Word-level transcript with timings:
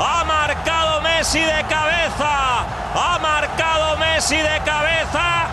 ha 0.00 0.24
marcado 0.24 1.00
Messi 1.02 1.38
de 1.38 1.64
cabeza, 1.68 2.66
ha 2.94 3.18
marcado 3.22 3.96
Messi 3.98 4.38
de 4.38 4.60
cabeza. 4.64 5.46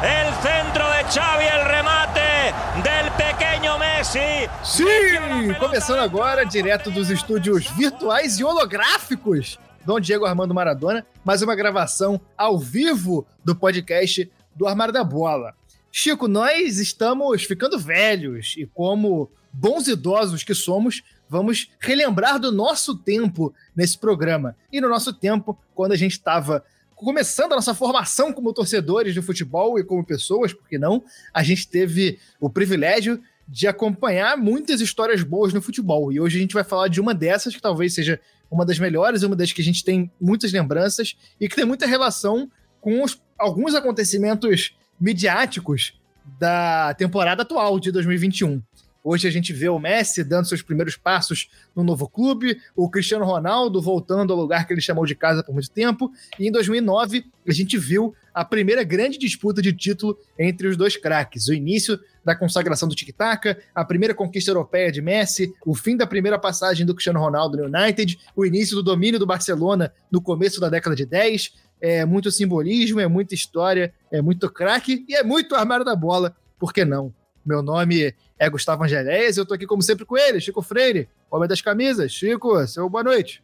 El 0.00 0.32
centro 0.34 0.88
de 0.90 1.02
Xavi, 1.10 1.46
el 1.46 1.64
remate 1.64 2.54
del 2.84 3.10
pequeño 3.10 3.76
Messi. 3.76 4.48
Sim! 4.62 5.52
Começando 5.58 5.98
agora, 5.98 6.46
direto 6.46 6.92
dos 6.92 7.10
estúdios 7.10 7.66
virtuais 7.70 8.38
e 8.38 8.44
holográficos 8.44 9.58
Dom 9.84 10.00
Diego 10.00 10.24
Armando 10.24 10.54
Maradona, 10.54 11.06
mais 11.22 11.42
uma 11.42 11.54
gravação 11.54 12.18
ao 12.38 12.58
vivo 12.58 13.26
do 13.44 13.54
podcast 13.54 14.30
do 14.56 14.66
Armário 14.66 14.94
da 14.94 15.04
Bola. 15.04 15.54
Chico, 15.92 16.26
nós 16.26 16.78
estamos 16.78 17.44
ficando 17.44 17.78
velhos 17.78 18.54
e, 18.56 18.64
como 18.64 19.30
bons 19.52 19.86
idosos 19.86 20.42
que 20.42 20.54
somos, 20.54 21.02
vamos 21.28 21.70
relembrar 21.78 22.38
do 22.38 22.50
nosso 22.50 22.96
tempo 22.96 23.54
nesse 23.76 23.98
programa. 23.98 24.56
E 24.72 24.80
no 24.80 24.88
nosso 24.88 25.12
tempo, 25.12 25.58
quando 25.74 25.92
a 25.92 25.96
gente 25.96 26.12
estava 26.12 26.64
começando 26.94 27.52
a 27.52 27.56
nossa 27.56 27.74
formação 27.74 28.32
como 28.32 28.54
torcedores 28.54 29.12
de 29.12 29.20
futebol 29.20 29.78
e 29.78 29.84
como 29.84 30.02
pessoas, 30.02 30.54
porque 30.54 30.78
não, 30.78 31.04
a 31.32 31.42
gente 31.42 31.68
teve 31.68 32.18
o 32.40 32.48
privilégio 32.48 33.20
de 33.46 33.66
acompanhar 33.66 34.38
muitas 34.38 34.80
histórias 34.80 35.22
boas 35.22 35.52
no 35.52 35.60
futebol. 35.60 36.10
E 36.10 36.18
hoje 36.18 36.38
a 36.38 36.40
gente 36.40 36.54
vai 36.54 36.64
falar 36.64 36.88
de 36.88 37.02
uma 37.02 37.12
dessas 37.12 37.54
que 37.54 37.60
talvez 37.60 37.94
seja 37.94 38.18
uma 38.54 38.64
das 38.64 38.78
melhores, 38.78 39.24
uma 39.24 39.34
das 39.34 39.52
que 39.52 39.60
a 39.60 39.64
gente 39.64 39.84
tem 39.84 40.10
muitas 40.20 40.52
lembranças 40.52 41.16
e 41.40 41.48
que 41.48 41.56
tem 41.56 41.64
muita 41.64 41.86
relação 41.86 42.48
com 42.80 43.02
os, 43.02 43.20
alguns 43.36 43.74
acontecimentos 43.74 44.76
midiáticos 45.00 46.00
da 46.38 46.94
temporada 46.94 47.42
atual 47.42 47.80
de 47.80 47.90
2021. 47.90 48.62
Hoje 49.06 49.28
a 49.28 49.30
gente 49.30 49.52
vê 49.52 49.68
o 49.68 49.78
Messi 49.78 50.24
dando 50.24 50.48
seus 50.48 50.62
primeiros 50.62 50.96
passos 50.96 51.50
no 51.76 51.84
novo 51.84 52.08
clube, 52.08 52.58
o 52.74 52.88
Cristiano 52.88 53.26
Ronaldo 53.26 53.82
voltando 53.82 54.32
ao 54.32 54.38
lugar 54.38 54.66
que 54.66 54.72
ele 54.72 54.80
chamou 54.80 55.04
de 55.04 55.14
casa 55.14 55.44
por 55.44 55.52
muito 55.52 55.70
tempo, 55.70 56.10
e 56.40 56.48
em 56.48 56.50
2009 56.50 57.26
a 57.46 57.52
gente 57.52 57.76
viu 57.76 58.14
a 58.32 58.46
primeira 58.46 58.82
grande 58.82 59.18
disputa 59.18 59.60
de 59.60 59.74
título 59.74 60.18
entre 60.38 60.66
os 60.68 60.74
dois 60.74 60.96
craques, 60.96 61.48
o 61.48 61.52
início 61.52 62.00
da 62.24 62.34
consagração 62.34 62.88
do 62.88 62.94
tic-tac, 62.94 63.54
a 63.74 63.84
primeira 63.84 64.14
conquista 64.14 64.50
europeia 64.50 64.90
de 64.90 65.02
Messi, 65.02 65.52
o 65.66 65.74
fim 65.74 65.98
da 65.98 66.06
primeira 66.06 66.38
passagem 66.38 66.86
do 66.86 66.94
Cristiano 66.94 67.20
Ronaldo 67.20 67.58
no 67.58 67.64
United, 67.64 68.18
o 68.34 68.46
início 68.46 68.74
do 68.74 68.82
domínio 68.82 69.20
do 69.20 69.26
Barcelona 69.26 69.92
no 70.10 70.22
começo 70.22 70.58
da 70.58 70.70
década 70.70 70.96
de 70.96 71.04
10, 71.04 71.52
é 71.78 72.06
muito 72.06 72.32
simbolismo, 72.32 73.00
é 73.00 73.06
muita 73.06 73.34
história, 73.34 73.92
é 74.10 74.22
muito 74.22 74.50
craque 74.50 75.04
e 75.06 75.14
é 75.14 75.22
muito 75.22 75.54
armário 75.54 75.84
da 75.84 75.94
bola, 75.94 76.34
por 76.58 76.72
que 76.72 76.86
não? 76.86 77.12
Meu 77.44 77.62
nome 77.62 78.14
é 78.38 78.48
Gustavo 78.48 78.84
Angeléias 78.84 79.36
e 79.36 79.40
eu 79.40 79.44
tô 79.44 79.52
aqui 79.52 79.66
como 79.66 79.82
sempre 79.82 80.06
com 80.06 80.16
ele, 80.16 80.40
Chico 80.40 80.62
Freire, 80.62 81.10
homem 81.30 81.46
das 81.46 81.60
camisas. 81.60 82.10
Chico, 82.10 82.66
seu 82.66 82.88
boa 82.88 83.04
noite. 83.04 83.42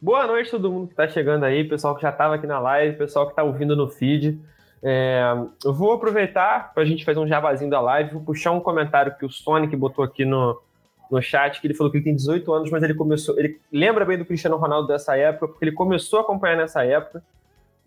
Boa 0.00 0.26
noite 0.26 0.50
todo 0.50 0.72
mundo 0.72 0.88
que 0.88 0.94
tá 0.96 1.06
chegando 1.06 1.44
aí, 1.44 1.62
pessoal 1.62 1.94
que 1.94 2.02
já 2.02 2.10
tava 2.10 2.34
aqui 2.34 2.48
na 2.48 2.58
live, 2.58 2.96
pessoal 2.96 3.28
que 3.28 3.36
tá 3.36 3.44
ouvindo 3.44 3.76
no 3.76 3.88
feed. 3.88 4.40
É, 4.82 5.22
eu 5.64 5.72
vou 5.72 5.92
aproveitar 5.92 6.72
para 6.74 6.82
a 6.82 6.86
gente 6.86 7.04
fazer 7.04 7.20
um 7.20 7.28
jabazinho 7.28 7.70
da 7.70 7.80
live, 7.80 8.14
vou 8.14 8.22
puxar 8.22 8.50
um 8.50 8.60
comentário 8.60 9.14
que 9.16 9.24
o 9.24 9.30
Sonic 9.30 9.76
botou 9.76 10.04
aqui 10.04 10.24
no, 10.24 10.60
no 11.08 11.22
chat, 11.22 11.60
que 11.60 11.66
ele 11.68 11.74
falou 11.74 11.92
que 11.92 11.98
ele 11.98 12.04
tem 12.04 12.16
18 12.16 12.52
anos, 12.52 12.70
mas 12.72 12.82
ele 12.82 12.94
começou. 12.94 13.38
Ele 13.38 13.60
lembra 13.72 14.04
bem 14.04 14.18
do 14.18 14.24
Cristiano 14.24 14.56
Ronaldo 14.56 14.88
dessa 14.88 15.16
época, 15.16 15.46
porque 15.46 15.64
ele 15.64 15.72
começou 15.72 16.18
a 16.18 16.22
acompanhar 16.22 16.56
nessa 16.56 16.84
época. 16.84 17.22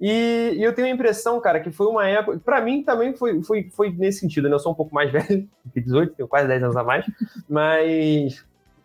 E, 0.01 0.55
e, 0.57 0.63
eu 0.63 0.73
tenho 0.73 0.87
a 0.87 0.91
impressão, 0.91 1.39
cara, 1.39 1.59
que 1.59 1.69
foi 1.69 1.85
uma 1.85 2.07
época. 2.07 2.41
Para 2.43 2.59
mim 2.59 2.81
também 2.81 3.15
foi, 3.15 3.43
foi, 3.43 3.69
foi 3.69 3.91
nesse 3.91 4.19
sentido, 4.19 4.49
né? 4.49 4.55
Eu 4.55 4.59
sou 4.59 4.71
um 4.71 4.75
pouco 4.75 4.93
mais 4.93 5.11
velho, 5.13 5.47
tenho 5.73 5.85
18, 5.85 6.15
tenho 6.15 6.27
quase 6.27 6.47
10 6.47 6.63
anos 6.63 6.75
a 6.75 6.83
mais, 6.83 7.05
mas 7.47 8.43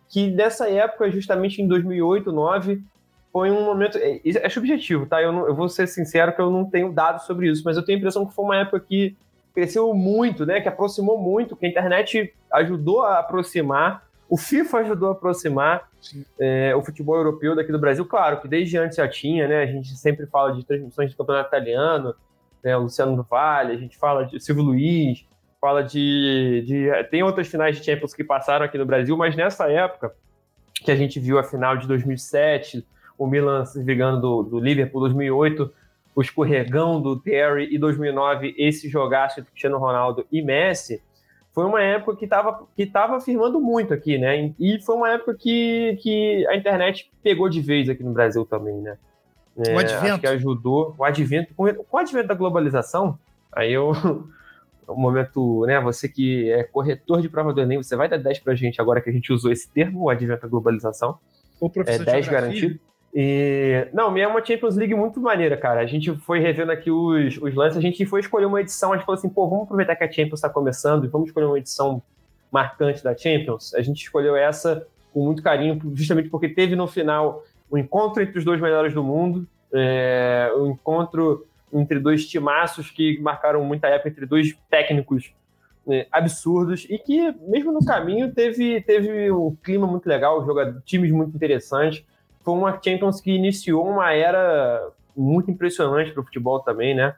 que 0.09 0.29
dessa 0.29 0.69
época, 0.69 1.09
justamente 1.09 1.59
em 1.59 1.67
2008, 1.67 2.25
2009, 2.25 2.83
foi 3.31 3.49
um 3.49 3.65
momento. 3.65 3.97
É, 3.97 4.21
é 4.23 4.49
subjetivo, 4.49 5.07
tá? 5.07 5.21
Eu, 5.21 5.31
não, 5.31 5.47
eu 5.47 5.55
vou 5.55 5.67
ser 5.67 5.87
sincero 5.87 6.33
que 6.33 6.41
eu 6.41 6.51
não 6.51 6.65
tenho 6.65 6.93
dados 6.93 7.25
sobre 7.25 7.49
isso, 7.49 7.63
mas 7.65 7.77
eu 7.77 7.83
tenho 7.83 7.97
a 7.97 7.99
impressão 7.99 8.25
que 8.25 8.35
foi 8.35 8.45
uma 8.45 8.57
época 8.57 8.79
que 8.79 9.17
cresceu 9.55 9.91
muito, 9.95 10.45
né? 10.45 10.61
Que 10.61 10.67
aproximou 10.67 11.17
muito, 11.17 11.55
que 11.55 11.65
a 11.65 11.69
internet 11.69 12.31
ajudou 12.53 13.01
a 13.01 13.19
aproximar 13.19 14.06
o 14.29 14.37
FIFA 14.37 14.79
ajudou 14.79 15.09
a 15.09 15.11
aproximar 15.13 15.89
é, 16.39 16.75
o 16.75 16.83
futebol 16.83 17.15
europeu 17.15 17.55
daqui 17.55 17.71
do 17.71 17.79
Brasil. 17.79 18.05
Claro 18.05 18.41
que 18.41 18.47
desde 18.47 18.77
antes 18.77 18.97
já 18.97 19.07
tinha, 19.07 19.47
né? 19.47 19.63
A 19.63 19.65
gente 19.65 19.95
sempre 19.95 20.25
fala 20.25 20.53
de 20.53 20.65
transmissões 20.65 21.11
de 21.11 21.15
campeonato 21.15 21.47
italiano, 21.47 22.13
né? 22.63 22.75
O 22.75 22.81
Luciano 22.81 23.15
do 23.15 23.23
Vale, 23.23 23.73
a 23.73 23.77
gente 23.77 23.97
fala 23.97 24.25
de 24.25 24.39
Silvio 24.39 24.63
Luiz, 24.63 25.25
fala 25.61 25.83
de, 25.83 26.63
de. 26.65 27.03
Tem 27.09 27.23
outras 27.23 27.47
finais 27.47 27.77
de 27.77 27.83
Champions 27.83 28.13
que 28.13 28.23
passaram 28.23 28.65
aqui 28.65 28.77
no 28.77 28.85
Brasil, 28.85 29.15
mas 29.15 29.35
nessa 29.35 29.71
época 29.71 30.13
que 30.83 30.91
a 30.91 30.95
gente 30.95 31.19
viu 31.19 31.39
a 31.39 31.43
final 31.43 31.77
de 31.77 31.87
2007, 31.87 32.85
o 33.17 33.25
Milan 33.25 33.65
se 33.65 33.81
ligando 33.81 34.21
do, 34.21 34.43
do 34.43 34.59
Liverpool, 34.59 35.01
2008, 35.01 35.73
o 36.13 36.21
escorregão 36.21 37.01
do 37.01 37.19
Terry 37.19 37.73
e 37.73 37.77
2009, 37.77 38.55
esse 38.57 38.89
jogaço 38.89 39.39
entre 39.39 39.51
Cristiano 39.51 39.77
Ronaldo 39.77 40.25
e 40.31 40.41
Messi 40.41 41.01
foi 41.57 41.65
uma 41.65 41.81
época 41.81 42.15
que 42.15 42.25
estava 42.25 42.67
que 42.75 42.85
tava 42.85 43.19
firmando 43.19 43.59
muito 43.59 43.91
aqui, 43.91 44.19
né? 44.19 44.53
E 44.59 44.79
foi 44.79 44.95
uma 44.95 45.09
época 45.09 45.33
que, 45.33 45.97
que 46.03 46.45
a 46.45 46.55
internet 46.55 47.11
pegou 47.23 47.49
de 47.49 47.61
vez 47.61 47.89
aqui 47.89 48.03
no 48.03 48.13
Brasil 48.13 48.45
também, 48.45 48.75
né? 48.75 48.95
É, 49.65 49.73
o 49.73 49.79
advento. 49.79 50.19
Que 50.19 50.27
ajudou. 50.27 50.93
O 50.95 51.03
advento, 51.03 51.55
com, 51.55 51.63
o 51.63 51.97
advento 51.97 52.27
da 52.27 52.35
globalização, 52.35 53.17
aí 53.51 53.73
eu. 53.73 53.91
o 54.87 54.95
momento, 54.95 55.65
né? 55.65 55.81
Você 55.81 56.07
que 56.07 56.47
é 56.51 56.63
corretor 56.63 57.23
de 57.23 57.27
prova 57.27 57.51
do 57.51 57.59
Enem, 57.59 57.81
você 57.81 57.95
vai 57.95 58.07
dar 58.07 58.17
10 58.17 58.37
pra 58.37 58.53
gente 58.53 58.79
agora 58.79 59.01
que 59.01 59.09
a 59.09 59.13
gente 59.13 59.33
usou 59.33 59.51
esse 59.51 59.67
termo, 59.67 60.03
o 60.03 60.09
advento 60.11 60.43
da 60.43 60.47
globalização. 60.47 61.17
O 61.59 61.71
professor 61.71 62.03
é 62.03 62.05
10 62.05 62.27
garantido. 62.27 62.79
E, 63.13 63.87
não, 63.93 64.15
é 64.17 64.27
uma 64.27 64.43
Champions 64.43 64.75
League 64.75 64.93
muito 64.93 65.19
maneira, 65.19 65.57
cara. 65.57 65.79
A 65.79 65.85
gente 65.85 66.15
foi 66.17 66.39
revendo 66.39 66.71
aqui 66.71 66.91
os, 66.91 67.37
os 67.37 67.55
lances, 67.55 67.77
a 67.77 67.81
gente 67.81 68.05
foi 68.05 68.19
escolher 68.19 68.45
uma 68.45 68.61
edição, 68.61 68.93
a 68.93 68.97
gente 68.97 69.05
falou 69.05 69.17
assim, 69.17 69.29
pô, 69.29 69.47
vamos 69.47 69.63
aproveitar 69.63 69.95
que 69.95 70.03
a 70.03 70.11
Champions 70.11 70.39
está 70.39 70.49
começando 70.49 71.05
e 71.05 71.07
vamos 71.07 71.29
escolher 71.29 71.45
uma 71.45 71.57
edição 71.57 72.01
marcante 72.51 73.03
da 73.03 73.15
Champions. 73.15 73.73
A 73.73 73.81
gente 73.81 74.01
escolheu 74.01 74.35
essa 74.35 74.85
com 75.13 75.25
muito 75.25 75.41
carinho, 75.41 75.79
justamente 75.95 76.29
porque 76.29 76.49
teve 76.49 76.75
no 76.75 76.87
final 76.87 77.43
o 77.69 77.75
um 77.75 77.77
encontro 77.77 78.21
entre 78.21 78.37
os 78.37 78.45
dois 78.45 78.61
melhores 78.61 78.93
do 78.93 79.03
mundo, 79.03 79.47
é, 79.73 80.51
um 80.55 80.67
encontro 80.67 81.45
entre 81.73 81.99
dois 81.99 82.25
timaços 82.27 82.89
que 82.89 83.19
marcaram 83.19 83.63
muita 83.63 83.87
época, 83.87 84.09
entre 84.09 84.25
dois 84.25 84.55
técnicos 84.69 85.33
é, 85.87 86.07
absurdos 86.11 86.85
e 86.89 86.97
que, 86.97 87.33
mesmo 87.41 87.71
no 87.71 87.83
caminho, 87.83 88.33
teve, 88.33 88.81
teve 88.81 89.31
um 89.31 89.55
clima 89.55 89.87
muito 89.87 90.07
legal, 90.07 90.45
jogadores, 90.45 90.81
times 90.85 91.11
muito 91.11 91.35
interessantes 91.35 92.05
foi 92.47 92.53
uma 92.53 92.79
Champions 92.81 93.19
que 93.19 93.29
iniciou 93.29 93.85
uma 93.85 94.13
era 94.13 94.89
muito 95.13 95.51
impressionante 95.51 96.13
para 96.13 96.21
o 96.21 96.23
futebol 96.23 96.61
também, 96.61 96.95
né? 96.95 97.13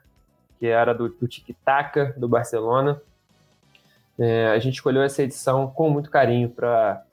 Que 0.58 0.66
era 0.66 0.92
do, 0.92 1.08
do 1.08 1.28
tic-tac 1.28 2.18
do 2.18 2.28
Barcelona. 2.28 3.00
É, 4.18 4.48
a 4.48 4.58
gente 4.58 4.74
escolheu 4.74 5.02
essa 5.02 5.22
edição 5.22 5.68
com 5.68 5.88
muito 5.88 6.10
carinho 6.10 6.50
para 6.50 7.04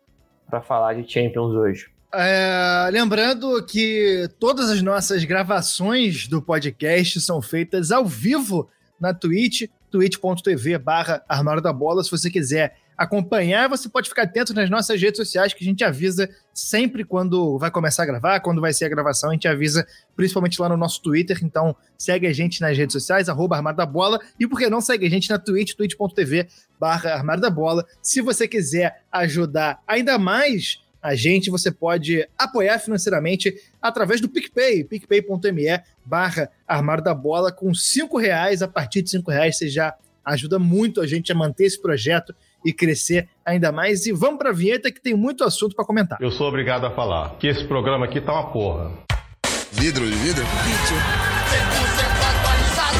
falar 0.63 0.95
de 0.95 1.07
Champions 1.07 1.53
hoje. 1.53 1.91
É, 2.11 2.89
lembrando 2.91 3.63
que 3.63 4.27
todas 4.39 4.71
as 4.71 4.81
nossas 4.81 5.23
gravações 5.23 6.27
do 6.27 6.41
podcast 6.41 7.21
são 7.21 7.39
feitas 7.39 7.91
ao 7.91 8.03
vivo 8.03 8.67
na 8.99 9.13
Twitch, 9.13 9.69
twitch.tv 9.91 10.79
barra 10.79 11.23
da 11.61 11.71
Bola, 11.71 12.03
se 12.03 12.09
você 12.09 12.31
quiser 12.31 12.79
acompanhar. 12.97 13.69
Você 13.69 13.87
pode 13.87 14.09
ficar 14.09 14.23
atento 14.23 14.53
nas 14.53 14.69
nossas 14.69 14.99
redes 14.99 15.17
sociais, 15.17 15.53
que 15.53 15.63
a 15.63 15.67
gente 15.67 15.83
avisa 15.83 16.27
sempre 16.53 17.03
quando 17.03 17.57
vai 17.59 17.69
começar 17.69 18.03
a 18.03 18.05
gravar, 18.05 18.39
quando 18.39 18.59
vai 18.59 18.73
ser 18.73 18.85
a 18.85 18.89
gravação, 18.89 19.29
a 19.29 19.33
gente 19.33 19.47
avisa 19.47 19.85
principalmente 20.15 20.59
lá 20.59 20.67
no 20.67 20.75
nosso 20.75 21.01
Twitter. 21.01 21.39
Então, 21.43 21.75
segue 21.97 22.25
a 22.25 22.33
gente 22.33 22.59
nas 22.59 22.75
redes 22.75 22.93
sociais, 22.93 23.29
arroba 23.29 23.55
Armário 23.55 23.77
da 23.77 23.85
Bola. 23.85 24.19
E 24.39 24.47
por 24.47 24.57
que 24.57 24.69
não 24.69 24.81
segue 24.81 25.05
a 25.05 25.09
gente 25.09 25.29
na 25.29 25.37
Twitch, 25.37 25.75
twitch.tv 25.75 26.47
barra 26.79 27.13
Armário 27.13 27.41
da 27.41 27.49
Bola. 27.49 27.85
Se 28.01 28.21
você 28.21 28.47
quiser 28.47 29.03
ajudar 29.11 29.79
ainda 29.87 30.17
mais 30.17 30.81
a 31.01 31.15
gente, 31.15 31.51
você 31.51 31.71
pode 31.71 32.27
apoiar 32.37 32.79
financeiramente 32.79 33.55
através 33.81 34.19
do 34.19 34.27
PicPay, 34.27 34.83
picpay.me 34.83 35.81
barra 36.03 36.49
Armário 36.67 37.03
da 37.03 37.13
Bola, 37.13 37.51
com 37.51 37.73
cinco 37.73 38.17
reais, 38.17 38.61
a 38.61 38.67
partir 38.67 39.03
de 39.03 39.11
cinco 39.11 39.29
reais 39.29 39.57
você 39.57 39.69
já 39.69 39.95
ajuda 40.25 40.59
muito 40.59 40.99
a 40.99 41.07
gente 41.07 41.31
a 41.31 41.35
manter 41.35 41.65
esse 41.65 41.81
projeto 41.81 42.35
e 42.63 42.73
crescer 42.73 43.27
ainda 43.45 43.71
mais. 43.71 44.05
E 44.05 44.11
vamos 44.11 44.37
para 44.37 44.49
a 44.49 44.53
vinheta 44.53 44.91
que 44.91 45.01
tem 45.01 45.15
muito 45.15 45.43
assunto 45.43 45.75
para 45.75 45.85
comentar. 45.85 46.17
Eu 46.21 46.31
sou 46.31 46.47
obrigado 46.47 46.85
a 46.85 46.91
falar 46.91 47.35
que 47.37 47.47
esse 47.47 47.65
programa 47.65 48.05
aqui 48.05 48.19
tá 48.19 48.33
uma 48.33 48.51
porra. 48.51 48.91
Vidro 49.71 50.05
de 50.05 50.15
vidro? 50.15 50.43
Vidro. 50.43 51.27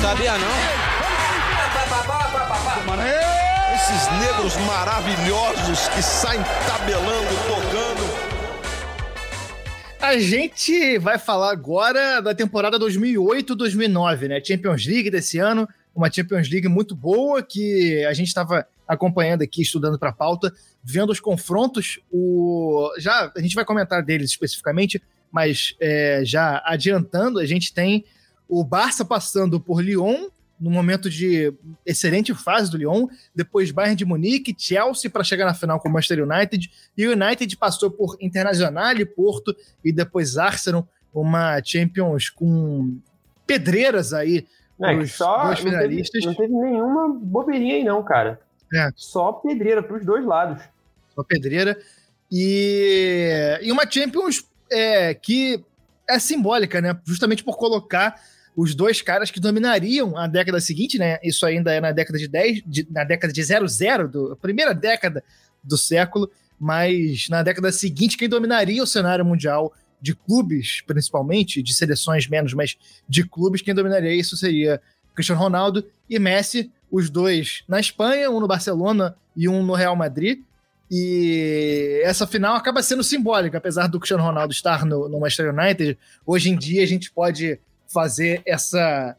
Sabia 0.02 0.38
não? 0.38 0.88
Esses 3.76 4.20
negros 4.20 4.56
maravilhosos 4.66 5.88
que 5.90 6.02
saem 6.02 6.42
tabelando, 6.68 7.30
tocando. 7.48 8.28
A 10.00 10.18
gente 10.20 10.98
vai 11.00 11.18
falar 11.18 11.52
agora 11.52 12.22
da 12.22 12.34
temporada 12.34 12.80
2008-2009, 12.80 14.28
né? 14.28 14.42
Champions 14.44 14.86
League 14.86 15.10
desse 15.10 15.40
ano, 15.40 15.68
uma 15.94 16.12
Champions 16.12 16.50
League 16.50 16.68
muito 16.68 16.96
boa 16.96 17.42
que 17.42 18.06
a 18.06 18.14
gente 18.14 18.28
estava 18.28 18.68
acompanhando 18.88 19.42
aqui, 19.42 19.62
estudando 19.62 20.00
para 20.00 20.10
a 20.10 20.14
pauta, 20.14 20.54
vendo 20.84 21.12
os 21.12 21.20
confrontos. 21.20 22.00
O... 22.12 22.90
Já 22.98 23.32
a 23.36 23.42
gente 23.42 23.56
vai 23.56 23.66
comentar 23.66 24.04
deles 24.04 24.30
especificamente, 24.30 25.02
mas 25.32 25.76
é, 25.80 26.22
já 26.24 26.62
adiantando, 26.66 27.40
a 27.40 27.46
gente 27.46 27.74
tem 27.74 28.06
o 28.48 28.64
Barça 28.64 29.04
passando 29.04 29.60
por 29.60 29.82
Lyon, 29.82 30.30
no 30.60 30.72
momento 30.72 31.10
de 31.10 31.54
excelente 31.86 32.34
fase 32.34 32.72
do 32.72 32.78
Lyon, 32.78 33.08
depois 33.36 33.70
Bayern 33.70 33.96
de 33.96 34.06
Munique, 34.06 34.56
Chelsea 34.58 35.12
para 35.12 35.24
chegar 35.24 35.46
na 35.46 35.54
final 35.54 35.80
com 35.80 35.90
o 35.90 35.92
Manchester 35.92 36.24
United, 36.28 36.72
e 36.98 37.08
o 37.08 37.12
United 37.12 37.56
passou 37.58 37.92
por 37.92 38.18
Internacional 38.20 38.96
e 38.96 39.06
Porto, 39.06 39.56
e 39.84 39.92
depois 39.92 40.38
Arsenal, 40.38 40.88
uma 41.14 41.62
Champions 41.64 42.30
com 42.30 42.98
pedreiras 43.46 44.14
aí 44.14 44.48
É, 44.82 44.96
pros 44.96 45.14
só 45.14 45.46
dois 45.46 45.64
não 45.64 45.72
finalistas. 45.72 46.24
teve, 46.24 46.26
não 46.26 46.34
teve 46.36 46.54
nenhuma 46.54 47.10
bobeirinha 47.10 47.76
aí, 47.76 47.84
não, 47.84 48.04
cara. 48.04 48.40
É. 48.74 48.90
Só 48.96 49.32
pedreira 49.34 49.82
pros 49.82 50.06
dois 50.06 50.26
lados. 50.26 50.62
uma 51.16 51.24
pedreira. 51.24 51.78
E, 52.32 53.60
e 53.62 53.72
uma 53.72 53.90
Champions 53.90 54.46
é, 54.72 55.14
que 55.14 55.64
é 56.10 56.20
simbólica, 56.20 56.82
né? 56.82 57.00
Justamente 57.06 57.44
por 57.44 57.58
colocar 57.58 58.16
os 58.56 58.74
dois 58.74 59.02
caras 59.02 59.30
que 59.32 59.40
dominariam 59.40 60.18
a 60.18 60.28
década 60.28 60.60
seguinte, 60.60 60.98
né? 60.98 61.20
Isso 61.24 61.46
ainda 61.46 61.72
é 61.74 61.80
na 61.80 61.92
década 61.92 62.18
de 62.18 62.28
10, 62.28 62.64
de- 62.66 62.88
na 62.92 63.04
década 63.04 63.32
de 63.32 63.44
00, 63.44 64.08
do, 64.08 64.32
a 64.34 64.36
primeira 64.36 64.74
década 64.74 65.24
do 65.64 65.78
século, 65.78 66.30
mas 66.60 67.28
na 67.30 67.44
década 67.44 67.72
seguinte, 67.72 68.18
quem 68.18 68.28
dominaria 68.28 68.82
o 68.82 68.88
cenário 68.88 69.24
mundial 69.24 69.74
de 70.02 70.14
clubes, 70.16 70.82
principalmente, 70.86 71.62
de 71.62 71.74
seleções 71.74 72.28
menos, 72.28 72.54
mas 72.54 72.78
de 73.08 73.24
clubes, 73.28 73.62
quem 73.62 73.74
dominaria 73.74 74.14
isso 74.14 74.36
seria 74.38 74.82
Cristiano 75.18 75.42
Ronaldo 75.42 75.84
e 76.08 76.20
Messi, 76.20 76.72
os 76.92 77.10
dois 77.10 77.64
na 77.68 77.80
Espanha, 77.80 78.30
um 78.30 78.40
no 78.40 78.48
Barcelona 78.48 79.18
e 79.36 79.50
um 79.50 79.64
no 79.64 79.74
Real 79.74 79.96
Madrid. 79.96 80.44
E 80.92 82.00
essa 82.04 82.28
final 82.28 82.56
acaba 82.56 82.84
sendo 82.84 83.04
simbólica, 83.04 83.58
apesar 83.58 83.88
do 83.88 84.00
Cristiano 84.00 84.24
Ronaldo 84.24 84.54
estar 84.54 84.86
no, 84.86 85.10
no 85.10 85.20
Manchester 85.20 85.52
United. 85.52 85.98
Hoje 86.24 86.52
em 86.52 86.56
dia 86.56 86.84
a 86.84 86.86
gente 86.86 87.12
pode 87.12 87.60
fazer 87.88 88.44
essa 88.46 89.18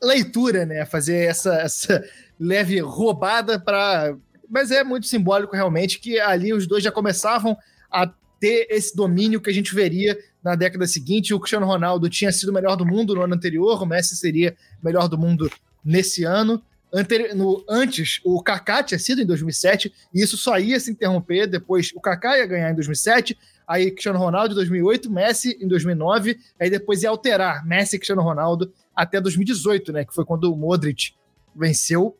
leitura, 0.00 0.64
né? 0.64 0.86
Fazer 0.86 1.28
essa, 1.28 1.54
essa 1.56 2.04
leve 2.38 2.78
roubada 2.78 3.58
para. 3.58 4.16
Mas 4.48 4.70
é 4.70 4.84
muito 4.84 5.08
simbólico 5.08 5.56
realmente 5.56 5.98
que 5.98 6.20
ali 6.20 6.52
os 6.52 6.64
dois 6.64 6.84
já 6.84 6.92
começavam 6.92 7.56
a 7.90 8.08
ter 8.44 8.66
esse 8.68 8.94
domínio 8.94 9.40
que 9.40 9.48
a 9.48 9.52
gente 9.54 9.74
veria 9.74 10.18
na 10.42 10.54
década 10.54 10.86
seguinte. 10.86 11.32
O 11.32 11.40
Cristiano 11.40 11.64
Ronaldo 11.64 12.10
tinha 12.10 12.30
sido 12.30 12.50
o 12.50 12.52
melhor 12.52 12.76
do 12.76 12.84
mundo 12.84 13.14
no 13.14 13.22
ano 13.22 13.34
anterior, 13.34 13.82
o 13.82 13.86
Messi 13.86 14.14
seria 14.16 14.54
melhor 14.82 15.08
do 15.08 15.16
mundo 15.16 15.50
nesse 15.82 16.24
ano. 16.24 16.62
Anteri- 16.92 17.32
no, 17.32 17.64
antes, 17.66 18.20
o 18.22 18.42
Kaká 18.42 18.82
tinha 18.82 18.98
sido 18.98 19.22
em 19.22 19.24
2007, 19.24 19.90
e 20.12 20.22
isso 20.22 20.36
só 20.36 20.58
ia 20.58 20.78
se 20.78 20.90
interromper 20.90 21.46
depois. 21.46 21.90
O 21.94 22.00
Kaká 22.02 22.36
ia 22.36 22.44
ganhar 22.44 22.70
em 22.70 22.74
2007, 22.74 23.34
aí 23.66 23.90
Cristiano 23.90 24.18
Ronaldo 24.18 24.52
em 24.52 24.56
2008, 24.56 25.10
Messi 25.10 25.58
em 25.58 25.66
2009, 25.66 26.38
aí 26.60 26.68
depois 26.68 27.02
ia 27.02 27.08
alterar 27.08 27.64
Messi 27.64 27.96
e 27.96 27.98
Cristiano 27.98 28.20
Ronaldo 28.20 28.70
até 28.94 29.22
2018, 29.22 29.90
né? 29.90 30.04
Que 30.04 30.14
foi 30.14 30.26
quando 30.26 30.52
o 30.52 30.56
Modric 30.56 31.14
venceu. 31.56 32.14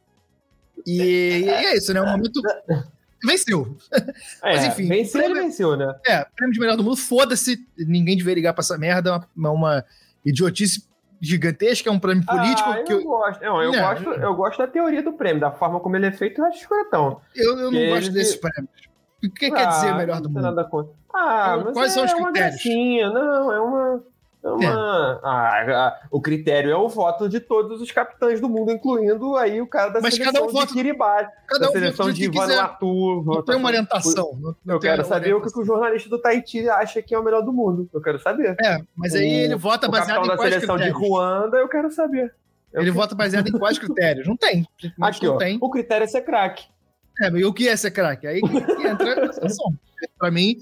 E, 0.87 1.43
e 1.45 1.49
é 1.51 1.77
isso, 1.77 1.93
né? 1.93 2.01
Um 2.01 2.07
momento. 2.07 2.41
Venceu. 3.25 3.77
É, 4.43 4.55
Mas, 4.57 4.65
enfim, 4.67 4.89
venceu, 4.89 5.21
prêmio- 5.23 5.43
venceu, 5.43 5.77
né? 5.77 5.95
É, 6.07 6.27
prêmio 6.37 6.53
de 6.53 6.61
melhor 6.61 6.77
do 6.77 6.85
mundo, 6.85 6.97
foda-se. 6.97 7.59
Ninguém 7.79 8.17
deveria 8.17 8.35
ligar 8.41 8.53
pra 8.53 8.61
essa 8.61 8.77
merda. 8.77 9.11
é 9.11 9.21
Uma, 9.39 9.51
uma 9.51 9.85
idiotice 10.25 10.87
gigantesca, 11.21 11.89
é 11.89 11.93
um 11.93 11.99
prêmio 11.99 12.25
político 12.27 12.69
ah, 12.69 12.79
eu 12.81 12.85
que 12.85 12.93
eu, 12.93 13.03
gosto. 13.03 13.41
Não, 13.43 13.63
eu, 13.63 13.73
Não. 13.73 13.81
gosto, 13.81 14.11
eu 14.11 14.35
gosto 14.35 14.59
da 14.59 14.67
teoria 14.67 15.03
do 15.03 15.13
prêmio, 15.15 15.41
da 15.41 15.51
forma 15.51 15.81
como 15.81 15.97
ele 15.97 16.07
é 16.07 16.13
feito, 16.13 16.41
eu 16.41 16.45
acho 16.45 16.59
escrotão. 16.59 17.21
eu, 17.35 17.59
eu 17.59 17.71
não 17.71 17.87
gosto 17.89 18.13
desses 18.13 18.37
prêmios. 18.37 18.71
O 19.25 19.31
que 19.31 19.51
quer 19.51 19.67
dizer 19.69 19.89
Ah, 19.89 19.95
melhor 19.97 20.21
do 20.21 20.29
mundo? 20.29 20.43
Nada 20.43 20.65
contra. 20.65 20.93
Ah, 21.15 21.63
mas 21.65 21.73
quais 21.73 21.93
é 21.93 21.95
são 21.95 22.05
os 22.05 22.13
uma 22.13 22.31
critérios? 22.31 22.63
gracinha, 22.63 23.09
não, 23.11 23.53
é 23.53 23.61
uma. 23.61 24.05
É 24.45 24.49
uma... 24.51 25.21
Ah, 25.25 25.65
ah, 25.69 26.01
o 26.11 26.21
critério 26.21 26.71
é 26.71 26.77
o 26.77 26.87
voto 26.87 27.29
de 27.31 27.41
todos 27.41 27.81
os 27.81 27.91
capitães 27.91 28.43
do 28.43 28.49
mundo, 28.49 28.71
incluindo 28.71 29.37
aí 29.37 29.59
o 29.61 29.67
cara 29.67 29.89
da 29.89 30.01
Mas 30.03 30.15
seleção 30.17 30.47
cada 30.47 30.59
um 30.59 30.67
de 30.67 30.73
Kiribati, 30.75 31.31
Cada 31.47 31.61
da 31.65 31.71
um 31.71 31.73
seleção 31.73 32.11
de. 32.13 32.29
Vanuatu. 32.29 33.23
Não 33.25 33.43
tem 33.43 33.57
uma 33.57 33.69
orientação. 33.69 34.39
não- 34.39 34.55
não 34.63 34.75
Eu 34.75 34.81
quero 34.81 35.03
saber 35.05 35.29
o 35.35 35.41
que, 35.41 35.47
orientação. 35.49 35.63
o 35.63 35.65
jornalista 35.65 36.09
do 36.11 36.19
Tahiti 36.19 36.69
acha 36.69 37.01
que 37.01 37.15
é 37.15 37.19
o 37.19 37.23
melhor 37.25 37.41
do 37.41 37.53
mundo. 37.55 37.89
Eu 37.93 38.03
quero 38.03 38.19
saber. 38.19 38.55
É, 38.63 38.79
mas 38.95 39.15
aí 39.15 39.27
ele 39.33 39.57
vota 39.57 39.89
o 39.89 39.91
baseado 39.91 40.25
em 40.25 40.29
da 40.29 40.37
quais 40.37 40.53
seleção 40.53 40.77
critérios? 40.77 41.01
de 41.03 41.09
Ruanda, 41.09 41.57
eu 41.57 41.69
quero 41.69 41.91
saber. 41.91 42.35
Eu 42.71 42.83
Ele 42.83 42.91
quero- 42.91 42.95
vota 42.95 43.15
baseado 43.15 43.49
em 43.49 43.53
quais 43.59 43.79
critérios? 43.79 44.27
Não 44.29 44.37
tem. 44.37 44.67
Aqui, 45.01 45.25
não 45.27 45.35
ó. 45.37 45.39
tem. 45.39 45.59
O 45.59 45.71
critério 45.71 46.05
é 46.05 46.07
ser 46.07 46.21
craque. 46.21 46.67
É, 47.23 47.29
e 47.31 47.45
o 47.47 47.53
que 47.55 47.67
é 47.67 47.77
ser 47.77 47.93
craque? 47.93 48.27
Aí 48.27 48.43
que 48.43 48.87
entra 48.87 49.27
a 49.31 49.33
situação. 49.33 49.73
Pra 50.19 50.31
mim, 50.31 50.57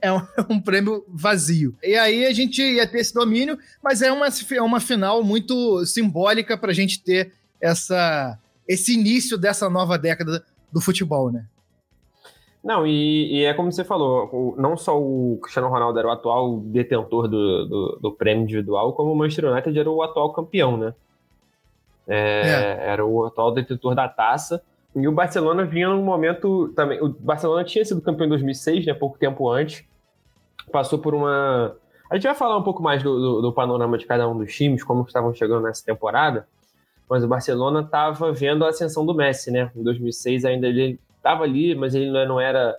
é 0.00 0.12
um, 0.12 0.18
é 0.18 0.24
um 0.50 0.60
prêmio 0.60 1.04
vazio. 1.08 1.74
E 1.82 1.94
aí 1.96 2.26
a 2.26 2.32
gente 2.32 2.62
ia 2.62 2.86
ter 2.86 2.98
esse 2.98 3.14
domínio, 3.14 3.58
mas 3.82 4.02
é 4.02 4.12
uma, 4.12 4.26
é 4.28 4.62
uma 4.62 4.80
final 4.80 5.22
muito 5.22 5.84
simbólica 5.86 6.56
pra 6.56 6.72
gente 6.72 7.02
ter 7.02 7.32
essa, 7.60 8.38
esse 8.68 8.94
início 8.94 9.38
dessa 9.38 9.68
nova 9.70 9.96
década 9.98 10.44
do 10.72 10.80
futebol, 10.80 11.30
né? 11.30 11.46
Não, 12.62 12.86
e, 12.86 13.40
e 13.40 13.44
é 13.44 13.52
como 13.54 13.72
você 13.72 13.82
falou, 13.82 14.28
o- 14.32 14.54
não 14.60 14.76
só 14.76 14.96
o 15.00 15.36
Cristiano 15.42 15.68
Ronaldo 15.68 15.98
era 15.98 16.06
o 16.06 16.12
atual 16.12 16.60
detentor 16.60 17.26
do, 17.26 17.66
do, 17.66 17.98
do 18.00 18.12
prêmio 18.12 18.44
individual, 18.44 18.92
como 18.92 19.10
o 19.12 19.16
Manchester 19.16 19.50
United 19.50 19.76
era 19.76 19.90
o 19.90 20.00
atual 20.02 20.32
campeão, 20.32 20.76
né? 20.76 20.94
É, 22.06 22.78
Era 22.82 23.04
o 23.06 23.24
atual 23.26 23.52
detentor 23.52 23.94
da 23.94 24.08
taça. 24.08 24.62
E 24.94 25.08
o 25.08 25.12
Barcelona 25.12 25.64
vinha 25.64 25.88
num 25.88 26.02
momento 26.02 26.68
também. 26.76 27.00
O 27.02 27.08
Barcelona 27.08 27.64
tinha 27.64 27.84
sido 27.84 28.02
campeão 28.02 28.26
em 28.26 28.30
2006, 28.30 28.86
né? 28.86 28.94
Pouco 28.94 29.18
tempo 29.18 29.48
antes. 29.48 29.84
Passou 30.70 30.98
por 30.98 31.14
uma. 31.14 31.74
A 32.10 32.14
gente 32.14 32.24
vai 32.24 32.34
falar 32.34 32.58
um 32.58 32.62
pouco 32.62 32.82
mais 32.82 33.02
do, 33.02 33.18
do, 33.18 33.42
do 33.42 33.52
panorama 33.52 33.96
de 33.96 34.04
cada 34.04 34.28
um 34.28 34.36
dos 34.36 34.54
times, 34.54 34.84
como 34.84 35.02
estavam 35.02 35.32
chegando 35.34 35.62
nessa 35.62 35.84
temporada. 35.84 36.46
Mas 37.08 37.24
o 37.24 37.28
Barcelona 37.28 37.80
estava 37.80 38.32
vendo 38.32 38.64
a 38.64 38.68
ascensão 38.68 39.04
do 39.04 39.14
Messi, 39.14 39.50
né? 39.50 39.70
Em 39.74 39.82
2006 39.82 40.44
ainda 40.44 40.66
ele 40.66 41.00
estava 41.16 41.44
ali, 41.44 41.74
mas 41.74 41.94
ele 41.94 42.10
não 42.26 42.38
era 42.38 42.76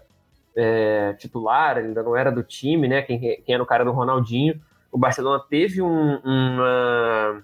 é, 0.56 1.13
titular, 1.13 1.77
ainda 1.77 2.04
não 2.04 2.15
era 2.15 2.31
do 2.31 2.44
time, 2.44 2.88
né? 2.88 3.01
Quem, 3.01 3.19
quem 3.19 3.56
era 3.56 3.63
o 3.63 3.65
cara 3.65 3.83
do 3.83 3.92
Ronaldinho. 3.92 4.62
O 4.92 4.98
Barcelona 5.00 5.44
teve 5.50 5.81
um- 5.81 6.19
uma, 6.24 7.44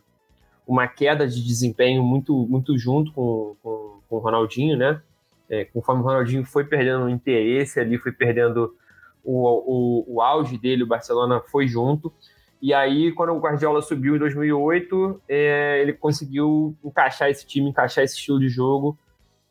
uma 0.68 0.88
queda 0.88 1.27
de 1.27 1.44
desempenho 1.44 2.04
muito, 2.04 2.35
muito 2.47 2.78
junto 2.78 3.11
com, 3.14 3.56
com, 3.64 3.79
com 4.09 4.18
o 4.18 4.19
Ronaldinho, 4.19 4.78
né? 4.78 5.01
É, 5.49 5.66
conforme 5.66 6.01
o 6.01 6.06
Ronaldinho 6.06 6.45
foi 6.45 6.63
perdendo 6.63 7.06
o 7.06 7.09
interesse 7.09 7.80
ali, 7.80 7.97
foi 7.97 8.11
perdendo 8.11 8.75
o, 9.23 10.06
o, 10.07 10.16
o 10.16 10.21
auge 10.21 10.57
dele, 10.57 10.83
o 10.83 10.87
Barcelona 10.87 11.42
foi 11.51 11.68
junto. 11.68 12.13
E 12.61 12.73
aí, 12.73 13.11
quando 13.13 13.31
o 13.31 13.39
Guardiola 13.39 13.81
subiu 13.81 14.16
em 14.16 14.19
2008, 14.19 15.21
é, 15.30 15.81
ele 15.81 15.94
conseguiu 15.94 16.75
encaixar 16.83 17.30
esse 17.30 17.45
time, 17.45 17.69
encaixar 17.69 18.04
esse 18.04 18.16
estilo 18.16 18.39
de 18.39 18.49
jogo, 18.49 18.97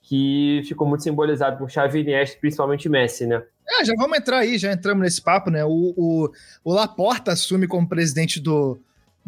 que 0.02 0.62
ficou 0.66 0.86
muito 0.86 1.02
simbolizado 1.02 1.58
por 1.58 1.70
Xavi 1.70 2.00
Iniesta, 2.00 2.38
principalmente 2.38 2.88
Messi, 2.88 3.26
né? 3.26 3.42
É, 3.68 3.84
já 3.84 3.92
vamos 3.96 4.18
entrar 4.18 4.38
aí, 4.38 4.56
já 4.58 4.72
entramos 4.72 5.02
nesse 5.02 5.22
papo, 5.22 5.50
né? 5.50 5.64
O, 5.64 5.94
o, 5.96 6.30
o 6.64 6.72
Laporta 6.72 7.32
assume 7.32 7.66
como 7.66 7.88
presidente 7.88 8.40
do, 8.40 8.78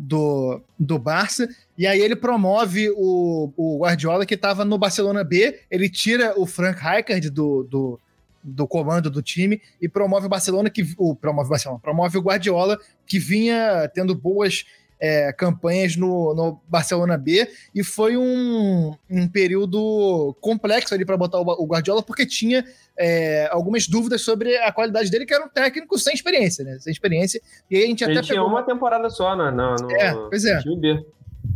do, 0.00 0.60
do 0.78 0.98
Barça, 0.98 1.48
e 1.76 1.86
aí 1.86 2.00
ele 2.00 2.16
promove 2.16 2.90
o, 2.96 3.52
o 3.56 3.78
Guardiola, 3.80 4.24
que 4.24 4.34
estava 4.34 4.64
no 4.64 4.78
Barcelona 4.78 5.22
B, 5.22 5.60
ele 5.70 5.88
tira 5.88 6.38
o 6.40 6.46
Frank 6.46 6.80
Rijkaard 6.80 7.28
do, 7.30 7.64
do, 7.64 8.00
do 8.42 8.66
comando 8.66 9.10
do 9.10 9.22
time 9.22 9.60
e 9.80 9.88
promove 9.88 10.26
o 10.26 10.28
Barcelona, 10.28 10.70
que 10.70 10.94
o, 10.96 11.14
promove 11.14 11.48
o 11.48 11.50
Barcelona, 11.50 11.80
promove 11.80 12.18
o 12.18 12.22
Guardiola, 12.22 12.78
que 13.06 13.18
vinha 13.18 13.88
tendo 13.92 14.14
boas 14.14 14.64
é, 15.00 15.32
campanhas 15.32 15.96
no, 15.96 16.34
no 16.34 16.60
Barcelona 16.68 17.16
B, 17.16 17.48
e 17.74 17.82
foi 17.82 18.16
um, 18.16 18.94
um 19.08 19.26
período 19.26 20.36
complexo 20.40 20.94
ali 20.94 21.04
para 21.04 21.16
botar 21.16 21.40
o, 21.40 21.42
o 21.42 21.66
Guardiola, 21.66 22.02
porque 22.02 22.26
tinha 22.26 22.64
é, 22.98 23.48
algumas 23.50 23.88
dúvidas 23.88 24.20
sobre 24.22 24.56
a 24.58 24.70
qualidade 24.70 25.10
dele, 25.10 25.24
que 25.24 25.32
era 25.32 25.44
um 25.44 25.48
técnico 25.48 25.98
sem 25.98 26.12
experiência, 26.14 26.64
né? 26.64 26.78
Sem 26.80 26.92
experiência. 26.92 27.40
E 27.70 27.76
aí 27.76 27.84
a 27.84 27.86
gente 27.86 28.04
Ele 28.04 28.12
até 28.12 28.22
tinha 28.22 28.36
pegou. 28.36 28.50
uma 28.50 28.62
temporada 28.62 29.08
só 29.08 29.34
no, 29.34 29.50
no, 29.50 29.74
no 29.76 29.90
É, 29.92 30.12
pois 30.28 30.44
é. 30.44 30.58
time 30.60 30.76
B. 30.76 31.06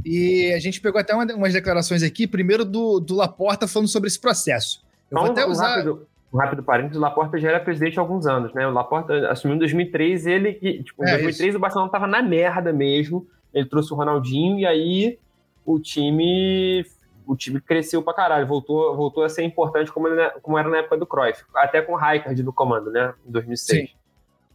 E 0.04 0.52
a 0.54 0.58
gente 0.58 0.80
pegou 0.80 1.00
até 1.00 1.14
uma- 1.14 1.24
umas 1.34 1.52
declarações 1.52 2.02
aqui, 2.02 2.26
primeiro 2.26 2.64
do, 2.64 2.98
do 3.00 3.14
Laporta 3.14 3.68
falando 3.68 3.88
sobre 3.88 4.08
esse 4.08 4.18
processo. 4.18 4.82
Eu 5.10 5.18
vou 5.18 5.28
Então, 5.30 5.42
até 5.44 5.50
usar. 5.50 5.68
rápido, 5.76 6.06
um 6.34 6.38
rápido 6.38 6.64
parênteses, 6.64 6.96
o 6.96 7.00
Laporta 7.00 7.38
já 7.38 7.48
era 7.48 7.60
presidente 7.60 7.96
há 7.96 8.02
alguns 8.02 8.26
anos, 8.26 8.52
né? 8.52 8.66
O 8.66 8.72
Laporta 8.72 9.30
assumiu 9.30 9.54
em 9.54 9.58
2003, 9.60 10.26
ele 10.26 10.54
que, 10.54 10.82
tipo, 10.82 11.04
em 11.04 11.08
É, 11.08 11.12
2003 11.12 11.54
o 11.54 11.60
Barcelona 11.60 11.92
tava 11.92 12.08
na 12.08 12.20
merda 12.20 12.72
mesmo. 12.72 13.24
Ele 13.52 13.68
trouxe 13.68 13.92
o 13.92 13.96
Ronaldinho 13.96 14.58
e 14.58 14.66
aí 14.66 15.18
o 15.64 15.78
time 15.78 16.84
o 17.26 17.34
time 17.34 17.58
cresceu 17.58 18.02
pra 18.02 18.12
caralho, 18.12 18.46
voltou, 18.46 18.94
voltou 18.94 19.24
a 19.24 19.30
ser 19.30 19.44
importante 19.44 19.90
como, 19.90 20.08
ele- 20.08 20.28
como 20.42 20.58
era 20.58 20.68
na 20.68 20.78
época 20.78 20.98
do 20.98 21.06
Cruyff, 21.06 21.42
até 21.54 21.80
com 21.80 21.92
o 21.94 21.96
Rijkaard 21.96 22.42
no 22.42 22.52
comando, 22.52 22.90
né, 22.90 23.14
em 23.26 23.30
2006. 23.30 23.94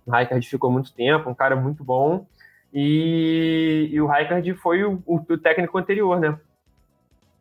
O 0.06 0.12
Rijkaard 0.12 0.48
ficou 0.48 0.70
muito 0.70 0.94
tempo, 0.94 1.28
um 1.32 1.34
cara 1.34 1.56
muito 1.56 1.84
bom. 1.84 2.28
E, 2.72 3.90
e 3.92 4.00
o 4.00 4.06
Rijkaard 4.06 4.54
foi 4.56 4.84
o, 4.84 5.02
o, 5.04 5.16
o, 5.16 5.38
técnico 5.40 5.80
anterior, 5.80 6.20
né? 6.20 6.38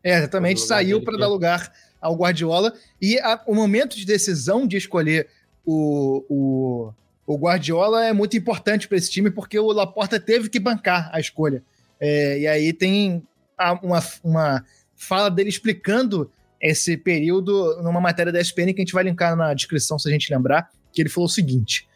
É, 0.03 0.17
exatamente, 0.17 0.61
saiu 0.61 1.03
para 1.03 1.15
dar 1.15 1.27
lugar 1.27 1.71
ao 2.01 2.15
Guardiola. 2.15 2.73
E 3.01 3.19
a, 3.19 3.41
o 3.45 3.55
momento 3.55 3.95
de 3.95 4.05
decisão 4.05 4.67
de 4.67 4.77
escolher 4.77 5.27
o, 5.65 6.25
o, 6.29 6.93
o 7.25 7.37
Guardiola 7.37 8.05
é 8.05 8.13
muito 8.13 8.37
importante 8.37 8.87
para 8.87 8.97
esse 8.97 9.11
time, 9.11 9.29
porque 9.29 9.59
o 9.59 9.71
Laporta 9.71 10.19
teve 10.19 10.49
que 10.49 10.59
bancar 10.59 11.09
a 11.13 11.19
escolha. 11.19 11.63
É, 11.99 12.39
e 12.39 12.47
aí 12.47 12.73
tem 12.73 13.23
uma, 13.81 14.03
uma 14.23 14.65
fala 14.95 15.29
dele 15.29 15.49
explicando 15.49 16.31
esse 16.61 16.97
período 16.97 17.81
numa 17.81 18.01
matéria 18.01 18.31
da 18.31 18.41
ESPN 18.41 18.73
que 18.73 18.81
a 18.81 18.85
gente 18.85 18.93
vai 18.93 19.03
linkar 19.03 19.35
na 19.35 19.53
descrição 19.53 19.97
se 19.97 20.07
a 20.09 20.11
gente 20.11 20.33
lembrar, 20.33 20.69
que 20.91 21.01
ele 21.01 21.09
falou 21.09 21.27
o 21.27 21.31
seguinte: 21.31 21.87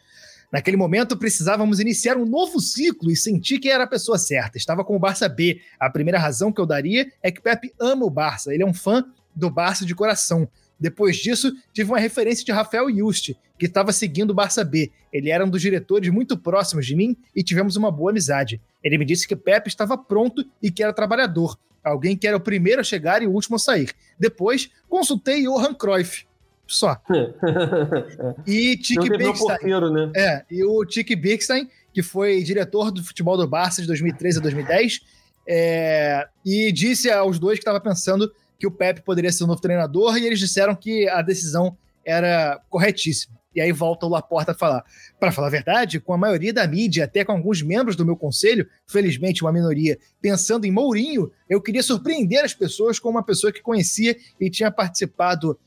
Naquele 0.54 0.76
momento, 0.76 1.16
precisávamos 1.16 1.80
iniciar 1.80 2.16
um 2.16 2.24
novo 2.24 2.60
ciclo 2.60 3.10
e 3.10 3.16
senti 3.16 3.58
que 3.58 3.68
era 3.68 3.82
a 3.82 3.88
pessoa 3.88 4.16
certa. 4.16 4.56
Estava 4.56 4.84
com 4.84 4.94
o 4.94 5.00
Barça 5.00 5.28
B. 5.28 5.60
A 5.80 5.90
primeira 5.90 6.16
razão 6.16 6.52
que 6.52 6.60
eu 6.60 6.64
daria 6.64 7.10
é 7.20 7.32
que 7.32 7.42
Pepe 7.42 7.74
ama 7.80 8.06
o 8.06 8.10
Barça. 8.10 8.54
Ele 8.54 8.62
é 8.62 8.66
um 8.66 8.72
fã 8.72 9.04
do 9.34 9.50
Barça 9.50 9.84
de 9.84 9.94
coração. 9.94 10.48
Depois 10.78 11.16
disso, 11.16 11.52
tive 11.72 11.90
uma 11.90 11.98
referência 11.98 12.44
de 12.44 12.52
Rafael 12.52 12.90
Juste, 12.94 13.36
que 13.58 13.66
estava 13.66 13.92
seguindo 13.92 14.30
o 14.30 14.34
Barça 14.34 14.64
B. 14.64 14.90
Ele 15.12 15.30
era 15.30 15.44
um 15.44 15.48
dos 15.48 15.62
diretores 15.62 16.10
muito 16.10 16.36
próximos 16.36 16.86
de 16.86 16.94
mim 16.94 17.16
e 17.34 17.42
tivemos 17.42 17.76
uma 17.76 17.90
boa 17.90 18.10
amizade. 18.10 18.60
Ele 18.82 18.98
me 18.98 19.04
disse 19.04 19.26
que 19.26 19.36
Pepe 19.36 19.68
estava 19.68 19.96
pronto 19.96 20.44
e 20.62 20.70
que 20.70 20.82
era 20.82 20.92
trabalhador, 20.92 21.56
alguém 21.82 22.16
que 22.16 22.26
era 22.26 22.36
o 22.36 22.40
primeiro 22.40 22.80
a 22.80 22.84
chegar 22.84 23.22
e 23.22 23.26
o 23.26 23.32
último 23.32 23.56
a 23.56 23.58
sair. 23.58 23.92
Depois, 24.18 24.70
consultei 24.88 25.44
Johan 25.44 25.74
Cruyff, 25.74 26.26
só. 26.66 27.00
e 28.46 28.76
Tiki 28.76 29.10
Birkstein. 29.10 29.92
Né? 29.92 30.12
É, 30.16 30.44
e 30.50 30.64
o 30.64 30.84
Tiki 30.84 31.14
Birkstein, 31.14 31.68
que 31.92 32.02
foi 32.02 32.42
diretor 32.42 32.90
do 32.90 33.02
futebol 33.02 33.36
do 33.36 33.46
Barça 33.46 33.80
de 33.80 33.86
2013 33.86 34.38
a 34.38 34.42
2010, 34.42 35.00
é, 35.46 36.26
e 36.44 36.72
disse 36.72 37.10
aos 37.10 37.38
dois 37.38 37.58
que 37.58 37.62
estava 37.62 37.80
pensando 37.80 38.32
que 38.58 38.66
o 38.66 38.70
Pepe 38.70 39.02
poderia 39.02 39.32
ser 39.32 39.44
o 39.44 39.46
novo 39.46 39.60
treinador, 39.60 40.16
e 40.16 40.26
eles 40.26 40.38
disseram 40.38 40.74
que 40.74 41.08
a 41.08 41.22
decisão 41.22 41.76
era 42.04 42.60
corretíssima. 42.68 43.34
E 43.54 43.60
aí 43.60 43.70
volta 43.70 44.04
o 44.04 44.08
Laporta 44.08 44.52
a 44.52 44.54
falar. 44.54 44.84
Para 45.18 45.30
falar 45.30 45.46
a 45.46 45.50
verdade, 45.50 46.00
com 46.00 46.12
a 46.12 46.18
maioria 46.18 46.52
da 46.52 46.66
mídia, 46.66 47.04
até 47.04 47.24
com 47.24 47.32
alguns 47.32 47.62
membros 47.62 47.94
do 47.94 48.04
meu 48.04 48.16
conselho, 48.16 48.68
felizmente 48.86 49.42
uma 49.42 49.52
minoria, 49.52 49.96
pensando 50.20 50.64
em 50.64 50.72
Mourinho, 50.72 51.30
eu 51.48 51.60
queria 51.60 51.82
surpreender 51.82 52.44
as 52.44 52.52
pessoas 52.52 52.98
com 52.98 53.08
uma 53.08 53.22
pessoa 53.22 53.52
que 53.52 53.62
conhecia 53.62 54.16
e 54.40 54.50
tinha 54.50 54.70
participado 54.72 55.58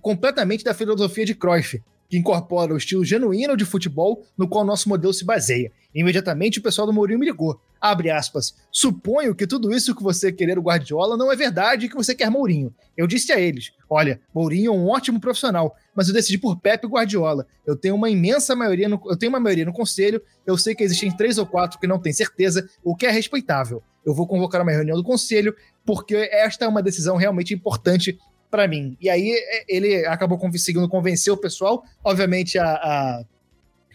completamente 0.00 0.62
da 0.64 0.74
filosofia 0.74 1.24
de 1.24 1.34
Cruyff, 1.34 1.82
que 2.08 2.16
incorpora 2.16 2.72
o 2.72 2.76
estilo 2.76 3.04
genuíno 3.04 3.56
de 3.56 3.64
futebol 3.64 4.24
no 4.36 4.48
qual 4.48 4.64
nosso 4.64 4.88
modelo 4.88 5.12
se 5.12 5.24
baseia. 5.24 5.72
Imediatamente 5.94 6.60
o 6.60 6.62
pessoal 6.62 6.86
do 6.86 6.92
Mourinho 6.92 7.18
me 7.18 7.26
ligou. 7.26 7.60
Abre 7.82 8.10
aspas. 8.10 8.54
Suponho 8.70 9.34
que 9.34 9.44
tudo 9.44 9.74
isso 9.74 9.92
que 9.92 10.04
você 10.04 10.30
querer 10.30 10.56
o 10.56 10.62
Guardiola 10.62 11.16
não 11.16 11.32
é 11.32 11.34
verdade 11.34 11.86
e 11.86 11.88
que 11.88 11.96
você 11.96 12.14
quer 12.14 12.30
Mourinho. 12.30 12.72
Eu 12.96 13.08
disse 13.08 13.32
a 13.32 13.40
eles: 13.40 13.72
olha, 13.90 14.20
Mourinho 14.32 14.72
é 14.72 14.74
um 14.76 14.88
ótimo 14.88 15.20
profissional, 15.20 15.74
mas 15.92 16.06
eu 16.06 16.14
decidi 16.14 16.38
por 16.38 16.60
Pepe 16.60 16.86
Guardiola. 16.86 17.44
Eu 17.66 17.74
tenho 17.74 17.96
uma 17.96 18.08
imensa 18.08 18.54
maioria 18.54 18.88
no, 18.88 19.02
eu 19.06 19.16
tenho 19.16 19.32
uma 19.32 19.40
maioria 19.40 19.64
no 19.64 19.72
conselho, 19.72 20.22
eu 20.46 20.56
sei 20.56 20.76
que 20.76 20.84
existem 20.84 21.10
três 21.10 21.38
ou 21.38 21.46
quatro 21.46 21.80
que 21.80 21.88
não 21.88 21.98
têm 21.98 22.12
certeza, 22.12 22.68
o 22.84 22.94
que 22.94 23.04
é 23.04 23.10
respeitável. 23.10 23.82
Eu 24.06 24.14
vou 24.14 24.28
convocar 24.28 24.62
uma 24.62 24.70
reunião 24.70 24.96
do 24.96 25.02
conselho, 25.02 25.52
porque 25.84 26.14
esta 26.30 26.64
é 26.64 26.68
uma 26.68 26.82
decisão 26.84 27.16
realmente 27.16 27.52
importante 27.52 28.16
para 28.48 28.68
mim. 28.68 28.96
E 29.00 29.10
aí 29.10 29.34
ele 29.66 30.06
acabou 30.06 30.38
conseguindo 30.38 30.88
convencer 30.88 31.32
o 31.32 31.36
pessoal. 31.36 31.82
Obviamente, 32.04 32.58
a, 32.58 32.74
a, 32.74 33.24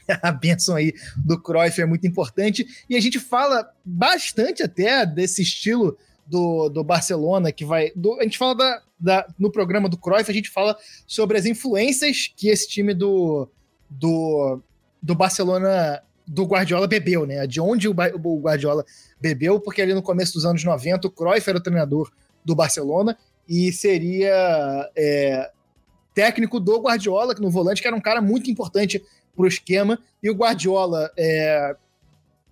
a 0.21 0.31
benção 0.31 0.75
aí 0.75 0.93
do 1.17 1.41
Cruyff 1.41 1.81
é 1.81 1.85
muito 1.85 2.07
importante. 2.07 2.65
E 2.89 2.95
a 2.95 2.99
gente 2.99 3.19
fala 3.19 3.69
bastante 3.83 4.63
até 4.63 5.05
desse 5.05 5.41
estilo 5.41 5.97
do, 6.25 6.69
do 6.69 6.83
Barcelona, 6.83 7.51
que 7.51 7.65
vai. 7.65 7.91
Do, 7.95 8.19
a 8.19 8.23
gente 8.23 8.37
fala 8.37 8.55
da, 8.55 8.81
da, 8.99 9.27
no 9.37 9.51
programa 9.51 9.87
do 9.87 9.97
Cruyff, 9.97 10.29
a 10.29 10.33
gente 10.33 10.49
fala 10.49 10.77
sobre 11.05 11.37
as 11.37 11.45
influências 11.45 12.31
que 12.35 12.49
esse 12.49 12.67
time 12.67 12.93
do, 12.93 13.49
do, 13.89 14.61
do 15.01 15.15
Barcelona, 15.15 16.01
do 16.27 16.45
Guardiola 16.45 16.87
bebeu, 16.87 17.25
né? 17.25 17.47
De 17.47 17.61
onde 17.61 17.87
o, 17.87 17.95
o 18.23 18.39
Guardiola 18.41 18.85
bebeu, 19.19 19.59
porque 19.59 19.81
ali 19.81 19.93
no 19.93 20.01
começo 20.01 20.33
dos 20.33 20.45
anos 20.45 20.63
90, 20.63 21.07
o 21.07 21.11
Cruyff 21.11 21.49
era 21.49 21.59
o 21.59 21.63
treinador 21.63 22.11
do 22.43 22.55
Barcelona 22.55 23.17
e 23.47 23.71
seria 23.71 24.89
é, 24.95 25.49
técnico 26.13 26.59
do 26.59 26.79
Guardiola, 26.79 27.33
no 27.35 27.49
volante, 27.49 27.81
que 27.81 27.87
era 27.87 27.95
um 27.95 28.01
cara 28.01 28.21
muito 28.21 28.49
importante 28.49 29.03
para 29.37 29.45
o 29.45 29.47
esquema, 29.47 29.99
e 30.21 30.29
o 30.29 30.33
Guardiola 30.33 31.11
é, 31.15 31.75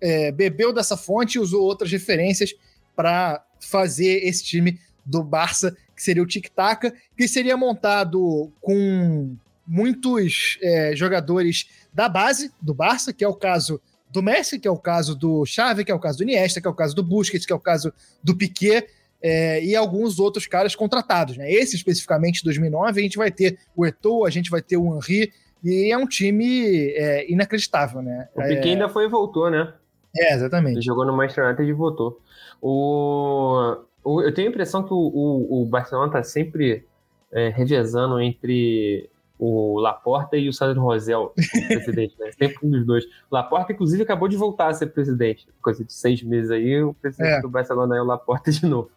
é, 0.00 0.32
bebeu 0.32 0.72
dessa 0.72 0.96
fonte 0.96 1.34
e 1.34 1.40
usou 1.40 1.62
outras 1.62 1.90
referências 1.90 2.54
para 2.94 3.44
fazer 3.60 4.24
esse 4.24 4.44
time 4.44 4.78
do 5.04 5.22
Barça, 5.22 5.76
que 5.94 6.02
seria 6.02 6.22
o 6.22 6.26
Tic-Tac, 6.26 6.92
que 7.16 7.26
seria 7.26 7.56
montado 7.56 8.52
com 8.60 9.36
muitos 9.66 10.58
é, 10.62 10.94
jogadores 10.94 11.68
da 11.92 12.08
base 12.08 12.52
do 12.62 12.72
Barça, 12.72 13.12
que 13.12 13.24
é 13.24 13.28
o 13.28 13.34
caso 13.34 13.80
do 14.10 14.22
Messi, 14.22 14.58
que 14.58 14.68
é 14.68 14.70
o 14.70 14.78
caso 14.78 15.16
do 15.16 15.44
Xavi, 15.44 15.84
que 15.84 15.90
é 15.90 15.94
o 15.94 15.98
caso 15.98 16.18
do 16.18 16.22
Iniesta, 16.22 16.60
que 16.60 16.66
é 16.66 16.70
o 16.70 16.74
caso 16.74 16.94
do 16.94 17.02
Busquets, 17.02 17.44
que 17.44 17.52
é 17.52 17.56
o 17.56 17.60
caso 17.60 17.92
do 18.22 18.36
Piquet, 18.36 18.86
é, 19.20 19.64
e 19.64 19.74
alguns 19.74 20.18
outros 20.18 20.46
caras 20.46 20.74
contratados. 20.74 21.36
Né? 21.36 21.50
Esse 21.50 21.74
especificamente 21.74 22.44
2009, 22.44 23.00
a 23.00 23.02
gente 23.02 23.18
vai 23.18 23.30
ter 23.30 23.58
o 23.74 23.84
Eto'o, 23.84 24.24
a 24.24 24.30
gente 24.30 24.50
vai 24.50 24.62
ter 24.62 24.76
o 24.76 24.96
Henry, 24.96 25.32
e 25.66 25.90
é 25.90 25.98
um 25.98 26.06
time 26.06 26.92
é, 26.92 27.30
inacreditável. 27.30 28.00
Né? 28.00 28.28
O 28.34 28.40
Piquet 28.40 28.68
é... 28.68 28.72
ainda 28.72 28.88
foi 28.88 29.06
e 29.06 29.08
voltou, 29.08 29.50
né? 29.50 29.72
É, 30.16 30.34
exatamente. 30.34 30.76
Ele 30.76 30.82
jogou 30.82 31.04
no 31.04 31.16
Manchester 31.16 31.44
United 31.44 31.68
e 31.68 31.72
voltou. 31.72 32.20
O... 32.62 33.76
o... 34.04 34.22
eu 34.22 34.32
tenho 34.32 34.46
a 34.46 34.50
impressão 34.50 34.84
que 34.84 34.94
o, 34.94 34.96
o, 34.96 35.62
o 35.62 35.66
Barcelona 35.66 36.06
está 36.06 36.22
sempre 36.22 36.86
é, 37.32 37.48
revezando 37.48 38.20
entre 38.20 39.10
o 39.38 39.78
Laporta 39.80 40.36
e 40.36 40.48
o 40.48 40.52
Sandro 40.52 40.80
Rosel, 40.80 41.34
presidente, 41.66 42.14
né? 42.18 42.30
Sempre 42.32 42.58
um 42.62 42.70
dos 42.70 42.86
dois. 42.86 43.04
O 43.04 43.34
Laporta, 43.34 43.72
inclusive, 43.72 44.04
acabou 44.04 44.28
de 44.28 44.36
voltar 44.36 44.68
a 44.68 44.72
ser 44.72 44.86
presidente. 44.86 45.48
Coisa 45.60 45.84
de 45.84 45.92
seis 45.92 46.22
meses 46.22 46.50
aí, 46.50 46.80
o 46.80 46.94
presidente 46.94 47.38
é. 47.38 47.40
do 47.42 47.48
Barcelona 47.48 47.96
é 47.96 48.00
o 48.00 48.04
Laporta 48.04 48.52
de 48.52 48.64
novo. 48.64 48.90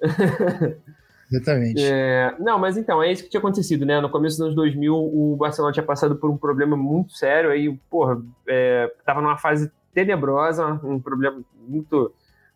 Exatamente. 1.32 1.82
É, 1.82 2.34
não, 2.38 2.58
mas 2.58 2.76
então, 2.76 3.02
é 3.02 3.10
isso 3.10 3.24
que 3.24 3.30
tinha 3.30 3.38
acontecido, 3.38 3.86
né? 3.86 4.00
No 4.00 4.10
começo 4.10 4.36
dos 4.36 4.44
anos 4.44 4.54
2000, 4.54 4.94
o 4.94 5.34
Barcelona 5.36 5.72
tinha 5.72 5.84
passado 5.84 6.14
por 6.16 6.28
um 6.30 6.36
problema 6.36 6.76
muito 6.76 7.16
sério, 7.16 7.50
aí, 7.50 7.74
porra, 7.88 8.20
é, 8.46 8.92
tava 9.04 9.22
numa 9.22 9.38
fase 9.38 9.72
tenebrosa, 9.94 10.66
um 10.84 11.00
problema 11.00 11.40
muito, 11.66 12.12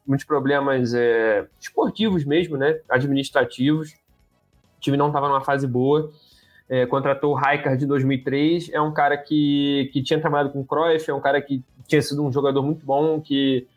muitos 0.07 0.27
problemas 0.27 0.93
é, 0.93 1.47
esportivos 1.59 2.25
mesmo, 2.25 2.59
né? 2.59 2.79
Administrativos. 2.89 3.93
O 4.77 4.81
time 4.81 4.97
não 4.97 5.07
estava 5.07 5.27
numa 5.29 5.41
fase 5.41 5.67
boa. 5.67 6.11
É, 6.69 6.85
contratou 6.85 7.33
o 7.33 7.35
Rijkaard 7.35 7.79
de 7.79 7.87
2003, 7.87 8.71
é 8.73 8.81
um 8.81 8.93
cara 8.93 9.17
que, 9.17 9.89
que 9.93 10.03
tinha 10.03 10.21
trabalhado 10.21 10.51
com 10.51 10.61
o 10.61 10.67
Cruyff, 10.67 11.09
é 11.09 11.15
um 11.15 11.21
cara 11.21 11.41
que 11.41 11.63
tinha 11.87 12.03
sido 12.03 12.25
um 12.25 12.33
jogador 12.33 12.61
muito 12.61 12.85
bom, 12.85 13.21
que 13.21 13.69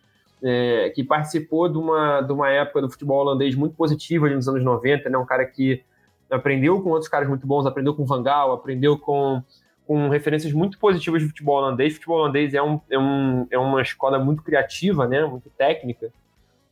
é, 0.44 0.90
que 0.92 1.04
participou 1.04 1.68
de 1.70 1.78
uma, 1.78 2.22
de 2.22 2.32
uma 2.32 2.50
época 2.50 2.82
do 2.82 2.90
futebol 2.90 3.20
holandês 3.20 3.56
muito 3.56 3.76
positiva 3.76 4.30
nos 4.30 4.48
anos 4.48 4.64
90, 4.64 5.10
né? 5.10 5.18
um 5.18 5.26
cara 5.26 5.46
que 5.46 5.84
aprendeu 6.30 6.82
com 6.82 6.90
outros 6.90 7.10
caras 7.10 7.28
muito 7.28 7.46
bons, 7.46 7.66
aprendeu 7.66 7.94
com 7.94 8.06
Van 8.06 8.22
Gaal, 8.22 8.54
aprendeu 8.54 8.98
com, 8.98 9.42
com 9.86 10.10
referências 10.10 10.54
muito 10.54 10.78
positivas 10.78 11.22
de 11.22 11.28
futebol 11.28 11.58
holandês. 11.58 11.94
O 11.94 11.96
futebol 11.96 12.20
holandês 12.20 12.54
é, 12.54 12.62
um, 12.62 12.80
é, 12.90 12.98
um, 12.98 13.48
é 13.50 13.58
uma 13.58 13.82
escola 13.82 14.20
muito 14.20 14.44
criativa, 14.44 15.08
né? 15.08 15.26
muito 15.26 15.50
técnica, 15.50 16.12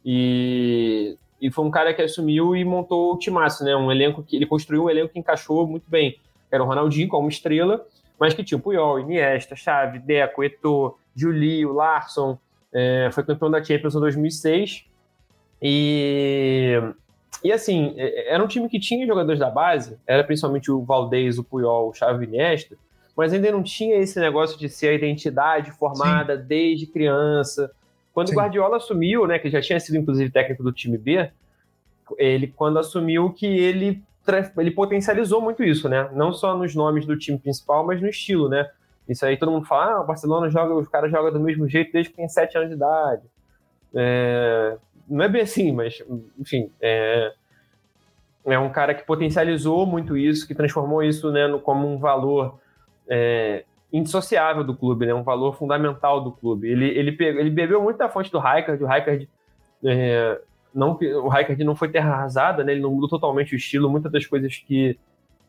e, 0.06 1.18
e 1.42 1.52
foi 1.52 1.66
um 1.66 1.72
cara 1.72 1.94
que 1.94 2.02
assumiu 2.02 2.56
e 2.56 2.64
montou 2.64 3.14
o 3.14 3.18
timaço, 3.18 3.64
né? 3.64 3.76
um 3.76 3.92
elenco 3.92 4.24
que 4.24 4.36
ele 4.36 4.46
construiu 4.46 4.86
um 4.86 4.90
elenco 4.90 5.14
que 5.14 5.20
encaixou 5.20 5.68
muito 5.68 5.90
bem. 5.90 6.20
Era 6.50 6.64
o 6.64 6.68
Ronaldinho 6.68 7.10
como 7.10 7.28
estrela, 7.28 7.86
mas 8.18 8.34
que 8.34 8.44
tinha 8.44 8.58
o 8.58 8.62
Puyol, 8.62 9.00
Iniesta, 9.00 9.56
Xavi, 9.56 10.00
Deco, 10.00 10.44
Eto'o, 10.44 10.96
Julio, 11.14 11.74
Larsson, 11.74 12.40
é, 12.74 13.10
foi 13.12 13.24
campeão 13.24 13.50
da 13.50 13.64
Champions 13.64 13.96
em 13.96 14.00
2006. 14.00 14.86
E, 15.62 16.74
e 17.44 17.52
assim, 17.52 17.94
é, 17.98 18.34
era 18.34 18.44
um 18.44 18.48
time 18.48 18.70
que 18.70 18.80
tinha 18.80 19.06
jogadores 19.06 19.40
da 19.40 19.50
base, 19.50 19.98
era 20.06 20.24
principalmente 20.24 20.72
o 20.72 20.84
Valdez, 20.84 21.38
o 21.38 21.44
Puyol, 21.44 21.90
o 21.90 21.94
Xavi 21.94 22.26
Iniesta, 22.26 22.78
mas 23.16 23.34
ainda 23.34 23.52
não 23.52 23.64
tinha 23.64 23.96
esse 23.98 24.20
negócio 24.20 24.60
de 24.60 24.70
ser 24.70 24.90
a 24.90 24.94
identidade 24.94 25.72
formada 25.72 26.38
Sim. 26.38 26.44
desde 26.48 26.86
criança. 26.86 27.72
Quando 28.14 28.28
Sim. 28.28 28.34
o 28.34 28.38
Guardiola 28.38 28.78
assumiu, 28.78 29.26
né, 29.26 29.40
que 29.40 29.50
já 29.50 29.62
tinha 29.62 29.80
sido 29.80 29.98
inclusive 29.98 30.30
técnico 30.30 30.62
do 30.64 30.72
time 30.72 30.98
B, 30.98 31.32
ele 32.18 32.48
quando 32.48 32.80
assumiu 32.80 33.32
que 33.32 33.46
ele 33.46 34.04
ele 34.58 34.72
potencializou 34.72 35.42
muito 35.42 35.64
isso, 35.64 35.88
né? 35.88 36.10
Não 36.14 36.34
só 36.34 36.56
nos 36.58 36.76
nomes 36.76 37.06
do 37.06 37.18
time 37.18 37.38
principal, 37.38 37.86
mas 37.86 38.02
no 38.02 38.10
estilo, 38.10 38.50
né? 38.50 38.70
Isso 39.08 39.26
aí 39.26 39.38
todo 39.38 39.52
mundo 39.52 39.66
fala, 39.66 39.94
ah, 39.94 40.02
o 40.02 40.06
Barcelona 40.06 40.50
joga, 40.50 40.74
os 40.74 40.88
caras 40.88 41.10
jogam 41.10 41.32
do 41.32 41.40
mesmo 41.40 41.68
jeito 41.68 41.92
desde 41.92 42.12
que 42.12 42.18
tem 42.18 42.28
7 42.28 42.58
anos 42.58 42.70
de 42.70 42.76
idade. 42.76 43.24
É, 43.96 44.78
não 45.08 45.24
é 45.24 45.30
bem 45.30 45.42
assim, 45.42 45.72
mas, 45.72 46.04
enfim, 46.38 46.70
é, 46.82 47.34
é 48.46 48.60
um 48.60 48.70
cara 48.70 48.94
que 48.94 49.06
potencializou 49.06 49.86
muito 49.86 50.18
isso, 50.18 50.48
que 50.48 50.54
transformou 50.54 51.02
isso 51.04 51.32
né, 51.32 51.48
no, 51.48 51.60
como 51.60 51.88
um 51.88 51.98
valor 51.98 52.60
é, 53.10 53.64
indissociável 53.92 54.64
do 54.64 54.76
clube, 54.76 55.06
né? 55.06 55.14
Um 55.14 55.24
valor 55.24 55.56
fundamental 55.56 56.22
do 56.22 56.32
clube. 56.32 56.70
Ele, 56.70 56.86
ele, 56.88 57.12
pegou, 57.12 57.40
ele 57.40 57.50
bebeu 57.50 57.82
muito 57.82 57.98
da 57.98 58.10
fonte 58.10 58.32
do 58.32 58.40
Rijkaard, 58.40 58.84
o 58.84 58.88
Rijkaard 58.88 59.30
é, 59.86 60.42
não, 60.74 60.92
o 60.92 61.30
Rijkaard 61.30 61.64
não 61.64 61.76
foi 61.76 61.90
terra 61.90 62.14
arrasada, 62.14 62.64
né? 62.64 62.74
Ele 62.74 62.82
não 62.82 62.92
mudou 62.92 63.10
totalmente 63.10 63.54
o 63.54 63.58
estilo, 63.58 63.90
muitas 63.90 64.12
das 64.12 64.26
coisas 64.26 64.58
que, 64.58 64.98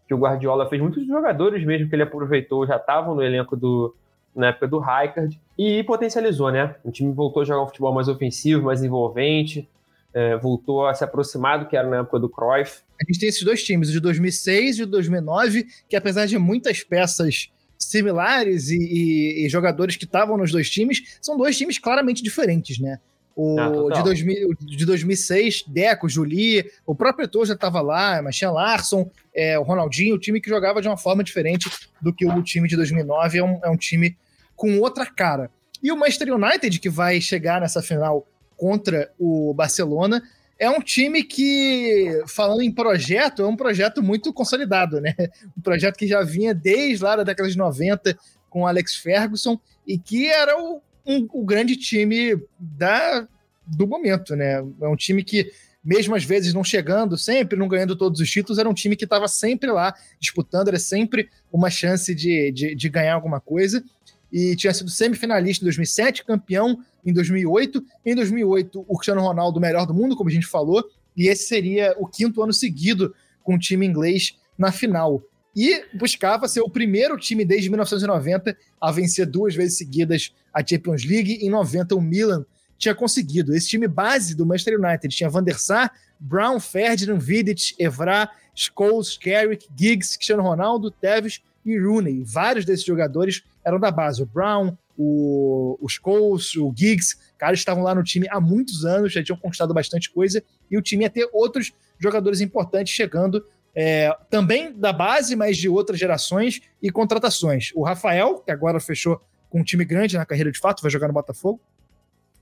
que 0.08 0.14
o 0.14 0.18
Guardiola 0.18 0.68
fez, 0.68 0.80
muitos 0.80 1.06
jogadores 1.06 1.62
mesmo 1.64 1.88
que 1.88 1.94
ele 1.94 2.02
aproveitou 2.02 2.66
já 2.66 2.76
estavam 2.76 3.14
no 3.14 3.22
elenco 3.22 3.54
do 3.54 3.94
na 4.34 4.48
época 4.48 4.68
do 4.68 4.78
Rijkaard 4.78 5.38
e 5.58 5.82
potencializou, 5.82 6.50
né? 6.50 6.74
O 6.84 6.90
time 6.90 7.12
voltou 7.12 7.42
a 7.42 7.44
jogar 7.44 7.62
um 7.62 7.66
futebol 7.66 7.92
mais 7.92 8.08
ofensivo, 8.08 8.62
mais 8.62 8.82
envolvente, 8.82 9.68
é, 10.14 10.36
voltou 10.36 10.86
a 10.86 10.94
se 10.94 11.02
aproximar 11.02 11.58
do 11.58 11.66
que 11.66 11.76
era 11.76 11.88
na 11.88 11.98
época 11.98 12.18
do 12.20 12.28
Cruyff. 12.28 12.82
A 13.00 13.04
gente 13.04 13.18
tem 13.18 13.28
esses 13.28 13.42
dois 13.42 13.62
times, 13.62 13.88
o 13.90 13.92
de 13.92 14.00
2006 14.00 14.78
e 14.78 14.82
o 14.82 14.86
de 14.86 14.92
2009, 14.92 15.66
que 15.88 15.96
apesar 15.96 16.26
de 16.26 16.38
muitas 16.38 16.82
peças 16.82 17.50
similares 17.76 18.70
e, 18.70 18.76
e, 18.76 19.46
e 19.46 19.48
jogadores 19.48 19.96
que 19.96 20.04
estavam 20.04 20.36
nos 20.36 20.52
dois 20.52 20.70
times, 20.70 21.18
são 21.20 21.36
dois 21.36 21.56
times 21.56 21.78
claramente 21.78 22.22
diferentes, 22.22 22.78
né? 22.78 23.00
O 23.40 23.56
ah, 23.60 23.94
de, 23.94 24.02
2000, 24.02 24.54
de 24.58 24.84
2006, 24.84 25.62
Deco, 25.68 26.08
Juli, 26.08 26.68
o 26.84 26.92
próprio 26.92 27.24
Eto'o 27.24 27.46
já 27.46 27.54
estava 27.54 27.80
lá, 27.80 28.20
mas 28.20 28.34
tinha 28.34 28.50
Larson, 28.50 29.08
é, 29.32 29.56
o 29.56 29.62
Ronaldinho, 29.62 30.16
o 30.16 30.18
time 30.18 30.40
que 30.40 30.50
jogava 30.50 30.82
de 30.82 30.88
uma 30.88 30.96
forma 30.96 31.22
diferente 31.22 31.70
do 32.02 32.12
que 32.12 32.26
o 32.26 32.42
time 32.42 32.66
de 32.66 32.74
2009, 32.74 33.38
é 33.38 33.44
um, 33.44 33.60
é 33.62 33.70
um 33.70 33.76
time 33.76 34.18
com 34.56 34.80
outra 34.80 35.06
cara. 35.06 35.52
E 35.80 35.92
o 35.92 35.96
Manchester 35.96 36.34
United, 36.34 36.80
que 36.80 36.90
vai 36.90 37.20
chegar 37.20 37.60
nessa 37.60 37.80
final 37.80 38.26
contra 38.56 39.08
o 39.16 39.54
Barcelona, 39.54 40.20
é 40.58 40.68
um 40.68 40.80
time 40.80 41.22
que, 41.22 42.20
falando 42.26 42.62
em 42.62 42.72
projeto, 42.72 43.42
é 43.42 43.46
um 43.46 43.54
projeto 43.54 44.02
muito 44.02 44.32
consolidado, 44.32 45.00
né? 45.00 45.14
Um 45.56 45.60
projeto 45.60 45.96
que 45.96 46.08
já 46.08 46.24
vinha 46.24 46.52
desde 46.52 47.04
lá 47.04 47.14
da 47.14 47.22
década 47.22 47.48
de 47.48 47.56
90 47.56 48.18
com 48.50 48.62
o 48.62 48.66
Alex 48.66 48.96
Ferguson 48.96 49.60
e 49.86 49.96
que 49.96 50.26
era 50.26 50.60
o, 50.60 50.82
um, 51.08 51.44
grande 51.44 51.76
time 51.76 52.40
da, 52.58 53.26
do 53.66 53.86
momento, 53.86 54.36
né? 54.36 54.56
É 54.80 54.88
um 54.88 54.96
time 54.96 55.24
que, 55.24 55.50
mesmo 55.82 56.14
às 56.14 56.24
vezes 56.24 56.52
não 56.52 56.62
chegando 56.62 57.16
sempre, 57.16 57.58
não 57.58 57.68
ganhando 57.68 57.96
todos 57.96 58.20
os 58.20 58.30
títulos, 58.30 58.58
era 58.58 58.68
um 58.68 58.74
time 58.74 58.94
que 58.96 59.04
estava 59.04 59.26
sempre 59.26 59.70
lá 59.70 59.94
disputando, 60.20 60.68
era 60.68 60.78
sempre 60.78 61.28
uma 61.52 61.70
chance 61.70 62.14
de, 62.14 62.52
de, 62.52 62.74
de 62.74 62.88
ganhar 62.88 63.14
alguma 63.14 63.40
coisa 63.40 63.82
e 64.30 64.54
tinha 64.56 64.74
sido 64.74 64.90
semifinalista 64.90 65.64
em 65.64 65.66
2007, 65.66 66.24
campeão 66.24 66.78
em 67.04 67.12
2008. 67.12 67.82
Em 68.04 68.14
2008, 68.14 68.84
o 68.86 68.96
Cristiano 68.96 69.22
Ronaldo, 69.22 69.60
melhor 69.60 69.86
do 69.86 69.94
mundo, 69.94 70.16
como 70.16 70.28
a 70.28 70.32
gente 70.32 70.46
falou, 70.46 70.84
e 71.16 71.28
esse 71.28 71.44
seria 71.44 71.94
o 71.98 72.06
quinto 72.06 72.42
ano 72.42 72.52
seguido 72.52 73.14
com 73.42 73.54
o 73.54 73.58
time 73.58 73.86
inglês 73.86 74.36
na 74.56 74.70
final. 74.70 75.22
E 75.60 75.84
buscava 75.92 76.46
ser 76.46 76.60
o 76.60 76.70
primeiro 76.70 77.18
time 77.18 77.44
desde 77.44 77.68
1990 77.68 78.56
a 78.80 78.92
vencer 78.92 79.26
duas 79.26 79.56
vezes 79.56 79.76
seguidas 79.76 80.32
a 80.54 80.64
Champions 80.64 81.04
League. 81.04 81.44
Em 81.44 81.50
90, 81.50 81.96
o 81.96 82.00
Milan 82.00 82.46
tinha 82.78 82.94
conseguido. 82.94 83.52
Esse 83.52 83.66
time 83.66 83.88
base 83.88 84.36
do 84.36 84.46
Manchester 84.46 84.78
United 84.78 85.08
tinha 85.08 85.28
Van 85.28 85.42
der 85.42 85.58
Sar, 85.58 85.92
Brown, 86.20 86.60
Ferdinand, 86.60 87.18
Vidic, 87.18 87.74
Evra, 87.76 88.30
Scholes, 88.54 89.18
Carrick, 89.18 89.66
Giggs, 89.76 90.16
Cristiano 90.16 90.44
Ronaldo, 90.44 90.92
Tevez 90.92 91.42
e 91.66 91.76
Rooney. 91.76 92.22
Vários 92.24 92.64
desses 92.64 92.86
jogadores 92.86 93.42
eram 93.64 93.80
da 93.80 93.90
base. 93.90 94.22
O 94.22 94.26
Brown, 94.26 94.78
o, 94.96 95.76
os 95.82 95.94
Scholes, 95.94 96.54
o 96.54 96.72
Giggs, 96.72 97.16
caras 97.36 97.58
estavam 97.58 97.82
lá 97.82 97.96
no 97.96 98.04
time 98.04 98.28
há 98.30 98.40
muitos 98.40 98.84
anos, 98.84 99.12
já 99.12 99.24
tinham 99.24 99.36
conquistado 99.36 99.74
bastante 99.74 100.08
coisa, 100.08 100.40
e 100.70 100.78
o 100.78 100.82
time 100.82 101.02
ia 101.02 101.10
ter 101.10 101.28
outros 101.32 101.72
jogadores 101.98 102.40
importantes 102.40 102.94
chegando 102.94 103.44
é, 103.74 104.14
também 104.30 104.72
da 104.72 104.92
base, 104.92 105.36
mas 105.36 105.56
de 105.56 105.68
outras 105.68 105.98
gerações 105.98 106.60
e 106.82 106.90
contratações. 106.90 107.70
O 107.74 107.82
Rafael, 107.82 108.40
que 108.40 108.50
agora 108.50 108.80
fechou 108.80 109.20
com 109.48 109.60
um 109.60 109.64
time 109.64 109.84
grande 109.84 110.16
na 110.16 110.26
carreira 110.26 110.50
de 110.50 110.58
fato, 110.58 110.82
vai 110.82 110.90
jogar 110.90 111.08
no 111.08 111.14
Botafogo. 111.14 111.60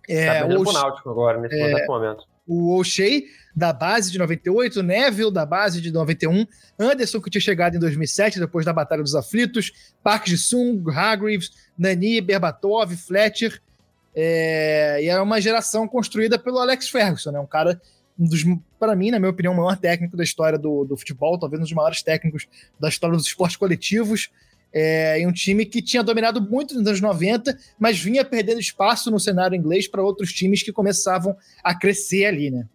É, 0.08 0.40
tá 0.40 0.46
o 0.46 0.72
Náutico 0.72 1.10
agora, 1.10 1.40
nesse 1.40 1.58
é, 1.58 1.86
momento 1.86 2.26
o 2.46 2.76
O'Shea, 2.76 3.22
da 3.54 3.72
base 3.72 4.12
de 4.12 4.18
98, 4.18 4.82
Neville, 4.82 5.32
da 5.32 5.44
base 5.44 5.80
de 5.80 5.90
91, 5.90 6.46
Anderson, 6.78 7.20
que 7.20 7.28
tinha 7.28 7.40
chegado 7.40 7.76
em 7.76 7.80
2007, 7.80 8.38
depois 8.38 8.64
da 8.64 8.72
Batalha 8.72 9.02
dos 9.02 9.14
Aflitos, 9.14 9.72
Park 10.02 10.28
Ji-sung, 10.28 10.82
Hargreaves, 10.90 11.50
Nani, 11.76 12.20
Berbatov, 12.20 12.94
Fletcher, 12.96 13.60
é, 14.14 15.02
e 15.02 15.08
era 15.08 15.22
uma 15.22 15.40
geração 15.40 15.88
construída 15.88 16.38
pelo 16.38 16.58
Alex 16.58 16.88
Ferguson, 16.88 17.32
né, 17.32 17.40
um 17.40 17.46
cara, 17.46 17.80
um 18.18 18.26
dos, 18.26 18.44
para 18.78 18.96
mim, 18.96 19.10
na 19.10 19.18
minha 19.18 19.30
opinião, 19.30 19.52
o 19.52 19.56
maior 19.56 19.76
técnico 19.76 20.16
da 20.16 20.24
história 20.24 20.58
do, 20.58 20.84
do 20.84 20.96
futebol, 20.96 21.38
talvez 21.38 21.60
um 21.60 21.64
dos 21.64 21.72
maiores 21.72 22.02
técnicos 22.02 22.48
da 22.80 22.88
história 22.88 23.16
dos 23.16 23.26
esportes 23.26 23.56
coletivos, 23.56 24.30
é, 24.72 25.18
em 25.20 25.26
um 25.26 25.32
time 25.32 25.64
que 25.64 25.80
tinha 25.80 26.02
dominado 26.02 26.40
muito 26.40 26.74
nos 26.74 26.86
anos 26.86 27.00
90, 27.00 27.56
mas 27.78 27.98
vinha 27.98 28.24
perdendo 28.24 28.60
espaço 28.60 29.10
no 29.10 29.20
cenário 29.20 29.56
inglês 29.56 29.86
para 29.88 30.02
outros 30.02 30.32
times 30.32 30.62
que 30.62 30.72
começavam 30.72 31.36
a 31.62 31.74
crescer 31.74 32.26
ali, 32.26 32.50
né? 32.50 32.66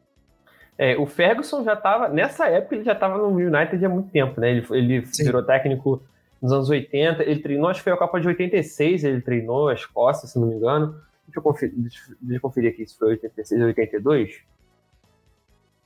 É, 0.77 0.97
o 0.97 1.05
Ferguson 1.05 1.63
já 1.63 1.73
estava, 1.73 2.09
nessa 2.09 2.47
época, 2.47 2.75
ele 2.75 2.83
já 2.83 2.93
estava 2.93 3.17
no 3.17 3.27
United 3.27 3.85
há 3.85 3.89
muito 3.89 4.09
tempo, 4.09 4.41
né? 4.41 4.49
Ele, 4.49 4.65
ele 4.71 5.01
virou 5.01 5.43
técnico 5.43 6.01
nos 6.41 6.51
anos 6.51 6.69
80, 6.69 7.21
ele 7.21 7.39
treinou, 7.39 7.69
acho 7.69 7.81
que 7.81 7.83
foi 7.83 7.93
a 7.93 7.97
Copa 7.97 8.19
de 8.19 8.27
86, 8.27 9.03
ele 9.03 9.21
treinou 9.21 9.69
a 9.69 9.75
Escócia, 9.75 10.27
se 10.27 10.39
não 10.39 10.47
me 10.47 10.55
engano. 10.55 10.95
Deixa 11.27 11.37
eu 11.37 11.43
conferir, 11.43 11.75
deixa 11.75 12.13
eu 12.29 12.41
conferir 12.41 12.71
aqui 12.71 12.87
se 12.87 12.97
foi 12.97 13.09
86 13.09 13.61
ou 13.61 13.67
82. 13.67 14.41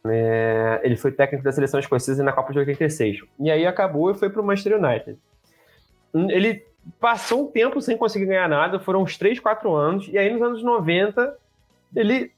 É, 0.07 0.81
ele 0.83 0.95
foi 0.95 1.11
técnico 1.11 1.43
da 1.43 1.51
seleção 1.51 1.79
escocesa 1.79 2.23
na 2.23 2.31
Copa 2.31 2.51
de 2.53 2.59
86. 2.59 3.21
E 3.39 3.49
aí 3.49 3.65
acabou 3.65 4.11
e 4.11 4.13
foi 4.13 4.29
para 4.29 4.41
o 4.41 4.45
Manchester 4.45 4.77
United 4.77 5.17
ele 6.29 6.65
passou 6.99 7.43
um 7.43 7.51
tempo 7.51 7.81
sem 7.81 7.97
conseguir 7.97 8.27
ganhar 8.27 8.47
nada, 8.47 8.79
foram 8.79 9.03
uns 9.03 9.17
3, 9.17 9.39
4 9.39 9.73
anos, 9.73 10.07
e 10.07 10.17
aí 10.17 10.31
nos 10.31 10.41
anos 10.41 10.63
90 10.63 11.35
ele 11.95 12.31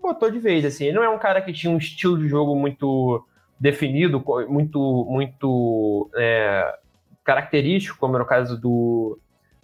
botou 0.00 0.30
de 0.30 0.38
vez, 0.38 0.64
assim, 0.64 0.84
ele 0.84 0.96
não 0.96 1.02
é 1.02 1.08
um 1.08 1.18
cara 1.18 1.40
que 1.40 1.52
tinha 1.52 1.72
um 1.72 1.78
estilo 1.78 2.18
de 2.18 2.28
jogo 2.28 2.54
muito 2.54 3.24
definido, 3.58 4.22
muito, 4.48 5.06
muito 5.08 6.10
é, 6.14 6.78
característico, 7.24 7.98
como 7.98 8.14
era 8.14 8.24
o 8.24 8.26
caso 8.26 8.60
do, 8.60 9.18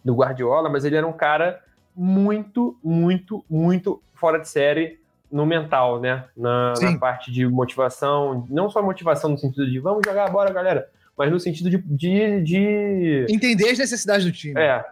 do 0.05 0.15
Guardiola, 0.15 0.71
mas 0.71 0.85
ele 0.85 0.97
era 0.97 1.07
um 1.07 1.13
cara 1.13 1.63
muito, 1.95 2.79
muito, 2.83 3.45
muito 3.51 4.03
fora 4.15 4.39
de 4.39 4.49
série 4.49 5.00
no 5.31 5.47
mental, 5.47 6.01
né? 6.01 6.25
Na, 6.37 6.75
na, 6.81 6.99
parte 6.99 7.31
de 7.31 7.47
motivação, 7.47 8.47
não 8.51 8.69
só 8.69 8.83
motivação 8.83 9.31
no 9.31 9.39
sentido 9.39 9.71
de 9.71 9.79
vamos 9.79 10.03
jogar 10.05 10.29
a 10.29 10.31
bola, 10.31 10.51
galera, 10.51 10.89
mas 11.17 11.31
no 11.31 11.39
sentido 11.39 11.71
de, 11.71 11.79
de, 11.79 12.43
de... 12.43 13.27
Entender 13.29 13.71
as 13.71 13.79
necessidades 13.79 14.25
do 14.25 14.33
time. 14.33 14.59
É. 14.61 14.85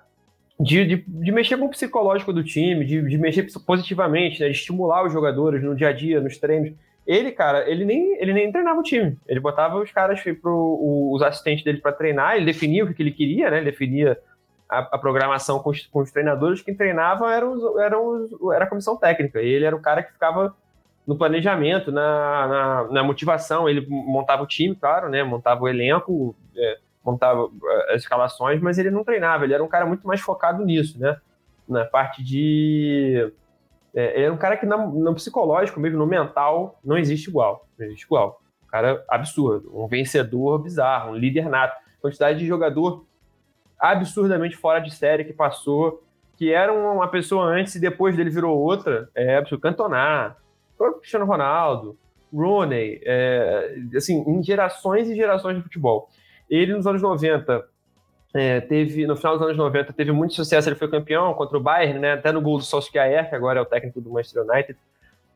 De, 0.60 0.84
de, 0.84 1.04
de, 1.06 1.32
mexer 1.32 1.56
com 1.56 1.66
o 1.66 1.70
psicológico 1.70 2.32
do 2.32 2.42
time, 2.42 2.84
de, 2.84 3.00
de 3.02 3.18
mexer 3.18 3.46
positivamente, 3.64 4.40
né? 4.40 4.46
De 4.46 4.52
estimular 4.52 5.06
os 5.06 5.12
jogadores 5.12 5.62
no 5.62 5.74
dia 5.74 5.88
a 5.88 5.92
dia, 5.92 6.20
nos 6.20 6.36
treinos. 6.36 6.72
Ele, 7.06 7.32
cara, 7.32 7.68
ele 7.70 7.84
nem, 7.84 8.20
ele 8.20 8.34
nem 8.34 8.52
treinava 8.52 8.80
o 8.80 8.82
time. 8.82 9.16
Ele 9.26 9.40
botava 9.40 9.80
os 9.80 9.90
caras, 9.90 10.20
pro, 10.42 11.10
os 11.12 11.22
assistentes 11.22 11.64
dele 11.64 11.78
para 11.78 11.92
treinar, 11.92 12.36
ele 12.36 12.44
definia 12.44 12.84
o 12.84 12.92
que 12.92 13.02
ele 13.02 13.12
queria, 13.12 13.50
né? 13.50 13.56
Ele 13.56 13.70
definia 13.70 14.18
a, 14.68 14.80
a 14.80 14.98
programação 14.98 15.60
com 15.60 15.70
os, 15.70 15.86
com 15.86 16.00
os, 16.00 16.10
treinadores. 16.10 16.60
Quem 16.60 16.74
treinava 16.74 17.32
era, 17.32 17.48
os, 17.48 17.76
era, 17.78 17.98
os, 17.98 18.30
era 18.54 18.64
a 18.64 18.68
comissão 18.68 18.96
técnica. 18.96 19.40
E 19.40 19.48
ele 19.48 19.64
era 19.64 19.74
o 19.74 19.80
cara 19.80 20.02
que 20.02 20.12
ficava 20.12 20.54
no 21.06 21.16
planejamento, 21.16 21.90
na, 21.90 22.46
na, 22.46 22.84
na, 22.92 23.02
motivação. 23.02 23.68
Ele 23.68 23.86
montava 23.88 24.42
o 24.42 24.46
time, 24.46 24.76
claro, 24.76 25.08
né? 25.08 25.22
Montava 25.22 25.62
o 25.62 25.68
elenco, 25.68 26.36
é, 26.54 26.78
montava 27.02 27.48
é, 27.64 27.94
as 27.94 28.02
escalações, 28.02 28.60
mas 28.60 28.78
ele 28.78 28.90
não 28.90 29.02
treinava. 29.02 29.44
Ele 29.44 29.54
era 29.54 29.64
um 29.64 29.68
cara 29.68 29.86
muito 29.86 30.06
mais 30.06 30.20
focado 30.20 30.64
nisso, 30.64 30.98
né? 31.00 31.16
Na 31.66 31.86
parte 31.86 32.22
de. 32.22 33.32
É, 33.94 34.16
ele 34.16 34.24
era 34.24 34.32
um 34.32 34.38
cara 34.38 34.56
que 34.58 34.66
no, 34.66 34.92
no, 34.92 35.14
psicológico, 35.14 35.80
mesmo 35.80 35.98
no 35.98 36.06
mental, 36.06 36.78
não 36.84 36.98
existe 36.98 37.30
igual. 37.30 37.66
Não 37.78 37.86
existe 37.86 38.04
igual. 38.04 38.42
Um 38.66 38.70
cara 38.70 39.02
absurdo, 39.08 39.70
um 39.74 39.88
vencedor 39.88 40.58
bizarro, 40.58 41.12
um 41.12 41.16
líder 41.16 41.48
nato. 41.48 41.74
Quantidade 42.02 42.38
de 42.38 42.46
jogador 42.46 43.07
absurdamente 43.78 44.56
fora 44.56 44.80
de 44.80 44.94
série 44.94 45.24
que 45.24 45.32
passou, 45.32 46.02
que 46.36 46.52
era 46.52 46.72
uma 46.72 47.08
pessoa 47.08 47.44
antes 47.44 47.74
e 47.74 47.80
depois 47.80 48.16
dele 48.16 48.30
virou 48.30 48.58
outra. 48.58 49.08
É 49.14 49.36
absurdo. 49.36 49.62
Próprio 50.76 51.00
Cristiano 51.00 51.26
Ronaldo, 51.26 51.98
Rooney, 52.32 53.00
é, 53.04 53.76
assim, 53.96 54.22
em 54.26 54.42
gerações 54.42 55.08
e 55.08 55.16
gerações 55.16 55.56
de 55.56 55.62
futebol. 55.62 56.08
Ele 56.48 56.72
nos 56.74 56.86
anos 56.86 57.02
90 57.02 57.64
é, 58.34 58.60
teve, 58.60 59.06
no 59.06 59.16
final 59.16 59.34
dos 59.34 59.46
anos 59.46 59.56
90, 59.56 59.92
teve 59.92 60.12
muito 60.12 60.34
sucesso, 60.34 60.68
ele 60.68 60.76
foi 60.76 60.88
campeão 60.88 61.32
contra 61.34 61.56
o 61.56 61.60
Bayern, 61.60 61.98
né, 61.98 62.12
até 62.12 62.30
no 62.30 62.40
gol 62.40 62.58
do 62.58 62.64
Solskjaer, 62.64 63.28
que 63.28 63.34
agora 63.34 63.58
é 63.58 63.62
o 63.62 63.66
técnico 63.66 64.00
do 64.00 64.10
Manchester 64.10 64.44
United, 64.44 64.78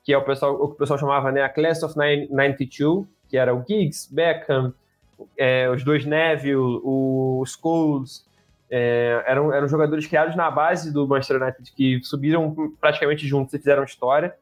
que 0.04 0.12
é 0.12 0.18
o, 0.18 0.22
pessoal, 0.22 0.54
o 0.54 0.68
que 0.68 0.74
o 0.74 0.76
pessoal 0.76 0.98
chamava 0.98 1.32
né, 1.32 1.42
a 1.42 1.48
Class 1.48 1.82
of 1.82 1.94
92, 1.96 3.06
que 3.28 3.36
era 3.36 3.54
o 3.54 3.64
Giggs, 3.66 4.12
Beckham, 4.12 4.74
é, 5.38 5.70
os 5.70 5.82
dois 5.84 6.04
Neville, 6.04 6.56
o 6.56 7.42
Scholes, 7.46 8.26
é, 8.74 9.22
eram, 9.26 9.52
eram 9.52 9.68
jogadores 9.68 10.06
criados 10.06 10.34
na 10.34 10.50
base 10.50 10.90
do 10.90 11.06
Manchester 11.06 11.42
United 11.42 11.72
que 11.72 12.00
subiram 12.02 12.72
praticamente 12.80 13.28
juntos 13.28 13.52
e 13.52 13.58
fizeram 13.58 13.84
história. 13.84 14.34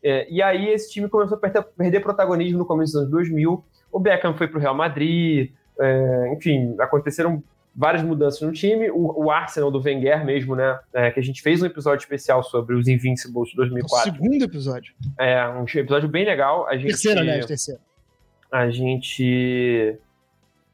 É, 0.00 0.30
e 0.30 0.40
aí 0.40 0.68
esse 0.68 0.92
time 0.92 1.08
começou 1.08 1.36
a 1.36 1.40
perder, 1.40 1.64
perder, 1.76 2.00
protagonismo 2.00 2.58
no 2.58 2.64
começo 2.64 2.92
dos 2.92 3.00
anos 3.00 3.10
2000. 3.10 3.64
O 3.90 3.98
Beckham 3.98 4.36
foi 4.36 4.46
para 4.46 4.58
o 4.58 4.60
Real 4.60 4.76
Madrid, 4.76 5.50
é, 5.76 6.32
enfim, 6.32 6.76
aconteceram 6.78 7.42
várias 7.74 8.04
mudanças 8.04 8.40
no 8.42 8.52
time. 8.52 8.92
O, 8.92 9.24
o 9.24 9.30
Arsenal 9.30 9.72
do 9.72 9.82
Wenger 9.82 10.24
mesmo, 10.24 10.54
né? 10.54 10.78
É, 10.94 11.10
que 11.10 11.18
a 11.18 11.22
gente 11.22 11.42
fez 11.42 11.60
um 11.60 11.66
episódio 11.66 12.04
especial 12.04 12.44
sobre 12.44 12.76
os 12.76 12.86
Invincibles 12.86 13.50
de 13.50 13.56
2004. 13.56 14.12
O 14.12 14.14
segundo 14.14 14.44
episódio. 14.44 14.94
É, 15.18 15.48
um 15.48 15.64
episódio 15.64 16.08
bem 16.08 16.24
legal. 16.24 16.68
A 16.68 16.76
gente, 16.76 16.90
terceiro, 16.90 17.18
aliás, 17.18 17.44
terceiro. 17.44 17.80
A 18.52 18.70
gente 18.70 19.98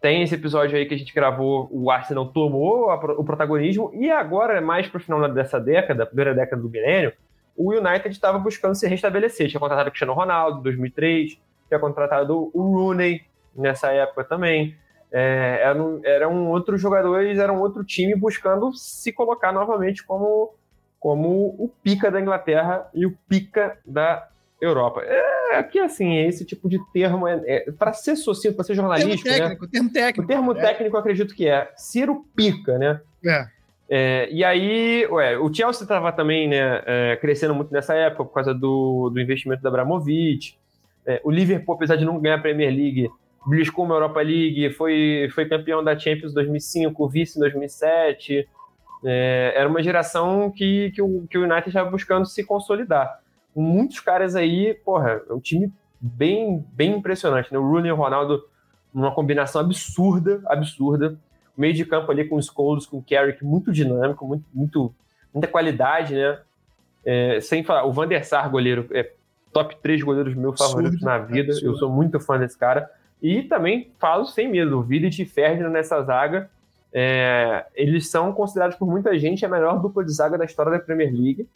tem 0.05 0.21
esse 0.21 0.35
episódio 0.35 0.77
aí 0.77 0.85
que 0.85 0.93
a 0.93 0.99
gente 0.99 1.15
gravou, 1.15 1.67
o 1.73 1.91
Arsenal 1.91 2.27
tomou 2.27 2.91
o 2.93 3.25
protagonismo, 3.25 3.91
e 3.95 4.11
agora, 4.11 4.61
mais 4.61 4.87
pro 4.87 5.01
final 5.01 5.27
dessa 5.33 5.59
década, 5.59 6.05
primeira 6.05 6.35
década 6.35 6.61
do 6.61 6.69
milênio, 6.69 7.15
o 7.57 7.73
United 7.73 8.11
estava 8.11 8.39
buscando 8.39 8.75
se 8.75 8.87
restabelecer. 8.87 9.49
Tinha 9.49 9.59
contratado 9.59 9.89
o 9.89 9.91
Cristiano 9.91 10.13
Ronaldo 10.13 10.59
em 10.59 10.63
2003, 10.63 11.39
tinha 11.69 11.81
contratado 11.81 12.51
o 12.53 12.61
Rooney 12.61 13.23
nessa 13.57 13.93
época 13.93 14.25
também. 14.25 14.77
É, 15.11 15.61
eram, 15.63 16.03
eram 16.05 16.51
outros 16.51 16.83
jogadores, 16.83 17.39
era 17.39 17.51
um 17.51 17.61
outro 17.61 17.83
time 17.83 18.15
buscando 18.15 18.75
se 18.75 19.11
colocar 19.11 19.53
novamente 19.53 20.05
como, 20.05 20.53
como 21.01 21.57
o 21.59 21.73
pica 21.83 22.11
da 22.11 22.21
Inglaterra 22.21 22.91
e 22.93 23.07
o 23.07 23.17
pica 23.27 23.79
da 23.87 24.29
Europa. 24.65 25.03
É, 25.03 25.57
aqui, 25.57 25.79
assim, 25.79 26.17
esse 26.19 26.45
tipo 26.45 26.69
de 26.69 26.79
termo, 26.93 27.27
é, 27.29 27.43
é 27.47 27.71
para 27.73 27.93
ser 27.93 28.17
social, 28.17 28.55
para 28.55 28.65
ser 28.65 28.75
jornalístico, 28.75 29.25
termo 29.25 29.39
técnico, 29.39 29.65
né? 29.65 29.71
termo 29.73 29.93
técnico. 29.93 30.23
O 30.23 30.27
termo 30.27 30.53
é. 30.53 30.61
técnico, 30.61 30.97
eu 30.97 31.01
acredito 31.01 31.35
que 31.35 31.49
é 31.49 31.71
ser 31.77 32.11
o 32.11 32.25
pica, 32.35 32.79
né? 32.79 33.01
É. 33.25 33.47
É, 33.89 34.29
e 34.31 34.43
aí, 34.43 35.07
ué, 35.11 35.39
o 35.39 35.53
Chelsea 35.53 35.83
estava 35.83 36.11
também 36.11 36.49
né, 36.49 36.83
é, 36.87 37.17
crescendo 37.17 37.55
muito 37.55 37.73
nessa 37.73 37.95
época 37.95 38.25
por 38.25 38.33
causa 38.33 38.55
do, 38.55 39.11
do 39.11 39.21
investimento 39.21 39.63
da 39.63 39.69
Abramovich. 39.69 40.59
É, 41.07 41.21
o 41.23 41.31
Liverpool, 41.31 41.75
apesar 41.75 41.97
de 41.97 42.05
não 42.05 42.19
ganhar 42.19 42.37
a 42.37 42.41
Premier 42.41 42.71
League, 42.71 43.11
beliscou 43.47 43.85
uma 43.85 43.95
Europa 43.95 44.23
League, 44.23 44.71
foi, 44.73 45.29
foi 45.35 45.47
campeão 45.47 45.85
da 45.85 45.99
Champions 45.99 46.33
2005, 46.33 47.09
vice 47.09 47.37
em 47.37 47.41
2007. 47.41 48.49
É, 49.05 49.53
era 49.55 49.69
uma 49.69 49.83
geração 49.83 50.51
que, 50.51 50.91
que, 50.93 51.03
o, 51.03 51.27
que 51.29 51.37
o 51.37 51.43
United 51.43 51.69
estava 51.69 51.91
buscando 51.91 52.25
se 52.25 52.43
consolidar. 52.43 53.21
Muitos 53.55 54.01
caras 54.01 54.35
aí, 54.35 54.75
porra, 54.75 55.23
é 55.29 55.33
um 55.33 55.41
time 55.41 55.73
bem, 56.01 56.65
bem 56.73 56.97
impressionante. 56.97 57.53
Né? 57.53 57.59
O 57.59 57.63
Rooney 57.63 57.89
e 57.89 57.93
o 57.93 57.97
Ronaldo, 57.97 58.45
uma 58.93 59.13
combinação 59.13 59.61
absurda, 59.61 60.43
absurda 60.47 61.17
meio 61.57 61.73
de 61.73 61.85
campo 61.85 62.11
ali 62.11 62.25
com 62.25 62.37
os 62.37 62.47
Scholes, 62.47 62.87
com 62.87 62.99
o 62.99 63.03
Carrick, 63.03 63.45
muito 63.45 63.73
dinâmico, 63.73 64.27
muito, 64.27 64.45
muito, 64.53 64.95
muita 65.33 65.49
qualidade, 65.49 66.15
né? 66.15 66.39
É, 67.05 67.41
sem 67.41 67.63
falar, 67.63 67.85
o 67.85 67.93
Van 67.93 68.09
der 68.09 68.25
Sar, 68.25 68.51
goleiro, 68.51 68.89
é 68.91 69.13
top 69.53 69.77
3 69.83 70.03
goleiros 70.03 70.35
meus 70.35 70.59
favoritos 70.59 71.01
na 71.01 71.19
vida. 71.19 71.53
Absurdo. 71.53 71.75
Eu 71.75 71.77
sou 71.77 71.91
muito 71.91 72.19
fã 72.19 72.39
desse 72.39 72.59
cara. 72.59 72.91
E 73.23 73.43
também 73.43 73.91
falo 73.99 74.27
sem 74.27 74.51
medo, 74.51 74.79
o 74.79 74.83
Vidic 74.83 75.23
e 75.23 75.25
Ferdinand 75.25 75.71
nessa 75.71 76.03
zaga, 76.03 76.51
é, 76.93 77.65
eles 77.75 78.11
são 78.11 78.33
considerados 78.33 78.77
por 78.77 78.87
muita 78.87 79.19
gente 79.19 79.45
a 79.45 79.49
melhor 79.49 79.81
dupla 79.81 80.05
de 80.05 80.13
zaga 80.13 80.37
da 80.37 80.45
história 80.45 80.73
da 80.73 80.79
Premier 80.79 81.13
League. 81.13 81.49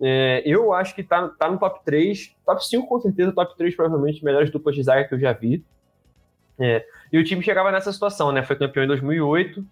É, 0.00 0.42
eu 0.44 0.72
acho 0.72 0.94
que 0.94 1.02
tá, 1.02 1.28
tá 1.28 1.50
no 1.50 1.58
top 1.58 1.84
3, 1.84 2.34
top 2.44 2.66
5 2.66 2.86
com 2.86 3.00
certeza, 3.00 3.32
top 3.32 3.56
3 3.56 3.74
provavelmente 3.76 4.24
melhores 4.24 4.50
duplas 4.50 4.74
de 4.74 4.82
zaga 4.82 5.04
que 5.04 5.14
eu 5.14 5.20
já 5.20 5.32
vi. 5.32 5.64
É, 6.58 6.84
e 7.12 7.18
o 7.18 7.24
time 7.24 7.42
chegava 7.42 7.72
nessa 7.72 7.92
situação, 7.92 8.32
né? 8.32 8.42
Foi 8.42 8.56
campeão 8.56 8.84
em 8.84 8.88
2008, 8.88 9.64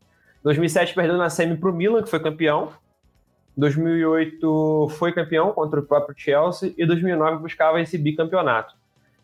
2007 0.42 0.94
perdeu 0.94 1.16
na 1.16 1.30
semi 1.30 1.56
pro 1.56 1.72
Milan, 1.72 2.02
que 2.02 2.11
foi 2.11 2.20
campeão. 2.20 2.72
2008 3.56 4.88
foi 4.96 5.12
campeão 5.12 5.52
contra 5.52 5.80
o 5.80 5.82
próprio 5.82 6.14
Chelsea 6.18 6.74
e 6.76 6.87
2009 6.87 7.42
buscava 7.42 7.80
esse 7.80 7.98
bicampeonato. 7.98 8.74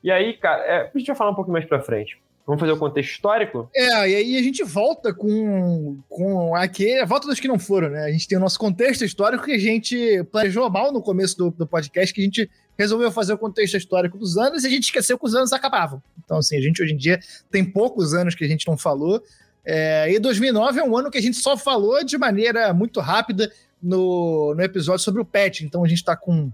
E 0.03 0.11
aí, 0.11 0.35
cara, 0.35 0.63
é, 0.63 0.91
a 0.95 0.99
gente 0.99 1.07
vai 1.07 1.17
falar 1.17 1.31
um 1.31 1.35
pouquinho 1.35 1.55
mais 1.55 1.65
pra 1.65 1.81
frente. 1.81 2.21
Vamos 2.49 2.61
fazer 2.61 2.73
o 2.73 2.79
contexto 2.79 3.11
histórico? 3.11 3.69
É, 3.77 4.09
e 4.09 4.17
aí 4.17 4.37
a 4.39 4.43
gente 4.43 4.65
volta 4.65 5.13
com, 5.13 5.99
com 6.09 6.57
aqui, 6.57 6.99
a 6.99 7.05
volta 7.05 7.27
dos 7.27 7.39
que 7.39 7.47
não 7.47 7.59
foram, 7.59 7.91
né? 7.91 8.05
A 8.05 8.11
gente 8.11 8.27
tem 8.27 8.39
o 8.39 8.41
nosso 8.41 8.59
contexto 8.59 9.05
histórico 9.05 9.45
que 9.45 9.53
a 9.53 9.59
gente 9.59 10.25
planejou 10.33 10.71
mal 10.71 10.91
no 10.91 11.03
começo 11.03 11.37
do, 11.37 11.51
do 11.51 11.67
podcast, 11.67 12.15
que 12.15 12.23
a 12.23 12.25
gente 12.25 12.51
resolveu 12.79 13.13
fazer 13.13 13.35
o 13.35 13.39
contexto 13.39 13.77
histórico 13.77 14.17
dos 14.17 14.39
anos 14.39 14.65
e 14.65 14.67
a 14.67 14.71
gente 14.71 14.85
esqueceu 14.85 15.19
que 15.19 15.27
os 15.27 15.35
anos 15.35 15.53
acabavam. 15.53 16.03
Então, 16.25 16.39
assim, 16.39 16.57
a 16.57 16.61
gente 16.63 16.83
hoje 16.83 16.95
em 16.95 16.97
dia 16.97 17.21
tem 17.51 17.63
poucos 17.63 18.15
anos 18.15 18.35
que 18.35 18.47
a 18.47 18.49
gente 18.49 18.67
não 18.67 18.79
falou. 18.79 19.23
É, 19.63 20.11
e 20.11 20.19
2009 20.19 20.81
é 20.81 20.83
um 20.83 20.97
ano 20.97 21.11
que 21.11 21.19
a 21.19 21.23
gente 21.23 21.37
só 21.37 21.55
falou 21.55 22.03
de 22.03 22.17
maneira 22.17 22.73
muito 22.73 22.99
rápida 23.01 23.53
no, 23.83 24.55
no 24.55 24.63
episódio 24.63 25.05
sobre 25.05 25.21
o 25.21 25.25
PET. 25.27 25.67
Então 25.67 25.85
a 25.85 25.87
gente 25.87 25.99
está 25.99 26.17
com 26.17 26.51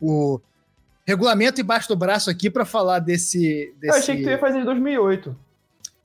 o 0.00 0.40
regulamento 1.06 1.60
embaixo 1.60 1.88
do 1.88 1.96
braço 1.96 2.28
aqui 2.28 2.50
para 2.50 2.64
falar 2.64 2.98
desse, 2.98 3.74
desse. 3.78 3.94
Eu 3.94 3.98
achei 3.98 4.16
que 4.16 4.22
tu 4.24 4.30
ia 4.30 4.38
fazer 4.38 4.58
em 4.58 4.64
2008. 4.64 5.36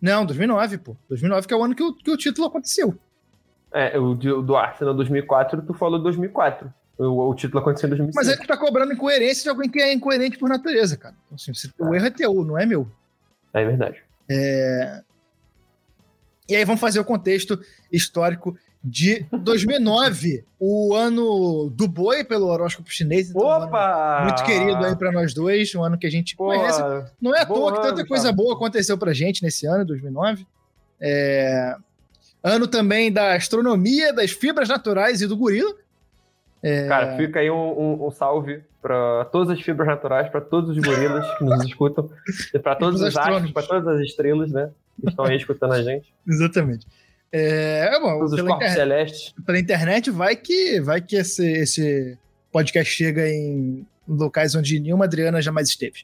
Não, 0.01 0.25
2009, 0.25 0.77
pô. 0.77 0.97
2009 1.09 1.47
que 1.47 1.53
é 1.53 1.57
o 1.57 1.63
ano 1.63 1.75
que 1.75 1.83
o, 1.83 1.93
que 1.93 2.11
o 2.11 2.17
título 2.17 2.47
aconteceu. 2.47 2.95
É, 3.73 3.97
o 3.97 4.13
do, 4.13 4.55
Arsenal 4.55 4.93
2004, 4.93 5.61
tu 5.61 5.73
falou 5.73 6.01
2004. 6.01 6.71
O, 6.97 7.29
o 7.29 7.35
título 7.35 7.59
aconteceu 7.59 7.87
em 7.87 7.91
2005. 7.91 8.15
Mas 8.15 8.27
é 8.27 8.35
que 8.35 8.43
tu 8.43 8.47
tá 8.47 8.57
cobrando 8.57 8.93
incoerência 8.93 9.43
de 9.43 9.49
alguém 9.49 9.69
que 9.69 9.79
é 9.79 9.93
incoerente 9.93 10.37
por 10.37 10.49
natureza, 10.49 10.97
cara. 10.97 11.15
Então, 11.25 11.35
assim, 11.35 11.71
o 11.79 11.95
erro 11.95 12.05
é 12.05 12.09
teu, 12.09 12.33
não 12.43 12.59
é 12.59 12.65
meu. 12.65 12.87
É 13.53 13.65
verdade. 13.65 14.03
É... 14.29 15.01
E 16.49 16.55
aí 16.55 16.65
vamos 16.65 16.81
fazer 16.81 16.99
o 16.99 17.05
contexto 17.05 17.59
histórico 17.91 18.57
de 18.83 19.25
2009, 19.31 20.43
o 20.59 20.95
ano 20.95 21.69
do 21.69 21.87
boi 21.87 22.23
pelo 22.23 22.47
horóscopo 22.47 22.89
chinês. 22.89 23.29
Então, 23.29 23.41
Opa! 23.41 24.21
Um 24.21 24.23
muito 24.25 24.43
querido 24.43 24.83
aí 24.83 24.95
para 24.95 25.11
nós 25.11 25.33
dois, 25.33 25.73
um 25.75 25.83
ano 25.83 25.97
que 25.97 26.07
a 26.07 26.11
gente 26.11 26.35
Pô, 26.35 26.45
conhece. 26.45 26.81
Não 27.21 27.35
é 27.35 27.41
à 27.41 27.45
toa 27.45 27.73
que 27.73 27.81
tanta 27.81 28.01
ano, 28.01 28.07
coisa 28.07 28.25
cara. 28.25 28.35
boa 28.35 28.55
aconteceu 28.55 28.97
pra 28.97 29.13
gente 29.13 29.43
nesse 29.43 29.67
ano, 29.67 29.85
2009. 29.85 30.47
É... 30.99 31.75
Ano 32.43 32.67
também 32.67 33.11
da 33.11 33.35
astronomia, 33.35 34.11
das 34.11 34.31
fibras 34.31 34.67
naturais 34.67 35.21
e 35.21 35.27
do 35.27 35.37
gorila. 35.37 35.75
É... 36.63 36.87
Cara, 36.87 37.17
fica 37.17 37.39
aí 37.39 37.51
um, 37.51 37.79
um, 37.79 38.07
um 38.07 38.11
salve 38.11 38.63
para 38.81 39.25
todas 39.25 39.51
as 39.51 39.61
fibras 39.61 39.87
naturais, 39.87 40.27
para 40.29 40.41
todos 40.41 40.75
os 40.75 40.83
gorilas 40.83 41.37
que 41.37 41.43
nos 41.43 41.63
escutam, 41.63 42.09
para 42.63 42.75
todos 42.77 42.99
os 42.99 43.15
astros, 43.15 43.51
para 43.51 43.67
todas 43.67 43.87
as 43.87 44.01
estrelas, 44.01 44.51
né? 44.51 44.71
Que 44.99 45.09
estão 45.09 45.25
aí 45.25 45.37
escutando 45.37 45.73
a 45.73 45.83
gente. 45.83 46.11
Exatamente. 46.27 46.87
É, 47.31 47.97
bom, 47.99 48.19
Todos 48.19 48.35
pela, 48.35 48.55
inter... 48.55 48.73
celestes. 48.73 49.33
pela 49.45 49.59
internet 49.59 50.11
vai 50.11 50.35
que 50.35 50.81
vai 50.81 51.01
que 51.01 51.15
esse, 51.15 51.45
esse 51.49 52.17
podcast 52.51 52.93
chega 52.93 53.29
em 53.29 53.87
locais 54.07 54.53
onde 54.53 54.79
nenhuma 54.79 55.05
Adriana 55.05 55.41
jamais 55.41 55.69
esteve. 55.69 56.03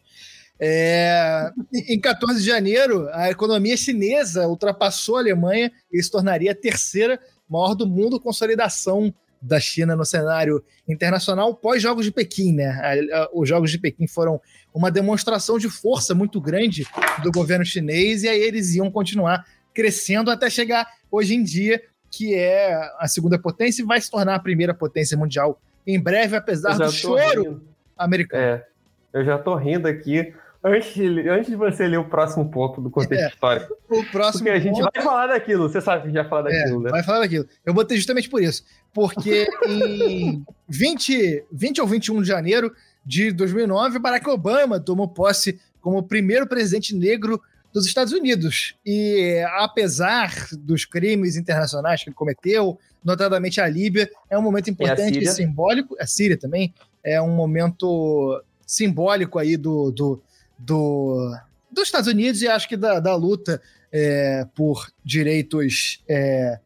É, 0.60 1.52
em 1.88 2.00
14 2.00 2.40
de 2.40 2.46
janeiro, 2.46 3.08
a 3.12 3.30
economia 3.30 3.78
chinesa 3.78 4.48
ultrapassou 4.48 5.18
a 5.18 5.20
Alemanha 5.20 5.72
e 5.92 6.02
se 6.02 6.10
tornaria 6.10 6.52
a 6.52 6.56
terceira 6.56 7.20
maior 7.48 7.76
do 7.76 7.86
mundo, 7.86 8.20
consolidação 8.20 9.14
da 9.40 9.60
China 9.60 9.96
no 9.96 10.04
cenário 10.04 10.64
internacional 10.88 11.54
pós-Jogos 11.54 12.06
de 12.06 12.12
Pequim, 12.12 12.54
né? 12.54 13.08
Os 13.34 13.48
Jogos 13.48 13.70
de 13.70 13.78
Pequim 13.78 14.08
foram 14.08 14.42
uma 14.74 14.90
demonstração 14.90 15.60
de 15.60 15.70
força 15.70 16.16
muito 16.16 16.42
grande 16.42 16.88
do 17.22 17.32
governo 17.32 17.64
chinês 17.64 18.24
e 18.24 18.30
aí 18.30 18.42
eles 18.42 18.74
iam 18.74 18.90
continuar 18.90 19.46
crescendo 19.74 20.32
até 20.32 20.50
chegar 20.50 20.88
hoje 21.12 21.36
em 21.36 21.44
dia, 21.44 21.82
que 22.10 22.34
é 22.34 22.74
a 23.00 23.08
segunda 23.08 23.38
potência 23.38 23.82
e 23.82 23.86
vai 23.86 24.00
se 24.00 24.10
tornar 24.10 24.36
a 24.36 24.40
primeira 24.40 24.74
potência 24.74 25.18
mundial 25.18 25.60
em 25.86 26.00
breve, 26.00 26.36
apesar 26.36 26.78
do 26.78 26.92
choro 26.92 27.44
rindo. 27.44 27.62
americano. 27.98 28.44
É, 28.44 28.66
eu 29.14 29.24
já 29.24 29.38
tô 29.38 29.56
rindo 29.56 29.88
aqui. 29.88 30.34
Antes 30.64 30.94
de, 30.96 31.30
antes 31.30 31.50
de 31.50 31.56
você 31.56 31.88
ler 31.88 31.98
o 31.98 32.06
próximo 32.10 32.50
ponto 32.50 32.82
do 32.82 32.90
contexto 32.90 33.24
é, 33.24 33.28
histórico. 33.28 33.74
O 33.90 34.04
próximo 34.06 34.46
Porque 34.46 34.58
a 34.58 34.60
gente 34.60 34.82
ponto... 34.82 34.92
vai 34.94 35.04
falar 35.04 35.28
daquilo, 35.28 35.70
você 35.70 35.80
sabe 35.80 36.02
que 36.02 36.08
a 36.08 36.12
gente 36.12 36.22
vai 36.22 36.30
falar 36.30 36.50
é, 36.50 36.60
daquilo, 36.60 36.82
é, 36.82 36.84
né? 36.84 36.90
Vai 36.90 37.04
falar 37.04 37.20
daquilo. 37.20 37.48
Eu 37.66 37.74
botei 37.74 37.96
justamente 37.96 38.30
por 38.30 38.42
isso. 38.42 38.66
Porque 38.94 39.48
em 39.66 40.44
20, 40.68 41.46
20 41.52 41.82
ou 41.82 41.88
21 41.88 42.22
de 42.22 42.28
janeiro 42.28 42.74
de 43.06 43.32
2009, 43.32 44.00
Barack 44.00 44.28
Obama 44.30 44.80
tomou 44.80 45.08
posse 45.08 45.62
como 45.80 46.04
primeiro 46.04 46.48
presidente 46.48 46.94
negro 46.94 47.42
dos 47.78 47.88
Estados 47.88 48.14
Unidos. 48.14 48.76
E 48.86 49.44
apesar 49.58 50.34
dos 50.54 50.86
crimes 50.86 51.36
internacionais 51.36 52.04
que 52.04 52.10
ele 52.10 52.16
cometeu, 52.16 52.78
notadamente 53.04 53.62
a 53.62 53.68
Líbia, 53.68 54.10
é 54.30 54.38
um 54.38 54.42
momento 54.42 54.70
importante 54.70 55.20
e, 55.20 55.28
simbólico. 55.28 55.96
A 56.00 56.06
Síria 56.06 56.38
também 56.38 56.74
é 57.04 57.22
um 57.22 57.32
momento 57.32 58.44
simbólico 58.66 59.40
aí 59.40 59.56
do, 59.56 59.92
do, 59.92 60.22
do 60.58 61.34
dos 61.72 61.84
Estados 61.84 62.08
Unidos 62.08 62.42
e 62.42 62.48
acho 62.48 62.68
que 62.68 62.76
da, 62.76 63.00
da 63.00 63.16
luta 63.16 63.62
é, 63.92 64.46
por 64.56 64.92
direitos 65.04 66.04
é, 66.08 66.60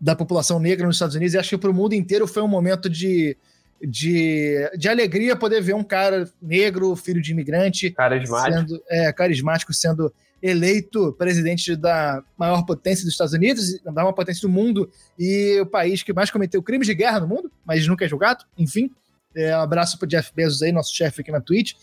da 0.00 0.16
população 0.16 0.58
negra 0.58 0.86
nos 0.86 0.96
Estados 0.96 1.14
Unidos. 1.14 1.34
E 1.34 1.38
acho 1.38 1.50
que 1.50 1.58
para 1.58 1.70
o 1.70 1.74
mundo 1.74 1.94
inteiro 1.94 2.26
foi 2.26 2.42
um 2.42 2.48
momento 2.48 2.88
de, 2.88 3.36
de, 3.82 4.70
de 4.78 4.88
alegria 4.88 5.36
poder 5.36 5.60
ver 5.60 5.74
um 5.74 5.84
cara 5.84 6.28
negro, 6.40 6.94
filho 6.96 7.20
de 7.20 7.32
imigrante, 7.32 7.90
carismático, 7.90 8.58
sendo, 8.58 8.82
é, 8.88 9.12
carismático 9.12 9.74
sendo 9.74 10.12
eleito 10.42 11.12
presidente 11.12 11.76
da 11.76 12.22
maior 12.36 12.64
potência 12.64 13.04
dos 13.04 13.14
Estados 13.14 13.32
Unidos, 13.32 13.80
da 13.82 13.92
maior 13.92 14.12
potência 14.12 14.42
do 14.42 14.52
mundo 14.52 14.90
e 15.16 15.60
o 15.60 15.66
país 15.66 16.02
que 16.02 16.12
mais 16.12 16.30
cometeu 16.30 16.62
crimes 16.62 16.88
de 16.88 16.94
guerra 16.94 17.20
no 17.20 17.28
mundo, 17.28 17.50
mas 17.64 17.86
nunca 17.86 18.04
é 18.04 18.08
julgado, 18.08 18.44
enfim. 18.58 18.90
É, 19.34 19.56
um 19.56 19.60
abraço 19.60 19.98
para 19.98 20.08
Jeff 20.08 20.32
Bezos 20.34 20.62
aí, 20.62 20.72
nosso 20.72 20.94
chefe 20.94 21.20
aqui 21.20 21.30
na 21.30 21.40
Twitch. 21.40 21.74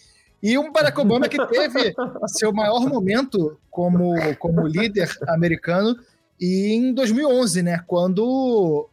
E 0.43 0.57
um 0.57 0.71
Barack 0.71 0.99
Obama 0.99 1.27
que 1.27 1.37
teve 1.47 1.93
seu 2.27 2.51
maior 2.53 2.81
momento 2.87 3.57
como, 3.71 4.13
como 4.37 4.67
líder 4.67 5.09
americano 5.27 5.97
e 6.39 6.73
em 6.73 6.93
2011, 6.93 7.61
né, 7.63 7.83
quando 7.87 8.89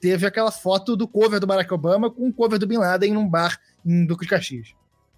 teve 0.00 0.26
aquela 0.26 0.52
foto 0.52 0.96
do 0.96 1.08
cover 1.08 1.40
do 1.40 1.46
Barack 1.46 1.72
Obama 1.72 2.10
com 2.10 2.28
o 2.28 2.32
cover 2.32 2.58
do 2.58 2.66
Bin 2.66 2.78
Laden 2.78 3.14
num 3.14 3.28
bar 3.28 3.58
em 3.84 4.04
Duque 4.04 4.24
de 4.24 4.30
Caxias. 4.30 4.74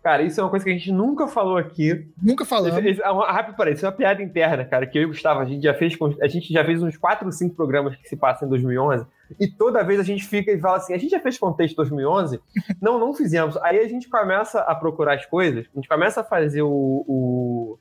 Cara, 0.07 0.23
isso 0.23 0.39
é 0.39 0.45
uma 0.45 0.51
coisa 0.51 0.65
que 0.65 0.71
a 0.71 0.73
gente 0.73 0.93
nunca 0.93 1.27
falou 1.27 1.57
aqui. 1.57 2.09
Nunca 2.23 2.45
falamos. 2.45 2.79
Isso, 2.79 2.89
isso, 2.91 3.03
é 3.03 3.11
uma, 3.11 3.27
rápido 3.27 3.57
parece, 3.57 3.79
isso 3.79 3.87
é 3.87 3.89
uma 3.89 3.95
piada 3.97 4.23
interna, 4.23 4.65
cara, 4.65 4.87
que 4.87 4.97
eu 4.97 5.03
e 5.03 5.05
o 5.07 5.09
Gustavo, 5.09 5.41
a 5.41 5.45
gente 5.45 5.65
já 5.65 5.75
fez, 5.75 5.99
a 6.23 6.29
gente 6.29 6.53
já 6.53 6.65
fez 6.65 6.81
uns 6.81 6.97
4 6.97 7.27
ou 7.27 7.33
5 7.33 7.57
programas 7.57 7.97
que 7.97 8.09
se 8.09 8.15
passam 8.15 8.47
em 8.47 8.51
2011, 8.51 9.05
e 9.41 9.49
toda 9.49 9.83
vez 9.83 9.99
a 9.99 10.05
gente 10.05 10.25
fica 10.25 10.53
e 10.53 10.61
fala 10.61 10.77
assim, 10.77 10.95
a 10.95 10.97
gente 10.97 11.11
já 11.11 11.19
fez 11.19 11.37
contexto 11.37 11.75
2011? 11.75 12.39
não, 12.81 13.01
não 13.01 13.13
fizemos. 13.13 13.57
Aí 13.57 13.81
a 13.81 13.89
gente 13.89 14.09
começa 14.09 14.61
a 14.61 14.77
procurar 14.77 15.15
as 15.15 15.27
coisas, 15.27 15.67
a 15.75 15.75
gente 15.75 15.89
começa 15.89 16.21
a 16.21 16.25
fazer 16.25 16.63
o, 16.63 16.69
o, 16.69 17.79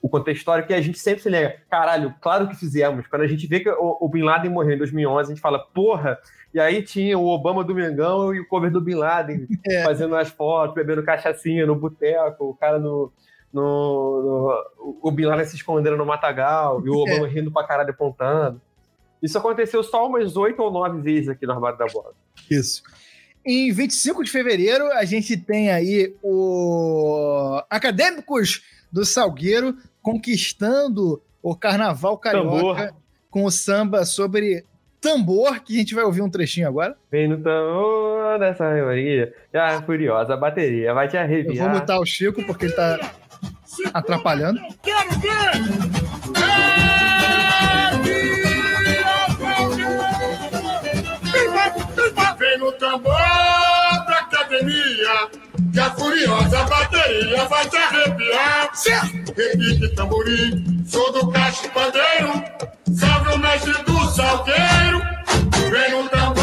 o 0.00 0.08
contexto 0.08 0.38
histórico 0.38 0.72
e 0.72 0.74
a 0.74 0.80
gente 0.80 0.98
sempre 0.98 1.22
se 1.22 1.28
lembra, 1.28 1.58
caralho, 1.68 2.14
claro 2.22 2.48
que 2.48 2.56
fizemos. 2.56 3.06
Quando 3.06 3.24
a 3.24 3.28
gente 3.28 3.46
vê 3.46 3.60
que 3.60 3.68
o, 3.68 3.98
o 4.00 4.08
Bin 4.08 4.22
Laden 4.22 4.50
morreu 4.50 4.72
em 4.72 4.78
2011, 4.78 5.30
a 5.30 5.34
gente 5.34 5.42
fala, 5.42 5.58
porra, 5.58 6.18
e 6.54 6.60
aí 6.60 6.82
tinha 6.82 7.18
o 7.18 7.26
Obama 7.26 7.64
do 7.64 7.74
Mengão 7.74 8.34
e 8.34 8.40
o 8.40 8.46
cover 8.46 8.70
do 8.70 8.80
Bin 8.80 8.94
Laden 8.94 9.46
é. 9.66 9.84
fazendo 9.84 10.14
as 10.16 10.28
fotos, 10.28 10.74
bebendo 10.74 11.02
cachaçinha 11.02 11.66
no 11.66 11.74
boteco, 11.74 12.44
o 12.44 12.54
cara 12.54 12.78
no, 12.78 13.12
no, 13.52 14.22
no, 14.22 14.98
o 15.02 15.10
Bin 15.10 15.24
Laden 15.24 15.46
se 15.46 15.56
escondendo 15.56 15.96
no 15.96 16.06
matagal 16.06 16.84
e 16.84 16.90
o 16.90 16.96
Obama 16.96 17.26
é. 17.26 17.30
rindo 17.30 17.50
pra 17.50 17.66
caralho 17.66 17.90
apontando. 17.90 18.60
Isso 19.22 19.38
aconteceu 19.38 19.82
só 19.82 20.06
umas 20.06 20.36
oito 20.36 20.60
ou 20.60 20.70
nove 20.70 21.00
vezes 21.00 21.28
aqui 21.28 21.46
no 21.46 21.52
Armário 21.52 21.78
da 21.78 21.86
Bola. 21.86 22.12
Isso. 22.50 22.82
Em 23.44 23.72
25 23.72 24.22
de 24.22 24.30
fevereiro, 24.30 24.86
a 24.92 25.04
gente 25.04 25.36
tem 25.36 25.70
aí 25.70 26.14
o 26.22 27.60
Acadêmicos 27.70 28.62
do 28.90 29.04
Salgueiro 29.04 29.76
conquistando 30.00 31.22
o 31.42 31.56
Carnaval 31.56 32.18
Carioca 32.18 32.86
Tambor. 32.86 32.94
com 33.30 33.44
o 33.44 33.50
samba 33.50 34.04
sobre 34.04 34.64
tambor, 35.02 35.60
que 35.60 35.74
a 35.74 35.78
gente 35.80 35.94
vai 35.96 36.04
ouvir 36.04 36.22
um 36.22 36.30
trechinho 36.30 36.68
agora. 36.68 36.96
Vem 37.10 37.28
no 37.28 37.36
tambor 37.36 38.38
dessa 38.38 38.64
maioria, 38.64 39.34
já 39.52 39.82
furiosa, 39.82 40.34
a 40.34 40.36
bateria 40.36 40.94
vai 40.94 41.08
te 41.08 41.16
arrepiar. 41.18 41.56
Eu 41.56 41.70
vou 41.70 41.80
mutar 41.80 41.98
o 41.98 42.06
Chico 42.06 42.42
porque 42.46 42.66
ele 42.66 42.74
tá 42.74 43.12
atrapalhando. 43.92 44.60
Quero 44.80 45.10
ver! 45.18 45.32
Vem 52.38 52.58
no 52.58 52.72
tambor 52.72 53.12
da 53.12 54.18
academia, 54.20 55.28
que 55.72 55.78
a 55.78 55.90
furiosa 55.90 56.64
bateria 56.64 57.44
vai 57.44 57.68
te 57.68 57.76
arrepiar. 57.76 58.74
Certo! 58.74 59.32
Repite 59.36 59.94
tamborim, 59.94 60.84
sou 60.86 61.12
do 61.12 61.30
cacho 61.30 61.70
pandeiro, 61.70 62.42
salve 62.94 63.34
o 63.34 63.38
mestre 63.38 63.72
do 63.84 63.98
salgueiro, 64.10 65.00
vem 65.70 66.02
no 66.02 66.08
tambor. 66.08 66.42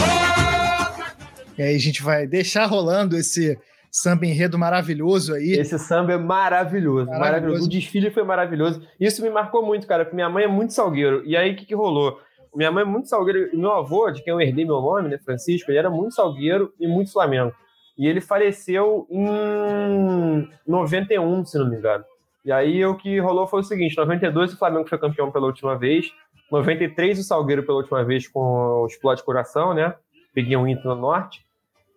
E 1.58 1.62
aí 1.62 1.76
a 1.76 1.80
gente 1.80 2.02
vai 2.02 2.26
deixar 2.26 2.66
rolando 2.66 3.16
esse 3.16 3.60
samba 3.92 4.26
enredo 4.26 4.58
maravilhoso 4.58 5.34
aí. 5.34 5.54
Esse 5.54 5.78
samba 5.78 6.14
é 6.14 6.18
maravilhoso, 6.18 7.06
maravilhoso, 7.06 7.20
maravilhoso. 7.20 7.66
O 7.66 7.70
desfile 7.70 8.12
foi 8.12 8.24
maravilhoso. 8.24 8.82
Isso 9.00 9.22
me 9.22 9.30
marcou 9.30 9.66
muito, 9.66 9.86
cara, 9.86 10.06
porque 10.06 10.16
minha 10.16 10.30
mãe 10.30 10.46
é 10.46 10.48
muito 10.48 10.74
salgueiro. 10.74 11.22
E 11.26 11.36
aí 11.36 11.54
o 11.54 11.56
que, 11.56 11.66
que 11.66 11.76
rolou? 11.76 12.20
Minha 12.56 12.72
mãe 12.72 12.84
é 12.84 12.88
muito 12.88 13.08
salgueiro. 13.08 13.50
Meu 13.56 13.74
avô, 13.74 14.10
de 14.10 14.24
quem 14.24 14.32
eu 14.32 14.42
herdei 14.42 14.66
meu 14.66 14.82
nome, 14.82 15.10
né, 15.10 15.18
Francisco, 15.18 15.70
ele 15.70 15.78
era 15.78 15.90
muito 15.90 16.16
salgueiro 16.16 16.74
e 16.80 16.88
muito 16.88 17.12
flamengo. 17.12 17.54
E 17.98 18.08
ele 18.08 18.22
faleceu 18.22 19.06
em 19.12 20.48
91, 20.66 21.46
se 21.46 21.58
não 21.58 21.70
me 21.70 21.76
engano. 21.76 22.06
E 22.46 22.52
aí 22.52 22.86
o 22.86 22.96
que 22.96 23.20
rolou 23.20 23.46
foi 23.48 23.60
o 23.60 23.64
seguinte: 23.64 23.98
92 23.98 24.54
o 24.54 24.58
Flamengo 24.58 24.88
foi 24.88 24.98
campeão 24.98 25.32
pela 25.32 25.46
última 25.46 25.78
vez, 25.78 26.12
93 26.52 27.20
o 27.20 27.24
Salgueiro 27.24 27.64
pela 27.64 27.78
última 27.78 28.04
vez 28.04 28.28
com 28.28 28.40
o 28.40 28.88
Explode 28.88 29.24
Coração, 29.24 29.74
né? 29.74 29.96
Peguei 30.34 30.56
um 30.58 30.68
Inter 30.68 30.86
no 30.86 30.96
Norte. 30.96 31.46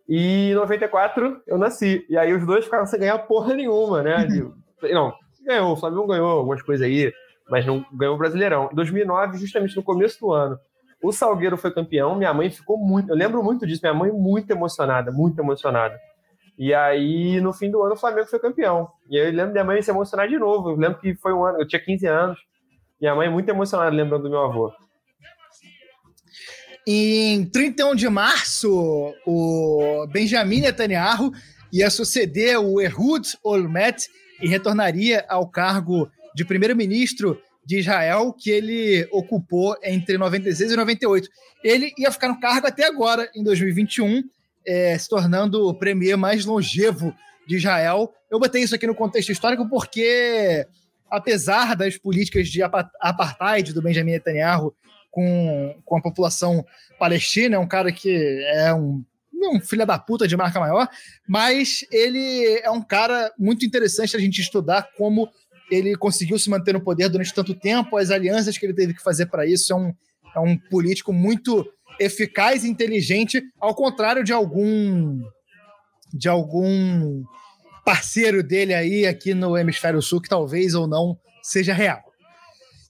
E 0.08 0.50
em 0.50 0.54
94 0.54 1.40
eu 1.46 1.56
nasci. 1.58 2.04
E 2.08 2.16
aí 2.16 2.32
os 2.34 2.44
dois 2.44 2.64
ficaram 2.64 2.86
sem 2.86 3.00
ganhar 3.00 3.18
porra 3.20 3.54
nenhuma, 3.54 4.02
né? 4.02 4.26
não, 4.92 5.12
ganhou, 5.44 5.72
o 5.72 5.76
Flamengo 5.76 6.06
ganhou 6.06 6.28
algumas 6.28 6.62
coisas 6.62 6.86
aí, 6.86 7.12
mas 7.48 7.64
não 7.64 7.84
ganhou 7.92 8.14
o 8.14 8.18
Brasileirão. 8.18 8.68
Em 8.72 8.74
2009, 8.74 9.38
justamente 9.38 9.76
no 9.76 9.82
começo 9.82 10.20
do 10.20 10.32
ano, 10.32 10.58
o 11.02 11.12
Salgueiro 11.12 11.56
foi 11.56 11.72
campeão. 11.72 12.14
Minha 12.14 12.32
mãe 12.32 12.48
ficou 12.50 12.78
muito. 12.78 13.10
Eu 13.10 13.16
lembro 13.16 13.42
muito 13.42 13.66
disso. 13.66 13.80
Minha 13.82 13.94
mãe 13.94 14.12
muito 14.12 14.50
emocionada, 14.50 15.10
muito 15.10 15.40
emocionada. 15.40 15.98
E 16.56 16.72
aí, 16.72 17.40
no 17.40 17.52
fim 17.52 17.70
do 17.70 17.82
ano, 17.82 17.94
o 17.94 17.96
Flamengo 17.98 18.28
foi 18.28 18.38
campeão. 18.38 18.88
E 19.08 19.18
aí, 19.18 19.26
eu 19.26 19.32
lembro 19.32 19.52
minha 19.52 19.64
mãe 19.64 19.82
se 19.82 19.90
emocionar 19.90 20.28
de 20.28 20.38
novo. 20.38 20.70
Eu 20.70 20.76
lembro 20.76 21.00
que 21.00 21.14
foi 21.16 21.32
um 21.32 21.44
ano, 21.44 21.60
eu 21.60 21.66
tinha 21.66 21.82
15 21.82 22.06
anos. 22.06 22.38
Minha 23.02 23.16
mãe 23.16 23.26
é 23.26 23.30
muito 23.30 23.48
emocionada 23.48 23.90
lembrando 23.90 24.22
do 24.22 24.30
meu 24.30 24.44
avô. 24.44 24.72
Em 26.86 27.44
31 27.46 27.96
de 27.96 28.08
março, 28.08 29.12
o 29.26 30.06
Benjamin 30.12 30.60
Netanyahu 30.60 31.32
ia 31.72 31.90
suceder 31.90 32.60
o 32.60 32.80
Ehud 32.80 33.26
Olmert 33.42 34.06
e 34.40 34.46
retornaria 34.46 35.26
ao 35.28 35.48
cargo 35.48 36.08
de 36.32 36.44
primeiro-ministro 36.44 37.36
de 37.66 37.80
Israel 37.80 38.32
que 38.32 38.50
ele 38.50 39.08
ocupou 39.10 39.74
entre 39.82 40.16
96 40.16 40.70
e 40.70 40.76
98. 40.76 41.28
Ele 41.64 41.92
ia 41.98 42.12
ficar 42.12 42.28
no 42.28 42.38
cargo 42.38 42.68
até 42.68 42.86
agora, 42.86 43.28
em 43.34 43.42
2021, 43.42 44.22
é, 44.64 44.96
se 44.96 45.08
tornando 45.08 45.66
o 45.66 45.74
premier 45.74 46.16
mais 46.16 46.44
longevo 46.44 47.12
de 47.48 47.56
Israel. 47.56 48.12
Eu 48.30 48.38
botei 48.38 48.62
isso 48.62 48.76
aqui 48.76 48.86
no 48.86 48.94
contexto 48.94 49.32
histórico 49.32 49.68
porque 49.68 50.64
apesar 51.12 51.76
das 51.76 51.98
políticas 51.98 52.48
de 52.48 52.62
apartheid 52.62 53.74
do 53.74 53.82
Benjamin 53.82 54.12
Netanyahu 54.12 54.74
com, 55.10 55.76
com 55.84 55.98
a 55.98 56.00
população 56.00 56.64
palestina, 56.98 57.56
é 57.56 57.58
um 57.58 57.68
cara 57.68 57.92
que 57.92 58.42
é 58.46 58.72
um, 58.72 59.04
um 59.34 59.60
filho 59.60 59.84
da 59.84 59.98
puta 59.98 60.26
de 60.26 60.34
marca 60.38 60.58
maior, 60.58 60.88
mas 61.28 61.84
ele 61.92 62.58
é 62.62 62.70
um 62.70 62.80
cara 62.80 63.30
muito 63.38 63.66
interessante 63.66 64.16
a 64.16 64.18
gente 64.18 64.40
estudar 64.40 64.88
como 64.96 65.28
ele 65.70 65.94
conseguiu 65.96 66.38
se 66.38 66.48
manter 66.48 66.72
no 66.72 66.80
poder 66.80 67.10
durante 67.10 67.34
tanto 67.34 67.54
tempo, 67.54 67.98
as 67.98 68.10
alianças 68.10 68.56
que 68.56 68.64
ele 68.64 68.74
teve 68.74 68.94
que 68.94 69.02
fazer 69.02 69.26
para 69.26 69.46
isso. 69.46 69.70
É 69.70 69.76
um, 69.76 69.92
é 70.34 70.40
um 70.40 70.56
político 70.56 71.12
muito 71.12 71.70
eficaz 72.00 72.64
e 72.64 72.68
inteligente, 72.68 73.42
ao 73.60 73.74
contrário 73.74 74.24
de 74.24 74.32
algum 74.32 75.20
de 76.14 76.28
algum 76.28 77.22
parceiro 77.84 78.42
dele 78.42 78.74
aí 78.74 79.06
aqui 79.06 79.34
no 79.34 79.56
Hemisfério 79.56 80.00
Sul, 80.00 80.20
que 80.20 80.28
talvez 80.28 80.74
ou 80.74 80.86
não 80.86 81.18
seja 81.42 81.72
real. 81.72 82.00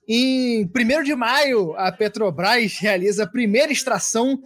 Em 0.08 0.64
1 0.64 1.02
de 1.04 1.14
maio, 1.14 1.74
a 1.76 1.92
Petrobras 1.92 2.76
realiza 2.78 3.24
a 3.24 3.26
primeira 3.26 3.72
extração 3.72 4.38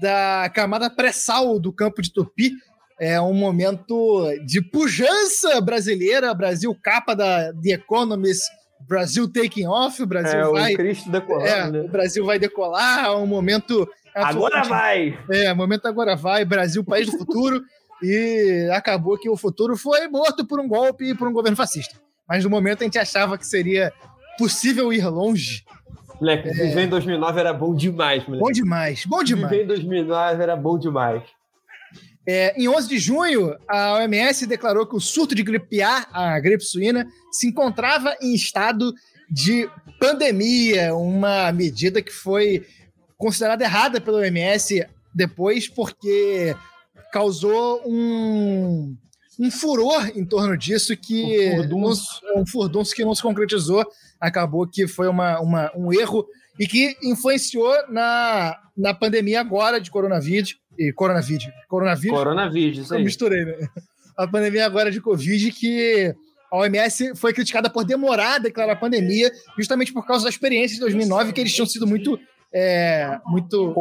da 0.00 0.50
camada 0.52 0.90
pré-sal 0.90 1.58
do 1.58 1.72
campo 1.72 2.02
de 2.02 2.12
Tupi. 2.12 2.52
É 2.98 3.20
um 3.20 3.34
momento 3.34 4.24
de 4.44 4.60
pujança 4.60 5.60
brasileira, 5.60 6.34
Brasil 6.34 6.74
capa 6.82 7.14
da 7.14 7.52
The 7.52 7.72
Economist, 7.72 8.42
Brasil 8.88 9.30
taking 9.30 9.66
off, 9.66 10.02
o 10.02 10.06
Brasil 10.06 10.38
é, 10.38 10.50
vai... 10.50 10.72
O 10.74 10.76
Cristo 10.76 11.10
decolando, 11.10 11.46
é, 11.46 11.70
né? 11.70 11.80
O 11.80 11.88
Brasil 11.88 12.24
vai 12.24 12.38
decolar, 12.38 13.06
é 13.06 13.10
um 13.10 13.26
momento... 13.26 13.88
Agora 14.14 14.62
vai! 14.64 15.18
É, 15.30 15.52
momento 15.52 15.86
agora 15.86 16.16
vai, 16.16 16.44
Brasil, 16.44 16.82
país 16.82 17.06
do 17.06 17.18
futuro. 17.18 17.62
E 18.02 18.68
acabou 18.72 19.18
que 19.18 19.28
o 19.28 19.36
futuro 19.36 19.76
foi 19.76 20.06
morto 20.08 20.46
por 20.46 20.60
um 20.60 20.68
golpe 20.68 21.10
e 21.10 21.14
por 21.14 21.28
um 21.28 21.32
governo 21.32 21.56
fascista. 21.56 21.96
Mas 22.28 22.44
no 22.44 22.50
momento 22.50 22.82
a 22.82 22.84
gente 22.84 22.98
achava 22.98 23.38
que 23.38 23.46
seria 23.46 23.92
possível 24.38 24.92
ir 24.92 25.06
longe. 25.06 25.64
Moleque, 26.20 26.48
é... 26.48 26.52
viver 26.52 26.82
em 26.82 26.88
2009 26.88 27.40
era 27.40 27.52
bom 27.52 27.74
demais, 27.74 28.24
moleque. 28.24 28.44
Bom 28.44 28.52
demais, 28.52 29.06
bom 29.06 29.22
demais. 29.22 29.50
Viver 29.50 29.64
em 29.64 29.66
2009 29.66 30.42
era 30.42 30.56
bom 30.56 30.78
demais. 30.78 31.22
É, 32.28 32.60
em 32.60 32.68
11 32.68 32.88
de 32.88 32.98
junho, 32.98 33.56
a 33.68 33.94
OMS 33.94 34.46
declarou 34.46 34.84
que 34.84 34.96
o 34.96 35.00
surto 35.00 35.34
de 35.34 35.44
gripe 35.44 35.80
A, 35.80 36.08
a 36.12 36.40
gripe 36.40 36.64
suína, 36.64 37.06
se 37.30 37.46
encontrava 37.46 38.16
em 38.20 38.34
estado 38.34 38.92
de 39.30 39.68
pandemia, 40.00 40.94
uma 40.94 41.52
medida 41.52 42.02
que 42.02 42.12
foi 42.12 42.66
considerada 43.16 43.62
errada 43.62 44.00
pela 44.00 44.18
OMS 44.18 44.84
depois, 45.14 45.68
porque 45.68 46.54
causou 47.12 47.82
um, 47.86 48.96
um 49.38 49.50
furor 49.50 50.10
em 50.14 50.24
torno 50.24 50.56
disso 50.56 50.96
que 50.96 51.50
um 51.50 51.56
furdunço. 51.56 52.20
Um 52.36 52.46
furdunço 52.46 52.94
que 52.94 53.04
não 53.04 53.14
se 53.14 53.22
concretizou. 53.22 53.84
Acabou 54.20 54.66
que 54.66 54.86
foi 54.86 55.08
uma, 55.08 55.40
uma, 55.40 55.70
um 55.76 55.92
erro 55.92 56.26
e 56.58 56.66
que 56.66 56.96
influenciou 57.02 57.74
na, 57.88 58.56
na 58.76 58.94
pandemia 58.94 59.40
agora 59.40 59.80
de 59.80 59.90
coronavírus. 59.90 60.56
E 60.78 60.92
coronavírus. 60.92 61.46
Coronavírus? 61.68 62.18
Coronavírus, 62.18 62.78
isso 62.78 62.94
aí. 62.94 63.00
Eu 63.00 63.04
misturei, 63.04 63.44
né? 63.44 63.68
A 64.16 64.26
pandemia 64.26 64.64
agora 64.64 64.90
de 64.90 65.00
Covid 65.00 65.52
que 65.52 66.14
a 66.50 66.58
OMS 66.58 67.14
foi 67.16 67.32
criticada 67.32 67.68
por 67.68 67.84
demorar 67.84 68.36
a 68.36 68.38
declarar 68.38 68.72
a 68.72 68.76
pandemia, 68.76 69.30
justamente 69.58 69.92
por 69.92 70.06
causa 70.06 70.24
da 70.24 70.30
experiência 70.30 70.74
de 70.74 70.80
2009, 70.80 71.32
que 71.32 71.40
eles 71.40 71.54
tinham 71.54 71.66
sido 71.66 71.86
muito. 71.86 72.18
É, 72.52 73.18
muito. 73.26 73.74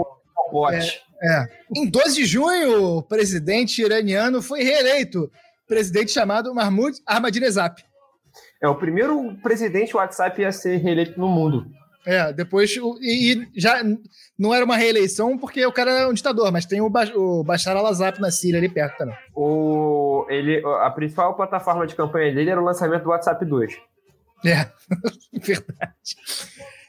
Bote. 0.51 1.01
É. 1.21 1.45
Em 1.75 1.89
12 1.89 2.15
de 2.15 2.25
junho, 2.25 2.97
o 2.97 3.01
presidente 3.03 3.81
iraniano 3.81 4.41
foi 4.41 4.63
reeleito. 4.63 5.31
Presidente 5.67 6.11
chamado 6.11 6.53
Mahmoud 6.53 6.97
Ahmadinejad. 7.07 7.83
É 8.61 8.67
o 8.67 8.75
primeiro 8.75 9.35
presidente 9.41 9.95
WhatsApp 9.95 10.43
a 10.45 10.51
ser 10.51 10.77
reeleito 10.77 11.19
no 11.19 11.27
mundo. 11.27 11.65
É, 12.05 12.31
depois. 12.31 12.71
E, 13.01 13.33
e 13.33 13.47
já 13.59 13.81
não 14.37 14.53
era 14.53 14.63
uma 14.63 14.77
reeleição 14.77 15.37
porque 15.37 15.65
o 15.65 15.71
cara 15.71 15.91
é 15.91 16.07
um 16.07 16.13
ditador, 16.13 16.51
mas 16.51 16.65
tem 16.65 16.79
o, 16.81 16.89
Ba- 16.89 17.11
o 17.15 17.43
Bashar 17.43 17.75
al-Assad 17.75 18.19
na 18.19 18.29
Síria 18.29 18.59
ali 18.59 18.69
perto 18.69 18.97
também. 18.97 19.15
O, 19.33 20.27
ele, 20.29 20.61
a 20.81 20.89
principal 20.91 21.35
plataforma 21.35 21.87
de 21.87 21.95
campanha 21.95 22.33
dele 22.33 22.51
era 22.51 22.61
o 22.61 22.63
lançamento 22.65 23.03
do 23.03 23.09
WhatsApp 23.09 23.43
2. 23.43 23.73
É, 24.45 24.69
verdade. 25.33 26.15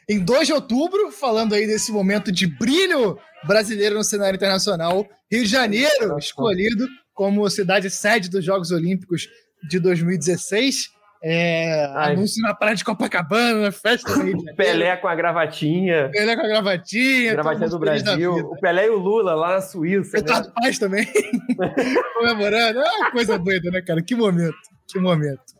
Em 0.09 0.21
2 0.25 0.47
de 0.47 0.53
outubro, 0.53 1.11
falando 1.11 1.55
aí 1.55 1.67
desse 1.67 1.91
momento 1.91 2.31
de 2.31 2.47
brilho 2.47 3.19
brasileiro 3.45 3.97
no 3.97 4.05
cenário 4.05 4.37
internacional, 4.37 5.05
Rio 5.31 5.43
de 5.43 5.51
Janeiro, 5.51 6.17
escolhido 6.19 6.87
como 7.13 7.49
cidade 7.51 7.91
sede 7.91 8.31
dos 8.31 8.45
Jogos 8.45 8.71
Olímpicos 8.71 9.29
de 9.69 9.81
2016. 9.81 10.95
É, 11.25 11.87
Ai. 11.97 12.13
anúncio 12.13 12.41
na 12.43 12.55
praia 12.55 12.77
de 12.77 12.85
Copacabana, 12.85 13.73
festa 13.73 14.13
do 14.15 14.23
Rio 14.23 14.37
de 14.37 14.45
Janeiro. 14.45 14.57
Pelé 14.57 14.97
com 14.97 15.09
a 15.09 15.15
gravatinha. 15.17 16.09
Pelé 16.13 16.37
com 16.37 16.43
a 16.43 16.47
gravatinha. 16.47 17.33
gravatinha 17.33 17.69
do 17.69 17.79
Brasil. 17.81 18.33
O 18.33 18.61
Pelé 18.61 18.87
e 18.87 18.91
o 18.91 18.99
Lula 18.99 19.35
lá 19.35 19.55
na 19.55 19.61
Suíça. 19.61 20.19
né? 20.19 20.21
Eduardo 20.21 20.53
Paz 20.55 20.79
também, 20.79 21.05
comemorando. 22.15 22.79
É 22.79 22.91
uma 22.99 23.11
coisa 23.11 23.37
doida, 23.39 23.71
né, 23.73 23.83
cara? 23.83 24.01
Que 24.03 24.15
momento, 24.15 24.55
que 24.87 25.01
momento. 25.01 25.56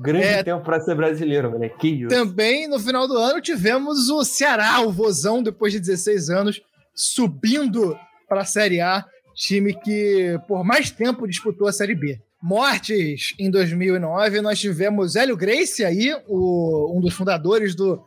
Grande 0.00 0.26
É. 0.26 0.42
tempo 0.42 0.64
pra 0.64 0.80
ser 0.80 0.94
brasileiro, 0.94 1.50
isso. 1.50 2.08
Também, 2.08 2.66
no 2.68 2.78
final 2.80 3.06
do 3.06 3.16
ano, 3.16 3.40
tivemos 3.40 4.08
o 4.08 4.24
Ceará, 4.24 4.80
o 4.80 4.90
Vozão, 4.92 5.42
depois 5.42 5.72
de 5.72 5.80
16 5.80 6.30
anos, 6.30 6.60
subindo 6.94 7.96
para 8.28 8.42
a 8.42 8.44
Série 8.44 8.80
A, 8.80 9.04
time 9.34 9.74
que 9.74 10.38
por 10.46 10.64
mais 10.64 10.90
tempo 10.90 11.26
disputou 11.26 11.66
a 11.66 11.72
Série 11.72 11.94
B. 11.94 12.20
Mortes 12.42 13.34
em 13.38 13.50
2009, 13.50 14.40
nós 14.40 14.58
tivemos 14.58 15.16
Hélio 15.16 15.36
Gracie 15.36 15.84
aí, 15.84 16.14
o- 16.26 16.96
um 16.96 17.00
dos 17.00 17.12
fundadores 17.14 17.74
do 17.74 18.00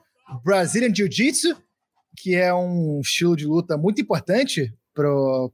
Brazilian 0.44 0.94
Jiu-Jitsu, 0.94 1.56
que 2.18 2.34
é 2.36 2.54
um 2.54 3.00
estilo 3.02 3.36
de 3.36 3.46
luta 3.46 3.78
muito 3.78 4.02
importante 4.02 4.74
para 4.96 5.10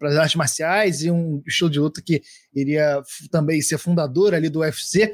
as 0.09 0.15
artes 0.17 0.35
marciais 0.35 1.01
e 1.03 1.09
um 1.11 1.41
estilo 1.47 1.69
de 1.69 1.79
luta 1.79 2.01
que 2.01 2.21
iria 2.53 3.01
também 3.31 3.61
ser 3.61 3.77
fundador 3.77 4.33
ali 4.33 4.49
do 4.49 4.59
UFC. 4.59 5.13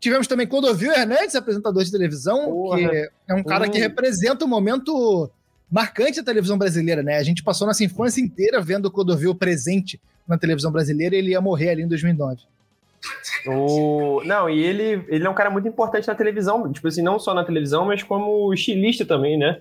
Tivemos 0.00 0.26
também 0.26 0.46
Clodovil 0.46 0.90
Hernandes, 0.92 1.34
apresentador 1.36 1.84
de 1.84 1.92
televisão, 1.92 2.46
Porra. 2.46 2.78
que 2.78 3.10
é 3.28 3.34
um 3.34 3.42
cara 3.44 3.68
que 3.68 3.78
Hum. 3.78 3.82
representa 3.82 4.44
um 4.44 4.48
momento 4.48 5.30
marcante 5.70 6.18
da 6.20 6.24
televisão 6.24 6.56
brasileira, 6.58 7.02
né? 7.02 7.18
A 7.18 7.22
gente 7.22 7.42
passou 7.44 7.66
nossa 7.66 7.84
infância 7.84 8.20
inteira 8.20 8.60
vendo 8.60 8.86
o 8.86 8.90
Clodovil 8.90 9.34
presente 9.34 10.00
na 10.26 10.38
televisão 10.38 10.72
brasileira 10.72 11.14
e 11.14 11.18
ele 11.18 11.30
ia 11.32 11.40
morrer 11.40 11.68
ali 11.70 11.82
em 11.82 11.88
2009. 11.88 12.40
O... 13.46 14.22
Não, 14.24 14.48
e 14.48 14.62
ele, 14.62 15.04
ele 15.08 15.26
é 15.26 15.30
um 15.30 15.34
cara 15.34 15.50
muito 15.50 15.66
importante 15.68 16.06
na 16.08 16.14
televisão, 16.14 16.70
tipo 16.72 16.86
assim, 16.88 17.02
não 17.02 17.18
só 17.18 17.32
na 17.34 17.44
televisão, 17.44 17.86
mas 17.86 18.02
como 18.02 18.52
estilista 18.52 19.04
também, 19.06 19.38
né? 19.38 19.60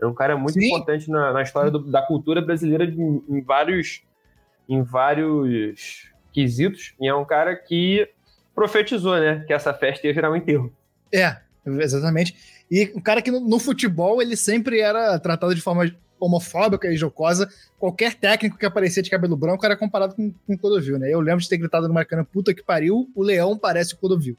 É 0.00 0.06
um 0.06 0.14
cara 0.14 0.36
muito 0.36 0.54
Sim. 0.58 0.66
importante 0.66 1.10
na, 1.10 1.32
na 1.32 1.42
história 1.42 1.70
do- 1.70 1.78
da 1.90 2.02
cultura 2.02 2.40
brasileira 2.40 2.86
de- 2.86 2.98
em, 3.00 3.40
vários 3.42 4.02
em 4.68 4.82
vários 4.82 6.08
quesitos, 6.32 6.94
e 7.00 7.06
é 7.08 7.14
um 7.14 7.24
cara 7.24 7.54
que 7.56 8.08
profetizou, 8.54 9.18
né, 9.18 9.44
que 9.46 9.52
essa 9.52 9.72
festa 9.72 10.06
ia 10.06 10.14
virar 10.14 10.30
um 10.30 10.36
enterro. 10.36 10.72
É, 11.12 11.36
exatamente. 11.66 12.34
E 12.70 12.92
um 12.94 13.00
cara 13.00 13.20
que 13.22 13.30
no, 13.30 13.40
no 13.40 13.58
futebol 13.58 14.20
ele 14.22 14.36
sempre 14.36 14.80
era 14.80 15.18
tratado 15.18 15.54
de 15.54 15.60
forma 15.60 15.90
homofóbica 16.20 16.88
e 16.92 16.96
jocosa. 16.96 17.48
Qualquer 17.78 18.14
técnico 18.14 18.58
que 18.58 18.66
aparecia 18.66 19.02
de 19.02 19.10
cabelo 19.10 19.36
branco 19.36 19.64
era 19.64 19.76
comparado 19.76 20.14
com, 20.14 20.30
com 20.46 20.54
o 20.54 20.58
Clodovil, 20.58 20.98
né? 20.98 21.12
Eu 21.12 21.20
lembro 21.20 21.40
de 21.40 21.48
ter 21.48 21.56
gritado 21.56 21.88
no 21.88 21.94
Maracanã, 21.94 22.24
puta 22.24 22.52
que 22.54 22.62
pariu, 22.62 23.10
o 23.14 23.22
leão 23.22 23.56
parece 23.56 23.94
o 23.94 23.96
Clodovil. 23.96 24.36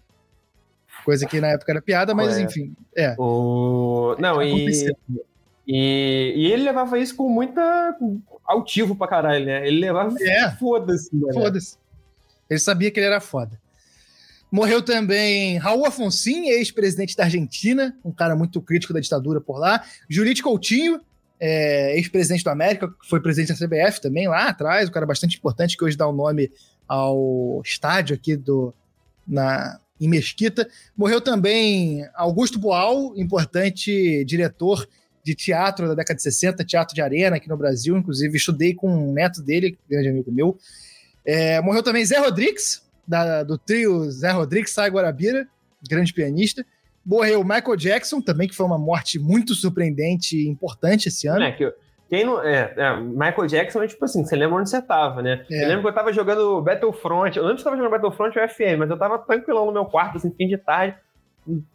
Coisa 1.04 1.26
que 1.26 1.41
na 1.41 1.47
época 1.47 1.71
era 1.71 1.82
piada, 1.82 2.13
mas 2.13 2.38
É. 2.38 2.41
enfim, 2.41 2.76
é. 2.95 3.15
O... 3.17 4.15
Não, 4.19 4.41
e, 4.41 4.93
e, 5.67 6.34
e 6.36 6.52
ele 6.52 6.63
levava 6.63 7.00
isso 7.00 7.15
com 7.15 7.28
muita 7.28 7.97
altivo 8.45 8.95
pra 8.95 9.08
caralho, 9.08 9.45
né? 9.45 9.67
Ele 9.67 9.80
levava 9.80 10.15
É. 10.21 10.52
foda-se, 10.52 11.13
mano. 11.15 11.34
Foda-se. 11.34 11.78
Ele 12.50 12.60
sabia 12.60 12.91
que 12.91 13.00
ele 13.00 13.08
era 13.08 13.19
foda. 13.21 13.60
Morreu 14.51 14.81
também 14.81 15.57
Raul 15.57 15.85
Afonsin, 15.85 16.49
ex-presidente 16.49 17.15
da 17.15 17.23
Argentina, 17.23 17.97
um 18.03 18.11
cara 18.11 18.35
muito 18.35 18.61
crítico 18.61 18.93
da 18.93 18.99
ditadura 18.99 19.39
por 19.39 19.57
lá. 19.57 19.81
Jurite 20.09 20.43
Coutinho, 20.43 20.99
é, 21.39 21.95
ex-presidente 21.95 22.43
do 22.43 22.49
América, 22.49 22.93
foi 23.07 23.21
presidente 23.21 23.57
da 23.57 23.65
CBF 23.65 24.01
também 24.01 24.27
lá 24.27 24.49
atrás, 24.49 24.89
um 24.89 24.91
cara 24.91 25.05
bastante 25.05 25.37
importante 25.37 25.77
que 25.77 25.83
hoje 25.85 25.95
dá 25.95 26.05
o 26.05 26.11
nome 26.11 26.51
ao 26.85 27.61
estádio 27.63 28.13
aqui 28.13 28.35
do, 28.35 28.73
na, 29.25 29.79
em 29.99 30.09
Mesquita. 30.09 30.67
Morreu 30.97 31.21
também 31.21 32.05
Augusto 32.13 32.59
Boal, 32.59 33.13
importante 33.15 34.25
diretor 34.25 34.85
de 35.23 35.33
teatro 35.33 35.87
da 35.87 35.95
década 35.95 36.17
de 36.17 36.23
60, 36.23 36.65
teatro 36.65 36.93
de 36.93 37.01
arena 37.01 37.37
aqui 37.37 37.47
no 37.47 37.55
Brasil. 37.55 37.95
Inclusive, 37.95 38.35
estudei 38.35 38.73
com 38.73 38.91
um 38.91 39.13
neto 39.13 39.41
dele, 39.41 39.77
grande 39.89 40.09
amigo 40.09 40.31
meu. 40.31 40.57
É, 41.23 41.61
morreu 41.61 41.83
também 41.83 42.03
Zé 42.03 42.19
Rodrigues, 42.19 42.81
da- 43.12 43.43
do 43.43 43.58
trio 43.58 44.10
Zé 44.10 44.32
Rodrigues, 44.32 44.71
Sai 44.74 44.89
Guarabira, 44.89 45.45
grande 45.88 46.13
pianista. 46.13 46.65
Morreu 47.06 47.43
Michael 47.43 47.76
Jackson, 47.76 48.21
também, 48.21 48.47
que 48.47 48.56
foi 48.56 48.65
uma 48.65 48.78
morte 48.78 49.19
muito 49.19 49.54
surpreendente 49.54 50.38
e 50.38 50.47
importante 50.47 51.08
esse 51.10 51.28
ano. 51.28 51.43
É, 51.43 51.52
que, 51.52 51.74
quem 52.10 52.24
não, 52.26 52.41
é, 52.43 52.74
é, 52.78 53.00
Michael 53.00 53.47
Jackson 53.47 53.82
é 53.84 53.88
tipo 53.88 54.06
assim, 54.06 54.24
você 54.24 54.36
lembra 54.36 54.58
onde 54.60 54.69
você 54.69 54.82
tava, 54.82 55.21
né? 55.21 55.45
É. 55.50 55.63
Eu 55.63 55.67
lembro 55.67 55.82
que 55.84 55.88
eu 55.89 55.93
tava 55.93 56.13
jogando 56.13 56.62
Battlefront, 56.62 57.36
eu 57.36 57.43
lembro 57.43 57.56
que 57.58 57.62
eu 57.62 57.65
tava 57.65 57.78
jogando 57.78 57.91
Battlefront 57.91 58.38
ou 58.38 58.47
FM, 58.47 58.78
mas 58.80 58.89
eu 58.89 58.97
tava 58.97 59.17
tranquilão 59.17 59.65
no 59.65 59.71
meu 59.71 59.86
quarto, 59.86 60.17
assim, 60.17 60.30
fim 60.32 60.47
de 60.47 60.58
tarde, 60.58 60.95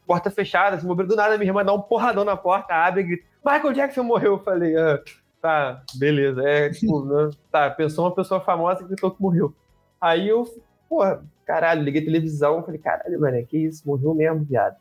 porta 0.06 0.30
fechada, 0.30 0.76
assim, 0.76 0.86
do 0.86 1.16
nada, 1.16 1.36
minha 1.36 1.50
irmã 1.50 1.64
dá 1.64 1.72
um 1.72 1.80
porradão 1.80 2.24
na 2.24 2.36
porta, 2.36 2.72
abre 2.74 3.00
e 3.00 3.04
grita, 3.04 3.24
Michael 3.44 3.72
Jackson 3.72 4.02
morreu. 4.04 4.34
Eu 4.34 4.38
falei, 4.38 4.76
ah, 4.76 5.00
tá, 5.42 5.82
beleza. 5.94 6.42
É, 6.42 6.70
tipo, 6.70 7.04
né, 7.04 7.30
tá, 7.50 7.70
pensou 7.70 8.04
uma 8.04 8.14
pessoa 8.14 8.40
famosa 8.40 8.80
que 8.82 8.88
gritou 8.88 9.10
que 9.10 9.20
morreu. 9.20 9.52
Aí 10.00 10.28
eu, 10.28 10.44
porra, 10.88 11.24
caralho, 11.44 11.82
liguei 11.82 12.02
a 12.02 12.04
televisão, 12.04 12.62
falei, 12.62 12.80
caralho, 12.80 13.20
mano, 13.20 13.46
que 13.46 13.58
isso, 13.58 13.82
morreu 13.86 14.14
mesmo, 14.14 14.44
viado. 14.44 14.76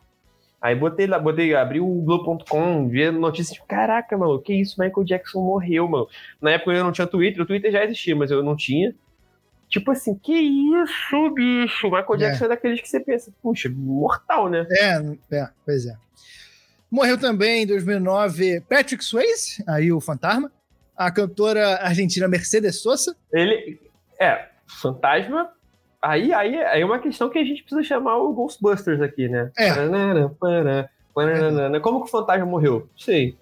Aí 0.61 0.73
botei 0.73 1.05
lá, 1.05 1.19
botei, 1.19 1.53
abri 1.53 1.79
o 1.79 2.01
Globo.com, 2.01 2.87
vi 2.87 3.03
a 3.03 3.11
notícia 3.11 3.53
de 3.53 3.61
caraca, 3.67 4.17
mano, 4.17 4.41
que 4.41 4.53
isso, 4.53 4.81
Michael 4.81 5.05
Jackson 5.05 5.41
morreu, 5.41 5.87
mano. 5.87 6.07
Na 6.41 6.51
época 6.51 6.71
eu 6.71 6.83
não 6.83 6.91
tinha 6.91 7.05
Twitter, 7.05 7.43
o 7.43 7.45
Twitter 7.45 7.71
já 7.71 7.83
existia, 7.83 8.15
mas 8.15 8.31
eu 8.31 8.41
não 8.41 8.55
tinha. 8.55 8.95
Tipo 9.69 9.91
assim, 9.91 10.15
que 10.15 10.33
isso, 10.33 11.29
bicho? 11.31 11.85
Michael 11.87 12.15
É. 12.15 12.17
Jackson 12.17 12.45
é 12.45 12.47
daqueles 12.47 12.81
que 12.81 12.89
você 12.89 12.99
pensa, 12.99 13.31
puxa, 13.41 13.69
mortal, 13.69 14.49
né? 14.49 14.65
É, 14.71 15.35
é, 15.35 15.49
pois 15.65 15.85
é. 15.85 15.95
Morreu 16.89 17.19
também 17.19 17.63
em 17.63 17.67
2009 17.67 18.61
Patrick 18.61 19.03
Swayze, 19.03 19.63
aí 19.67 19.91
o 19.91 19.99
fantasma. 19.99 20.51
A 20.95 21.11
cantora 21.11 21.75
argentina 21.81 22.27
Mercedes 22.27 22.81
Sosa. 22.81 23.15
Ele, 23.33 23.79
é, 24.19 24.47
fantasma. 24.65 25.51
Aí, 26.05 26.31
aí, 26.31 26.55
aí 26.55 26.81
é 26.81 26.85
uma 26.85 26.99
questão 26.99 27.31
que 27.31 27.39
a 27.39 27.43
gente 27.43 27.63
precisa 27.63 27.81
chamar 27.81 28.17
o 28.17 28.31
Ghostbusters 28.31 29.01
aqui, 29.01 29.27
né? 29.27 29.49
É. 29.57 29.73
Paranana. 31.15 31.79
Como 31.79 32.01
que 32.01 32.07
o 32.07 32.11
fantasma 32.11 32.45
morreu? 32.45 32.87
Sei. 32.95 33.35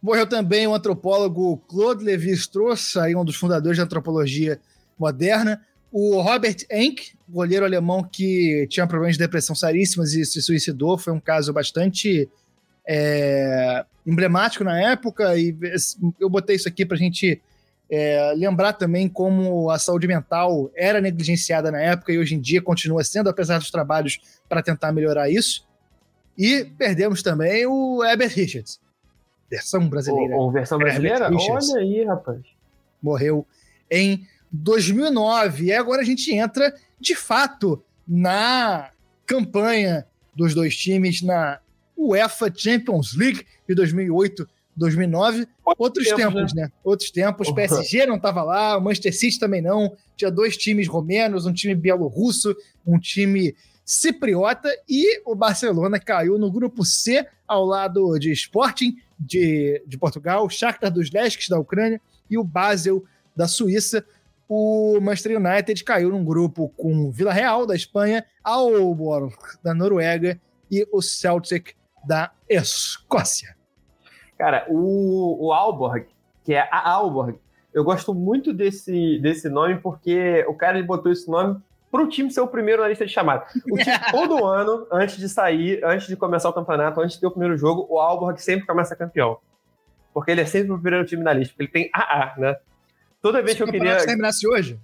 Morreu 0.00 0.24
também 0.24 0.68
o 0.68 0.74
antropólogo 0.74 1.56
Claude 1.68 2.04
Lévi-Strauss, 2.04 2.96
aí 2.96 3.16
um 3.16 3.24
dos 3.24 3.34
fundadores 3.34 3.76
da 3.76 3.84
antropologia 3.84 4.60
moderna. 4.96 5.60
O 5.90 6.20
Robert 6.20 6.58
Enck, 6.70 7.12
goleiro 7.28 7.64
alemão 7.64 8.04
que 8.04 8.68
tinha 8.70 8.86
problemas 8.86 9.16
de 9.16 9.24
depressão 9.24 9.56
seríssimos 9.56 10.14
e 10.14 10.24
se 10.24 10.40
suicidou, 10.40 10.96
foi 10.96 11.12
um 11.12 11.20
caso 11.20 11.52
bastante 11.52 12.30
é, 12.86 13.84
emblemático 14.06 14.62
na 14.62 14.80
época. 14.80 15.36
E 15.36 15.56
eu 16.20 16.30
botei 16.30 16.54
isso 16.54 16.68
aqui 16.68 16.86
para 16.86 16.96
a 16.96 17.00
gente 17.00 17.42
é, 17.94 18.32
lembrar 18.34 18.72
também 18.72 19.06
como 19.06 19.68
a 19.68 19.78
saúde 19.78 20.08
mental 20.08 20.70
era 20.74 20.98
negligenciada 20.98 21.70
na 21.70 21.78
época 21.78 22.10
e 22.10 22.18
hoje 22.18 22.34
em 22.34 22.40
dia 22.40 22.62
continua 22.62 23.04
sendo, 23.04 23.28
apesar 23.28 23.58
dos 23.58 23.70
trabalhos 23.70 24.18
para 24.48 24.62
tentar 24.62 24.92
melhorar 24.92 25.28
isso. 25.28 25.68
E 26.38 26.64
perdemos 26.64 27.22
também 27.22 27.66
o 27.66 28.02
Herbert 28.02 28.32
Richards, 28.32 28.80
versão 29.50 29.90
brasileira. 29.90 30.34
Ou, 30.34 30.50
versão 30.50 30.78
brasileira? 30.78 31.30
Olha 31.30 31.78
aí, 31.78 32.02
rapaz. 32.02 32.40
morreu 33.02 33.46
em 33.90 34.26
2009. 34.50 35.66
E 35.66 35.72
agora 35.74 36.00
a 36.00 36.04
gente 36.04 36.34
entra, 36.34 36.74
de 36.98 37.14
fato, 37.14 37.84
na 38.08 38.90
campanha 39.26 40.06
dos 40.34 40.54
dois 40.54 40.74
times 40.74 41.20
na 41.20 41.60
UEFA 41.94 42.50
Champions 42.56 43.14
League 43.14 43.46
de 43.68 43.74
2008, 43.74 44.48
2009. 44.76 45.46
Outros 45.78 46.08
tempos, 46.08 46.34
tempos, 46.34 46.54
né? 46.54 46.70
Outros 46.82 47.10
tempos. 47.10 47.48
Uhum. 47.48 47.54
PSG 47.54 48.06
não 48.06 48.16
estava 48.16 48.42
lá, 48.42 48.76
o 48.76 48.80
Manchester 48.80 49.16
City 49.16 49.38
também 49.38 49.62
não. 49.62 49.96
Tinha 50.16 50.30
dois 50.30 50.56
times 50.56 50.88
romenos, 50.88 51.46
um 51.46 51.52
time 51.52 51.74
bielorrusso, 51.74 52.54
um 52.86 52.98
time 52.98 53.54
cipriota 53.84 54.70
e 54.88 55.20
o 55.26 55.34
Barcelona 55.34 55.98
caiu 55.98 56.38
no 56.38 56.50
grupo 56.50 56.84
C 56.84 57.26
ao 57.46 57.64
lado 57.64 58.18
de 58.18 58.30
Sporting 58.32 58.96
de, 59.18 59.82
de 59.86 59.98
Portugal, 59.98 60.48
Shakhtar 60.48 60.90
dos 60.90 61.10
Lesques 61.10 61.48
da 61.48 61.58
Ucrânia 61.58 62.00
e 62.30 62.38
o 62.38 62.44
Basel 62.44 63.04
da 63.36 63.46
Suíça. 63.46 64.04
O 64.48 64.98
Manchester 65.00 65.38
United 65.38 65.82
caiu 65.84 66.10
num 66.10 66.24
grupo 66.24 66.68
com 66.76 67.10
Vila 67.10 67.32
Real 67.32 67.66
da 67.66 67.74
Espanha, 67.74 68.24
Aalborg 68.44 69.34
da 69.62 69.74
Noruega 69.74 70.40
e 70.70 70.86
o 70.92 71.00
Celtic 71.00 71.74
da 72.06 72.32
Escócia. 72.48 73.56
Cara, 74.42 74.66
o, 74.68 75.46
o 75.46 75.52
Alborg, 75.52 76.04
que 76.42 76.52
é 76.52 76.68
a 76.68 76.90
Alborg, 76.90 77.38
eu 77.72 77.84
gosto 77.84 78.12
muito 78.12 78.52
desse, 78.52 79.20
desse 79.20 79.48
nome 79.48 79.78
porque 79.78 80.44
o 80.48 80.54
cara 80.54 80.82
botou 80.82 81.12
esse 81.12 81.30
nome 81.30 81.60
para 81.92 82.02
o 82.02 82.08
time 82.08 82.28
ser 82.28 82.40
o 82.40 82.48
primeiro 82.48 82.82
na 82.82 82.88
lista 82.88 83.06
de 83.06 83.12
chamada. 83.12 83.46
O 83.70 83.78
time, 83.78 83.96
todo 84.10 84.44
ano, 84.44 84.84
antes 84.90 85.16
de 85.16 85.28
sair, 85.28 85.80
antes 85.84 86.08
de 86.08 86.16
começar 86.16 86.48
o 86.48 86.52
campeonato, 86.52 87.00
antes 87.00 87.14
de 87.14 87.20
ter 87.20 87.28
o 87.28 87.30
primeiro 87.30 87.56
jogo, 87.56 87.86
o 87.88 88.00
Alborg 88.00 88.36
sempre 88.42 88.66
começa 88.66 88.96
campeão. 88.96 89.38
Porque 90.12 90.32
ele 90.32 90.40
é 90.40 90.44
sempre 90.44 90.72
o 90.72 90.78
primeiro 90.80 91.06
time 91.06 91.22
na 91.22 91.32
lista, 91.32 91.54
porque 91.56 91.78
ele 91.78 91.84
tem 91.84 91.90
AA, 91.94 92.34
né? 92.36 92.56
Toda 93.20 93.40
vez 93.42 93.52
Se 93.52 93.58
que 93.58 93.62
eu 93.62 93.66
queria. 93.66 93.78
campeonato 93.78 94.06
terminasse 94.06 94.48
hoje, 94.48 94.80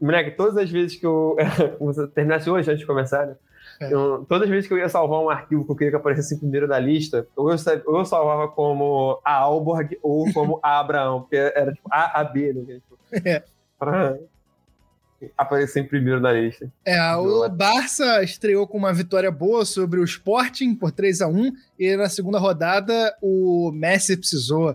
Moleque, 0.00 0.36
todas 0.36 0.56
as 0.56 0.70
vezes 0.70 0.96
que 0.96 1.04
eu. 1.04 1.36
se 1.92 2.06
terminasse 2.06 2.48
hoje, 2.48 2.70
antes 2.70 2.78
de 2.78 2.86
começar, 2.86 3.26
né? 3.26 3.34
É. 3.80 3.92
Eu- 3.92 4.26
todas 4.28 4.44
as 4.44 4.50
vezes 4.50 4.68
que 4.68 4.74
eu 4.74 4.78
ia 4.78 4.88
salvar 4.90 5.20
um 5.20 5.30
arquivo 5.30 5.64
que 5.64 5.72
eu 5.72 5.76
queria 5.76 5.90
que 5.90 5.96
aparecesse 5.96 6.34
em 6.34 6.38
primeiro 6.38 6.68
da 6.68 6.78
lista, 6.78 7.26
ou 7.34 7.50
eu, 7.50 7.56
ou 7.86 7.98
eu 7.98 8.04
salvava 8.04 8.46
como 8.48 9.18
a 9.24 9.32
Alborg 9.36 9.98
ou 10.02 10.30
como 10.34 10.60
a 10.62 10.78
Abraão, 10.80 11.22
porque 11.22 11.36
era 11.36 11.72
tipo 11.72 11.88
A, 11.90 12.20
A, 12.20 12.24
B, 12.24 12.52
né? 12.52 12.74
Tipo, 12.74 12.98
É. 13.26 13.42
pra 13.78 14.18
aparecer 15.36 15.80
em 15.80 15.86
primeiro 15.86 16.20
na 16.20 16.32
lista. 16.32 16.70
É, 16.84 17.14
o. 17.16 17.48
Barça 17.48 18.22
estreou 18.22 18.66
com 18.66 18.78
uma 18.78 18.92
vitória 18.92 19.30
boa 19.30 19.64
sobre 19.64 20.00
o 20.00 20.04
Sporting 20.04 20.74
por 20.74 20.90
3 20.92 21.20
a 21.20 21.28
1 21.28 21.52
e 21.78 21.96
na 21.96 22.08
segunda 22.08 22.38
rodada 22.38 23.14
o 23.20 23.70
Messi 23.72 24.16
precisou 24.16 24.74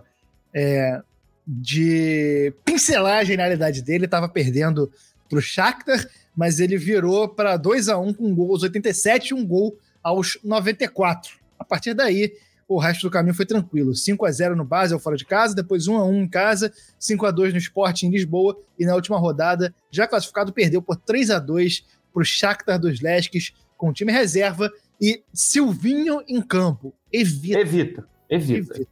é, 0.54 1.00
de 1.46 2.52
pincelar 2.64 3.18
a 3.18 3.24
genialidade 3.24 3.82
dele, 3.82 4.04
estava 4.06 4.28
perdendo 4.28 4.90
para 5.28 5.38
o 5.38 5.42
Shakhtar, 5.42 6.04
mas 6.36 6.60
ele 6.60 6.76
virou 6.76 7.28
para 7.28 7.56
2 7.56 7.88
a 7.88 7.98
1 7.98 8.14
com 8.14 8.26
um 8.26 8.34
gol 8.34 8.52
aos 8.52 8.62
87 8.62 9.30
e 9.30 9.34
um 9.34 9.44
gol 9.44 9.78
aos 10.02 10.38
94. 10.44 11.38
A 11.58 11.64
partir 11.64 11.94
daí, 11.94 12.34
o 12.68 12.78
resto 12.78 13.02
do 13.02 13.10
caminho 13.10 13.34
foi 13.34 13.46
tranquilo. 13.46 13.94
5 13.94 14.26
a 14.26 14.30
0 14.30 14.54
no 14.54 14.64
Basel 14.64 14.98
fora 14.98 15.16
de 15.16 15.24
casa, 15.24 15.54
depois 15.54 15.88
1 15.88 15.96
a 15.96 16.04
1 16.04 16.22
em 16.22 16.28
casa, 16.28 16.72
5 16.98 17.26
a 17.26 17.30
2 17.30 17.52
no 17.54 17.58
Sporting 17.58 18.06
em 18.06 18.10
Lisboa 18.10 18.58
e 18.78 18.84
na 18.84 18.94
última 18.94 19.18
rodada, 19.18 19.74
já 19.90 20.06
classificado, 20.06 20.52
perdeu 20.52 20.82
por 20.82 20.96
3 20.96 21.30
a 21.30 21.38
2 21.38 21.84
para 22.12 22.22
o 22.22 22.24
Shakhtar 22.24 22.78
dos 22.78 23.00
Lesques 23.00 23.52
com 23.76 23.88
o 23.88 23.92
time 23.92 24.12
reserva 24.12 24.70
e 25.00 25.22
Silvinho 25.32 26.22
em 26.28 26.40
campo. 26.42 26.94
Evita, 27.12 27.60
Evita, 27.60 28.08
evita. 28.28 28.74
evita. 28.74 28.90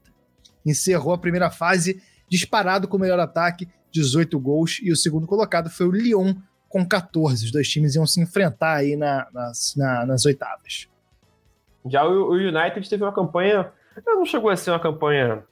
Encerrou 0.65 1.13
a 1.13 1.19
primeira 1.19 1.51
fase 1.51 2.01
disparado 2.29 2.89
com 2.89 2.97
o 2.97 3.01
melhor 3.01 3.19
ataque, 3.21 3.69
18 3.93 4.39
gols, 4.41 4.81
e 4.83 4.91
o 4.91 4.97
segundo 4.97 5.27
colocado 5.27 5.71
foi 5.71 5.87
o 5.87 5.91
Lyon 5.91 6.35
com 6.75 6.85
14. 6.87 7.45
Os 7.47 7.53
dois 7.53 7.69
times 7.69 7.95
iam 7.95 8.05
se 8.05 8.21
enfrentar 8.21 8.75
aí 8.75 8.97
na- 8.97 9.29
nas, 9.33 9.75
na- 9.77 10.05
nas 10.05 10.25
oitavas. 10.27 10.89
Já 11.87 12.05
o, 12.05 12.31
o 12.31 12.33
United 12.33 12.89
teve 12.91 13.05
uma 13.05 13.13
campanha. 13.13 13.71
Não 14.05 14.27
chegou 14.27 14.51
a 14.51 14.57
ser 14.57 14.71
uma 14.73 14.81
campanha 14.81 15.45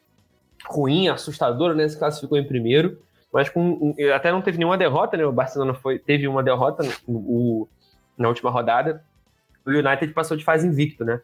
ruim, 0.66 1.06
assustadora, 1.08 1.74
né? 1.74 1.88
Se 1.88 1.96
classificou 1.96 2.36
em 2.36 2.44
primeiro, 2.46 3.00
mas 3.32 3.48
com, 3.48 3.94
até 4.14 4.32
não 4.32 4.42
teve 4.42 4.58
nenhuma 4.58 4.76
derrota, 4.76 5.16
né? 5.16 5.24
O 5.24 5.30
Barcelona 5.32 5.74
foi, 5.74 5.98
teve 5.98 6.26
uma 6.26 6.42
derrota 6.42 6.82
o- 7.06 7.68
na 8.18 8.28
última 8.28 8.50
rodada. 8.50 9.04
O 9.64 9.70
United 9.70 10.12
passou 10.12 10.36
de 10.36 10.44
fase 10.44 10.66
invicto, 10.66 11.04
né? 11.04 11.20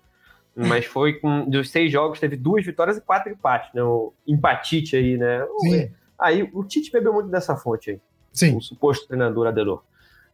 Mas 0.55 0.84
foi 0.86 1.14
com. 1.14 1.49
Dos 1.49 1.70
seis 1.70 1.90
jogos, 1.90 2.18
teve 2.20 2.36
duas 2.36 2.64
vitórias 2.64 2.96
e 2.96 3.01
quatro 3.01 3.32
empates, 3.32 3.72
né? 3.74 3.82
O 3.82 4.12
empatite 4.26 4.96
aí, 4.96 5.16
né? 5.16 5.44
Sim, 5.61 5.90
Aí 6.18 6.49
o 6.53 6.64
Tite 6.64 6.90
bebeu 6.92 7.12
muito 7.12 7.28
dessa 7.28 7.57
fonte 7.57 7.90
aí 7.92 8.01
sim. 8.32 8.57
o 8.57 8.61
suposto 8.61 9.07
treinador 9.07 9.46
Adelor. 9.46 9.84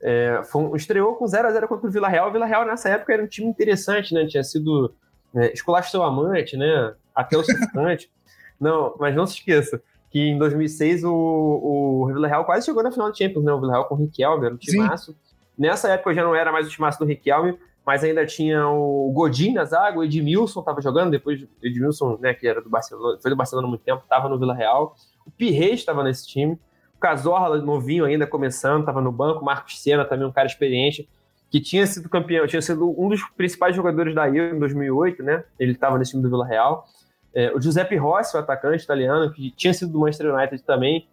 É, 0.07 0.43
foi 0.45 0.77
estreou 0.77 1.15
com 1.15 1.25
0x0 1.25 1.67
contra 1.67 1.89
o 1.89 1.91
Vila 1.91 2.09
Real. 2.09 2.29
O 2.29 2.33
Vila 2.33 2.45
Real, 2.45 2.67
nessa 2.67 2.91
época, 2.91 3.15
era 3.15 3.25
um 3.25 3.27
time 3.27 3.49
interessante, 3.49 4.13
né? 4.13 4.27
Tinha 4.27 4.45
sido 4.45 4.95
é, 5.35 5.51
esculacho 5.51 5.91
seu 5.91 6.03
amante, 6.03 6.59
né? 6.59 6.95
Até 7.15 7.39
o 7.39 7.43
sufocante. 7.43 8.13
não, 8.61 8.95
mas 9.01 9.15
não 9.17 9.27
se 9.27 9.39
esqueça 9.39 9.83
que 10.15 10.21
em 10.21 10.39
2006 10.39 11.03
o, 11.03 11.13
o 11.13 12.07
Vila 12.07 12.29
Real 12.29 12.45
quase 12.45 12.67
chegou 12.67 12.85
na 12.85 12.93
final 12.93 13.11
do 13.11 13.19
Champions, 13.19 13.45
né? 13.45 13.53
O 13.53 13.59
Vila 13.59 13.73
Real 13.73 13.85
com 13.87 13.97
o 13.97 13.99
Riquelme, 13.99 14.47
era 14.47 14.55
um 14.55 14.61
Sim. 14.61 14.71
timaço. 14.71 15.17
Nessa 15.59 15.89
época 15.89 16.15
já 16.15 16.23
não 16.23 16.37
era 16.37 16.53
mais 16.53 16.69
o 16.69 16.71
timaço 16.71 17.01
do 17.01 17.05
Riquelme, 17.05 17.59
mas 17.85 18.05
ainda 18.05 18.25
tinha 18.25 18.69
o 18.69 19.11
Godin 19.13 19.55
na 19.55 19.65
zaga, 19.65 19.99
o 19.99 20.05
Edmilson 20.05 20.61
estava 20.61 20.81
jogando, 20.81 21.11
depois 21.11 21.45
Edmilson, 21.61 22.17
né, 22.21 22.33
que 22.33 22.47
era 22.47 22.63
do 22.63 22.71
Barcelona, 22.71 23.19
foi 23.21 23.29
do 23.29 23.37
Barcelona 23.37 23.67
há 23.67 23.71
muito 23.71 23.83
tempo, 23.83 24.03
estava 24.05 24.29
no 24.29 24.39
Vila 24.39 24.55
Real. 24.55 24.95
O 25.27 25.33
Pirrez 25.33 25.81
estava 25.81 26.05
nesse 26.05 26.29
time. 26.29 26.57
Cazorla, 27.05 27.59
novinho 27.59 28.07
ainda, 28.07 28.27
começando, 28.27 28.81
estava 28.81 28.99
no 28.99 29.13
banco. 29.13 29.45
Marcos 29.45 29.79
Senna, 29.83 30.07
também 30.07 30.27
um 30.27 30.33
cara 30.33 30.47
experiente, 30.47 31.07
que 31.51 31.61
tinha 31.61 31.87
sido 31.87 32.09
campeão, 32.09 32.47
tinha 32.47 32.63
sido 32.63 32.99
um 32.99 33.11
dos 33.11 33.23
principais 33.37 33.77
jogadores 33.77 34.15
da 34.15 34.27
Euro 34.27 34.57
em 34.57 34.59
2008, 34.59 35.23
né? 35.23 35.45
Ele 35.59 35.73
estava 35.73 35.99
nesse 35.99 36.13
time 36.13 36.23
do 36.23 36.31
Vila 36.31 36.47
Real. 36.47 36.87
É, 37.35 37.53
o 37.55 37.61
Giuseppe 37.61 37.95
Rossi, 37.97 38.35
o 38.35 38.41
atacante 38.41 38.85
italiano, 38.85 39.31
que 39.31 39.51
tinha 39.51 39.75
sido 39.75 39.93
do 39.93 40.01
Manchester 40.01 40.35
United 40.35 40.63
também, 40.63 41.07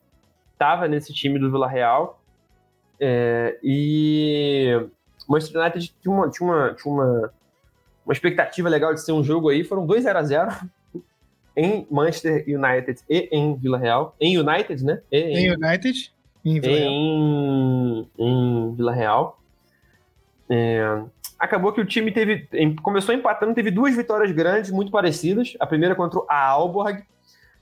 estava 0.54 0.88
nesse 0.88 1.14
time 1.14 1.38
do 1.38 1.52
Vila 1.52 1.68
Real. 1.68 2.22
É, 2.98 3.60
e 3.62 4.72
o 5.28 5.34
Manchester 5.34 5.62
United 5.62 5.94
tinha 6.02 6.16
uma, 6.16 6.30
tinha, 6.30 6.50
uma, 6.50 6.74
tinha 6.74 6.94
uma, 6.94 7.34
uma 8.06 8.14
expectativa 8.14 8.70
legal 8.70 8.94
de 8.94 9.02
ser 9.02 9.12
um 9.12 9.22
jogo 9.22 9.50
aí. 9.50 9.62
Foram 9.66 9.86
dois 9.86 10.04
0 10.04 10.18
a 10.18 10.24
0 10.24 10.52
em 11.56 11.86
Manchester 11.90 12.44
United 12.48 13.02
e 13.10 13.28
em 13.32 13.56
Vila 13.56 13.78
Real. 13.78 14.16
Em 14.20 14.38
United, 14.38 14.84
né? 14.84 15.02
E 15.12 15.18
Em 15.18 15.52
United, 15.54 16.14
em 16.46 16.60
Vila 16.60 16.78
Real. 16.78 16.92
em, 16.92 18.10
em 18.18 18.76
Vila 18.76 18.94
Real. 18.94 19.40
É, 20.50 21.02
acabou 21.40 21.72
que 21.72 21.82
o 21.82 21.86
time 21.86 22.12
teve. 22.12 22.48
começou 22.82 23.14
empatando, 23.16 23.54
teve 23.54 23.72
duas 23.72 23.96
vitórias 23.96 24.32
grandes, 24.32 24.72
muito 24.72 24.92
parecidas. 24.92 25.56
A 25.60 25.66
primeira 25.66 25.96
contra 25.96 26.20
a 26.28 26.48
Alborg. 26.48 27.04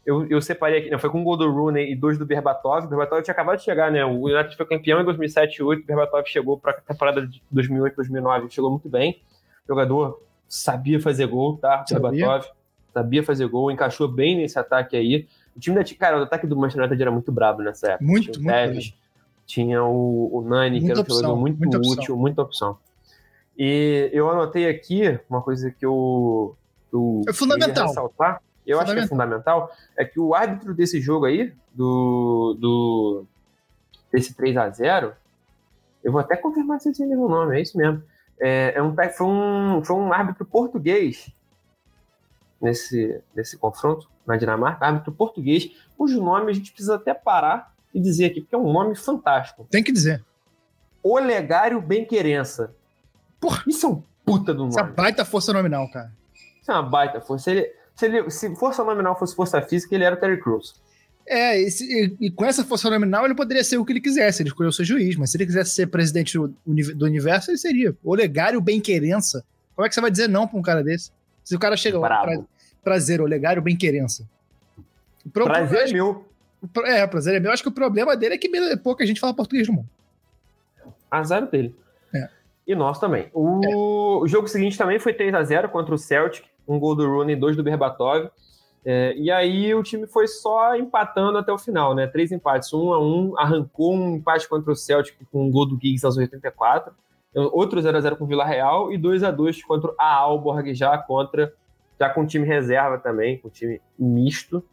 Eu, 0.06 0.26
eu 0.28 0.42
separei 0.42 0.80
aqui, 0.80 0.90
né? 0.90 0.98
Foi 0.98 1.10
com 1.10 1.20
um 1.20 1.24
gol 1.24 1.38
do 1.38 1.52
Rooney 1.52 1.92
e 1.92 1.96
dois 1.96 2.18
do 2.18 2.26
Berbatov. 2.26 2.86
O 2.86 2.90
Berbatov 2.90 3.22
tinha 3.22 3.32
acabado 3.34 3.58
de 3.60 3.64
chegar, 3.64 3.92
né? 3.92 4.04
O 4.04 4.28
United 4.28 4.56
foi 4.56 4.66
campeão 4.66 5.02
em 5.02 5.06
2007 5.06 5.56
e 5.56 5.58
2008. 5.60 5.84
O 5.84 5.86
Berbatov 5.86 6.26
chegou 6.28 6.58
para 6.58 6.72
a 6.72 6.82
temporada 6.82 7.28
de 7.28 7.44
2008 7.52 7.96
2009. 7.96 8.50
Chegou 8.50 8.72
muito 8.72 8.90
bem. 8.90 9.22
O 9.66 9.68
jogador 9.68 10.20
sabia 10.48 11.00
fazer 11.00 11.28
gol, 11.28 11.58
tá? 11.58 11.86
Sabia. 11.88 12.10
Berbatov 12.26 12.59
sabia 13.00 13.24
fazer 13.24 13.48
gol, 13.48 13.72
encaixou 13.72 14.08
bem 14.08 14.38
nesse 14.38 14.60
ataque 14.60 14.96
aí. 14.96 15.28
O 15.56 15.60
time 15.60 15.76
da. 15.76 15.84
Cara, 15.96 16.20
o 16.20 16.24
ataque 16.24 16.46
do 16.46 16.56
Manchester 16.56 16.84
United 16.84 17.02
era 17.02 17.12
muito 17.12 17.32
brabo 17.32 17.62
nessa 17.62 17.92
época. 17.94 18.06
Muito, 18.06 18.32
tinha 18.32 18.44
muito 18.44 18.68
Tevez, 18.68 18.94
tinha 19.46 19.84
o, 19.84 20.38
o 20.38 20.42
Nani, 20.42 20.80
que 20.80 20.86
Muita 20.86 21.00
era 21.00 21.02
um 21.02 21.10
jogador 21.10 21.20
opção, 21.20 21.38
muito 21.38 21.58
muita 21.58 21.78
opção. 21.78 21.94
útil, 21.94 22.18
muita 22.18 22.42
opção. 22.42 22.78
E 23.58 24.10
eu 24.14 24.30
anotei 24.30 24.70
aqui 24.70 25.20
uma 25.30 25.42
coisa 25.42 25.72
que 25.72 25.86
eu. 25.86 26.56
eu 26.94 27.22
É 27.28 27.34
fundamental. 27.34 27.88
ressaltar, 27.88 28.42
eu 28.66 28.80
acho 28.80 28.94
que 28.94 29.00
é 29.00 29.08
fundamental, 29.08 29.72
é 29.98 30.06
que 30.06 30.20
o 30.20 30.34
árbitro 30.36 30.74
desse 30.74 31.00
jogo 31.02 31.26
aí, 31.26 31.54
do. 31.74 32.56
do 32.60 33.26
desse 34.12 34.34
3 34.34 34.58
a 34.58 34.70
0 34.70 35.14
eu 36.04 36.12
vou 36.12 36.22
até 36.22 36.36
confirmar 36.36 36.80
se 36.80 36.90
esse 36.90 37.04
é 37.04 37.06
o 37.06 37.28
nome, 37.28 37.58
é 37.58 37.62
isso 37.62 37.78
mesmo. 37.78 38.02
É, 38.40 38.74
é 38.76 38.82
um, 38.82 38.96
foi, 38.96 39.28
um, 39.28 39.84
foi 39.84 39.96
um 39.98 40.14
árbitro 40.14 40.46
português 40.46 41.30
nesse, 42.62 43.20
nesse 43.36 43.58
confronto 43.58 44.10
na 44.26 44.36
Dinamarca, 44.38 44.86
árbitro 44.86 45.12
português, 45.12 45.70
cujo 45.98 46.22
nome 46.24 46.52
a 46.52 46.54
gente 46.54 46.72
precisa 46.72 46.96
até 46.96 47.14
parar 47.14 47.74
e 47.94 48.00
dizer 48.00 48.26
aqui, 48.26 48.42
porque 48.42 48.54
é 48.56 48.58
um 48.58 48.72
nome 48.72 48.96
fantástico. 48.96 49.68
Tem 49.72 49.84
que 49.84 49.92
dizer. 49.92 50.24
Olegário 51.04 51.82
Benquerença. 51.82 52.74
Porra. 53.40 53.64
Isso 53.68 53.86
é 53.86 53.90
um 53.90 54.04
puta 54.26 54.54
do 54.54 54.64
nome. 54.64 54.74
Essa 54.74 54.84
baita 54.84 55.26
força 55.26 55.54
nominal, 55.54 55.90
cara. 55.90 56.12
Isso 56.62 56.72
é 56.72 56.74
uma 56.74 56.84
baita 56.84 57.22
força. 57.22 57.46
Se, 57.46 57.52
ele, 57.52 57.72
se, 57.96 58.06
ele, 58.06 58.30
se 58.30 58.56
força 58.56 58.84
nominal 58.84 59.18
fosse 59.18 59.36
força 59.36 59.62
física, 59.62 59.96
ele 59.96 60.04
era 60.04 60.16
o 60.16 60.20
Terry 60.20 60.40
Crews. 60.42 60.76
É, 61.26 61.62
e, 61.62 61.70
se- 61.72 62.16
e- 62.20 62.32
com 62.32 62.44
essa 62.44 62.64
força 62.66 62.90
nominal 62.90 63.24
ele 63.26 63.36
poderia 63.36 63.64
ser 63.64 63.78
o 63.78 63.86
que 63.86 63.94
ele 63.94 64.02
quisesse, 64.02 64.42
ele 64.42 64.50
escolheu 64.50 64.72
ser 64.72 64.84
juiz, 64.84 65.16
mas 65.16 65.30
se 65.32 65.38
ele 65.38 65.46
quisesse 65.46 65.72
ser 65.72 65.88
presidente 65.88 66.38
do, 66.38 66.48
do 66.96 67.06
universo, 67.06 67.52
ele 67.52 67.58
seria. 67.58 67.96
Olegário 68.04 68.60
Bem-Querença. 68.60 69.46
Como 69.76 69.86
é 69.86 69.90
que 69.90 69.96
você 69.96 70.02
vai 70.02 70.12
dizer 70.12 70.28
não 70.28 70.48
pra 70.48 70.58
um 70.60 70.62
cara 70.62 70.84
desse? 70.84 71.12
Se 71.50 71.56
o 71.56 71.60
cara 71.60 71.76
chega 71.76 71.98
lá, 71.98 72.08
Bravo. 72.08 72.26
pra, 72.28 72.44
prazer, 72.84 73.20
Olegário 73.20 73.60
Bem-Querença. 73.60 74.24
O 75.26 75.30
pro- 75.32 75.46
Prazer 75.46 75.86
acho- 75.86 75.94
meu. 75.94 76.24
pro- 76.72 76.86
É, 76.86 77.08
prazer 77.08 77.34
é 77.34 77.40
meu. 77.40 77.52
Acho 77.52 77.64
que 77.64 77.70
o 77.70 77.72
problema 77.72 78.16
dele 78.16 78.36
é 78.36 78.38
que 78.38 78.48
pouca 78.84 79.04
gente 79.04 79.20
fala 79.20 79.34
português 79.34 79.68
no 79.68 79.74
mundo. 79.74 79.90
Azar 81.10 81.48
dele. 81.50 81.76
É. 82.14 82.30
E 82.68 82.76
nós 82.76 83.00
também. 83.00 83.30
O, 83.34 84.20
o 84.22 84.28
jogo 84.28 84.48
seguinte 84.48 84.78
também 84.78 85.00
foi 85.00 85.12
3 85.12 85.34
a 85.34 85.44
0 85.44 85.70
contra 85.70 85.96
o 85.96 85.98
Celtic. 85.98 86.46
Um 86.68 86.78
gol 86.80 86.94
do 86.96 87.08
Rooney, 87.10 87.36
dois 87.36 87.56
do 87.58 87.64
Berbatov. 87.64 88.30
É, 88.86 89.16
e 89.18 89.32
aí 89.32 89.74
o 89.74 89.82
time 89.82 90.06
foi 90.06 90.28
só 90.28 90.76
empatando 90.76 91.40
até 91.40 91.52
o 91.52 91.58
final, 91.58 91.96
né? 91.96 92.06
Três 92.06 92.32
empates, 92.32 92.72
um 92.74 92.94
a 92.94 93.04
um. 93.04 93.36
Arrancou 93.40 93.96
um 93.96 94.18
empate 94.18 94.48
contra 94.48 94.72
o 94.72 94.76
Celtic 94.76 95.16
com 95.32 95.48
um 95.48 95.52
gol 95.52 95.66
do 95.66 95.80
Giggs 95.82 96.06
aos 96.06 96.16
84. 96.16 96.94
Outro 97.34 97.82
0 97.82 97.98
a 97.98 98.02
0 98.02 98.18
com 98.18 98.24
o 98.24 98.28
Vila 98.28 98.46
Real 98.46 98.92
e 98.92 98.98
2 98.98 99.24
a 99.24 99.32
2 99.32 99.64
contra 99.64 99.94
a 100.00 100.16
Alborg 100.16 100.74
já 100.74 100.98
contra 100.98 101.54
já 102.00 102.10
com 102.10 102.26
time 102.26 102.48
reserva 102.48 102.98
também, 102.98 103.38
com 103.38 103.50
time 103.50 103.82
misto. 103.98 104.64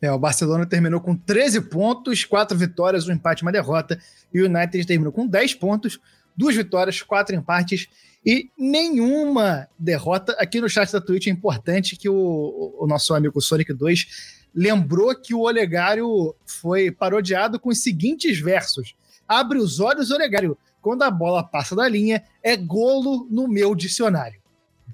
É, 0.00 0.10
o 0.10 0.18
Barcelona 0.18 0.66
terminou 0.66 1.00
com 1.00 1.16
13 1.16 1.60
pontos, 1.60 2.24
4 2.24 2.58
vitórias, 2.58 3.06
um 3.06 3.12
empate 3.12 3.42
uma 3.42 3.52
derrota. 3.52 3.98
E 4.34 4.42
o 4.42 4.46
United 4.46 4.84
terminou 4.84 5.12
com 5.12 5.24
10 5.24 5.54
pontos, 5.54 6.00
duas 6.36 6.56
vitórias, 6.56 7.00
quatro 7.00 7.36
empates 7.36 7.88
E 8.24 8.50
nenhuma 8.58 9.68
derrota. 9.78 10.32
Aqui 10.40 10.60
no 10.60 10.68
chat 10.68 10.90
da 10.92 11.00
Twitch 11.00 11.28
é 11.28 11.30
importante 11.30 11.96
que 11.96 12.08
o, 12.08 12.76
o 12.80 12.86
nosso 12.86 13.14
amigo 13.14 13.40
Sonic 13.40 13.72
2 13.72 14.42
lembrou 14.52 15.14
que 15.14 15.34
o 15.34 15.40
Olegário 15.40 16.34
foi 16.44 16.90
parodiado 16.90 17.60
com 17.60 17.68
os 17.68 17.80
seguintes 17.82 18.40
versos: 18.40 18.96
Abre 19.28 19.58
os 19.58 19.78
olhos, 19.78 20.10
Olegário. 20.10 20.58
Quando 20.82 21.02
a 21.02 21.10
bola 21.10 21.42
passa 21.44 21.74
da 21.76 21.88
linha, 21.88 22.22
é 22.42 22.56
golo 22.56 23.26
no 23.30 23.46
meu 23.48 23.74
dicionário. 23.74 24.38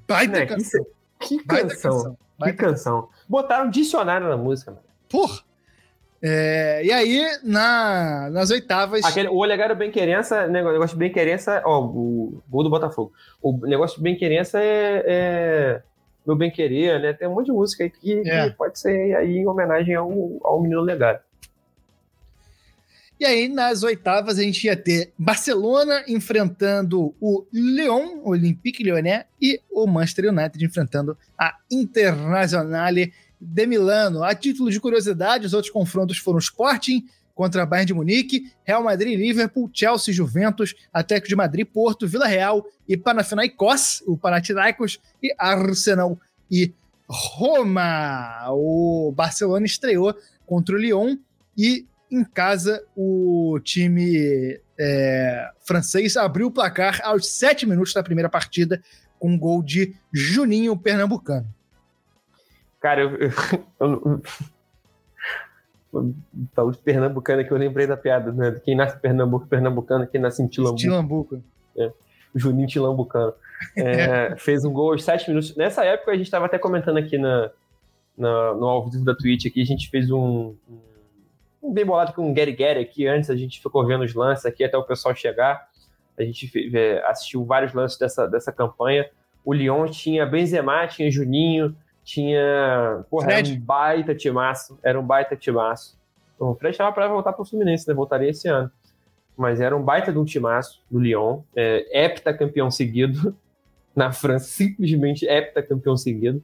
Baita 0.07 0.41
Né, 0.41 0.47
canção. 0.47 0.86
Que 1.18 1.43
Baita 1.45 1.68
canção. 1.70 1.91
canção. 1.93 2.12
Que 2.12 2.18
Baita 2.39 2.57
canção. 2.59 3.09
Botaram 3.28 3.70
dicionário 3.70 4.28
na 4.28 4.36
música, 4.36 4.70
mano. 4.70 4.82
Porra! 5.09 5.41
É, 6.20 6.82
e 6.84 6.91
aí, 6.93 7.24
na, 7.45 8.28
nas 8.30 8.51
oitavas. 8.51 9.05
Aquele, 9.05 9.28
o 9.28 9.36
Olegário 9.36 9.76
Bem-Querença, 9.76 10.47
o 10.47 10.51
negócio 10.51 10.89
de 10.89 10.97
Bem-Querença, 10.97 11.62
ó, 11.64 11.80
o 11.84 12.43
gol 12.49 12.64
do 12.64 12.70
Botafogo. 12.70 13.12
O 13.41 13.53
negócio 13.66 13.97
de 13.99 14.03
Bem-Querença 14.03 14.59
é, 14.61 15.05
é 15.07 15.82
meu 16.26 16.34
Bem-Querer, 16.36 17.01
né? 17.01 17.12
Tem 17.12 17.28
um 17.28 17.34
monte 17.34 17.47
de 17.47 17.53
música 17.53 17.84
aí 17.84 17.91
que, 17.91 18.22
que 18.22 18.30
É. 18.30 18.51
pode 18.51 18.78
ser 18.80 19.16
aí 19.16 19.39
em 19.39 19.47
homenagem 19.47 19.95
ao, 19.95 20.11
ao 20.43 20.61
menino 20.61 20.80
Olegário. 20.80 21.20
E 23.21 23.25
aí, 23.25 23.49
nas 23.49 23.83
oitavas, 23.83 24.39
a 24.39 24.43
gente 24.43 24.64
ia 24.64 24.77
ter 24.77 25.12
Barcelona 25.19 26.05
enfrentando 26.07 27.12
o 27.21 27.45
Lyon, 27.53 28.21
o 28.23 28.31
Olympique 28.31 28.85
Lyonnais, 28.85 29.25
e 29.43 29.61
o 29.69 29.89
Manchester 29.89 30.33
United 30.33 30.64
enfrentando 30.64 31.19
a 31.37 31.57
Internazionale 31.69 33.12
de 33.41 33.66
Milano. 33.66 34.23
A 34.23 34.37
título 34.37 34.71
de 34.71 34.79
curiosidade, 34.79 35.47
os 35.47 35.53
outros 35.53 35.73
confrontos 35.73 36.19
foram 36.19 36.39
Sporting 36.39 37.05
contra 37.35 37.66
Bayern 37.66 37.87
de 37.87 37.95
Munique, 37.95 38.53
Real 38.64 38.85
Madrid, 38.85 39.19
Liverpool, 39.19 39.69
Chelsea, 39.73 40.14
Juventus, 40.14 40.75
Atlético 40.93 41.29
de 41.29 41.37
Madrid, 41.37 41.66
Porto, 41.66 42.07
Vila 42.07 42.27
Real 42.27 42.64
e 42.89 42.97
Panathinaikos, 42.97 44.01
o 44.07 44.16
Panathinaikos 44.16 45.01
e 45.21 45.35
Arsenal 45.37 46.16
e 46.49 46.73
Roma. 47.09 48.47
O 48.51 49.12
Barcelona 49.14 49.66
estreou 49.66 50.14
contra 50.47 50.77
o 50.77 50.79
Lyon 50.79 51.16
e 51.57 51.85
em 52.11 52.25
casa 52.25 52.85
o 52.97 53.59
time 53.63 54.61
é, 54.79 55.51
francês 55.61 56.17
abriu 56.17 56.47
o 56.49 56.51
placar 56.51 57.01
aos 57.05 57.29
sete 57.29 57.67
minutos 57.67 57.93
da 57.93 58.03
primeira 58.03 58.29
partida 58.29 58.83
com 59.19 59.31
um 59.31 59.39
gol 59.39 59.63
de 59.63 59.95
Juninho 60.13 60.77
Pernambucano. 60.77 61.47
Cara, 62.81 63.03
eu. 63.03 63.19
eu, 63.19 63.31
eu 63.81 64.23
tá, 66.55 66.65
os 66.65 66.77
pernambucanos 66.77 67.45
aqui, 67.45 67.53
eu 67.53 67.59
lembrei 67.59 67.87
da 67.87 67.97
piada, 67.97 68.33
né? 68.33 68.61
Quem 68.65 68.77
nasce 68.77 68.97
em 68.97 69.01
Pernambuco, 69.01 69.47
pernambucano, 69.47 70.07
quem 70.07 70.21
nasce 70.21 70.43
em 70.43 70.47
Tilambu, 70.47 70.77
Tilambuco. 70.77 71.43
o 72.35 72.39
Juninho 72.39 72.69
Tilambucano. 72.69 73.33
É, 73.77 74.37
fez 74.39 74.65
um 74.65 74.73
gol 74.73 74.93
aos 74.93 75.05
7 75.05 75.29
minutos. 75.29 75.57
Nessa 75.57 75.85
época, 75.85 76.13
a 76.13 76.15
gente 76.15 76.27
estava 76.27 76.47
até 76.47 76.59
comentando 76.59 76.99
aqui 76.99 77.19
na, 77.19 77.51
na- 78.17 78.55
no 78.55 78.67
ao 78.67 78.89
vivo 78.89 79.05
da 79.05 79.15
Twitch, 79.15 79.47
aqui, 79.47 79.63
a 79.63 79.67
gente 79.67 79.89
fez 79.89 80.11
um, 80.11 80.55
um 80.69 80.81
bem 81.63 81.85
bolado 81.85 82.13
com 82.13 82.29
um 82.29 82.35
Gary 82.35 82.53
Gary 82.53 82.81
aqui, 82.81 83.07
antes 83.07 83.31
a 83.31 83.37
gente 83.37 83.61
ficou 83.61 83.87
vendo 83.87 84.05
os 84.05 84.15
lances 84.15 84.47
aqui 84.47 84.65
até 84.65 84.77
o 84.77 84.85
pessoal 84.85 85.15
chegar. 85.15 85.69
A 86.19 86.23
gente 86.23 86.51
é, 86.77 87.03
assistiu 87.07 87.45
vários 87.45 87.73
lances 87.73 87.99
dessa, 87.99 88.27
dessa 88.27 88.53
campanha. 88.53 89.09
O 89.45 89.53
Lyon 89.53 89.87
tinha 89.87 90.27
Benzema, 90.27 90.87
tinha 90.87 91.11
Juninho, 91.11 91.75
tinha. 92.05 93.05
Porra, 93.11 93.33
era 93.33 93.49
um 93.49 93.61
baita 93.61 94.15
timaço. 94.15 94.79
Era 94.83 94.99
um 94.99 95.07
baita 95.07 95.37
timaço. 95.37 95.99
O 96.39 96.55
Fred 96.55 96.73
estava 96.73 96.93
para 96.93 97.09
voltar 97.09 97.33
para 97.33 97.43
o 97.43 97.45
Fluminense, 97.45 97.87
né? 97.87 97.95
Voltaria 97.95 98.31
esse 98.31 98.49
ano. 98.49 98.71
Mas 99.37 99.61
era 99.61 99.77
um 99.77 99.83
baita 99.83 100.13
de 100.13 100.19
um 100.19 100.25
timaço 100.25 100.83
do 100.91 100.99
Lyon. 100.99 101.43
É, 101.55 102.05
heptacampeão 102.05 102.71
seguido 102.71 103.37
na 103.95 104.13
França, 104.13 104.47
simplesmente 104.47 105.27
heptacampeão 105.27 105.97
seguido. 105.97 106.43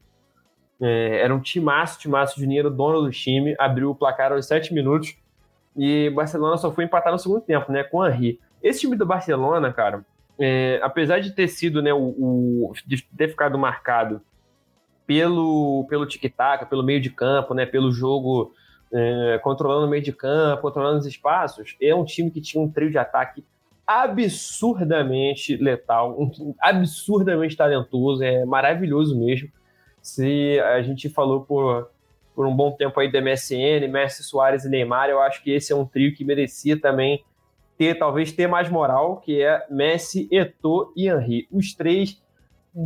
É, 0.81 1.20
era 1.20 1.35
um 1.35 1.41
timaço, 1.41 1.99
timaço. 1.99 2.39
Juninho 2.41 2.61
era 2.61 2.68
o 2.68 2.70
dono 2.70 3.03
do 3.03 3.11
time, 3.11 3.55
abriu 3.59 3.91
o 3.91 3.95
placar 3.95 4.33
aos 4.33 4.47
7 4.47 4.72
minutos 4.75 5.16
e 5.77 6.11
Barcelona 6.11 6.57
só 6.57 6.70
foi 6.72 6.85
empatar 6.85 7.12
no 7.12 7.18
segundo 7.18 7.41
tempo, 7.41 7.70
né? 7.72 7.83
Com 7.85 7.99
o 7.99 8.07
Henry. 8.07 8.41
Esse 8.62 8.81
time 8.81 8.97
do 8.97 9.05
Barcelona, 9.07 9.72
cara, 9.72 10.05
é, 10.39 10.81
apesar 10.83 11.20
de 11.20 11.33
ter 11.33 11.49
sido, 11.49 11.83
né, 11.83 11.93
o, 11.93 11.99
o- 11.99 12.72
de 12.87 13.03
ter 13.16 13.29
ficado 13.29 13.59
marcado 13.59 14.20
pelo, 15.07 15.87
pelo 15.89 16.07
tic-tac, 16.07 16.66
pelo 16.66 16.83
meio 16.83 17.01
de 17.01 17.11
campo, 17.11 17.53
né, 17.55 17.66
pelo 17.66 17.93
jogo 17.93 18.53
é, 18.93 19.39
controlando 19.43 19.87
o 19.87 19.91
meio 19.91 20.03
de 20.03 20.12
campo, 20.12 20.62
controlando 20.62 20.99
os 20.99 21.07
espaços, 21.07 21.77
é 21.81 21.95
um 21.95 22.05
time 22.05 22.31
que 22.31 22.41
tinha 22.41 22.62
um 22.62 22.70
trio 22.70 22.91
de 22.91 22.97
ataque 22.99 23.45
absurdamente 23.87 25.57
letal, 25.57 26.16
um 26.18 26.55
absurdamente 26.61 27.57
talentoso, 27.57 28.22
é 28.22 28.45
maravilhoso 28.45 29.18
mesmo. 29.18 29.49
Se 30.05 30.61
a 30.61 30.82
gente 30.82 31.09
falou 31.09 31.46
por, 31.46 31.88
por 32.34 32.46
um 32.46 32.55
bom 32.55 32.70
tempo 32.72 33.00
aí 33.00 33.11
do 33.11 33.22
MSN, 33.22 33.88
Messi, 33.90 34.22
Soares 34.22 34.66
e 34.66 34.68
Neymar, 34.68 35.09
eu 35.09 35.18
acho 35.18 35.42
que 35.42 35.50
esse 35.50 35.72
é 35.72 35.76
um 35.76 35.86
trio 35.86 36.14
que 36.14 36.22
merecia 36.22 36.78
também 36.78 37.24
ter, 37.78 37.98
talvez 37.98 38.30
ter 38.30 38.46
mais 38.46 38.68
moral, 38.68 39.16
que 39.16 39.40
é 39.40 39.64
Messi, 39.70 40.28
Eto'o 40.30 40.92
e 40.94 41.09
Henry. 41.09 41.48
Os 41.50 41.72
três 41.72 42.22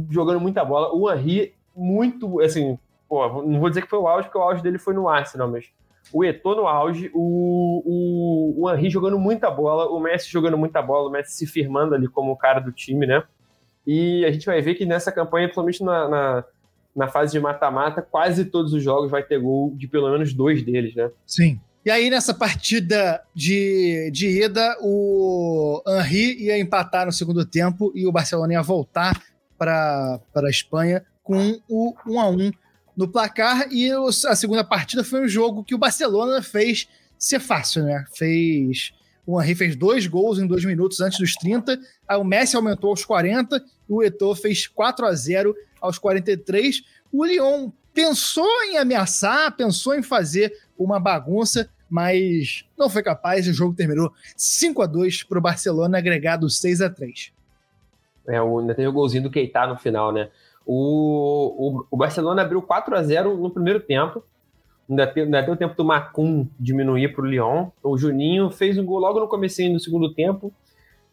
jogando 0.08 0.38
muita 0.38 0.64
bola. 0.64 0.94
O 0.94 1.12
Henry 1.12 1.54
muito, 1.74 2.40
assim, 2.40 2.78
pô, 3.08 3.42
não 3.42 3.58
vou 3.58 3.68
dizer 3.68 3.82
que 3.82 3.90
foi 3.90 3.98
o 3.98 4.06
auge, 4.06 4.28
porque 4.28 4.38
o 4.38 4.42
auge 4.42 4.62
dele 4.62 4.78
foi 4.78 4.94
no 4.94 5.08
Arsenal, 5.08 5.50
mas 5.50 5.72
o 6.12 6.24
Eto'o 6.24 6.54
no 6.54 6.68
auge, 6.68 7.10
o, 7.12 8.54
o, 8.56 8.64
o 8.64 8.90
jogando 8.90 9.18
muita 9.18 9.50
bola, 9.50 9.90
o 9.90 9.98
Messi 9.98 10.30
jogando 10.30 10.56
muita 10.56 10.80
bola, 10.80 11.08
o 11.08 11.10
Messi 11.10 11.32
se 11.32 11.46
firmando 11.48 11.96
ali 11.96 12.06
como 12.06 12.30
o 12.30 12.36
cara 12.36 12.60
do 12.60 12.70
time, 12.70 13.08
né? 13.08 13.24
E 13.84 14.24
a 14.24 14.30
gente 14.30 14.46
vai 14.46 14.62
ver 14.62 14.76
que 14.76 14.86
nessa 14.86 15.10
campanha, 15.10 15.48
principalmente 15.48 15.82
na, 15.82 16.08
na, 16.08 16.44
na 16.94 17.08
fase 17.08 17.32
de 17.32 17.40
mata-mata, 17.40 18.02
quase 18.02 18.44
todos 18.44 18.72
os 18.72 18.82
jogos 18.82 19.10
vai 19.10 19.22
ter 19.22 19.38
gol 19.40 19.74
de 19.76 19.86
pelo 19.86 20.10
menos 20.10 20.32
dois 20.32 20.62
deles, 20.64 20.94
né? 20.94 21.10
Sim. 21.26 21.60
E 21.84 21.90
aí, 21.90 22.10
nessa 22.10 22.34
partida 22.34 23.22
de, 23.34 24.10
de 24.12 24.42
ida, 24.44 24.76
o 24.82 25.82
Henry 25.86 26.44
ia 26.44 26.58
empatar 26.58 27.06
no 27.06 27.12
segundo 27.12 27.46
tempo 27.46 27.92
e 27.94 28.06
o 28.06 28.12
Barcelona 28.12 28.52
ia 28.52 28.62
voltar 28.62 29.22
para 29.56 30.20
a 30.34 30.50
Espanha 30.50 31.04
com 31.22 31.58
o 31.68 31.94
1 32.06 32.20
a 32.20 32.28
1 32.28 32.50
no 32.96 33.08
placar. 33.08 33.72
E 33.72 33.90
a 33.90 34.36
segunda 34.36 34.64
partida 34.64 35.04
foi 35.04 35.24
um 35.24 35.28
jogo 35.28 35.64
que 35.64 35.74
o 35.74 35.78
Barcelona 35.78 36.42
fez 36.42 36.88
ser 37.18 37.40
fácil, 37.40 37.84
né? 37.84 38.04
Fez. 38.12 38.92
O 39.26 39.40
Henry 39.40 39.54
fez 39.54 39.76
dois 39.76 40.06
gols 40.06 40.38
em 40.38 40.46
dois 40.46 40.64
minutos 40.64 41.00
antes 41.00 41.18
dos 41.18 41.34
30. 41.34 41.78
Aí 42.06 42.18
o 42.18 42.24
Messi 42.24 42.56
aumentou 42.56 42.90
aos 42.90 43.04
40. 43.04 43.62
O 43.88 44.02
Eto'o 44.02 44.34
fez 44.34 44.66
4 44.66 45.06
a 45.06 45.12
0 45.14 45.54
aos 45.80 45.98
43. 45.98 46.82
O 47.12 47.24
Lyon 47.24 47.70
pensou 47.94 48.48
em 48.64 48.76
ameaçar, 48.76 49.56
pensou 49.56 49.94
em 49.94 50.02
fazer 50.02 50.52
uma 50.78 51.00
bagunça, 51.00 51.68
mas 51.88 52.64
não 52.76 52.88
foi 52.88 53.02
capaz. 53.02 53.48
O 53.48 53.52
jogo 53.52 53.74
terminou 53.74 54.12
5 54.36 54.82
a 54.82 54.86
2 54.86 55.24
para 55.24 55.38
o 55.38 55.42
Barcelona, 55.42 55.98
agregado 55.98 56.48
6 56.48 56.82
a 56.82 56.90
3 56.90 57.32
É, 58.28 58.40
o, 58.40 58.58
ainda 58.58 58.74
tem 58.74 58.86
o 58.86 58.92
golzinho 58.92 59.24
do 59.24 59.30
Keita 59.30 59.66
no 59.66 59.78
final, 59.78 60.12
né? 60.12 60.28
O, 60.64 61.80
o, 61.80 61.86
o 61.90 61.96
Barcelona 61.96 62.42
abriu 62.42 62.60
4 62.60 62.94
a 62.94 63.02
0 63.02 63.36
no 63.38 63.50
primeiro 63.50 63.80
tempo. 63.80 64.22
Ainda, 64.88 65.12
ainda 65.16 65.42
deu 65.42 65.56
tempo 65.56 65.74
do 65.74 65.84
Macum 65.84 66.46
diminuir 66.60 67.14
para 67.14 67.22
o 67.22 67.26
Lyon. 67.26 67.68
O 67.82 67.96
Juninho 67.96 68.50
fez 68.50 68.78
um 68.78 68.84
gol 68.84 68.98
logo 68.98 69.18
no 69.18 69.28
comecinho 69.28 69.72
do 69.72 69.80
segundo 69.80 70.12
tempo. 70.14 70.52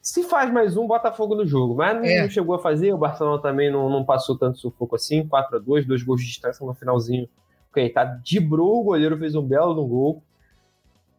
Se 0.06 0.22
faz 0.22 0.52
mais 0.54 0.78
um, 0.78 0.86
Botafogo 0.86 1.34
no 1.34 1.48
jogo. 1.48 1.74
Mas 1.74 1.96
não, 1.98 2.06
É. 2.06 2.22
não 2.22 2.30
chegou 2.30 2.54
a 2.56 2.60
fazer. 2.60 2.94
O 2.94 2.98
Barcelona 2.98 3.42
também 3.42 3.72
não, 3.72 3.90
não 3.90 4.06
passou 4.06 4.38
tanto 4.38 4.60
sufoco 4.60 4.96
assim. 4.96 5.28
4 5.28 5.58
a 5.58 5.60
2 5.60 5.88
dois 5.88 6.04
gols 6.04 6.22
de 6.22 6.28
distância 6.28 6.64
no 6.64 6.76
finalzinho. 6.76 7.28
O 7.72 7.74
Keita 7.74 8.22
dibrou 8.24 8.80
o 8.82 8.84
goleiro, 8.84 9.18
fez 9.18 9.34
um 9.34 9.42
belo 9.42 9.74
no 9.74 9.84
gol. 9.88 10.22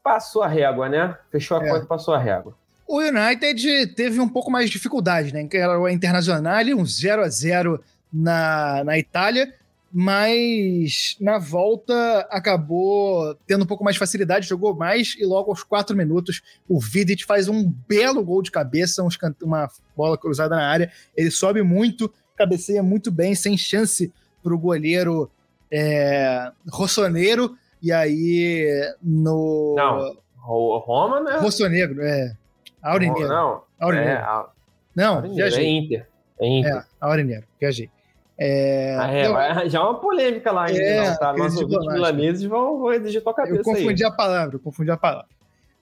Passou 0.05 0.41
a 0.41 0.47
régua, 0.47 0.89
né? 0.89 1.19
Fechou 1.33 1.57
a 1.59 1.65
É. 1.67 1.69
conta 1.69 1.85
e 1.85 1.89
passou 1.89 2.15
a 2.15 2.19
régua. 2.19 2.55
O 2.87 3.01
United 3.01 3.89
teve 3.97 4.21
um 4.21 4.29
pouco 4.29 4.53
mais 4.53 4.67
de 4.67 4.73
dificuldade, 4.77 5.35
né? 5.35 5.45
Que 5.49 5.57
era 5.57 5.77
o 5.81 5.89
Internacional, 5.89 6.63
um 6.77 6.87
0 6.87 7.23
a 7.25 7.29
0 7.29 7.81
na, 8.13 8.85
na 8.85 8.97
Itália, 8.97 9.53
mas 9.93 11.17
na 11.21 11.39
volta 11.39 12.21
acabou 12.31 13.35
tendo 13.47 13.65
um 13.65 13.67
pouco 13.67 13.83
mais 13.85 13.95
de 13.95 14.01
facilidade, 14.01 14.47
jogou 14.49 14.75
mais 14.75 15.15
e 15.19 15.25
logo 15.25 15.51
aos 15.51 15.63
quatro 15.63 15.97
minutos 15.97 16.43
o 16.69 16.79
Vidic 16.81 17.25
faz 17.25 17.49
um 17.49 17.73
belo 17.89 18.23
gol 18.25 18.43
de 18.43 18.51
cabeça, 18.51 19.03
um 19.03 19.09
uma 19.43 19.69
bola 19.97 20.19
cruzada 20.19 20.55
na 20.57 20.67
área. 20.67 20.91
Ele 21.17 21.31
sobe 21.31 21.63
muito, 21.63 22.13
cabeceia 22.37 22.83
muito 22.83 23.11
bem, 23.11 23.35
sem 23.35 23.57
chance 23.57 24.13
para 24.43 24.55
o 24.55 24.59
goleiro 24.59 25.31
é, 25.71 26.51
Rossoneiro. 26.71 27.57
E 27.83 27.93
aí 27.93 28.95
no. 29.03 29.75
Não. 29.77 30.17
O 30.49 30.79
Roma, 30.79 31.21
né? 31.21 31.39
Rossonegro, 31.39 32.01
é. 32.03 32.37
Aurinegro. 32.81 33.29
Não, 33.29 33.63
Aurinegro. 33.81 34.11
é, 34.11 34.17
a- 34.17 34.49
Não, 34.95 35.15
Aurinegro, 35.17 35.33
é 35.43 35.49
viajei. 35.49 35.69
Inter. 35.69 36.09
É 36.41 36.47
Inter. 36.47 36.77
É, 36.77 36.85
Aurinegro, 37.01 37.47
viajei. 37.61 37.91
É, 38.39 38.97
Ah, 39.01 39.13
é, 39.15 39.27
eu, 39.27 39.33
vai- 39.33 39.69
já 39.71 39.79
é 39.79 39.83
uma 39.83 39.99
polêmica 39.99 40.53
lá 40.53 40.67
ainda, 40.67 40.79
É, 40.83 41.11
não, 41.11 41.17
tá? 41.17 41.33
Nossos 41.35 41.67
milaneses 41.67 42.45
vão, 42.45 42.79
vão 42.79 42.93
exigir 42.93 43.23
tua 43.23 43.33
cabeça 43.33 43.57
eu 43.57 43.63
confundi 43.65 44.05
aí. 44.05 44.11
a 44.11 44.15
palavra, 44.15 44.57
eu 44.57 44.61
confundi 44.61 44.91
a 44.91 44.97
palavra. 44.97 45.29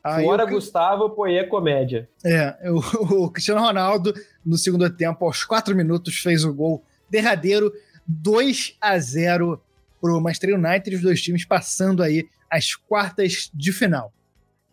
Aí 0.03 0.25
Fora 0.25 0.45
o- 0.45 0.49
Gustavo, 0.49 1.11
Poie 1.11 1.45
Comédia. 1.47 2.09
É, 2.25 2.57
o, 2.71 2.77
o 3.25 3.31
Cristiano 3.31 3.61
Ronaldo, 3.61 4.13
no 4.45 4.57
segundo 4.57 4.89
tempo, 4.89 5.25
aos 5.25 5.45
quatro 5.45 5.75
minutos, 5.75 6.19
fez 6.19 6.45
o 6.45 6.53
gol 6.55 6.85
derradeiro, 7.11 7.73
2 8.07 8.77
a 8.81 8.99
0 8.99 9.61
pro 10.01 10.21
Manchester 10.21 10.55
United, 10.59 10.95
os 10.97 11.03
dois 11.03 11.21
times 11.23 11.45
passando 11.45 12.03
aí 12.03 12.29
as 12.51 12.75
quartas 12.75 13.51
de 13.53 13.73
final. 13.73 14.13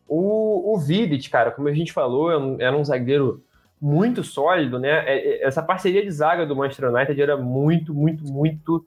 O, 0.07 0.73
o 0.75 0.77
Vidic, 0.77 1.29
cara, 1.29 1.51
como 1.51 1.67
a 1.69 1.73
gente 1.73 1.93
falou, 1.93 2.29
um- 2.37 2.57
era 2.59 2.75
um 2.75 2.83
zagueiro 2.83 3.41
muito 3.81 4.23
sólido, 4.23 4.77
né? 4.79 4.89
É- 5.07 5.43
é- 5.43 5.43
Essa 5.47 5.63
parceria 5.63 6.03
de 6.03 6.11
zaga 6.11 6.45
do 6.45 6.55
Manchester 6.55 6.89
United 6.93 7.21
era 7.21 7.35
muito, 7.37 7.93
muito, 7.93 8.23
muito, 8.25 8.85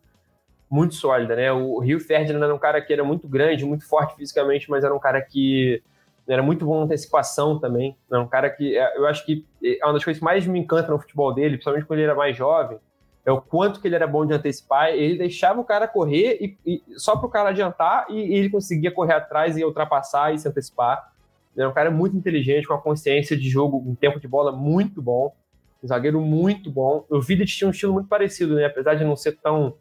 muito 0.70 0.94
sólida, 0.94 1.36
né? 1.36 1.52
O 1.52 1.78
Rio 1.80 2.00
Ferdinand 2.00 2.44
era 2.44 2.54
um 2.54 2.58
cara 2.58 2.80
que 2.80 2.92
era 2.92 3.04
muito 3.04 3.28
grande, 3.28 3.64
muito 3.64 3.86
forte 3.88 4.16
fisicamente, 4.16 4.70
mas 4.70 4.84
era 4.84 4.94
um 4.94 4.98
cara 5.00 5.20
que 5.20 5.82
era 6.28 6.42
muito 6.42 6.64
bom 6.64 6.78
na 6.78 6.84
antecipação 6.86 7.58
também. 7.58 7.96
Era 8.10 8.20
um 8.22 8.28
cara 8.28 8.50
que 8.50 8.76
é, 8.76 8.96
eu 8.98 9.06
acho 9.06 9.24
que 9.26 9.44
é 9.62 9.84
uma 9.84 9.94
das 9.94 10.04
coisas 10.04 10.18
que 10.18 10.24
mais 10.24 10.46
me 10.46 10.58
encanta 10.58 10.90
no 10.90 10.98
futebol 10.98 11.34
dele, 11.34 11.56
principalmente 11.56 11.86
quando 11.86 11.98
ele 12.00 12.08
era 12.08 12.14
mais 12.16 12.36
jovem, 12.36 12.78
é 13.26 13.32
o 13.32 13.40
quanto 13.40 13.80
que 13.80 13.88
ele 13.88 13.94
era 13.94 14.06
bom 14.06 14.24
de 14.26 14.34
antecipar. 14.34 14.90
Ele 14.90 15.18
deixava 15.18 15.60
o 15.60 15.64
cara 15.64 15.88
correr 15.88 16.38
e, 16.40 16.58
e- 16.64 16.82
só 16.96 17.16
para 17.16 17.26
o 17.26 17.30
cara 17.30 17.50
adiantar 17.50 18.06
e, 18.10 18.14
e 18.16 18.34
ele 18.34 18.50
conseguia 18.50 18.90
correr 18.92 19.14
atrás 19.14 19.56
e 19.56 19.64
ultrapassar 19.64 20.34
e 20.34 20.38
se 20.38 20.48
antecipar. 20.48 21.12
Ele 21.56 21.64
é 21.64 21.68
um 21.68 21.72
cara 21.72 21.90
muito 21.90 22.16
inteligente, 22.16 22.66
com 22.66 22.74
a 22.74 22.80
consciência 22.80 23.36
de 23.36 23.48
jogo, 23.48 23.78
um 23.78 23.94
tempo 23.94 24.18
de 24.18 24.26
bola 24.26 24.50
muito 24.52 25.00
bom, 25.00 25.34
um 25.82 25.86
zagueiro 25.86 26.20
muito 26.20 26.70
bom. 26.70 27.04
O 27.08 27.20
Vidic 27.20 27.52
tinha 27.52 27.68
um 27.68 27.70
estilo 27.70 27.92
muito 27.92 28.08
parecido, 28.08 28.54
né? 28.54 28.66
Apesar 28.66 28.94
de 28.94 29.04
não 29.04 29.14
ser 29.16 29.36
tão 29.36 29.74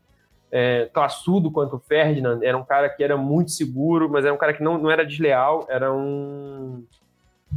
é, 0.51 0.87
classudo 0.93 1.49
quanto 1.49 1.77
o 1.77 1.79
Ferdinand, 1.79 2.39
era 2.43 2.55
um 2.57 2.63
cara 2.63 2.87
que 2.89 3.03
era 3.03 3.17
muito 3.17 3.51
seguro, 3.51 4.09
mas 4.09 4.23
era 4.23 4.33
um 4.33 4.37
cara 4.37 4.53
que 4.53 4.61
não, 4.61 4.77
não 4.77 4.91
era 4.91 5.05
desleal, 5.05 5.65
era 5.67 5.91
um 5.91 6.83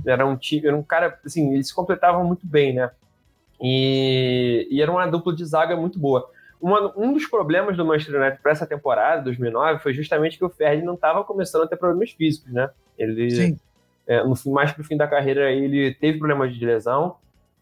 era 0.04 0.26
um 0.26 0.36
time, 0.36 0.66
era 0.66 0.76
um 0.76 0.82
cara 0.82 1.18
assim, 1.24 1.54
eles 1.54 1.68
se 1.68 1.74
completavam 1.74 2.24
muito 2.24 2.46
bem, 2.46 2.74
né? 2.74 2.90
E, 3.60 4.66
e 4.70 4.82
era 4.82 4.90
uma 4.90 5.06
dupla 5.06 5.34
de 5.34 5.44
zaga 5.44 5.76
muito 5.76 5.98
boa. 5.98 6.30
Uma- 6.60 6.92
um 6.96 7.12
dos 7.12 7.26
problemas 7.26 7.76
do 7.76 7.84
Manchester 7.84 8.20
United 8.20 8.40
para 8.42 8.52
essa 8.52 8.66
temporada, 8.66 9.22
2009, 9.22 9.80
foi 9.82 9.92
justamente 9.92 10.38
que 10.38 10.44
o 10.44 10.50
Ferdinand 10.50 10.94
estava 10.94 11.24
começando 11.24 11.64
a 11.64 11.66
ter 11.66 11.76
problemas 11.76 12.10
físicos, 12.12 12.52
né? 12.52 12.70
Ele 12.98 13.30
Sim. 13.30 13.58
É, 14.06 14.22
no 14.22 14.36
fim, 14.36 14.50
mais 14.50 14.72
pro 14.72 14.84
fim 14.84 14.96
da 14.96 15.06
carreira 15.06 15.50
ele 15.50 15.94
teve 15.94 16.18
problemas 16.18 16.54
de 16.54 16.64
lesão. 16.64 17.16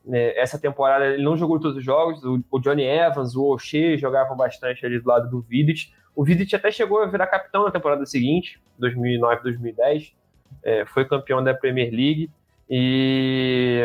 né? 0.05 0.37
essa 0.37 0.59
temporada 0.59 1.07
ele 1.07 1.23
não 1.23 1.37
jogou 1.37 1.59
todos 1.59 1.79
os 1.79 1.85
jogos. 1.85 2.23
O, 2.25 2.43
o 2.51 2.61
Johnny 2.61 2.85
Evans, 2.85 3.35
o 3.35 3.45
O'Shea 3.53 3.97
jogavam 3.97 4.37
bastante 4.37 4.85
ali 4.85 5.01
do 5.01 5.09
lado 5.09 5.31
do 5.31 5.41
Vidic. 5.41 5.93
O 6.15 6.25
Vidic 6.25 6.55
até 6.55 6.71
chegou 6.71 7.03
a 7.03 7.07
virar 7.07 7.27
capitão 7.27 7.65
na 7.65 7.71
temporada 7.71 8.07
seguinte, 8.07 8.61
2009-2010. 8.81 10.13
É, 10.63 10.85
foi 10.85 11.05
campeão 11.05 11.43
da 11.43 11.55
Premier 11.55 11.91
League. 11.91 12.31
E, 12.69 13.83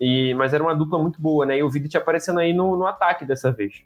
e, 0.00 0.34
mas 0.34 0.54
era 0.54 0.62
uma 0.62 0.74
dupla 0.74 0.98
muito 0.98 1.20
boa, 1.20 1.44
né? 1.44 1.58
E 1.58 1.62
o 1.62 1.70
Vidic 1.70 1.96
aparecendo 1.96 2.40
aí 2.40 2.52
no, 2.52 2.76
no 2.76 2.86
ataque 2.86 3.24
dessa 3.24 3.52
vez. 3.52 3.84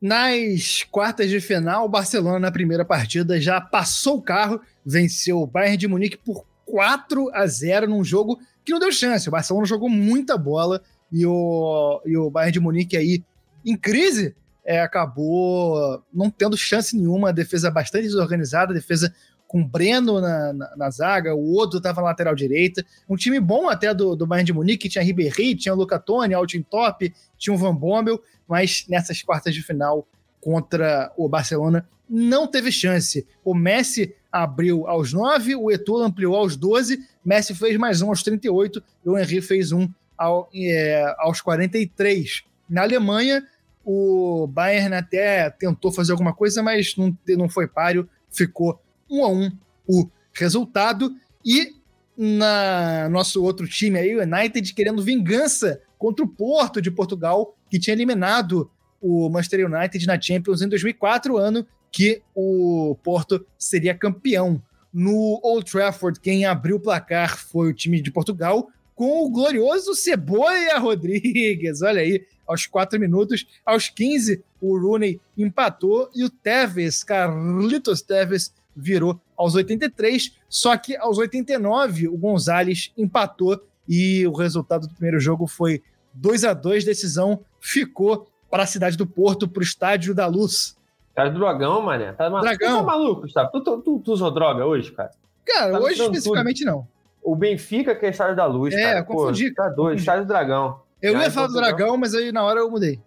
Nas 0.00 0.82
quartas 0.90 1.30
de 1.30 1.40
final, 1.40 1.86
o 1.86 1.88
Barcelona, 1.88 2.38
na 2.38 2.52
primeira 2.52 2.84
partida, 2.84 3.40
já 3.40 3.60
passou 3.60 4.18
o 4.18 4.22
carro, 4.22 4.60
venceu 4.84 5.40
o 5.40 5.46
Bayern 5.46 5.76
de 5.76 5.88
Munique 5.88 6.18
por 6.18 6.44
4 6.66 7.30
a 7.32 7.46
0 7.46 7.88
num 7.88 8.04
jogo 8.04 8.38
que 8.64 8.72
não 8.72 8.78
deu 8.78 8.92
chance. 8.92 9.28
O 9.28 9.32
Barcelona 9.32 9.66
jogou 9.66 9.88
muita 9.88 10.36
bola 10.36 10.82
e 11.10 11.24
o, 11.24 12.02
e 12.04 12.16
o 12.16 12.30
Bayern 12.30 12.52
de 12.52 12.60
Munique 12.60 12.96
aí, 12.96 13.24
em 13.64 13.76
crise, 13.76 14.34
é, 14.64 14.80
acabou 14.80 16.02
não 16.12 16.28
tendo 16.28 16.56
chance 16.56 16.96
nenhuma. 16.96 17.30
A 17.30 17.32
defesa 17.32 17.70
bastante 17.70 18.04
desorganizada, 18.04 18.74
defesa 18.74 19.14
com 19.46 19.64
Breno 19.64 20.20
na, 20.20 20.52
na, 20.52 20.76
na 20.76 20.90
zaga, 20.90 21.34
o 21.34 21.52
outro 21.52 21.78
estava 21.78 22.00
na 22.00 22.08
lateral 22.08 22.34
direita. 22.34 22.84
Um 23.08 23.16
time 23.16 23.38
bom 23.38 23.68
até 23.68 23.94
do, 23.94 24.16
do 24.16 24.26
Bayern 24.26 24.46
de 24.46 24.52
Munique, 24.52 24.88
tinha 24.88 25.04
Ribéry, 25.04 25.54
tinha 25.54 25.74
o 25.74 25.76
Luca 25.76 25.98
Toni, 25.98 26.34
Altin 26.34 26.62
Top, 26.62 27.12
tinha 27.38 27.54
o 27.54 27.58
Van 27.58 27.74
Bommel, 27.74 28.20
mas 28.48 28.84
nessas 28.88 29.22
quartas 29.22 29.54
de 29.54 29.62
final 29.62 30.06
contra 30.40 31.12
o 31.16 31.28
Barcelona 31.28 31.86
não 32.08 32.46
teve 32.46 32.70
chance. 32.70 33.26
O 33.44 33.54
Messi 33.54 34.14
abriu 34.30 34.86
aos 34.86 35.12
9, 35.12 35.56
o 35.56 35.70
Eto'o 35.70 36.02
ampliou 36.02 36.36
aos 36.36 36.56
12, 36.56 36.98
Messi 37.24 37.54
fez 37.54 37.76
mais 37.76 38.00
um 38.02 38.08
aos 38.10 38.22
38 38.22 38.82
e 39.04 39.08
o 39.08 39.18
Henry 39.18 39.40
fez 39.40 39.72
um 39.72 39.88
ao, 40.16 40.48
é, 40.54 41.14
aos 41.18 41.40
43. 41.40 42.44
Na 42.68 42.82
Alemanha, 42.82 43.44
o 43.84 44.46
Bayern 44.46 44.94
até 44.94 45.50
tentou 45.50 45.92
fazer 45.92 46.12
alguma 46.12 46.34
coisa, 46.34 46.62
mas 46.62 46.96
não, 46.96 47.16
não 47.36 47.48
foi 47.48 47.66
páreo, 47.66 48.08
ficou 48.30 48.80
um 49.10 49.24
a 49.24 49.28
um 49.28 49.50
o 49.86 50.08
resultado. 50.32 51.14
E 51.44 51.74
na 52.16 53.08
nosso 53.08 53.42
outro 53.42 53.68
time 53.68 53.98
aí, 53.98 54.16
o 54.16 54.22
United, 54.22 54.72
querendo 54.74 55.02
vingança 55.02 55.80
contra 55.98 56.24
o 56.24 56.28
Porto 56.28 56.80
de 56.80 56.90
Portugal, 56.90 57.56
que 57.70 57.78
tinha 57.78 57.94
eliminado 57.94 58.70
o 59.00 59.28
Manchester 59.28 59.66
United 59.66 60.06
na 60.06 60.20
Champions 60.20 60.62
em 60.62 60.68
2004, 60.68 61.36
ano 61.36 61.66
que 61.92 62.22
o 62.34 62.96
Porto 63.02 63.46
seria 63.58 63.94
campeão. 63.94 64.62
No 64.92 65.40
Old 65.42 65.70
Trafford, 65.70 66.20
quem 66.20 66.44
abriu 66.44 66.76
o 66.76 66.80
placar 66.80 67.38
foi 67.38 67.70
o 67.70 67.74
time 67.74 68.00
de 68.00 68.10
Portugal, 68.10 68.68
com 68.94 69.24
o 69.24 69.30
glorioso 69.30 69.94
Ceboia 69.94 70.78
Rodrigues. 70.78 71.82
Olha 71.82 72.00
aí, 72.00 72.24
aos 72.46 72.66
4 72.66 72.98
minutos. 72.98 73.46
Aos 73.64 73.88
15, 73.88 74.42
o 74.60 74.78
Rooney 74.78 75.20
empatou 75.36 76.10
e 76.14 76.24
o 76.24 76.30
Tevez, 76.30 77.04
Carlitos 77.04 78.00
Tevez, 78.00 78.52
virou 78.76 79.18
aos 79.36 79.54
83. 79.54 80.36
Só 80.48 80.76
que 80.76 80.94
aos 80.96 81.16
89, 81.18 82.08
o 82.08 82.16
Gonzalez 82.16 82.92
empatou 82.96 83.58
e 83.88 84.26
o 84.26 84.32
resultado 84.32 84.86
do 84.86 84.94
primeiro 84.94 85.18
jogo 85.18 85.46
foi 85.46 85.82
2 86.14 86.44
a 86.44 86.52
2 86.54 86.84
Decisão 86.84 87.40
ficou 87.60 88.28
para 88.50 88.62
a 88.64 88.66
cidade 88.66 88.96
do 88.96 89.06
Porto, 89.06 89.48
para 89.48 89.60
o 89.60 89.62
Estádio 89.64 90.14
da 90.14 90.26
Luz. 90.26 90.76
Cara 91.14 91.30
do 91.30 91.38
Dragão, 91.38 91.80
mané. 91.82 92.12
Tá, 92.12 92.28
ma- 92.28 92.40
Dragão. 92.42 92.76
Tu 92.76 92.80
tá 92.80 92.82
maluco, 92.82 93.20
Gustavo? 93.22 93.50
Tu, 93.52 93.60
tu, 93.62 93.78
tu, 93.82 93.98
tu 94.04 94.12
usou 94.12 94.30
droga 94.30 94.64
hoje, 94.66 94.92
cara? 94.92 95.10
Cara, 95.46 95.72
Tá 95.72 95.78
hoje 95.80 96.00
especificamente 96.02 96.64
não. 96.64 96.86
O 97.22 97.34
Benfica 97.34 97.94
que 97.94 98.06
é 98.06 98.10
Estádio 98.10 98.36
da 98.36 98.46
Luz, 98.46 98.74
É, 98.74 98.82
cara. 98.82 98.98
eu 99.00 99.04
confundi, 99.04 99.48
Pô, 99.50 99.62
tá 99.62 99.68
doido. 99.70 99.98
Estádio 99.98 100.24
do 100.24 100.28
Dragão. 100.28 100.80
Eu 101.02 101.18
ia 101.18 101.30
falar 101.30 101.46
do. 101.48 101.54
Dragão, 101.54 101.96
mas 101.96 102.14
aí 102.14 102.30
na 102.32 102.42
hora 102.44 102.60
eu 102.60 102.70
mudei. 102.70 103.00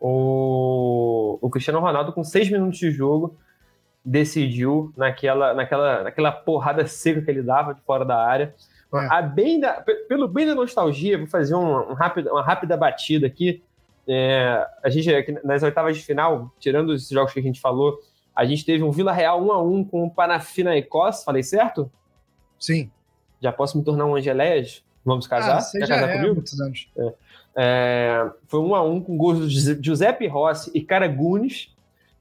O, 0.00 1.38
o 1.40 1.50
Cristiano 1.50 1.78
Ronaldo, 1.80 2.12
com 2.12 2.24
seis 2.24 2.50
minutos 2.50 2.78
de 2.78 2.90
jogo, 2.90 3.36
decidiu 4.04 4.92
naquela, 4.96 5.54
naquela, 5.54 6.02
naquela 6.04 6.32
porrada 6.32 6.86
seca 6.86 7.22
que 7.22 7.30
ele 7.30 7.42
dava 7.42 7.74
de 7.74 7.80
fora 7.82 8.04
da 8.04 8.16
área. 8.16 8.54
É. 8.94 9.06
A 9.10 9.22
bem 9.22 9.58
da, 9.60 9.74
pe- 9.80 10.04
pelo 10.08 10.28
bem 10.28 10.46
da 10.46 10.54
nostalgia, 10.54 11.16
vou 11.16 11.26
fazer 11.26 11.54
um, 11.54 11.90
um 11.90 11.94
rápido, 11.94 12.30
uma 12.30 12.42
rápida 12.42 12.76
batida 12.76 13.26
aqui. 13.26 13.62
É, 14.06 14.66
a 14.82 14.90
gente, 14.90 15.08
nas 15.44 15.62
oitavas 15.62 15.96
de 15.96 16.02
final, 16.04 16.52
tirando 16.58 16.90
os 16.90 17.08
jogos 17.08 17.32
que 17.32 17.40
a 17.40 17.42
gente 17.42 17.60
falou, 17.60 17.98
a 18.34 18.44
gente 18.44 18.64
teve 18.64 18.82
um 18.82 18.90
Vila 18.90 19.12
Real 19.12 19.42
1 19.42 19.52
a 19.52 19.62
1 19.62 19.84
com 19.84 20.04
o 20.04 20.10
Panathinaikos, 20.10 21.22
falei 21.24 21.42
certo? 21.42 21.90
Sim. 22.58 22.90
Já 23.40 23.52
posso 23.52 23.78
me 23.78 23.84
tornar 23.84 24.06
um 24.06 24.14
Angeléias? 24.16 24.84
Vamos 25.04 25.26
casar? 25.26 25.56
Ah, 25.56 25.60
você 25.60 25.78
Quer 25.80 25.86
já 25.86 25.94
casar 25.96 26.10
é 26.10 26.14
comigo? 26.16 26.34
muitos 26.34 26.60
anos. 26.60 26.88
É, 27.56 28.30
foi 28.46 28.60
um 28.60 28.74
a 28.74 28.82
um 28.82 29.00
com 29.00 29.16
gols 29.16 29.38
do 29.40 29.48
Giuse- 29.48 29.78
Giuseppe 29.82 30.26
Rossi 30.26 30.70
e 30.74 30.80
Caragunes. 30.80 31.71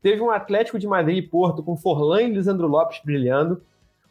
Teve 0.01 0.21
um 0.21 0.31
Atlético 0.31 0.79
de 0.79 0.87
Madrid 0.87 1.17
e 1.17 1.21
Porto 1.21 1.61
com 1.61 1.77
Forlan 1.77 2.23
e 2.23 2.33
Lisandro 2.33 2.67
Lopes 2.67 3.01
brilhando. 3.03 3.61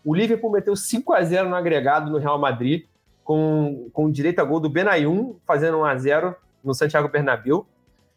O 0.05 0.14
Liverpool 0.14 0.51
meteu 0.51 0.76
5 0.76 1.12
a 1.12 1.22
0 1.22 1.49
no 1.49 1.57
agregado 1.57 2.11
no 2.11 2.18
Real 2.18 2.38
Madrid, 2.38 2.84
com, 3.24 3.88
com 3.93 4.11
direito 4.11 4.41
a 4.41 4.45
gol 4.45 4.61
do 4.61 4.70
Benayoun, 4.70 5.36
fazendo 5.47 5.78
1 5.78 5.84
a 5.84 5.97
0 5.97 6.36
no 6.62 6.74
Santiago 6.74 7.09
Bernabéu. 7.09 7.66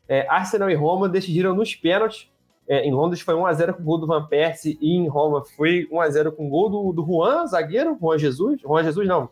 É, 0.08 0.28
Arsenal 0.30 0.70
e 0.70 0.76
Roma 0.76 1.10
decidiram 1.10 1.56
nos 1.56 1.76
pênaltis. 1.76 2.30
É, 2.68 2.86
em 2.86 2.94
Londres 2.94 3.22
foi 3.22 3.34
1 3.34 3.46
a 3.46 3.54
0 3.54 3.74
com 3.74 3.84
gol 3.84 3.98
do 3.98 4.08
Van 4.08 4.26
Persie 4.26 4.78
e 4.80 4.96
em 4.96 5.08
Roma 5.08 5.44
foi 5.44 5.88
1 5.92 6.00
a 6.00 6.10
0 6.10 6.32
com 6.32 6.50
gol 6.50 6.70
do, 6.70 6.94
do 6.94 7.06
Juan, 7.06 7.46
zagueiro, 7.48 7.98
Juan 8.00 8.18
Jesus. 8.18 8.62
Juan 8.62 8.84
Jesus 8.84 9.08
não. 9.08 9.30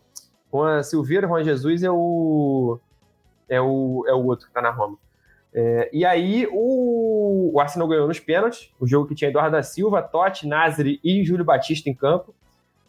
Juan 0.51 0.83
Silveira, 0.83 1.27
Juan 1.27 1.43
Jesus 1.43 1.83
é 1.83 1.91
o 1.91 2.77
é 3.47 3.61
o, 3.61 4.05
é 4.07 4.13
o 4.13 4.25
outro 4.25 4.47
que 4.47 4.53
tá 4.53 4.61
na 4.61 4.71
Roma. 4.71 4.97
É, 5.53 5.89
e 5.91 6.05
aí 6.05 6.47
o, 6.51 7.51
o 7.53 7.59
Arsenal 7.59 7.87
ganhou 7.87 8.07
nos 8.07 8.19
pênaltis, 8.19 8.71
o 8.79 8.87
jogo 8.87 9.07
que 9.07 9.15
tinha 9.15 9.29
Eduardo 9.29 9.51
da 9.51 9.63
Silva, 9.63 10.01
Totti, 10.01 10.47
Nasri 10.47 10.99
e 11.03 11.23
Júlio 11.23 11.43
Batista 11.43 11.89
em 11.89 11.93
campo. 11.93 12.33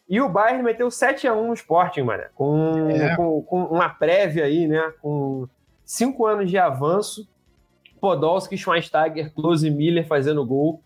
E 0.08 0.20
o 0.20 0.28
Bayern 0.28 0.62
meteu 0.62 0.88
7x1 0.88 1.46
no 1.46 1.54
Sporting, 1.54 2.02
mano, 2.02 2.24
com, 2.34 2.88
É. 2.90 3.16
com, 3.16 3.42
com 3.42 3.64
uma 3.64 3.88
prévia 3.88 4.44
aí, 4.44 4.66
né? 4.68 4.92
Com 5.00 5.48
cinco 5.84 6.26
anos 6.26 6.50
de 6.50 6.58
avanço. 6.58 7.26
Podolski, 8.00 8.56
Schweinsteiger, 8.58 9.32
Klose 9.32 9.68
e 9.68 9.70
Miller 9.70 10.06
fazendo 10.06 10.44
gol 10.44 10.80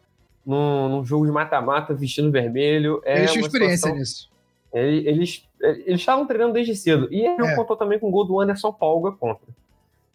num, 0.45 0.89
num 0.89 1.05
jogo 1.05 1.24
de 1.27 1.33
mata-mata, 1.33 1.95
vestindo 1.95 2.31
vermelho. 2.31 3.01
É 3.05 3.18
Eles 3.20 3.33
tinham 3.33 3.47
experiência 3.47 3.77
situação- 3.77 3.99
nisso. 3.99 4.31
ele- 4.72 5.09
Eles 5.09 5.47
eles 5.59 6.01
estavam 6.01 6.27
treinando 6.27 6.53
desde 6.53 6.77
cedo. 6.77 7.09
E 7.11 7.20
ele 7.27 7.43
É. 7.47 7.57
contou 7.57 7.77
também 7.77 7.99
com 7.99 8.09
o 8.09 8.11
gol 8.11 8.27
do 8.27 8.39
Anderson 8.39 8.70
Polga 8.72 9.11
contra. 9.12 9.47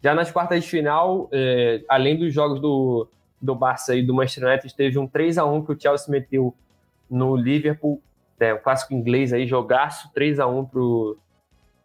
Já 0.02 0.14
nas 0.14 0.32
quartas 0.32 0.64
de 0.64 0.68
final, 0.68 1.28
é, 1.30 1.82
além 1.88 2.18
dos 2.18 2.34
jogos 2.34 2.60
do, 2.60 3.08
do 3.40 3.54
Barça 3.54 3.94
e 3.94 4.02
do 4.02 4.12
Manchester 4.12 4.48
United, 4.48 4.74
teve 4.74 4.98
um 4.98 5.06
3 5.06 5.38
a 5.38 5.44
1 5.44 5.64
que 5.64 5.72
o 5.72 5.80
Chelsea 5.80 6.10
meteu 6.10 6.52
no 7.08 7.36
Liverpool. 7.36 8.02
é, 8.40 8.52
um 8.52 8.58
clássico 8.58 8.92
inglês 8.92 9.32
aí, 9.32 9.46
jogaço, 9.46 10.10
3 10.12 10.40
a 10.40 10.46
1 10.48 10.64
pro, 10.64 11.16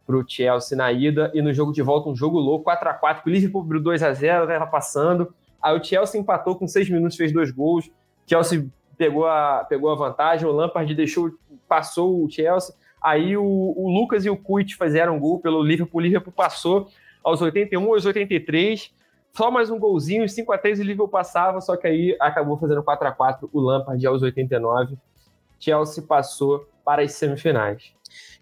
pro 0.06 0.26
Chelsea 0.28 0.76
na 0.76 0.92
ida, 0.92 1.32
e 1.36 1.42
no 1.44 1.54
jogo 1.54 1.72
de 1.72 1.84
volta 1.84 2.10
um 2.10 2.16
jogo 2.16 2.40
louco, 2.40 2.64
4 2.64 2.90
a 2.90 2.94
4 2.94 3.24
o 3.24 3.30
Liverpool 3.30 3.62
abriu 3.62 3.82
2 3.82 4.02
a 4.02 4.12
0 4.12 4.48
tava 4.48 4.66
passando, 4.66 5.32
aí 5.62 5.78
o 5.78 5.84
Chelsea 5.84 6.20
empatou 6.20 6.56
com 6.56 6.68
6 6.68 6.90
minutos, 6.90 7.16
fez 7.16 7.32
dois 7.32 7.52
gols, 7.52 7.92
Chelsea 8.26 8.66
pegou 8.98 9.28
a, 9.28 9.64
pegou 9.70 9.92
a 9.92 9.96
vantagem, 9.96 10.48
o 10.48 10.52
Lampard 10.52 10.96
deixou, 10.96 11.32
passou 11.68 12.24
o 12.24 12.30
Chelsea, 12.32 12.74
aí 13.00 13.38
o, 13.38 13.44
o 13.44 13.92
Lucas 13.92 14.26
e 14.26 14.30
o 14.30 14.36
Kuit 14.36 14.76
fizeram 14.76 15.20
gol 15.20 15.40
pelo 15.40 15.62
Liverpool, 15.62 16.00
o 16.00 16.04
Liverpool 16.04 16.34
passou 16.34 16.90
aos 17.28 17.42
81, 17.42 17.94
aos 17.94 18.06
83, 18.06 18.90
só 19.36 19.52
mais 19.52 19.70
um 19.70 19.78
golzinho, 19.78 20.28
5 20.28 20.50
a 20.54 20.58
3 20.58 20.80
o 20.80 20.84
Liverpool 20.84 21.10
passava, 21.10 21.60
só 21.60 21.76
que 21.76 21.86
aí 21.86 22.18
acabou 22.22 22.58
fazendo 22.58 22.82
4 22.82 23.06
a 23.06 23.12
4 23.12 23.50
o 23.52 23.60
Lampard 23.60 24.08
aos 24.08 24.22
89, 24.22 24.98
Chelsea 25.60 26.02
passou 26.02 26.70
para 26.86 27.02
as 27.02 27.12
semifinais. 27.12 27.92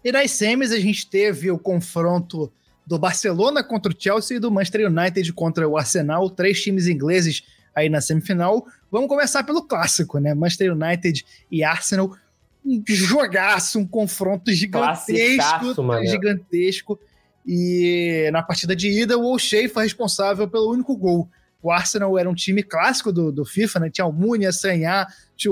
E 0.03 0.11
nas 0.11 0.29
semis 0.29 0.71
a 0.71 0.79
gente 0.79 1.09
teve 1.09 1.49
o 1.49 1.57
confronto 1.57 2.53
do 2.85 2.99
Barcelona 2.99 3.63
contra 3.63 3.91
o 3.91 3.95
Chelsea 3.97 4.37
e 4.37 4.39
do 4.39 4.51
Manchester 4.51 4.87
United 4.87 5.33
contra 5.33 5.67
o 5.67 5.75
Arsenal, 5.75 6.29
três 6.29 6.61
times 6.61 6.85
ingleses 6.85 7.43
aí 7.73 7.89
na 7.89 7.99
semifinal. 8.01 8.67
Vamos 8.91 9.09
começar 9.09 9.43
pelo 9.43 9.63
clássico, 9.63 10.19
né? 10.19 10.35
Manchester 10.35 10.71
United 10.71 11.25
e 11.49 11.63
Arsenal. 11.63 12.15
Um 12.63 12.83
jogaço, 12.87 13.79
um 13.79 13.87
confronto 13.87 14.51
gigantesco, 14.51 15.75
gigantesco. 16.03 16.99
E 17.45 18.29
na 18.31 18.41
partida 18.41 18.75
de 18.75 18.89
ida, 18.89 19.17
o 19.17 19.33
O'Shea 19.33 19.69
foi 19.69 19.83
responsável 19.83 20.47
pelo 20.47 20.71
único 20.71 20.95
gol. 20.97 21.29
O 21.61 21.71
Arsenal 21.71 22.17
era 22.17 22.29
um 22.29 22.33
time 22.35 22.61
clássico 22.61 23.11
do, 23.11 23.31
do 23.31 23.43
FIFA, 23.43 23.79
né? 23.79 23.89
Tinha 23.89 24.05
Almunia, 24.05 24.51
Sanhá, 24.51 25.07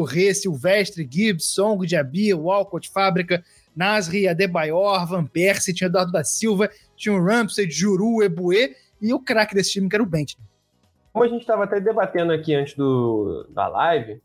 Rê, 0.07 0.33
Silvestre, 0.33 1.07
Gibbs, 1.09 1.45
Song, 1.45 1.85
Diaby, 1.85 2.33
Walcott, 2.33 2.89
Fábrica, 2.91 3.43
Nasri, 3.75 4.27
Adebayor, 4.27 5.07
Van 5.07 5.25
Persie, 5.25 5.73
tinha 5.73 5.87
Eduardo 5.87 6.11
da 6.11 6.23
Silva, 6.23 6.69
tinha 6.95 7.15
o 7.15 7.23
Ramsey, 7.23 7.69
Juru, 7.69 8.23
Ebue 8.23 8.75
e 9.01 9.13
o 9.13 9.19
craque 9.19 9.55
desse 9.55 9.71
time 9.71 9.89
que 9.89 9.95
era 9.95 10.03
o 10.03 10.07
Bent. 10.07 10.35
Como 11.11 11.25
a 11.25 11.27
gente 11.27 11.41
estava 11.41 11.63
até 11.63 11.79
debatendo 11.79 12.31
aqui 12.31 12.53
antes 12.55 12.75
do, 12.75 13.47
da 13.49 13.67
live, 13.67 14.21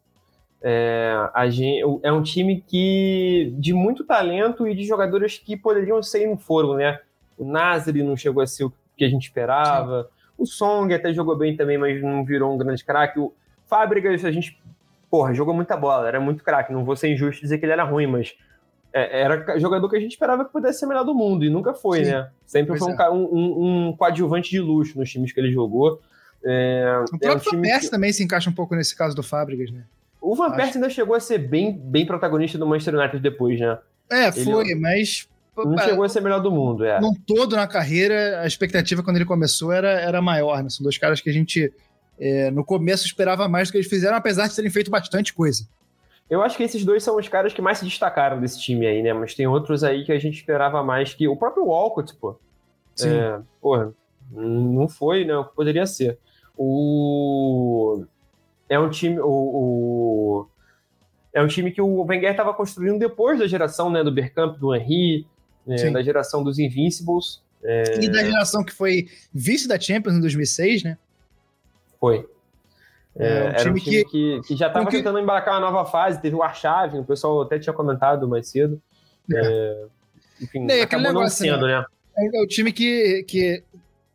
é, 0.62 1.16
gente, 1.50 1.82
é 2.02 2.12
um 2.12 2.22
time 2.22 2.62
que 2.66 3.54
de 3.58 3.72
muito 3.72 4.04
talento 4.04 4.66
e 4.66 4.74
de 4.74 4.84
jogadores 4.84 5.38
que 5.38 5.56
poderiam 5.56 6.02
ser 6.02 6.22
e 6.22 6.26
não 6.26 6.36
foram, 6.36 6.74
né? 6.74 6.98
O 7.38 7.44
Nasri 7.44 8.02
não 8.02 8.16
chegou 8.16 8.42
a 8.42 8.46
ser 8.46 8.64
o 8.64 8.72
que 8.96 9.04
a 9.04 9.08
gente 9.08 9.24
esperava. 9.24 10.04
Sim. 10.04 10.08
O 10.38 10.46
Song 10.46 10.92
até 10.92 11.12
jogou 11.12 11.36
bem 11.36 11.56
também, 11.56 11.78
mas 11.78 12.00
não 12.02 12.24
virou 12.24 12.54
um 12.54 12.58
grande 12.58 12.84
craque. 12.84 13.18
O 13.18 13.32
Fábricas, 13.66 14.24
a 14.24 14.30
gente, 14.30 14.60
porra, 15.10 15.34
jogou 15.34 15.54
muita 15.54 15.76
bola, 15.76 16.08
era 16.08 16.20
muito 16.20 16.44
craque. 16.44 16.72
Não 16.72 16.84
vou 16.84 16.96
ser 16.96 17.12
injusto 17.12 17.42
dizer 17.42 17.58
que 17.58 17.64
ele 17.64 17.72
era 17.72 17.84
ruim, 17.84 18.06
mas 18.06 18.34
é, 18.92 19.22
era 19.22 19.58
jogador 19.58 19.88
que 19.88 19.96
a 19.96 20.00
gente 20.00 20.12
esperava 20.12 20.44
que 20.44 20.52
pudesse 20.52 20.80
ser 20.80 20.86
melhor 20.86 21.04
do 21.04 21.14
mundo, 21.14 21.44
e 21.44 21.50
nunca 21.50 21.74
foi, 21.74 22.04
Sim. 22.04 22.12
né? 22.12 22.30
Sempre 22.46 22.78
pois 22.78 22.80
foi 22.80 22.92
um, 22.92 23.00
é. 23.00 23.10
um, 23.10 23.88
um, 23.88 23.96
coadjuvante 23.96 24.50
de 24.50 24.60
luxo 24.60 24.98
nos 24.98 25.10
times 25.10 25.32
que 25.32 25.40
ele 25.40 25.52
jogou. 25.52 26.00
É, 26.44 27.04
o 27.12 27.18
próprio 27.18 27.50
é 27.50 27.52
um 27.52 27.56
Van 27.56 27.62
Persie 27.62 27.80
que... 27.80 27.90
também 27.90 28.12
se 28.12 28.22
encaixa 28.22 28.48
um 28.48 28.52
pouco 28.52 28.74
nesse 28.74 28.96
caso 28.96 29.14
do 29.14 29.22
Fábricas, 29.22 29.70
né? 29.70 29.82
O 30.20 30.34
Van 30.34 30.52
Persie 30.52 30.76
ainda 30.76 30.90
chegou 30.90 31.14
a 31.14 31.20
ser 31.20 31.38
bem, 31.38 31.72
bem 31.72 32.06
protagonista 32.06 32.56
do 32.56 32.66
Manchester 32.66 32.94
United 32.94 33.20
depois, 33.20 33.60
né? 33.60 33.78
É, 34.10 34.32
foi, 34.32 34.70
ele... 34.70 34.80
mas... 34.80 35.28
Não 35.64 35.78
chegou 35.78 36.04
a 36.04 36.08
ser 36.08 36.20
melhor 36.20 36.40
do 36.40 36.50
mundo, 36.50 36.84
é. 36.84 37.00
Num 37.00 37.14
todo 37.14 37.56
na 37.56 37.66
carreira, 37.66 38.40
a 38.40 38.46
expectativa 38.46 39.02
quando 39.02 39.16
ele 39.16 39.24
começou 39.24 39.72
era, 39.72 39.88
era 39.88 40.22
maior, 40.22 40.62
né? 40.62 40.68
São 40.68 40.82
dois 40.82 40.98
caras 40.98 41.20
que 41.20 41.30
a 41.30 41.32
gente, 41.32 41.72
é, 42.18 42.50
no 42.50 42.64
começo, 42.64 43.06
esperava 43.06 43.48
mais 43.48 43.68
do 43.68 43.72
que 43.72 43.78
eles 43.78 43.88
fizeram, 43.88 44.16
apesar 44.16 44.46
de 44.46 44.54
terem 44.54 44.70
feito 44.70 44.90
bastante 44.90 45.34
coisa. 45.34 45.66
Eu 46.30 46.42
acho 46.42 46.56
que 46.56 46.62
esses 46.62 46.84
dois 46.84 47.02
são 47.02 47.16
os 47.16 47.26
caras 47.26 47.54
que 47.54 47.62
mais 47.62 47.78
se 47.78 47.84
destacaram 47.84 48.38
desse 48.38 48.60
time 48.60 48.86
aí, 48.86 49.02
né? 49.02 49.12
Mas 49.12 49.34
tem 49.34 49.46
outros 49.46 49.82
aí 49.82 50.04
que 50.04 50.12
a 50.12 50.18
gente 50.18 50.36
esperava 50.36 50.82
mais 50.82 51.14
que. 51.14 51.26
O 51.26 51.36
próprio 51.36 51.66
Walcott, 51.66 52.14
pô. 52.16 52.36
Sim. 52.94 53.08
É, 53.08 53.40
porra, 53.60 53.94
não 54.30 54.88
foi, 54.88 55.24
né? 55.24 55.34
O 55.36 55.44
que 55.44 55.54
poderia 55.54 55.86
ser. 55.86 56.18
O. 56.56 58.04
É 58.68 58.78
um 58.78 58.90
time. 58.90 59.18
O, 59.20 59.26
o... 59.26 60.46
É 61.32 61.42
um 61.42 61.46
time 61.46 61.70
que 61.70 61.80
o 61.80 62.04
Wenger 62.04 62.32
estava 62.32 62.52
construindo 62.52 62.98
depois 62.98 63.38
da 63.38 63.46
geração 63.46 63.90
né, 63.90 64.02
do 64.02 64.12
Bergkamp, 64.12 64.58
do 64.58 64.74
Henry, 64.74 65.26
é, 65.68 65.90
da 65.90 66.02
geração 66.02 66.42
dos 66.42 66.58
Invincibles. 66.58 67.42
É... 67.62 68.02
E 68.02 68.08
da 68.08 68.22
geração 68.22 68.64
que 68.64 68.72
foi 68.72 69.08
vice 69.32 69.66
da 69.66 69.78
Champions 69.78 70.16
em 70.16 70.20
2006, 70.20 70.84
né? 70.84 70.98
Foi. 71.98 72.26
É, 73.16 73.26
é, 73.26 73.48
um 73.48 73.54
time, 73.54 73.70
um 73.70 73.74
time 73.74 73.80
que, 73.80 74.04
que, 74.04 74.40
que, 74.46 74.56
já 74.56 74.68
estava 74.68 74.88
tentando 74.88 75.18
embarcar 75.18 75.54
uma 75.54 75.70
nova 75.70 75.90
fase, 75.90 76.20
teve 76.20 76.36
o 76.36 76.42
Archave, 76.42 76.98
o 76.98 77.04
pessoal 77.04 77.42
até 77.42 77.58
tinha 77.58 77.72
comentado 77.72 78.28
mais 78.28 78.48
cedo. 78.48 78.80
É. 79.32 79.38
é 79.44 79.86
enfim, 80.40 80.66
é, 80.70 80.82
acabou 80.82 81.08
negócio, 81.08 81.46
não 81.46 81.54
sendo, 81.54 81.66
né? 81.66 81.84
né? 82.16 82.30
É 82.34 82.42
o 82.42 82.46
time 82.46 82.72
que, 82.72 83.24
que 83.26 83.62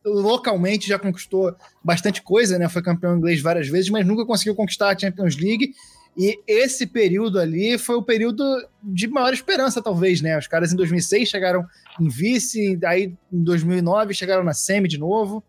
localmente 0.05 0.87
já 0.87 0.97
conquistou 0.97 1.55
bastante 1.83 2.21
coisa, 2.21 2.57
né? 2.57 2.69
Foi 2.69 2.81
campeão 2.81 3.17
inglês 3.17 3.41
várias 3.41 3.67
vezes, 3.67 3.89
mas 3.89 4.05
nunca 4.05 4.25
conseguiu 4.25 4.55
conquistar 4.55 4.89
a 4.89 4.97
Champions 4.97 5.37
League. 5.37 5.73
E 6.17 6.39
esse 6.47 6.85
período 6.85 7.39
ali 7.39 7.77
foi 7.77 7.95
o 7.95 8.03
período 8.03 8.43
de 8.83 9.07
maior 9.07 9.33
esperança, 9.33 9.81
talvez, 9.81 10.21
né? 10.21 10.37
Os 10.37 10.47
caras 10.47 10.71
em 10.71 10.75
2006 10.75 11.27
chegaram 11.27 11.65
em 11.99 12.07
vice, 12.07 12.79
aí 12.85 13.13
em 13.31 13.43
2009 13.43 14.13
chegaram 14.13 14.43
na 14.43 14.53
semi 14.53 14.87
de 14.87 14.99
novo 14.99 15.43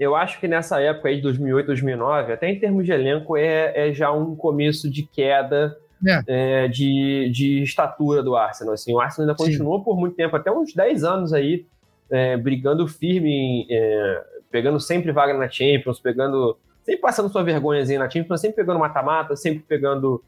eu 0.00 0.16
acho 0.16 0.40
que 0.40 0.48
nessa 0.48 0.80
época 0.80 1.10
aí 1.10 1.16
de 1.16 1.22
2008, 1.22 1.66
2009, 1.66 2.32
até 2.32 2.50
em 2.50 2.58
termos 2.58 2.86
de 2.86 2.90
elenco, 2.90 3.36
é, 3.36 3.88
é 3.88 3.92
já 3.92 4.10
um 4.10 4.34
começo 4.34 4.90
de 4.90 5.02
queda 5.02 5.76
é. 6.02 6.64
É, 6.64 6.68
de, 6.68 7.30
de 7.30 7.62
estatura 7.62 8.22
do 8.22 8.34
Arsenal. 8.34 8.72
Assim, 8.72 8.94
o 8.94 8.98
Arsenal 8.98 9.28
ainda 9.28 9.36
continuou 9.36 9.78
Sim. 9.78 9.84
por 9.84 9.98
muito 9.98 10.16
tempo, 10.16 10.34
até 10.34 10.50
uns 10.50 10.72
10 10.72 11.04
anos 11.04 11.34
aí, 11.34 11.66
é, 12.10 12.34
brigando 12.38 12.88
firme, 12.88 13.66
é, 13.70 14.24
pegando 14.50 14.80
sempre 14.80 15.12
vaga 15.12 15.34
na 15.34 15.50
Champions, 15.50 16.00
pegando. 16.00 16.56
Sempre 16.90 17.02
passando 17.02 17.30
sua 17.30 17.44
vergonhazinha 17.44 18.00
na 18.00 18.10
Champions, 18.10 18.40
sempre 18.40 18.56
pegando 18.56 18.80
mata-mata, 18.80 19.36
sempre 19.36 19.62
pegando 19.62 20.20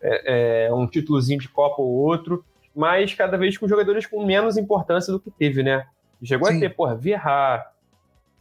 é, 0.00 0.70
um 0.72 0.86
títulozinho 0.86 1.38
de 1.38 1.46
Copa 1.46 1.82
ou 1.82 1.90
outro, 1.90 2.42
mas 2.74 3.12
cada 3.12 3.36
vez 3.36 3.58
com 3.58 3.68
jogadores 3.68 4.06
com 4.06 4.24
menos 4.24 4.56
importância 4.56 5.12
do 5.12 5.20
que 5.20 5.30
teve, 5.30 5.62
né? 5.62 5.84
Chegou 6.22 6.48
Sim. 6.48 6.56
a 6.56 6.60
ter, 6.60 6.70
porra, 6.70 6.94
Verratti, 6.94 7.68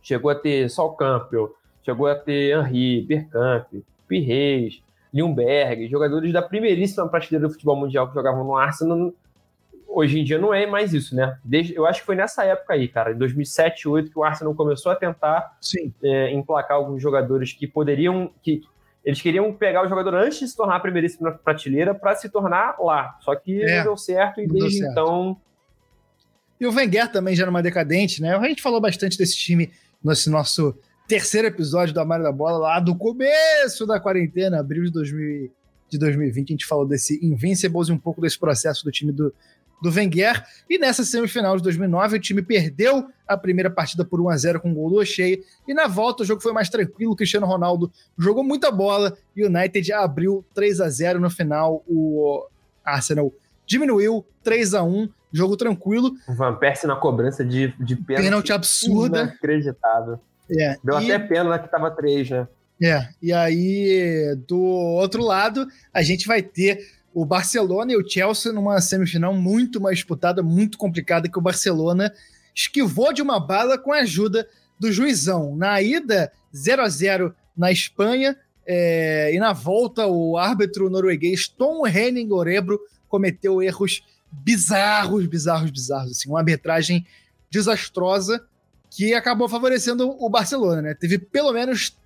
chegou 0.02 0.32
a 0.32 0.36
ter 0.36 0.70
Sol 0.70 0.94
Campbell, 0.94 1.54
chegou 1.84 2.08
a 2.08 2.16
ter 2.16 2.58
Henri, 2.58 3.02
Bergkamp, 3.02 3.66
Pires, 4.08 4.82
Lundberg, 5.14 5.90
jogadores 5.90 6.32
da 6.32 6.42
primeiríssima 6.42 7.10
prateleira 7.10 7.46
do 7.46 7.52
futebol 7.52 7.76
mundial 7.76 8.08
que 8.08 8.14
jogavam 8.14 8.46
no 8.46 8.56
Arsenal. 8.56 9.12
Hoje 9.92 10.20
em 10.20 10.24
dia 10.24 10.38
não 10.38 10.54
é 10.54 10.68
mais 10.68 10.94
isso, 10.94 11.16
né? 11.16 11.38
Desde, 11.44 11.74
eu 11.74 11.86
acho 11.86 12.02
que 12.02 12.06
foi 12.06 12.16
nessa 12.16 12.44
época 12.44 12.74
aí, 12.74 12.88
cara, 12.88 13.12
em 13.12 13.18
2007, 13.18 13.84
2008, 13.86 14.12
que 14.12 14.20
o 14.20 14.24
Arsenal 14.24 14.54
começou 14.54 14.92
a 14.92 14.96
tentar 14.96 15.58
é, 16.04 16.32
emplacar 16.32 16.78
alguns 16.78 17.02
jogadores 17.02 17.54
que 17.54 17.68
poderiam. 17.68 18.32
que 18.44 18.62
Eles 19.04 19.20
queriam 19.20 19.52
pegar 19.52 19.84
o 19.84 19.90
jogador 19.90 20.14
antes 20.14 20.40
de 20.40 20.48
se 20.48 20.56
tornar 20.56 20.76
a 20.76 20.80
primeiríssima 20.80 21.32
prateleira 21.32 21.96
para 21.96 22.16
se 22.16 22.30
tornar 22.30 22.76
lá. 22.80 23.18
Só 23.22 23.36
que 23.36 23.64
é, 23.64 23.78
não 23.78 23.84
deu 23.84 23.98
certo 23.98 24.40
e 24.40 24.48
desde 24.48 24.78
certo. 24.78 24.92
então. 24.92 25.38
E 26.60 26.68
o 26.68 26.74
Wenger 26.74 27.12
também 27.12 27.36
já 27.36 27.46
numa 27.46 27.64
decadente, 27.64 28.22
né? 28.22 28.36
A 28.36 28.48
gente 28.48 28.62
falou 28.62 28.80
bastante 28.80 29.18
desse 29.18 29.36
time 29.36 29.72
nesse 30.04 30.30
nosso 30.30 30.78
terceiro 31.08 31.48
episódio 31.48 31.94
do 31.94 32.00
Amário 32.00 32.24
da 32.24 32.32
Bola, 32.32 32.58
lá 32.60 32.80
do 32.80 32.96
começo 32.96 33.88
da 33.88 34.00
quarentena, 34.00 34.60
abril 34.60 34.84
de, 34.84 34.92
2000, 34.92 35.52
de 35.90 35.98
2020. 35.98 36.50
A 36.50 36.54
gente 36.54 36.66
falou 36.66 36.86
desse 36.86 37.20
Invincibles 37.26 37.88
e 37.88 37.92
um 37.92 37.98
pouco 37.98 38.22
desse 38.22 38.38
processo 38.38 38.86
do 38.86 38.92
time 38.92 39.12
do, 39.12 39.34
do 39.82 39.90
Wenger. 39.90 40.44
E 40.70 40.78
nessa 40.78 41.04
semifinal 41.04 41.58
de 41.58 41.64
2009, 41.64 42.18
o 42.18 42.20
time 42.20 42.42
perdeu 42.42 43.08
a 43.28 43.38
primeira 43.38 43.70
partida 43.70 44.04
por 44.04 44.20
1 44.20 44.30
a 44.30 44.38
0 44.38 44.62
com 44.62 44.70
um 44.70 44.74
gol 44.74 44.90
do 44.90 44.96
O'Shea. 44.98 45.40
E 45.68 45.74
na 45.74 45.88
volta, 45.88 46.24
o 46.24 46.26
jogo 46.26 46.42
foi 46.42 46.52
mais 46.52 46.70
tranquilo. 46.70 47.14
O 47.14 47.16
Cristiano 47.16 47.46
Ronaldo 47.46 47.92
jogou 48.18 48.44
muita 48.44 48.72
bola 48.72 49.18
e 49.36 49.44
o 49.44 49.48
United 49.48 49.92
abriu 49.94 50.46
3 50.54 50.82
a 50.82 50.90
0 50.90 51.20
no 51.20 51.30
final. 51.30 51.84
O 51.88 52.46
Arsenal 52.84 53.32
diminuiu 53.66 54.26
3 54.44 54.74
a 54.74 54.84
1 54.84 55.10
jogo 55.32 55.56
tranquilo. 55.56 56.12
O 56.28 56.34
Van 56.34 56.56
Persie 56.56 56.88
na 56.88 56.96
cobrança 56.96 57.46
de, 57.46 57.74
de 57.80 57.96
pênalti. 57.96 58.26
Pênalti 58.26 58.54
absurda. 58.54 59.22
Inacreditável. 59.22 60.20
É, 60.52 60.76
Deu 60.84 61.00
e... 61.00 61.12
até 61.12 61.20
pena 61.28 61.52
né, 61.52 61.60
que 61.60 61.70
tava 61.70 61.92
3, 61.92 62.30
né? 62.32 62.48
É, 62.82 63.10
e 63.22 63.34
aí 63.34 64.36
do 64.48 64.60
outro 64.60 65.22
lado, 65.22 65.68
a 65.94 66.02
gente 66.02 66.26
vai 66.26 66.42
ter 66.42 66.80
o 67.14 67.26
Barcelona 67.26 67.94
e 67.94 67.98
o 67.98 68.08
Chelsea 68.08 68.52
numa 68.52 68.80
semifinal 68.82 69.34
muito 69.34 69.82
mais 69.82 69.98
disputada, 69.98 70.44
muito 70.44 70.78
complicada, 70.78 71.30
que 71.30 71.38
o 71.38 71.42
Barcelona 71.42 72.14
esquivou 72.56 73.14
de 73.14 73.22
uma 73.22 73.40
bala 73.40 73.78
com 73.78 73.92
a 73.92 74.00
ajuda 74.00 74.48
do 74.80 74.92
juizão. 74.92 75.56
Na 75.56 75.82
ida, 75.82 76.32
0 76.56 76.82
a 76.82 76.90
0 76.90 77.36
na 77.56 77.72
Espanha, 77.72 78.38
é, 78.66 79.34
e 79.34 79.40
na 79.40 79.52
volta, 79.52 80.06
o 80.06 80.38
árbitro 80.38 80.90
norueguês 80.90 81.48
Tom 81.48 81.88
Henning 81.88 82.32
Orebro 82.32 82.80
cometeu 83.08 83.62
erros 83.62 84.04
bizarros, 84.32 85.26
bizarros, 85.26 85.72
bizarros. 85.72 86.12
Assim, 86.12 86.30
uma 86.30 86.40
arbitragem 86.40 87.06
desastrosa 87.50 88.46
que 88.92 89.14
acabou 89.14 89.50
favorecendo 89.50 90.16
o 90.20 90.30
Barcelona, 90.30 90.82
né? 90.82 90.94
Teve 90.94 91.18
pelo 91.18 91.52
menos 91.52 91.98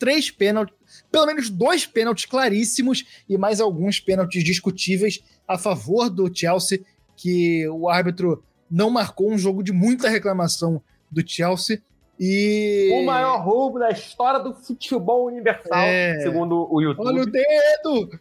três 0.00 0.30
pênaltis, 0.30 0.74
pelo 1.12 1.26
menos 1.26 1.50
dois 1.50 1.86
pênaltis 1.86 2.24
claríssimos 2.24 3.04
e 3.28 3.38
mais 3.38 3.60
alguns 3.60 4.00
pênaltis 4.00 4.42
discutíveis 4.42 5.22
a 5.46 5.56
favor 5.58 6.08
do 6.10 6.34
Chelsea, 6.34 6.80
que 7.14 7.68
o 7.68 7.88
árbitro 7.88 8.42
não 8.68 8.88
marcou 8.90 9.30
um 9.30 9.38
jogo 9.38 9.62
de 9.62 9.72
muita 9.72 10.08
reclamação 10.08 10.82
do 11.10 11.22
Chelsea. 11.24 11.82
E... 12.18 12.90
O 12.94 13.04
maior 13.04 13.42
roubo 13.42 13.78
da 13.78 13.90
história 13.90 14.40
do 14.40 14.54
futebol 14.54 15.26
universal, 15.26 15.78
É. 15.78 16.18
segundo 16.20 16.66
o 16.72 16.80
YouTube. 16.80 17.06
Olha 17.06 17.22
o 17.22 17.26
dedo! 17.26 18.20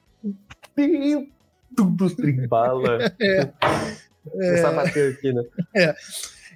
Tudo 1.76 2.16
trimbala. 2.16 3.00
É. 4.42 4.62
A 4.62 4.72
bater 4.72 5.14
aqui, 5.14 5.34
né? 5.34 5.44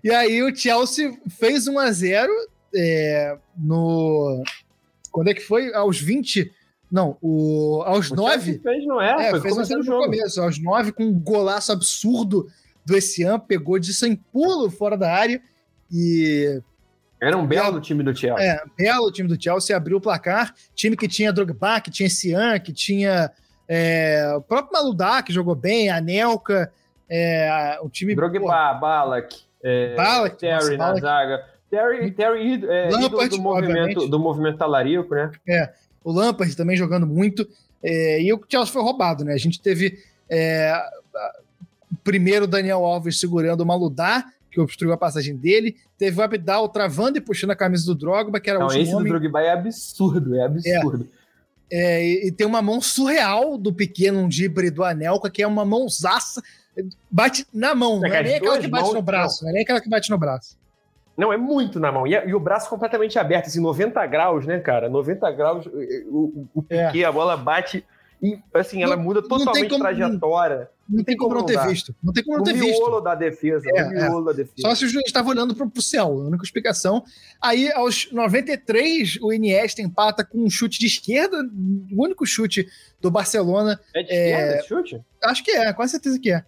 E 0.04 0.12
aí 0.12 0.44
o 0.44 0.54
Chelsea 0.54 1.18
fez 1.40 1.66
1 1.66 1.80
a 1.80 1.92
0 1.92 2.32
é, 2.76 3.38
no. 3.58 4.44
Quando 5.14 5.30
é 5.30 5.34
que 5.34 5.42
foi? 5.42 5.74
Aos 5.74 6.02
20. 6.02 6.52
Não, 6.92 7.18
o, 7.22 7.82
aos 7.86 8.12
O 8.12 8.16
9. 8.16 8.32
Chelsea 8.44 8.62
Fez, 8.62 8.86
não 8.86 9.02
é? 9.02 9.28
É, 9.28 9.30
foi 9.30 9.42
fez 9.42 9.70
no 9.70 9.84
jogo. 9.84 10.04
começo, 10.06 10.42
aos 10.42 10.60
9, 10.62 10.92
com 10.92 11.06
um 11.06 11.14
golaço 11.14 11.72
absurdo 11.72 12.48
do 12.86 12.98
Essian, 12.98 13.40
pegou 13.40 13.80
de 13.80 13.94
sem 13.94 14.16
pulo 14.16 14.70
fora 14.70 14.98
da 14.98 15.12
área 15.14 15.42
e 15.92 16.62
Era 17.22 17.38
um 17.38 17.48
belo 17.48 17.80
time 17.80 18.04
do 18.04 18.14
Chelsea. 18.16 18.44
é, 18.46 18.62
belo 18.78 19.12
time 19.12 19.30
do 19.30 19.42
Chelsea, 19.42 19.76
abriu 19.76 19.98
o 19.98 20.02
placar, 20.02 20.54
time 20.76 20.98
que 20.98 21.08
tinha 21.08 21.32
Drogba, 21.32 21.80
que 21.80 21.90
tinha 21.90 22.08
Essian, 22.08 22.60
que 22.60 22.74
tinha 22.74 23.32
é, 23.68 24.34
o 24.36 24.42
próprio 24.42 24.74
Maludá, 24.74 25.24
que 25.24 25.32
jogou 25.32 25.56
bem, 25.56 25.90
a 25.90 26.02
Nelka, 26.02 26.72
é, 27.10 27.80
o 27.82 27.90
time... 27.90 28.14
Drogba, 28.16 28.40
pô, 28.40 28.80
Balak, 28.80 29.36
é, 29.64 29.96
Balak, 29.96 30.38
Terry 30.38 30.54
nossa, 30.54 30.72
na 30.72 30.78
Balak. 30.78 31.02
zaga. 31.02 31.53
Terry, 31.74 32.12
Terry 32.12 32.54
ídolo- 32.54 32.72
é, 32.72 32.90
Lampard, 32.92 33.30
do 33.30 33.42
movimento, 33.42 33.70
obviamente. 33.72 34.10
do 34.12 34.20
movimento 34.20 34.58
talarico, 34.60 35.16
né? 35.16 35.32
o 36.04 36.12
Lampard 36.12 36.56
também 36.56 36.78
jogando 36.78 37.08
muito, 37.08 37.48
é, 37.82 38.22
e 38.22 38.32
o 38.32 38.40
Chelsea 38.48 38.72
foi 38.72 38.84
roubado, 38.84 39.26
né? 39.26 39.34
A 39.34 39.38
gente 39.38 39.60
teve 39.60 39.98
é, 40.30 40.72
o 41.92 41.96
primeiro 42.04 42.46
Daniel 42.46 42.86
Alves 42.86 43.20
segurando 43.20 43.62
o 43.62 43.66
Maludá, 43.66 44.24
que 44.52 44.62
obstruiu 44.62 44.94
a 44.94 44.98
passagem 44.98 45.36
dele, 45.36 45.76
teve 45.98 46.20
o 46.20 46.22
Abdal 46.24 46.70
travando 46.70 47.18
e 47.18 47.22
puxando 47.22 47.50
a 47.52 47.56
camisa 47.56 47.88
do 47.88 47.96
Drogba, 47.96 48.40
que 48.40 48.52
era 48.52 48.60
o 48.60 48.62
Não, 48.62 48.68
último 48.68 48.84
esse 48.84 48.92
do 48.92 48.98
homem. 48.98 49.12
Drogba 49.12 49.42
é 49.42 49.52
absurdo, 49.52 50.36
é 50.36 50.44
absurdo. 50.46 51.08
É, 51.72 52.06
e, 52.06 52.28
e 52.28 52.32
tem 52.32 52.46
uma 52.46 52.62
mão 52.62 52.80
surreal 52.80 53.58
do 53.58 53.74
pequeno 53.74 54.20
um 54.20 54.28
Dibre 54.28 54.70
do 54.70 54.84
Anelka, 54.84 55.28
que 55.32 55.42
é 55.42 55.48
uma 55.48 55.66
mãozaça. 55.66 56.40
Bate 57.10 57.48
na 57.52 57.74
mão, 57.74 58.00
não 58.00 58.06
É, 58.06 58.10
é 58.10 58.12
cara, 58.12 58.24
nem 58.24 58.36
aquela 58.36 58.60
que 58.60 58.68
bate 58.68 58.84
mãos, 58.84 58.94
no 58.94 59.02
braço, 59.02 59.44
não 59.44 59.50
é 59.50 59.54
nem 59.54 59.64
aquela 59.64 59.82
que 59.82 59.90
bate 59.90 60.10
no 60.12 60.18
braço. 60.20 60.56
Não, 61.16 61.32
é 61.32 61.38
muito 61.38 61.80
na 61.80 61.92
mão. 61.92 62.08
E, 62.08 62.12
e 62.12 62.34
o 62.34 62.40
braço 62.40 62.70
completamente 62.70 63.20
aberto, 63.20 63.48
assim, 63.48 63.60
90 63.62 64.06
graus, 64.08 64.46
né, 64.48 64.60
cara? 64.60 64.90
90 64.90 65.32
graus, 65.32 65.66
o, 65.66 65.70
o, 66.10 66.48
o 66.56 66.66
É. 66.70 66.88
piquê, 66.88 67.04
a 67.04 67.12
bola 67.12 67.38
bate 67.38 67.86
e, 68.22 68.40
assim, 68.54 68.82
ela 68.82 68.96
Não- 68.96 69.04
muda 69.04 69.22
não 69.22 69.28
totalmente 69.28 69.70
como- 69.70 69.84
trajetória. 69.84 70.70
Não 70.90 71.02
tem 71.04 71.16
como 71.16 71.30
como 71.30 71.40
não 71.42 71.46
ter 71.48 71.56
não 71.56 71.68
visto. 71.70 71.96
Não 72.04 72.12
tem 72.12 72.24
como 72.24 72.38
não 72.38 72.44
ter 72.44 72.54
visto. 72.54 72.78
miolo 72.80 73.00
da 73.00 73.16
defesa, 73.16 73.64
É, 73.74 73.84
no 73.86 73.92
miolo 73.92 74.26
da 74.26 74.32
defesa. 74.34 74.56
Só 74.60 74.76
se 74.76 74.84
o 74.86 74.90
juiz 74.90 75.06
estava 75.06 75.30
olhando 75.30 75.56
pro, 75.56 75.70
pro 75.70 75.82
céu, 75.82 76.08
a 76.08 76.10
única 76.10 76.44
explicação. 76.44 77.04
Aí, 77.42 77.72
aos 77.72 78.12
93, 78.12 79.18
o 79.22 79.32
Iniesta 79.32 79.82
empata 79.82 80.26
com 80.26 80.40
um 80.44 80.50
chute 80.50 80.80
de 80.80 80.88
esquerda, 80.88 81.38
o 81.92 82.04
único 82.04 82.26
chute 82.26 82.68
do 83.00 83.10
Barcelona. 83.10 83.80
É 83.96 84.04
de 84.04 84.14
esquerda 84.14 84.56
esse 84.58 84.68
chute? 84.68 85.02
Acho 85.24 85.44
que 85.44 85.52
é, 85.52 85.72
quase 85.74 85.92
certeza 85.94 86.20
que 86.20 86.32
é. 86.32 86.44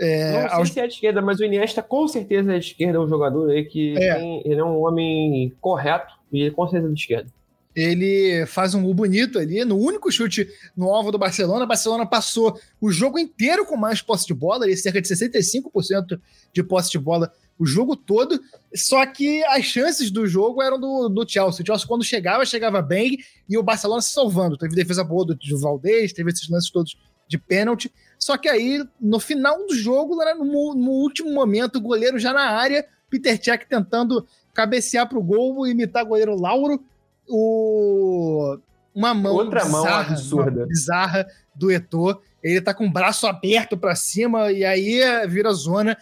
É, 0.00 0.32
não 0.32 0.48
sei 0.48 0.58
aos- 0.58 0.70
se 0.70 0.80
é 0.80 0.86
de 0.86 0.94
esquerda, 0.94 1.20
mas 1.20 1.40
o 1.40 1.44
Iniesta 1.44 1.82
com 1.82 2.06
certeza 2.06 2.54
é 2.54 2.58
de 2.58 2.66
esquerda, 2.66 2.98
é 2.98 3.00
um 3.00 3.08
jogador 3.08 3.50
aí 3.50 3.64
que 3.64 3.96
É. 3.98 4.14
tem- 4.14 4.42
ele 4.44 4.60
é 4.60 4.64
um 4.64 4.80
homem 4.82 5.52
correto 5.60 6.12
e 6.32 6.42
ele 6.42 6.50
com 6.52 6.66
certeza 6.68 6.90
é 6.90 6.94
de 6.94 7.00
esquerda. 7.00 7.30
ele 7.76 8.44
faz 8.46 8.74
um 8.74 8.82
gol 8.82 8.92
bonito 8.92 9.38
ali, 9.38 9.64
no 9.64 9.76
único 9.78 10.10
chute 10.10 10.48
no 10.76 10.88
alvo 10.92 11.12
do 11.12 11.18
Barcelona. 11.18 11.64
O 11.64 11.68
Barcelona 11.68 12.04
passou 12.04 12.58
o 12.80 12.90
jogo 12.90 13.20
inteiro 13.20 13.64
com 13.64 13.76
mais 13.76 14.02
posse 14.02 14.26
de 14.26 14.34
bola, 14.34 14.64
ali, 14.64 14.76
cerca 14.76 15.00
de 15.00 15.06
65% 15.06 16.20
de 16.52 16.62
posse 16.64 16.90
de 16.90 16.98
bola 16.98 17.32
o 17.56 17.64
jogo 17.64 17.94
todo. 17.94 18.40
Só 18.74 19.04
que 19.06 19.44
as 19.44 19.64
chances 19.64 20.10
do 20.10 20.26
jogo 20.26 20.60
eram 20.60 20.78
do, 20.80 21.08
do 21.08 21.28
Chelsea. 21.28 21.62
O 21.62 21.66
Chelsea, 21.66 21.86
quando 21.86 22.02
chegava, 22.04 22.44
chegava 22.44 22.82
bem 22.82 23.16
e 23.48 23.56
o 23.56 23.62
Barcelona 23.62 24.00
se 24.02 24.12
salvando. 24.12 24.56
Teve 24.56 24.74
defesa 24.74 25.04
boa 25.04 25.24
do, 25.26 25.34
do 25.36 25.58
Valdez, 25.60 26.12
teve 26.12 26.30
esses 26.30 26.48
lances 26.48 26.70
todos 26.70 26.96
de 27.28 27.38
pênalti. 27.38 27.92
Só 28.18 28.36
que 28.36 28.48
aí, 28.48 28.84
no 29.00 29.20
final 29.20 29.66
do 29.66 29.74
jogo, 29.74 30.16
no, 30.16 30.74
no 30.74 30.90
último 30.90 31.32
momento, 31.32 31.76
o 31.76 31.80
goleiro 31.80 32.18
já 32.18 32.32
na 32.32 32.50
área, 32.50 32.84
Peter 33.08 33.42
Cech 33.42 33.66
tentando 33.68 34.26
cabecear 34.52 35.08
pro 35.08 35.22
gol, 35.22 35.66
imitar 35.66 36.04
o 36.04 36.08
goleiro 36.08 36.34
Lauro 36.38 36.82
o 37.48 38.58
uma 38.94 39.14
mão 39.14 39.34
Outra 39.34 39.64
mão 39.64 39.82
bizarra, 39.84 40.12
absurda. 40.12 40.60
uma 40.62 40.66
bizarra 40.66 41.26
do 41.54 41.70
Eto'o. 41.70 42.20
Ele 42.42 42.60
tá 42.60 42.72
com 42.74 42.86
o 42.86 42.90
braço 42.92 43.26
aberto 43.26 43.76
pra 43.76 43.94
cima 43.94 44.50
e 44.50 44.64
aí 44.64 45.00
vira 45.28 45.52
zona, 45.52 45.96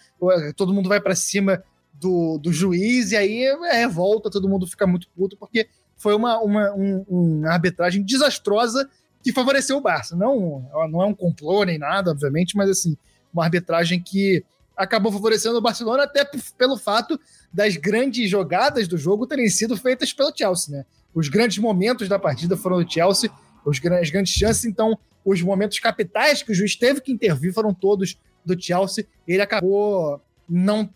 todo 0.57 0.73
mundo 0.73 0.89
vai 0.89 1.01
pra 1.01 1.15
cima 1.15 1.63
do, 1.93 2.39
do 2.39 2.53
juiz 2.53 3.13
e 3.13 3.17
aí 3.17 3.43
é 3.45 3.73
revolta, 3.81 4.31
todo 4.31 4.49
mundo 4.49 4.67
fica 4.67 4.87
muito 4.87 5.09
puto 5.17 5.37
porque 5.37 5.69
foi 5.97 6.15
uma, 6.15 6.39
uma, 6.41 6.73
um- 6.75 7.05
uma 7.09 7.51
arbitragem 7.51 8.03
desastrosa 8.03 8.89
que 9.27 9.33
favoreceu 9.33 9.77
o 9.77 9.81
Barça. 9.81 10.15
Não, 10.15 10.71
não 10.89 11.03
é 11.03 11.05
um 11.05 11.13
complô 11.15 11.65
nem 11.65 11.79
nada, 11.79 12.13
obviamente, 12.13 12.57
mas 12.57 12.71
assim, 12.71 12.97
uma 13.35 13.43
arbitragem 13.43 14.01
que 14.01 14.45
acabou 14.77 15.11
favorecendo 15.11 15.59
o 15.59 15.61
Barcelona 15.61 16.05
até 16.05 16.25
pelo 16.57 16.77
fato 16.77 17.19
das 17.53 17.77
grandes 17.77 18.31
jogadas 18.31 18.87
do 18.87 18.97
jogo 18.97 19.27
terem 19.27 19.49
sido 19.49 19.77
feitas 19.77 20.13
pelo 20.13 20.33
Chelsea, 20.33 20.77
né? 20.77 20.87
Os 21.13 21.29
grandes 21.29 21.59
momentos 21.59 22.09
da 22.09 22.21
partida 22.21 22.57
foram 22.57 22.81
do 22.81 22.89
Chelsea, 22.89 23.29
os 23.65 23.81
gran- 23.81 23.99
as 23.99 24.11
grandes 24.11 24.33
chances, 24.33 24.65
então 24.65 24.97
os 25.25 25.43
momentos 25.43 25.81
capitais 25.81 26.41
que 26.45 26.53
o 26.53 26.55
juiz 26.55 26.77
teve 26.77 27.01
que 27.01 27.11
intervir 27.11 27.53
foram 27.53 27.75
todos 27.75 28.17
do 28.45 28.57
Chelsea. 28.57 29.09
Ele 29.27 29.43
acabou 29.43 30.23
não 30.49 30.89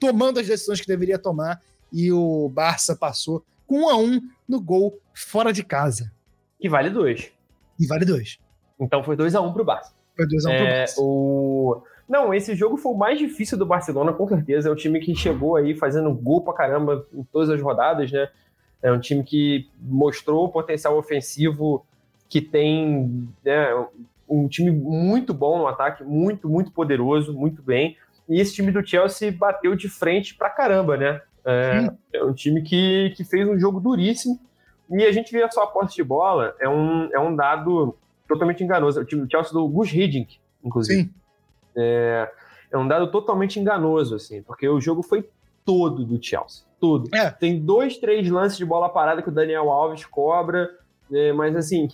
tomando 0.00 0.40
as 0.40 0.46
decisões 0.46 0.80
que 0.80 0.86
deveria 0.86 1.18
tomar 1.18 1.60
e 1.92 2.10
o 2.10 2.48
Barça 2.48 2.96
passou 2.96 3.44
com 3.66 3.80
um 3.80 3.88
a 3.90 3.98
um 3.98 4.18
no 4.48 4.62
gol 4.62 4.98
fora 5.12 5.52
de 5.52 5.62
casa. 5.62 6.10
Que 6.64 6.68
vale 6.70 6.88
dois. 6.88 7.30
E 7.78 7.86
vale 7.86 8.06
dois. 8.06 8.38
Então 8.80 9.04
foi 9.04 9.16
2 9.16 9.34
a 9.34 9.40
1 9.42 9.52
pro 9.52 9.66
Barça. 9.66 9.92
Foi 10.16 10.26
dois 10.26 10.46
a 10.46 10.48
um 10.48 10.56
pro 10.56 10.64
É, 10.64 10.78
Barça. 10.78 10.94
o... 10.98 11.82
Não, 12.08 12.32
esse 12.32 12.54
jogo 12.54 12.78
foi 12.78 12.92
o 12.92 12.96
mais 12.96 13.18
difícil 13.18 13.58
do 13.58 13.66
Barcelona, 13.66 14.14
com 14.14 14.26
certeza. 14.26 14.70
É 14.70 14.72
o 14.72 14.74
time 14.74 14.98
que 14.98 15.14
chegou 15.14 15.56
aí 15.56 15.74
fazendo 15.74 16.10
gol 16.14 16.40
pra 16.40 16.54
caramba 16.54 17.06
em 17.12 17.22
todas 17.24 17.50
as 17.50 17.60
rodadas, 17.60 18.10
né? 18.10 18.30
É 18.82 18.90
um 18.90 18.98
time 18.98 19.22
que 19.22 19.68
mostrou 19.78 20.46
o 20.46 20.48
potencial 20.48 20.96
ofensivo 20.96 21.84
que 22.30 22.40
tem, 22.40 23.28
né? 23.44 23.68
Um 24.26 24.48
time 24.48 24.70
muito 24.70 25.34
bom 25.34 25.58
no 25.58 25.66
ataque, 25.66 26.02
muito, 26.02 26.48
muito 26.48 26.70
poderoso, 26.70 27.34
muito 27.34 27.60
bem. 27.60 27.94
E 28.26 28.40
esse 28.40 28.54
time 28.54 28.72
do 28.72 28.82
Chelsea 28.82 29.30
bateu 29.30 29.76
de 29.76 29.90
frente 29.90 30.34
pra 30.34 30.48
caramba, 30.48 30.96
né? 30.96 31.20
É, 31.44 31.90
é 32.14 32.24
um 32.24 32.32
time 32.32 32.62
que, 32.62 33.12
que 33.14 33.22
fez 33.22 33.46
um 33.46 33.58
jogo 33.58 33.80
duríssimo. 33.80 34.40
E 34.94 35.04
a 35.04 35.12
gente 35.12 35.32
vê 35.32 35.50
só 35.50 35.64
a 35.64 35.66
posse 35.66 35.96
de 35.96 36.04
bola, 36.04 36.54
é 36.60 36.68
um, 36.68 37.08
é 37.12 37.18
um 37.18 37.34
dado 37.34 37.96
totalmente 38.28 38.62
enganoso. 38.62 39.00
O 39.00 39.04
time 39.04 39.22
do 39.22 39.30
Chelsea 39.30 39.52
do 39.52 39.66
Gus 39.68 39.92
Hiddink, 39.92 40.38
inclusive. 40.62 41.02
Sim. 41.02 41.14
É, 41.76 42.30
é 42.70 42.78
um 42.78 42.86
dado 42.86 43.10
totalmente 43.10 43.58
enganoso, 43.58 44.14
assim, 44.14 44.42
porque 44.42 44.68
o 44.68 44.80
jogo 44.80 45.02
foi 45.02 45.28
todo 45.64 46.04
do 46.04 46.22
Chelsea. 46.22 46.64
Todo. 46.78 47.08
É. 47.14 47.30
Tem 47.30 47.58
dois, 47.58 47.96
três 47.98 48.28
lances 48.28 48.58
de 48.58 48.64
bola 48.64 48.88
parada 48.88 49.22
que 49.22 49.28
o 49.28 49.32
Daniel 49.32 49.70
Alves 49.70 50.04
cobra, 50.04 50.70
é, 51.10 51.32
mas 51.32 51.56
assim, 51.56 51.88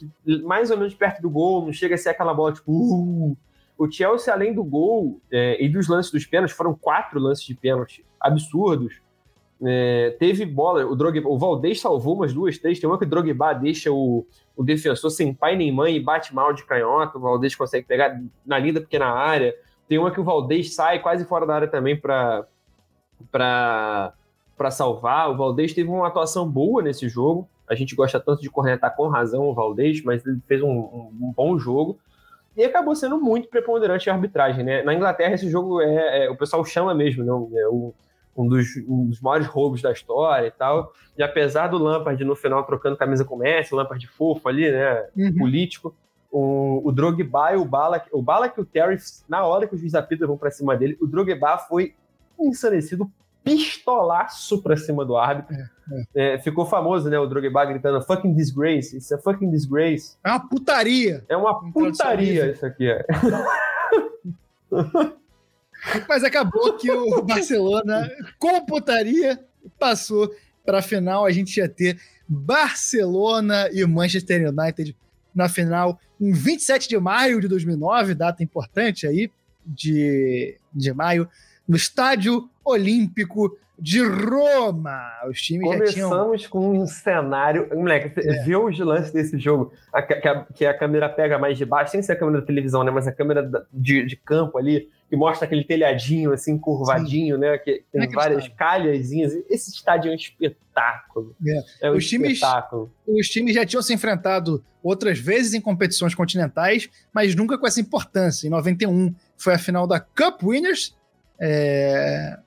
mais 0.45 0.71
ou 0.71 0.77
menos 0.77 0.95
perto 0.95 1.23
do 1.23 1.31
gol, 1.31 1.65
não 1.65 1.73
chega 1.73 1.95
a 1.95 1.99
ser 1.99 2.11
aquela 2.11 2.35
bola 2.35 2.53
tipo. 2.53 2.71
"Uh". 2.71 3.37
O 3.79 3.91
Chelsea, 3.91 4.33
além 4.33 4.53
do 4.53 4.63
gol 4.63 5.23
é, 5.33 5.63
e 5.65 5.67
dos 5.67 5.89
lances 5.89 6.13
dos 6.13 6.27
pênaltis, 6.27 6.55
foram 6.55 6.75
quatro 6.75 7.19
lances 7.19 7.45
de 7.45 7.55
pênalti 7.55 8.05
absurdos. 8.21 9.01
É, 9.63 10.17
teve 10.19 10.47
bola, 10.47 10.87
o 10.87 10.97
Drogba, 10.97 11.29
o 11.29 11.37
Valdez 11.39 11.81
salvou 11.81 12.15
umas 12.17 12.33
duas, 12.33 12.57
três. 12.59 12.79
Tem 12.81 12.89
uma 12.89 12.99
que 12.99 13.05
o 13.05 13.09
Drogba 13.09 13.53
deixa 13.53 13.91
o, 13.93 14.27
o 14.57 14.63
defensor 14.65 15.11
sem 15.11 15.35
pai 15.35 15.55
nem 15.57 15.71
mãe 15.71 15.97
e 15.97 16.01
bate 16.01 16.35
mal 16.35 16.53
de 16.53 16.65
canhota. 16.65 17.19
O 17.19 17.21
Valdez 17.21 17.55
consegue 17.55 17.87
pegar 17.87 18.19
na 18.47 18.59
linda 18.59 18.81
pequena 18.81 19.07
área. 19.07 19.55
Tem 19.89 19.99
uma 19.99 20.11
que 20.11 20.21
o 20.21 20.25
Valdez 20.25 20.75
sai 20.75 21.01
quase 21.01 21.25
fora 21.27 21.45
da 21.47 21.55
área 21.55 21.69
também 21.69 21.95
para 21.97 22.47
para 23.31 24.71
salvar. 24.71 25.31
O 25.31 25.37
Valdez 25.37 25.73
teve 25.73 25.89
uma 25.89 26.07
atuação 26.09 26.49
boa 26.49 26.83
nesse 26.83 27.09
jogo. 27.09 27.49
A 27.69 27.75
gente 27.75 27.95
gosta 27.95 28.19
tanto 28.19 28.43
de 28.43 28.51
cornetar 28.51 28.95
com 28.97 29.09
razão 29.09 29.45
o 29.49 29.55
Valdez, 29.55 30.03
mas 30.03 30.25
ele 30.27 30.39
fez 30.47 30.63
um, 30.63 30.69
um- 30.69 31.11
um 31.21 31.33
bom 31.37 31.59
jogo. 31.59 31.99
E 32.57 32.65
acabou 32.65 32.95
sendo 32.97 33.19
muito 33.21 33.49
preponderante 33.49 34.11
a 34.11 34.15
arbitragem, 34.15 34.65
né? 34.65 34.83
Na 34.83 34.93
Inglaterra, 34.93 35.35
esse 35.35 35.49
jogo 35.49 35.81
é, 35.81 36.25
é- 36.27 36.31
o 36.31 36.37
pessoal 36.37 36.65
chama 36.65 36.93
mesmo, 36.95 37.25
não? 37.25 37.49
É 37.55 37.69
o- 37.69 37.95
um, 38.37 38.49
dos, 38.49 38.77
um 38.89 39.07
dos 39.07 39.21
maiores 39.21 39.47
roubos 39.47 39.83
da 39.83 39.93
história 39.93 40.47
e 40.47 40.51
tal. 40.51 40.93
E 41.17 41.23
apesar 41.23 41.69
do 41.69 41.79
Lampard 41.79 42.23
no 42.25 42.37
final 42.37 42.65
trocando 42.65 42.97
camisa 42.97 43.25
com 43.25 43.35
o 43.35 43.39
Messi, 43.39 43.75
o 43.75 43.77
Lampard 43.77 44.07
fofo 44.09 44.49
ali, 44.49 44.71
né? 44.71 45.07
Uhum. 45.17 45.39
político. 45.39 45.95
O, 46.31 46.81
o 46.85 46.93
Drogba 46.93 47.53
e 47.53 47.57
o 47.57 47.65
Balak, 47.65 48.09
o 48.13 48.23
Balak 48.23 48.57
e 48.57 48.63
o 48.63 48.65
Terry, 48.65 48.97
na 49.29 49.45
hora 49.45 49.67
que 49.67 49.75
os 49.75 49.81
juiz 49.81 49.97
apita 49.97 50.27
vão 50.27 50.39
pra 50.39 50.51
cima 50.51 50.77
dele, 50.77 50.97
o 51.01 51.07
Drogba 51.07 51.59
foi 51.59 51.95
ensandecido 52.39 53.11
pistolaço 53.43 54.63
pra 54.63 54.77
cima 54.77 55.05
do 55.05 55.17
árbitro. 55.17 55.57
É, 56.15 56.39
ficou 56.39 56.65
famoso, 56.65 57.11
né? 57.11 57.19
O 57.19 57.27
Drogba 57.27 57.65
gritando 57.65 58.01
fucking 58.03 58.33
disgrace. 58.33 58.97
Isso 58.97 59.13
é 59.13 59.19
fucking 59.19 59.51
disgrace. 59.51 60.17
É 60.23 60.31
uma 60.31 60.49
putaria. 60.49 61.25
É 61.29 61.37
uma 61.37 61.59
Um 61.59 61.73
putaria 61.73 62.53
isso 62.53 62.65
aqui. 62.65 62.89
É. 62.89 63.05
Mas 66.09 66.23
acabou 66.25 66.77
que 66.77 66.91
o 66.91 67.23
Barcelona, 67.25 68.11
com 68.39 68.65
putaria, 68.65 69.39
passou 69.79 70.31
para 70.65 70.79
a 70.79 70.83
final. 70.83 71.25
A 71.25 71.31
gente 71.31 71.57
ia 71.57 71.69
ter 71.69 71.99
Barcelona 72.29 73.69
e 73.73 73.85
Manchester 73.87 74.49
United 74.49 74.97
na 75.35 75.49
final 75.49 75.99
em 76.21 76.33
27 76.33 76.89
de 76.89 76.99
maio 76.99 77.41
de 77.41 77.49
2009, 77.49 78.15
data 78.15 78.43
importante 78.43 79.07
aí, 79.07 79.31
de, 79.65 80.57
de 80.73 80.93
maio, 80.93 81.29
no 81.67 81.77
Estádio 81.77 82.49
Olímpico 82.65 83.57
de 83.79 84.05
Roma. 84.05 85.01
Os 85.29 85.41
times 85.41 85.67
já 85.71 85.85
tinham. 85.87 86.11
Começamos 86.11 86.47
com 86.47 86.79
um 86.79 86.87
cenário. 86.87 87.69
Moleque, 87.75 88.15
você 88.15 88.29
É. 88.29 88.43
vê 88.43 88.57
os 88.57 88.79
lances 88.79 89.11
desse 89.13 89.39
jogo, 89.39 89.73
a- 89.93 90.03
que, 90.03 90.29
a, 90.29 90.45
que 90.45 90.67
a 90.67 90.77
câmera 90.77 91.09
pega 91.09 91.39
mais 91.39 91.57
de 91.57 91.65
baixo, 91.65 91.93
sem 91.93 92.03
ser 92.03 92.13
a 92.13 92.17
câmera 92.17 92.41
da 92.41 92.47
televisão, 92.47 92.85
né? 92.85 92.91
Mas 92.91 93.07
a 93.09 93.13
câmera 93.13 93.49
de, 93.73 94.05
de 94.05 94.17
campo 94.17 94.59
ali, 94.59 94.91
que 95.11 95.17
mostra 95.17 95.45
aquele 95.45 95.65
telhadinho 95.65 96.33
assim, 96.33 96.57
curvadinho, 96.57 97.37
né? 97.37 97.59
Que 97.59 97.83
tem 97.93 98.01
Naquele 98.01 98.15
várias 98.17 98.45
estádio. 98.45 98.57
calhazinhas. 98.57 99.33
Esse 99.51 99.71
estádio 99.73 100.09
é 100.11 100.13
um 100.13 100.15
espetáculo. 100.17 101.35
É, 101.83 101.91
um 101.91 101.97
Os 101.97 102.09
times- 102.09 102.35
espetáculo. 102.35 102.91
os 103.09 103.29
times 103.29 103.55
já 103.55 103.67
tinham 103.67 103.83
se 103.83 103.93
enfrentado 103.93 104.65
outras 104.83 105.19
vezes 105.19 105.53
em 105.53 105.61
competições 105.61 106.15
continentais, 106.15 106.89
mas 107.13 107.35
nunca 107.35 107.59
com 107.59 107.67
essa 107.67 107.81
importância. 107.81 108.47
Em 108.47 108.51
91 108.51 109.13
foi 109.37 109.55
a 109.55 109.59
final 109.59 109.85
da 109.87 109.99
Cup 109.99 110.43
Winners, 110.45 110.95
é, 111.41 112.39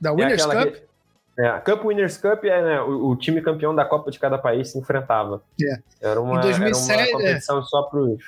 da 0.00 0.10
É 0.10 0.12
Winners 0.12 0.46
Cup. 0.46 0.72
que- 0.72 0.82
é, 1.38 1.48
a 1.48 1.60
Cup 1.60 1.84
Winners 1.84 2.16
Cup 2.18 2.44
é 2.44 2.62
né, 2.62 2.80
o, 2.82 3.08
o 3.10 3.16
time 3.16 3.40
campeão 3.42 3.74
da 3.74 3.84
Copa 3.84 4.10
de 4.10 4.18
cada 4.18 4.38
país 4.38 4.70
se 4.70 4.78
enfrentava. 4.78 5.42
É. 5.60 5.78
Era, 6.10 6.20
uma, 6.20 6.38
Em 6.38 6.40
2007, 6.42 6.92
era 7.00 7.10
uma 7.10 7.18
competição 7.18 7.62
só 7.64 7.82
pros. 7.84 8.22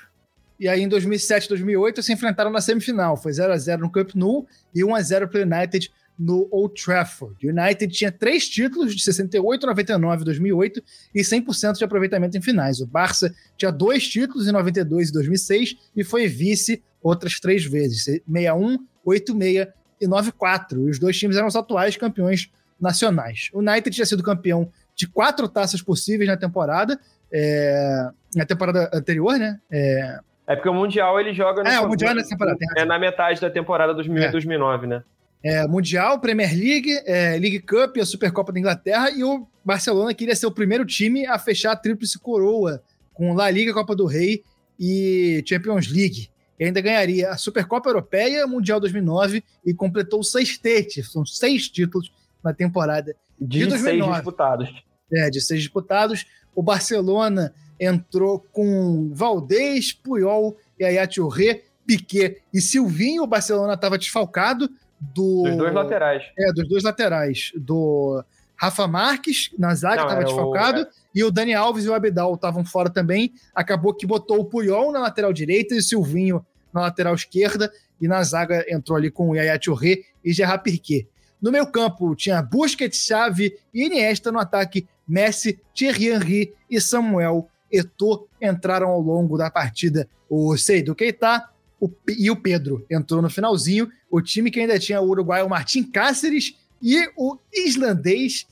E 0.59 0.69
aí 0.69 0.81
em 0.81 0.89
2007 0.89 1.49
2008 1.49 2.03
se 2.03 2.13
enfrentaram 2.13 2.51
na 2.51 2.61
semifinal. 2.61 3.17
Foi 3.17 3.33
0 3.33 3.53
a 3.53 3.57
0 3.57 3.83
no 3.83 3.91
Cup 3.91 4.15
Nou 4.15 4.47
e 4.75 4.85
1 4.85 4.95
a 4.95 5.03
0 5.03 5.29
para 5.29 5.41
o 5.41 5.43
United 5.43 5.91
no 6.19 6.49
Old 6.51 6.81
Trafford. 6.81 7.47
O 7.47 7.51
United 7.51 7.93
tinha 7.93 8.13
três 8.13 8.49
títulos 8.49 8.95
de 8.95 9.03
68, 9.03 9.67
99 9.67 10.23
e 10.23 10.25
2008 10.25 10.83
e 11.15 11.23
100% 11.23 11.79
de 11.79 11.85
aproveitamento 11.85 12.37
em 12.37 12.43
finais. 12.43 12.81
O 12.81 12.87
Barça 12.87 13.35
tinha 13.57 13.73
dois 13.73 14.07
títulos 14.07 14.47
em 14.47 14.53
92 14.53 15.09
e 15.09 15.13
2006 15.13 15.77
e 15.97 16.05
foi 16.05 16.29
vice 16.29 16.83
outras 17.03 17.39
três 17.41 17.65
vezes, 17.65 18.05
61, 18.05 18.79
86 19.05 19.69
e 20.01 20.07
94. 20.07 20.87
E 20.87 20.91
os 20.91 20.99
dois 20.99 21.19
times 21.19 21.37
eram 21.37 21.49
os 21.49 21.57
atuais 21.57 21.97
campeões 21.97 22.51
nacionais. 22.81 23.51
O 23.53 23.59
United 23.59 23.91
tinha 23.91 24.07
sido 24.07 24.23
campeão 24.23 24.71
de 24.95 25.09
quatro 25.09 25.49
taças 25.49 25.83
possíveis 25.83 26.29
na 26.29 26.37
temporada, 26.37 26.99
é, 27.33 28.09
na 28.35 28.47
temporada 28.47 28.91
anterior, 28.93 29.37
né? 29.39 29.61
É, 29.71 30.21
É 30.47 30.55
porque 30.55 30.69
o 30.69 30.75
Mundial 30.75 31.19
ele 31.19 31.33
joga 31.33 31.63
no. 31.63 31.69
É, 31.69 31.81
o 31.81 31.89
Mundial 31.89 32.13
é 32.13 32.15
nessa 32.15 32.31
temporada, 32.31 32.59
razão. 32.69 32.83
É 32.83 32.85
na 32.87 32.99
metade 32.99 33.41
da 33.41 33.51
temporada 33.51 33.95
2008 33.95 34.29
É. 34.29 34.33
2009, 34.33 34.87
né? 34.87 35.03
é, 35.43 35.67
Mundial, 35.67 36.19
Premier 36.21 36.51
League, 36.55 36.91
é, 37.07 37.37
League 37.39 37.61
Cup, 37.61 37.97
a 37.99 38.05
Supercopa 38.07 38.51
da 38.53 38.59
Inglaterra 38.59 39.11
e 39.11 39.23
o 39.25 39.47
Barcelona 39.65 40.15
queria 40.15 40.35
ser 40.35 40.47
o 40.47 40.51
primeiro 40.53 40.85
time 40.87 41.27
a 41.27 41.39
fechar 41.39 41.73
a 41.73 41.77
tríplice 41.77 42.19
coroa 42.19 42.83
com 43.13 43.33
La 43.35 43.51
Liga, 43.51 43.73
Copa 43.75 43.95
do 43.95 44.07
Rei 44.07 44.43
e 44.79 45.43
Champions 45.47 45.89
League. 45.91 46.29
E 46.59 46.65
ainda 46.65 46.81
ganharia 46.81 47.31
a 47.31 47.37
Supercopa 47.37 47.89
Europeia, 47.91 48.47
Mundial 48.47 48.79
2009 48.81 49.43
e 49.67 49.75
completou 49.75 50.21
o 50.21 50.25
sextete, 50.25 51.03
são 51.03 51.25
seis 51.27 51.69
títulos 51.69 52.13
na 52.43 52.53
temporada 52.55 53.15
De, 53.41 53.59
De 53.59 53.71
seis 53.71 53.83
2009. 53.83 54.13
disputados. 54.15 54.85
é, 55.13 55.31
de 55.31 55.41
seis 55.41 55.61
disputados. 55.63 56.27
O 56.55 56.63
Barcelona 56.63 57.53
entrou 57.85 58.45
com 58.53 59.11
Valdez, 59.13 59.93
Puyol, 59.93 60.57
Yaya 60.81 61.07
Touré, 61.07 61.63
Piquet 61.87 62.43
e 62.53 62.61
Silvinho. 62.61 63.23
O 63.23 63.27
Barcelona 63.27 63.75
estava 63.75 63.99
desfalcado 63.99 64.69
do... 65.01 65.43
Dos 65.45 65.57
dois 65.57 65.75
laterais. 65.75 66.23
É, 66.39 66.53
dos 66.53 66.69
dois 66.69 66.83
laterais. 66.83 67.53
Do 67.57 68.25
Rafa 68.57 68.87
Marques, 68.87 69.51
na 69.59 69.75
zaga, 69.75 70.03
estava 70.03 70.21
era 70.21 70.23
o- 70.23 70.27
desfalcado. 70.27 70.87
E 71.15 71.23
o 71.23 71.31
Dani 71.31 71.55
Alves 71.55 71.85
e 71.85 71.89
o 71.89 71.95
Abidal 71.95 72.35
estavam 72.35 72.65
fora 72.65 72.91
também. 72.91 73.33
Acabou 73.55 73.95
que 73.95 74.07
botou 74.07 74.41
o 74.41 74.45
Puyol 74.45 74.93
na 74.93 75.01
lateral 75.01 75.33
direita 75.33 75.75
e 75.75 75.79
o 75.79 75.83
Silvinho 75.83 76.45
na 76.73 76.83
lateral 76.83 77.15
esquerda. 77.15 77.71
E 78.01 78.09
na 78.09 78.23
zaga 78.23 78.65
entrou 78.69 78.97
ali 78.97 79.11
com 79.11 79.31
o 79.31 79.37
Yaya 79.37 79.59
Touré 79.59 80.03
e 80.25 80.33
Gerard 80.33 80.63
Piquet. 80.63 81.07
No 81.41 81.53
meio 81.53 81.67
campo 81.67 82.17
tinha 82.17 82.43
Busquets, 82.43 83.05
Xavi 83.07 83.55
e 83.73 83.85
Iniesta 83.85 84.33
no 84.33 84.39
ataque. 84.39 84.87
Messi, 85.07 85.61
Thierry 85.75 86.09
Henry 86.09 86.55
e 86.71 86.81
Samuel 86.81 87.47
Eto'o 87.77 88.27
entraram 88.41 88.89
ao 88.89 89.01
longo 89.01 89.37
da 89.37 89.51
partida. 89.51 90.09
O 90.29 90.57
Seydou 90.57 90.95
Keita 90.95 91.49
o 91.81 91.91
e 92.09 92.31
o 92.31 92.37
Pedro 92.37 92.85
entrou 92.91 93.21
no 93.21 93.29
finalzinho. 93.29 93.91
O 94.11 94.23
time 94.23 94.51
que 94.51 94.61
ainda 94.61 94.79
tinha 94.79 95.01
o 95.01 95.09
uruguaio 95.09 95.49
Martin 95.49 95.83
Cáceres 95.83 96.57
e 96.81 97.11
o 97.17 97.37
islandês 97.53 98.47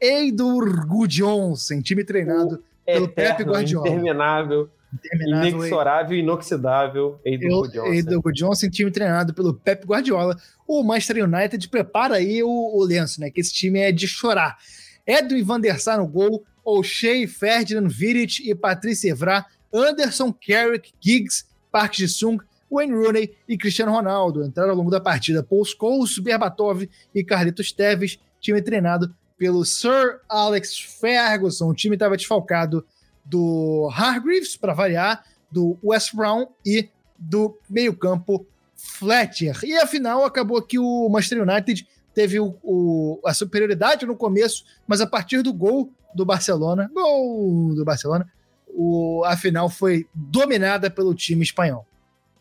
Eidur 0.00 0.86
Gudjonsson, 0.86 1.80
time 1.80 2.02
treinado 2.02 2.62
pelo 2.84 3.08
Pepe 3.08 3.44
Guardiola. 3.44 3.88
interminável, 3.88 4.68
terminado 5.00 5.48
inexorável, 5.48 6.18
inoxidável. 6.18 7.20
Eidur 7.24 7.50
Eu, 7.50 7.60
Gudjohnsen. 7.62 8.68
Eidur 8.68 8.70
time 8.72 8.90
treinado 8.90 9.32
pelo 9.32 9.54
Pep 9.54 9.86
Guardiola. 9.86 10.36
O 10.66 10.82
Manchester 10.82 11.24
United 11.24 11.68
prepara 11.68 12.16
aí 12.16 12.42
o, 12.42 12.48
o 12.48 12.82
lenço, 12.82 13.20
né? 13.20 13.30
Que 13.30 13.40
esse 13.40 13.52
time 13.52 13.78
é 13.78 13.92
de 13.92 14.08
chorar. 14.08 14.58
Edwin 15.06 15.44
van 15.44 15.60
der 15.60 15.78
Sar 15.78 15.98
no 15.98 16.06
gol, 16.06 16.44
O'Shea, 16.64 17.26
Ferdinand 17.26 17.88
Vidic 17.88 18.40
e 18.48 18.54
Patrice 18.54 19.08
Evra, 19.08 19.44
Anderson, 19.72 20.32
Carrick, 20.32 20.92
Giggs, 21.00 21.46
Park 21.70 21.94
Ji-sung, 21.94 22.40
Wayne 22.70 22.94
Rooney 22.94 23.34
e 23.46 23.56
Cristiano 23.58 23.92
Ronaldo 23.92 24.44
entraram 24.44 24.70
ao 24.70 24.76
longo 24.76 24.90
da 24.90 25.00
partida. 25.00 25.42
Paul 25.42 25.64
Scholes, 25.64 26.18
Berbatov 26.18 26.88
e 27.14 27.22
Carlitos 27.24 27.70
Teves, 27.72 28.18
time 28.40 28.62
treinado 28.62 29.14
pelo 29.36 29.64
Sir 29.64 30.20
Alex 30.28 30.78
Ferguson. 30.78 31.68
O 31.68 31.74
time 31.74 31.96
estava 31.96 32.16
desfalcado 32.16 32.86
do 33.24 33.90
Hargreaves, 33.92 34.56
para 34.56 34.72
variar, 34.72 35.24
do 35.50 35.78
West 35.82 36.14
Brown 36.14 36.46
e 36.64 36.88
do 37.18 37.58
meio-campo 37.68 38.46
Fletcher. 38.74 39.60
E 39.64 39.76
afinal, 39.76 40.24
acabou 40.24 40.60
que 40.62 40.78
o 40.78 41.08
Manchester 41.08 41.42
United 41.42 41.86
teve 42.14 42.38
o- 42.40 42.54
o- 42.62 43.20
a 43.24 43.32
superioridade 43.34 44.06
no 44.06 44.16
começo, 44.16 44.64
mas 44.86 45.00
a 45.00 45.06
partir 45.06 45.42
do 45.42 45.52
gol 45.52 45.90
do 46.14 46.24
Barcelona, 46.24 46.90
gol 46.92 47.74
do 47.74 47.84
Barcelona, 47.84 48.28
o, 48.68 49.22
a 49.24 49.36
final 49.36 49.68
foi 49.68 50.06
dominada 50.14 50.90
pelo 50.90 51.14
time 51.14 51.42
espanhol. 51.42 51.86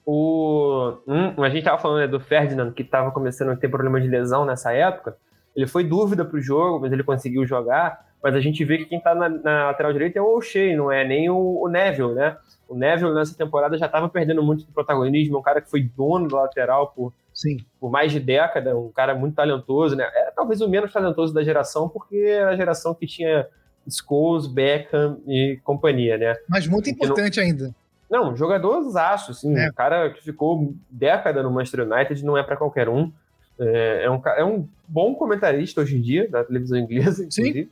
O, 0.05 0.97
hum, 1.07 1.43
a 1.43 1.49
gente 1.49 1.63
tava 1.63 1.77
falando 1.81 1.99
né, 1.99 2.07
do 2.07 2.19
Ferdinand, 2.19 2.71
que 2.71 2.83
tava 2.83 3.11
começando 3.11 3.49
a 3.49 3.55
ter 3.55 3.69
problema 3.69 4.01
de 4.01 4.07
lesão 4.07 4.45
nessa 4.45 4.73
época. 4.73 5.15
Ele 5.55 5.67
foi 5.67 5.83
dúvida 5.83 6.25
pro 6.25 6.41
jogo, 6.41 6.79
mas 6.81 6.91
ele 6.91 7.03
conseguiu 7.03 7.45
jogar. 7.45 8.09
Mas 8.23 8.35
a 8.35 8.39
gente 8.39 8.63
vê 8.63 8.77
que 8.77 8.85
quem 8.85 8.99
tá 8.99 9.15
na, 9.15 9.29
na 9.29 9.65
lateral 9.67 9.91
direita 9.93 10.19
é 10.19 10.21
o 10.21 10.37
O'Shea, 10.37 10.75
não 10.77 10.91
é 10.91 11.05
nem 11.07 11.29
o, 11.29 11.61
o 11.63 11.67
Neville, 11.67 12.13
né? 12.13 12.37
O 12.67 12.75
Neville 12.75 13.13
nessa 13.13 13.35
temporada 13.35 13.77
já 13.77 13.87
tava 13.87 14.07
perdendo 14.09 14.43
muito 14.43 14.63
do 14.65 14.71
protagonismo, 14.71 15.35
é 15.35 15.39
um 15.39 15.43
cara 15.43 15.59
que 15.61 15.69
foi 15.69 15.81
dono 15.81 16.27
da 16.27 16.41
lateral 16.41 16.87
por, 16.95 17.11
Sim. 17.41 17.57
por 17.79 17.89
mais 17.89 18.11
de 18.11 18.19
década, 18.19 18.77
um 18.77 18.91
cara 18.91 19.15
muito 19.15 19.33
talentoso, 19.35 19.95
né? 19.95 20.07
Era 20.13 20.31
talvez 20.31 20.61
o 20.61 20.69
menos 20.69 20.93
talentoso 20.93 21.33
da 21.33 21.43
geração, 21.43 21.89
porque 21.89 22.17
era 22.17 22.51
a 22.51 22.55
geração 22.55 22.93
que 22.93 23.07
tinha 23.07 23.47
Scholes, 23.89 24.45
Beckham 24.45 25.19
e 25.27 25.59
companhia, 25.63 26.17
né? 26.19 26.35
Mas 26.47 26.67
muito 26.67 26.87
importante 26.89 27.39
ainda. 27.39 27.73
Não, 28.09 28.35
jogador 28.35 28.83
zaço, 28.89 29.31
assim, 29.31 29.57
É. 29.57 29.69
um 29.69 29.73
cara 29.73 30.11
que 30.11 30.23
ficou 30.23 30.75
década 30.89 31.41
no 31.41 31.49
Manchester 31.49 31.87
United, 31.91 32.23
não 32.23 32.37
é 32.37 32.43
para 32.43 32.57
qualquer 32.57 32.87
um. 32.87 33.11
É, 33.59 34.03
é 34.03 34.11
um. 34.11 34.21
é 34.37 34.45
um 34.45 34.67
bom 34.87 35.15
comentarista 35.15 35.81
hoje 35.81 35.97
em 35.97 36.01
dia, 36.01 36.29
da 36.29 36.43
televisão 36.43 36.77
inglesa, 36.77 37.23
inclusive. 37.25 37.71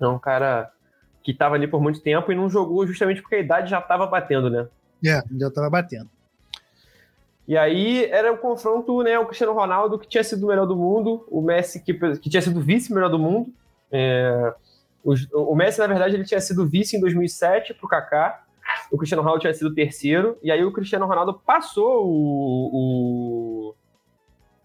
É 0.00 0.06
um 0.06 0.18
cara 0.18 0.70
que 1.24 1.32
estava 1.32 1.56
ali 1.56 1.66
por 1.66 1.80
muito 1.82 2.00
tempo 2.00 2.30
e 2.30 2.34
não 2.36 2.48
jogou 2.48 2.86
justamente 2.86 3.20
porque 3.20 3.34
a 3.36 3.40
idade 3.40 3.70
já 3.70 3.80
estava 3.80 4.06
batendo, 4.06 4.48
né? 4.48 4.68
É, 5.04 5.20
já 5.38 5.50
tava 5.50 5.68
batendo. 5.68 6.08
E 7.48 7.56
aí 7.56 8.04
era 8.04 8.30
o 8.30 8.36
confronto, 8.36 9.02
né? 9.02 9.18
O 9.18 9.24
Cristiano 9.24 9.54
Ronaldo, 9.54 9.98
que 9.98 10.06
tinha 10.06 10.22
sido 10.22 10.44
o 10.44 10.48
melhor 10.48 10.66
do 10.66 10.76
mundo, 10.76 11.26
o 11.30 11.40
Messi, 11.40 11.82
que, 11.82 11.94
que 12.18 12.28
tinha 12.28 12.42
sido 12.42 12.60
vice-melhor 12.60 13.08
do 13.10 13.18
mundo. 13.18 13.50
É, 13.90 14.52
os- 15.02 15.26
o 15.32 15.54
Messi, 15.56 15.78
na 15.78 15.86
verdade, 15.86 16.14
ele 16.14 16.24
tinha 16.24 16.40
sido 16.42 16.68
vice 16.68 16.96
em 16.96 17.00
2007 17.00 17.72
pro 17.72 17.88
Kaká. 17.88 18.44
O 18.92 18.98
Cristiano 18.98 19.22
Ronaldo 19.22 19.40
tinha 19.40 19.54
sido 19.54 19.74
terceiro. 19.74 20.36
E 20.42 20.50
aí 20.52 20.62
o 20.62 20.70
Cristiano 20.72 21.06
Ronaldo 21.06 21.32
passou 21.46 22.04
o. 22.04 23.74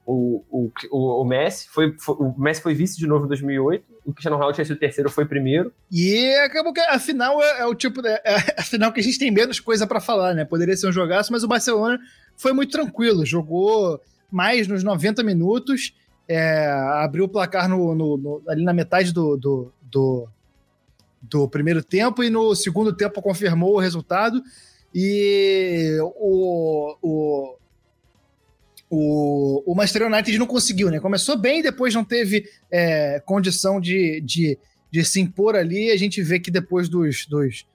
O, 0.06 0.44
o, 0.52 0.72
o, 0.92 1.22
o 1.22 1.24
Messi. 1.26 1.70
Foi, 1.70 1.96
foi- 1.98 2.16
o 2.20 2.36
Messi 2.38 2.62
foi 2.62 2.74
vice 2.74 2.98
de 2.98 3.08
novo 3.08 3.24
em 3.24 3.28
2008. 3.30 3.86
O 4.06 4.12
Cristiano 4.12 4.36
Ronaldo 4.36 4.54
tinha 4.56 4.66
sido 4.66 4.78
terceiro, 4.78 5.10
foi 5.10 5.24
primeiro. 5.26 5.72
E 5.90 6.36
acabou 6.46 6.74
que 6.74 6.82
a 6.82 7.00
final 7.00 7.42
é, 7.42 7.62
é 7.62 7.66
o 7.66 7.74
tipo. 7.74 8.06
É, 8.06 8.22
é 8.26 8.36
a 8.60 8.64
final 8.64 8.92
que 8.92 9.00
a 9.00 9.04
gente 9.04 9.18
tem 9.18 9.32
menos 9.32 9.62
coisa 9.62 9.88
pra 9.88 10.02
falar, 10.02 10.34
né? 10.34 10.44
Poderia 10.44 10.76
ser 10.76 10.88
um 10.88 10.92
jogaço, 10.92 11.32
mas 11.32 11.46
o 11.46 11.48
Barcelona 11.48 11.98
foi 12.36 12.54
muito 12.54 12.72
tranquilo. 12.72 13.26
Jogou 13.26 14.00
mais 14.32 14.68
nos 14.68 14.84
90 14.84 15.24
minutos 15.24 15.94
é, 16.28 16.68
abriu 17.04 17.26
o 17.26 17.30
placar 17.30 17.68
no, 17.68 17.94
no, 17.94 18.18
no, 18.18 18.42
ali 18.48 18.64
na 18.64 18.74
metade 18.74 19.12
do, 19.12 19.36
do, 19.38 19.74
do, 19.82 20.28
do, 21.22 21.50
primeiro 21.50 21.84
tempo 21.84 22.24
e 22.24 22.30
no 22.30 22.56
segundo 22.56 22.94
tempo 22.94 23.22
confirmou 23.22 23.76
o 23.76 23.80
resultado. 23.80 24.42
E 24.96 25.98
o, 26.02 26.96
o, 27.02 27.58
o, 28.90 29.72
o 29.72 29.76
Manchester 29.76 30.08
United 30.08 30.38
não 30.38 30.46
conseguiu, 30.46 30.90
né? 30.90 31.00
Começou 31.00 31.38
bem, 31.38 31.62
depois 31.62 31.94
não 31.94 32.06
teve 32.06 32.48
é, 32.72 33.20
condição 33.26 33.82
de, 33.82 34.22
de, 34.22 34.58
de, 34.92 35.04
se 35.04 35.20
impor 35.20 35.56
ali. 35.56 35.92
A 35.92 35.98
gente 35.98 36.22
vê 36.22 36.40
que 36.40 36.52
depois 36.52 36.88
dos, 36.88 37.26
dos, 37.26 37.66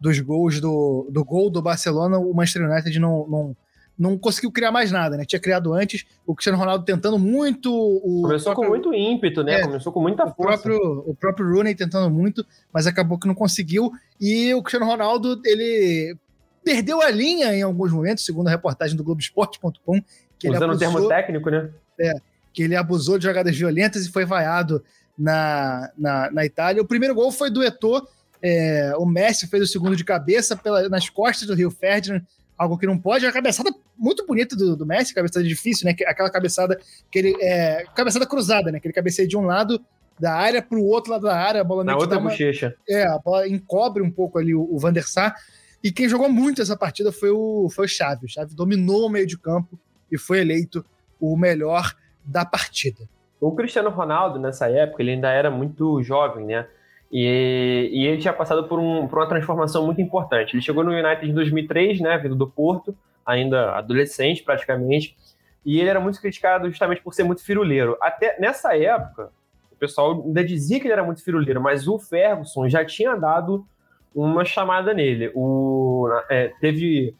dos 0.00 0.20
gols 0.20 0.60
do, 0.60 1.08
do 1.10 1.24
gol 1.24 1.50
do 1.50 1.60
Barcelona, 1.60 2.18
o 2.18 2.32
Manchester 2.32 2.70
United 2.70 2.98
não, 3.00 3.26
não, 3.28 3.56
não 3.98 4.16
conseguiu 4.16 4.52
criar 4.52 4.70
mais 4.70 4.92
nada, 4.92 5.16
né? 5.16 5.24
Tinha 5.24 5.40
criado 5.40 5.72
antes, 5.72 6.06
o 6.24 6.34
Cristiano 6.34 6.58
Ronaldo 6.58 6.84
tentando 6.84 7.18
muito. 7.18 7.72
O 7.74 8.22
Começou 8.22 8.52
próprio, 8.54 8.54
com 8.54 8.68
muito 8.68 8.94
ímpeto, 8.94 9.42
né? 9.42 9.60
É, 9.60 9.62
Começou 9.62 9.92
com 9.92 10.00
muita 10.00 10.26
força. 10.26 10.34
O 10.40 10.44
próprio, 10.44 11.04
o 11.06 11.14
próprio 11.14 11.50
Rooney 11.50 11.74
tentando 11.74 12.08
muito, 12.08 12.46
mas 12.72 12.86
acabou 12.86 13.18
que 13.18 13.26
não 13.26 13.34
conseguiu. 13.34 13.90
E 14.20 14.54
o 14.54 14.62
Cristiano 14.62 14.86
Ronaldo, 14.86 15.40
ele 15.44 16.16
perdeu 16.62 17.02
a 17.02 17.10
linha 17.10 17.52
em 17.54 17.62
alguns 17.62 17.90
momentos, 17.90 18.24
segundo 18.24 18.46
a 18.46 18.50
reportagem 18.50 18.96
do 18.96 19.02
Globoesporte.com. 19.02 20.00
Usando 20.44 20.72
o 20.74 20.78
termo 20.78 21.08
técnico, 21.08 21.50
né? 21.50 21.68
É, 21.98 22.14
que 22.52 22.62
ele 22.62 22.76
abusou 22.76 23.18
de 23.18 23.24
jogadas 23.24 23.56
violentas 23.56 24.06
e 24.06 24.12
foi 24.12 24.24
vaiado 24.24 24.84
na, 25.18 25.90
na, 25.98 26.30
na 26.30 26.44
Itália. 26.44 26.80
O 26.80 26.86
primeiro 26.86 27.14
gol 27.14 27.32
foi 27.32 27.50
do 27.50 27.64
Eto'o, 27.64 28.06
é, 28.40 28.92
o 28.96 29.04
Messi 29.04 29.48
fez 29.48 29.62
o 29.64 29.66
segundo 29.66 29.96
de 29.96 30.04
cabeça 30.04 30.56
pela, 30.56 30.88
nas 30.88 31.08
costas 31.08 31.48
do 31.48 31.54
Rio 31.54 31.70
Ferdinand, 31.70 32.22
algo 32.58 32.76
que 32.76 32.86
não 32.86 32.98
pode. 32.98 33.24
A 33.24 33.32
cabeçada 33.32 33.70
muito 33.96 34.26
bonita 34.26 34.56
do, 34.56 34.76
do 34.76 34.84
Messi, 34.84 35.14
cabeçada 35.14 35.46
difícil, 35.46 35.86
né? 35.86 35.94
Aquela 36.06 36.30
cabeçada 36.30 36.78
que 37.10 37.18
ele. 37.18 37.36
É, 37.40 37.84
cabeçada 37.94 38.26
cruzada, 38.26 38.72
né? 38.72 38.80
Que 38.80 38.88
ele 38.88 38.94
cabeceia 38.94 39.28
de 39.28 39.36
um 39.36 39.46
lado 39.46 39.80
da 40.18 40.34
área 40.34 40.60
para 40.60 40.76
o 40.76 40.84
outro 40.84 41.12
lado 41.12 41.22
da 41.22 41.36
área, 41.36 41.60
a 41.60 41.64
bola 41.64 41.84
Na 41.84 41.96
outra 41.96 42.18
uma, 42.18 42.30
bochecha. 42.30 42.74
É, 42.88 43.04
a 43.04 43.18
bola 43.18 43.46
encobre 43.48 44.02
um 44.02 44.10
pouco 44.10 44.38
ali 44.38 44.54
o, 44.54 44.62
o 44.62 44.78
Van 44.78 44.92
der 44.92 45.04
Sar. 45.04 45.34
E 45.82 45.92
quem 45.92 46.08
jogou 46.08 46.28
muito 46.28 46.60
essa 46.60 46.76
partida 46.76 47.12
foi 47.12 47.30
o, 47.30 47.68
foi 47.70 47.86
o 47.86 47.88
Xavi. 47.88 48.26
O 48.26 48.28
Xavi 48.28 48.52
dominou 48.54 49.06
o 49.06 49.08
meio 49.08 49.26
de 49.26 49.38
campo 49.38 49.78
e 50.10 50.18
foi 50.18 50.40
eleito 50.40 50.84
o 51.20 51.36
melhor 51.36 51.94
da 52.24 52.44
partida. 52.44 53.08
O 53.40 53.52
Cristiano 53.52 53.90
Ronaldo, 53.90 54.40
nessa 54.40 54.68
época, 54.68 55.02
ele 55.02 55.12
ainda 55.12 55.30
era 55.30 55.50
muito 55.50 56.02
jovem, 56.02 56.44
né? 56.44 56.66
E, 57.10 57.88
e, 57.90 58.06
ele 58.06 58.18
tinha 58.18 58.32
passado 58.32 58.68
por, 58.68 58.78
um, 58.78 59.08
por, 59.08 59.18
uma 59.18 59.28
transformação 59.28 59.84
muito 59.86 60.00
importante. 60.00 60.54
Ele 60.54 60.62
chegou 60.62 60.84
no 60.84 60.92
United 60.92 61.28
em 61.28 61.34
2003, 61.34 62.00
né, 62.00 62.18
vindo 62.18 62.34
do 62.34 62.46
Porto, 62.46 62.94
ainda 63.24 63.72
adolescente 63.72 64.42
praticamente, 64.42 65.16
e 65.64 65.80
ele 65.80 65.88
era 65.88 66.00
muito 66.00 66.20
criticado 66.20 66.68
justamente 66.68 67.02
por 67.02 67.14
ser 67.14 67.24
muito 67.24 67.44
firuleiro. 67.44 67.96
Até 68.00 68.38
nessa 68.38 68.76
época, 68.76 69.30
o 69.72 69.76
pessoal 69.76 70.22
ainda 70.24 70.44
dizia 70.44 70.78
que 70.78 70.86
ele 70.86 70.92
era 70.92 71.02
muito 71.02 71.24
firuleiro, 71.24 71.60
mas 71.60 71.88
o 71.88 71.98
Ferguson 71.98 72.68
já 72.68 72.84
tinha 72.84 73.14
dado 73.16 73.66
uma 74.14 74.44
chamada 74.44 74.92
nele. 74.92 75.30
O, 75.34 76.08
é, 76.28 76.48
teve, 76.60 77.14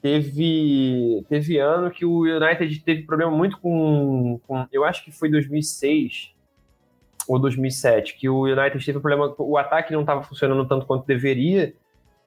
teve, 0.00 1.24
teve 1.28 1.58
ano 1.58 1.90
que 1.90 2.04
o 2.04 2.22
United 2.22 2.80
teve 2.80 3.02
problema 3.02 3.30
muito 3.30 3.58
com, 3.58 4.40
com 4.46 4.66
eu 4.72 4.84
acho 4.84 5.04
que 5.04 5.10
foi 5.10 5.30
2006 5.30 6.35
ou 7.28 7.38
2007, 7.38 8.16
que 8.16 8.28
o 8.28 8.44
United 8.44 8.84
teve 8.84 8.98
um 8.98 9.00
problema, 9.00 9.34
o 9.38 9.56
ataque 9.56 9.92
não 9.92 10.00
estava 10.02 10.22
funcionando 10.22 10.66
tanto 10.66 10.86
quanto 10.86 11.06
deveria, 11.06 11.74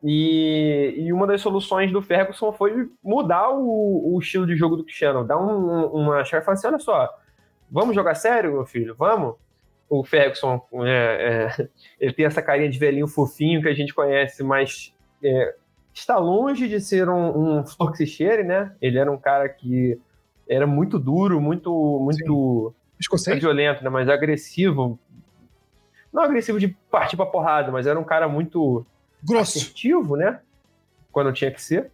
e, 0.03 0.93
e, 0.97 1.11
uma 1.11 1.27
das 1.27 1.41
soluções 1.41 1.91
do 1.91 2.01
Ferguson 2.01 2.53
foi 2.53 2.89
mudar 3.03 3.49
o, 3.49 4.15
o 4.15 4.19
estilo 4.19 4.47
de 4.47 4.55
jogo 4.55 4.77
do 4.77 4.83
Cristiano, 4.83 5.25
dar 5.25 5.37
um, 5.37 5.87
uma 5.87 6.23
chave 6.23 6.41
e 6.41 6.45
falar 6.45 6.53
assim, 6.55 6.67
olha 6.67 6.79
só, 6.79 7.09
vamos 7.69 7.93
jogar 7.93 8.15
sério, 8.15 8.53
meu 8.53 8.65
filho, 8.65 8.95
vamos? 8.97 9.35
O 9.89 10.03
Ferguson, 10.03 10.61
é, 10.85 11.49
é, 11.59 11.69
ele 11.99 12.13
tem 12.13 12.25
essa 12.25 12.41
carinha 12.41 12.69
de 12.69 12.79
velhinho 12.79 13.07
fofinho 13.07 13.61
que 13.61 13.67
a 13.67 13.73
gente 13.73 13.93
conhece, 13.93 14.41
mas 14.41 14.95
é, 15.21 15.55
está 15.93 16.17
longe 16.17 16.69
de 16.69 16.79
ser 16.79 17.09
um, 17.09 17.59
um 17.59 17.63
né? 18.45 18.73
Ele 18.81 18.97
era 18.97 19.11
um 19.11 19.17
cara 19.17 19.49
que 19.49 19.99
era 20.47 20.65
muito 20.65 20.97
duro, 20.97 21.41
muito, 21.41 21.99
muito 22.01 22.73
Escocês? 22.99 23.37
É 23.37 23.39
violento, 23.39 23.83
né? 23.83 23.89
Mas 23.89 24.09
agressivo. 24.09 24.99
Não 26.11 26.23
agressivo 26.23 26.59
de 26.59 26.67
partir 26.89 27.15
pra 27.15 27.25
porrada, 27.25 27.71
mas 27.71 27.87
era 27.87 27.99
um 27.99 28.03
cara 28.03 28.27
muito 28.27 28.85
grosso. 29.23 29.57
assertivo, 29.57 30.15
né? 30.15 30.39
Quando 31.11 31.31
tinha 31.31 31.51
que 31.51 31.61
ser. 31.61 31.91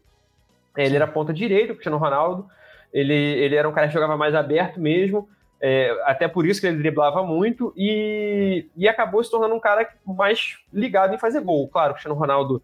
Ele 0.75 0.95
era 0.95 1.07
ponta 1.07 1.33
direita, 1.33 1.71
o 1.71 1.75
Cristiano 1.75 1.97
Ronaldo. 1.97 2.49
Ele, 2.91 3.13
ele 3.13 3.55
era 3.55 3.67
um 3.67 3.73
cara 3.73 3.87
que 3.87 3.93
jogava 3.93 4.17
mais 4.17 4.33
aberto 4.33 4.79
mesmo. 4.79 5.29
É, 5.61 5.89
até 6.03 6.27
por 6.27 6.45
isso 6.45 6.59
que 6.59 6.67
ele 6.67 6.77
driblava 6.77 7.23
muito 7.23 7.73
e, 7.77 8.67
e 8.75 8.87
acabou 8.87 9.23
se 9.23 9.31
tornando 9.31 9.55
um 9.55 9.59
cara 9.59 9.89
mais 10.05 10.57
ligado 10.71 11.13
em 11.13 11.17
fazer 11.17 11.41
gol. 11.41 11.67
Claro, 11.67 11.91
o 11.91 11.93
Cristiano 11.93 12.17
Ronaldo 12.17 12.61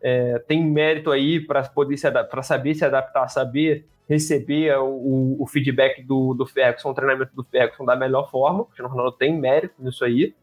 é, 0.00 0.38
tem 0.46 0.64
mérito 0.64 1.10
aí 1.10 1.40
para 1.40 1.62
poder 1.64 1.96
se 1.96 2.10
para 2.10 2.42
saber 2.42 2.74
se 2.74 2.84
adaptar, 2.84 3.28
saber 3.28 3.86
receber 4.08 4.74
o, 4.78 5.36
o 5.38 5.46
feedback 5.46 6.02
do, 6.02 6.32
do 6.32 6.46
Ferguson, 6.46 6.90
o 6.90 6.94
treinamento 6.94 7.34
do 7.34 7.44
Ferguson 7.44 7.84
da 7.84 7.94
melhor 7.94 8.30
forma. 8.30 8.62
O 8.62 8.64
Cristiano 8.64 8.90
Ronaldo 8.90 9.16
tem 9.16 9.38
mérito 9.38 9.74
nisso 9.78 10.04
aí. 10.04 10.34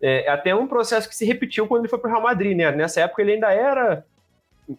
É, 0.00 0.24
é 0.24 0.30
até 0.30 0.54
um 0.54 0.66
processo 0.66 1.08
que 1.08 1.14
se 1.14 1.26
repetiu 1.26 1.66
quando 1.66 1.82
ele 1.82 1.88
foi 1.88 1.98
para 1.98 2.08
o 2.08 2.12
Real 2.12 2.22
Madrid, 2.22 2.56
né? 2.56 2.72
Nessa 2.72 3.02
época 3.02 3.20
ele 3.20 3.32
ainda 3.32 3.52
era. 3.52 4.04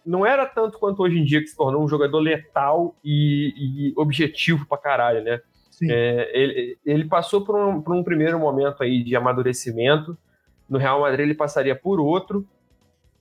Não 0.04 0.26
era 0.26 0.46
tanto 0.46 0.78
quanto 0.78 1.02
hoje 1.02 1.18
em 1.18 1.24
dia 1.24 1.40
que 1.40 1.46
se 1.46 1.56
tornou 1.56 1.84
um 1.84 1.88
jogador 1.88 2.18
letal 2.18 2.96
e, 3.04 3.52
e 3.56 3.92
objetivo 3.96 4.66
pra 4.66 4.78
caralho, 4.78 5.22
né? 5.22 5.40
É, 5.84 6.30
ele, 6.32 6.78
ele, 6.84 7.04
passou 7.04 7.44
por 7.44 7.56
um, 7.56 7.80
por 7.80 7.94
um 7.94 8.04
primeiro 8.04 8.38
momento 8.38 8.82
aí 8.82 9.02
de 9.02 9.14
amadurecimento. 9.14 10.16
No 10.68 10.78
Real 10.78 11.00
Madrid 11.00 11.26
ele 11.26 11.34
passaria 11.34 11.74
por 11.74 12.00
outro, 12.00 12.46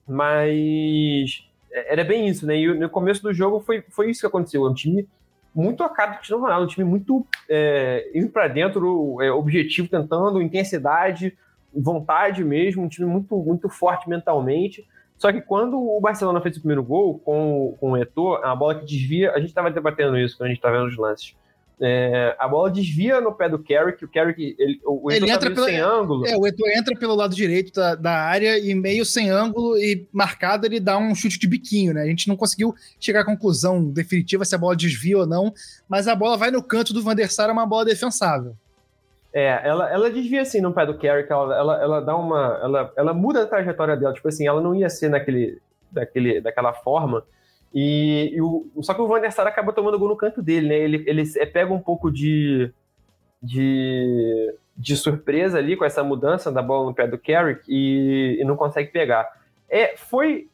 mas 0.07 1.43
era 1.73 2.03
bem 2.03 2.27
isso, 2.27 2.45
né? 2.45 2.57
E 2.57 2.73
no 2.73 2.89
começo 2.89 3.21
do 3.21 3.33
jogo 3.33 3.59
foi, 3.59 3.83
foi 3.89 4.09
isso 4.09 4.21
que 4.21 4.27
aconteceu. 4.27 4.65
Um 4.65 4.73
time 4.73 5.07
muito 5.53 5.83
a 5.83 5.89
cara 5.89 6.11
do 6.11 6.17
Cristiano 6.17 6.43
Ronaldo, 6.43 6.65
um 6.65 6.69
time 6.69 6.89
muito 6.89 7.25
é, 7.49 8.09
indo 8.13 8.29
para 8.29 8.47
dentro, 8.47 9.21
é, 9.21 9.31
objetivo, 9.31 9.87
tentando, 9.87 10.41
intensidade, 10.41 11.37
vontade 11.73 12.43
mesmo, 12.43 12.83
um 12.83 12.87
time 12.87 13.07
muito, 13.07 13.35
muito 13.37 13.69
forte 13.69 14.09
mentalmente. 14.09 14.85
Só 15.17 15.31
que 15.31 15.41
quando 15.41 15.77
o 15.77 15.99
Barcelona 16.01 16.41
fez 16.41 16.57
o 16.57 16.61
primeiro 16.61 16.83
gol 16.83 17.19
com, 17.19 17.75
com 17.79 17.91
o 17.91 17.97
Eto'o, 17.97 18.35
a 18.37 18.55
bola 18.55 18.75
que 18.75 18.85
desvia, 18.85 19.31
a 19.31 19.39
gente 19.39 19.49
estava 19.49 19.69
debatendo 19.69 20.17
isso 20.17 20.35
quando 20.35 20.47
a 20.47 20.49
gente 20.49 20.57
estava 20.57 20.77
vendo 20.77 20.87
os 20.87 20.97
lances. 20.97 21.35
É, 21.83 22.35
a 22.37 22.47
bola 22.47 22.69
desvia 22.69 23.19
no 23.19 23.33
pé 23.33 23.49
do 23.49 23.57
Carrick, 23.57 24.05
o 24.05 24.07
Carrick, 24.07 24.55
ele, 24.59 24.79
o 24.85 25.11
ele 25.11 25.25
tá 25.25 25.33
entra 25.33 25.49
pelo, 25.49 25.65
sem 25.65 25.79
ângulo. 25.79 26.27
É, 26.27 26.37
o 26.37 26.45
Eto 26.45 26.63
entra 26.67 26.95
pelo 26.95 27.15
lado 27.15 27.33
direito 27.33 27.73
da, 27.73 27.95
da, 27.95 28.11
área 28.19 28.59
e 28.59 28.75
meio 28.75 29.03
sem 29.03 29.31
ângulo 29.31 29.75
e 29.79 30.07
marcado 30.11 30.67
ele 30.67 30.79
dá 30.79 30.99
um 30.99 31.15
chute 31.15 31.39
de 31.39 31.47
biquinho, 31.47 31.91
né? 31.91 32.03
A 32.03 32.05
gente 32.05 32.27
não 32.27 32.35
conseguiu 32.35 32.75
chegar 32.99 33.21
à 33.21 33.25
conclusão 33.25 33.83
definitiva 33.83 34.45
se 34.45 34.53
a 34.53 34.59
bola 34.59 34.75
desvia 34.75 35.17
ou 35.17 35.25
não, 35.25 35.51
mas 35.89 36.07
a 36.07 36.13
bola 36.13 36.37
vai 36.37 36.51
no 36.51 36.61
canto 36.61 36.93
do 36.93 37.01
Van 37.01 37.15
der 37.15 37.31
Sar, 37.31 37.49
é 37.49 37.51
uma 37.51 37.65
bola 37.65 37.85
defensável. 37.85 38.55
É, 39.33 39.67
ela, 39.67 39.91
ela 39.91 40.11
desvia 40.11 40.43
assim 40.43 40.61
no 40.61 40.71
pé 40.71 40.85
do 40.85 40.99
Carrick, 40.99 41.31
ela, 41.31 41.57
ela, 41.57 41.81
ela 41.81 41.99
dá 41.99 42.15
uma. 42.15 42.59
Ela, 42.61 42.93
ela 42.95 43.13
muda 43.13 43.41
a 43.41 43.47
trajetória 43.47 43.97
dela, 43.97 44.13
tipo 44.13 44.27
assim, 44.27 44.45
ela 44.45 44.61
não 44.61 44.75
ia 44.75 44.87
ser 44.87 45.09
naquele, 45.09 45.57
daquele, 45.91 46.41
daquela 46.41 46.73
forma 46.73 47.23
e, 47.73 48.31
e 48.33 48.41
o, 48.41 48.69
só 48.81 48.93
que 48.93 49.01
o 49.01 49.07
Van 49.07 49.21
der 49.21 49.31
Sar 49.31 49.47
acaba 49.47 49.71
tomando 49.71 49.97
gol 49.97 50.09
no 50.09 50.17
canto 50.17 50.41
dele, 50.41 50.67
né? 50.67 50.77
Ele, 50.77 51.03
ele 51.07 51.23
é, 51.37 51.45
pega 51.45 51.73
um 51.73 51.79
pouco 51.79 52.11
de, 52.11 52.71
de, 53.41 54.53
de 54.75 54.97
surpresa 54.97 55.57
ali 55.57 55.77
com 55.77 55.85
essa 55.85 56.03
mudança 56.03 56.51
da 56.51 56.61
bola 56.61 56.87
no 56.87 56.93
pé 56.93 57.07
do 57.07 57.17
Carrick 57.17 57.63
e, 57.67 58.37
e 58.39 58.43
não 58.43 58.57
consegue 58.57 58.91
pegar. 58.91 59.27
É, 59.69 59.95
foi, 59.95 60.49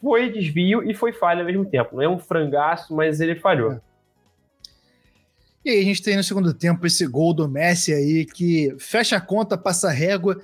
foi 0.00 0.30
desvio 0.30 0.82
e 0.82 0.94
foi 0.94 1.12
falha 1.12 1.40
ao 1.40 1.46
mesmo 1.46 1.64
tempo. 1.64 1.96
Não 1.96 2.02
é 2.02 2.08
um 2.08 2.18
frangaço, 2.18 2.94
mas 2.94 3.20
ele 3.20 3.36
falhou. 3.36 3.72
É. 3.72 3.80
E 5.64 5.70
aí 5.70 5.80
a 5.80 5.84
gente 5.84 6.02
tem 6.02 6.16
no 6.16 6.22
segundo 6.22 6.54
tempo 6.54 6.86
esse 6.86 7.04
gol 7.06 7.32
do 7.32 7.48
Messi 7.48 7.92
aí 7.92 8.24
que 8.26 8.76
fecha 8.78 9.16
a 9.16 9.20
conta, 9.20 9.56
passa 9.56 9.88
a 9.88 9.92
régua. 9.92 10.40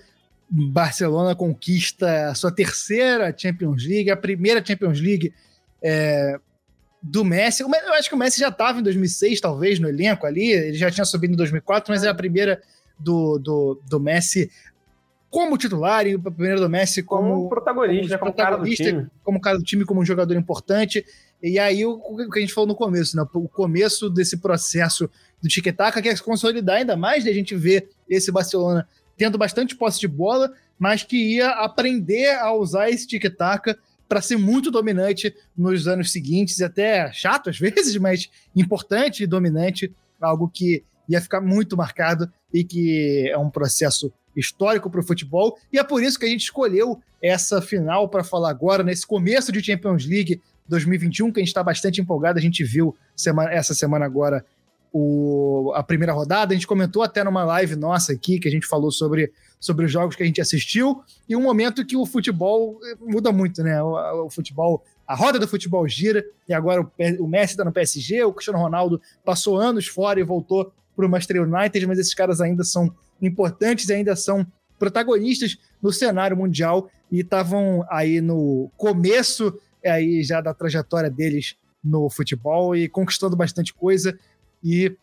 Barcelona 0.50 1.34
conquista 1.34 2.28
a 2.28 2.34
sua 2.34 2.50
terceira 2.50 3.32
Champions 3.36 3.86
League, 3.86 4.10
a 4.10 4.16
primeira 4.16 4.62
Champions 4.64 5.00
League 5.00 5.32
é, 5.82 6.38
do 7.02 7.24
Messi. 7.24 7.62
Eu 7.62 7.94
acho 7.94 8.08
que 8.08 8.14
o 8.14 8.18
Messi 8.18 8.38
já 8.38 8.48
estava 8.48 8.78
em 8.78 8.82
2006, 8.82 9.40
talvez, 9.40 9.78
no 9.78 9.88
elenco 9.88 10.26
ali. 10.26 10.50
Ele 10.50 10.76
já 10.76 10.90
tinha 10.90 11.04
subido 11.04 11.32
em 11.32 11.36
2004, 11.36 11.92
mas 11.92 12.04
é 12.04 12.08
a 12.08 12.14
primeira 12.14 12.62
do, 12.98 13.38
do, 13.38 13.80
do 13.88 13.98
Messi 13.98 14.50
como 15.28 15.56
titular 15.56 16.06
e 16.06 16.14
a 16.14 16.18
primeira 16.18 16.60
do 16.60 16.68
Messi 16.68 17.02
como, 17.02 17.34
como 17.34 17.48
protagonista, 17.48 18.18
como, 18.18 18.32
protagonista, 18.34 18.84
como, 18.84 18.92
cara 18.92 18.92
do 18.92 19.00
time. 19.00 19.10
como 19.24 19.40
cara 19.40 19.58
do 19.58 19.64
time, 19.64 19.84
como 19.86 20.00
um 20.02 20.04
jogador 20.04 20.36
importante. 20.36 21.04
E 21.42 21.58
aí 21.58 21.86
o, 21.86 21.94
o 21.94 22.30
que 22.30 22.38
a 22.38 22.42
gente 22.42 22.52
falou 22.52 22.68
no 22.68 22.74
começo, 22.74 23.16
né? 23.16 23.24
O 23.32 23.48
começo 23.48 24.10
desse 24.10 24.36
processo 24.36 25.08
do 25.42 25.48
tic-tac 25.48 26.00
que 26.02 26.08
é 26.08 26.14
se 26.14 26.22
consolidar 26.22 26.76
ainda 26.76 26.96
mais, 26.96 27.24
de 27.24 27.30
a 27.30 27.32
gente 27.32 27.56
ver 27.56 27.88
esse 28.08 28.30
Barcelona 28.30 28.86
tendo 29.16 29.38
bastante 29.38 29.74
posse 29.74 29.98
de 29.98 30.06
bola, 30.06 30.52
mas 30.78 31.02
que 31.02 31.36
ia 31.36 31.48
aprender 31.48 32.34
a 32.38 32.52
usar 32.52 32.90
esse 32.90 33.06
tic-tac 33.06 33.74
para 34.08 34.20
ser 34.20 34.36
muito 34.36 34.70
dominante 34.70 35.34
nos 35.56 35.88
anos 35.88 36.12
seguintes, 36.12 36.58
e 36.58 36.64
até 36.64 37.12
chato 37.12 37.50
às 37.50 37.58
vezes, 37.60 37.96
mas 37.96 38.30
importante 38.54 39.22
e 39.22 39.26
dominante, 39.26 39.94
algo 40.20 40.48
que 40.48 40.84
ia 41.08 41.20
ficar 41.20 41.40
muito 41.40 41.76
marcado 41.76 42.30
e 42.52 42.64
que 42.64 43.28
é 43.28 43.36
um 43.36 43.50
processo 43.50 44.12
histórico 44.36 44.90
para 44.90 45.00
o 45.00 45.06
futebol. 45.06 45.58
E 45.72 45.78
é 45.78 45.84
por 45.84 46.02
isso 46.02 46.18
que 46.18 46.24
a 46.24 46.28
gente 46.28 46.42
escolheu 46.42 47.00
essa 47.20 47.60
final 47.60 48.08
para 48.08 48.24
falar 48.24 48.50
agora, 48.50 48.82
nesse 48.82 49.06
começo 49.06 49.52
de 49.52 49.62
Champions 49.62 50.06
League 50.06 50.40
2021, 50.68 51.32
que 51.32 51.40
a 51.40 51.42
gente 51.42 51.48
está 51.48 51.62
bastante 51.62 52.00
empolgado. 52.00 52.38
A 52.38 52.42
gente 52.42 52.64
viu 52.64 52.96
semana, 53.14 53.50
essa 53.52 53.74
semana 53.74 54.04
agora 54.04 54.44
o, 54.92 55.72
a 55.74 55.82
primeira 55.82 56.12
rodada. 56.12 56.52
A 56.52 56.54
gente 56.54 56.66
comentou 56.66 57.02
até 57.02 57.24
numa 57.24 57.44
live 57.44 57.76
nossa 57.76 58.12
aqui, 58.12 58.38
que 58.38 58.48
a 58.48 58.50
gente 58.50 58.66
falou 58.66 58.90
sobre, 58.90 59.32
sobre 59.58 59.86
os 59.86 59.92
jogos 59.92 60.14
que 60.14 60.22
a 60.22 60.26
gente 60.26 60.40
assistiu, 60.40 61.02
e 61.28 61.34
um 61.34 61.42
momento 61.42 61.84
que 61.84 61.96
o 61.96 62.04
futebol 62.04 62.78
eh, 62.84 62.96
muda 63.00 63.32
muito, 63.32 63.62
né? 63.62 63.82
O, 63.82 64.26
o 64.26 64.30
futebol, 64.30 64.84
a 65.06 65.14
roda 65.14 65.38
do 65.38 65.48
futebol 65.48 65.86
gira, 65.88 66.24
e 66.48 66.52
agora 66.52 66.82
o, 66.82 66.90
o 67.20 67.26
Messi 67.26 67.54
está 67.54 67.64
no 67.64 67.72
PSG, 67.72 68.22
o 68.24 68.32
Cristiano 68.32 68.58
Ronaldo 68.58 69.00
passou 69.24 69.56
anos 69.56 69.86
fora 69.86 70.20
e 70.20 70.22
voltou 70.22 70.72
para 70.94 71.06
o 71.06 71.08
Manchester 71.08 71.42
United, 71.42 71.86
mas 71.86 71.98
esses 71.98 72.14
caras 72.14 72.40
ainda 72.40 72.62
são 72.64 72.92
importantes 73.20 73.88
e 73.88 73.94
ainda 73.94 74.14
são 74.14 74.46
protagonistas 74.78 75.56
no 75.80 75.92
cenário 75.92 76.36
mundial 76.36 76.90
e 77.10 77.20
estavam 77.20 77.86
aí 77.88 78.20
no 78.20 78.70
começo 78.76 79.56
aí 79.84 80.22
já 80.22 80.40
da 80.40 80.52
trajetória 80.52 81.08
deles 81.08 81.56
no 81.82 82.08
futebol 82.08 82.76
e 82.76 82.88
conquistando 82.88 83.36
bastante 83.36 83.74
coisa 83.74 84.16
e 84.62 84.96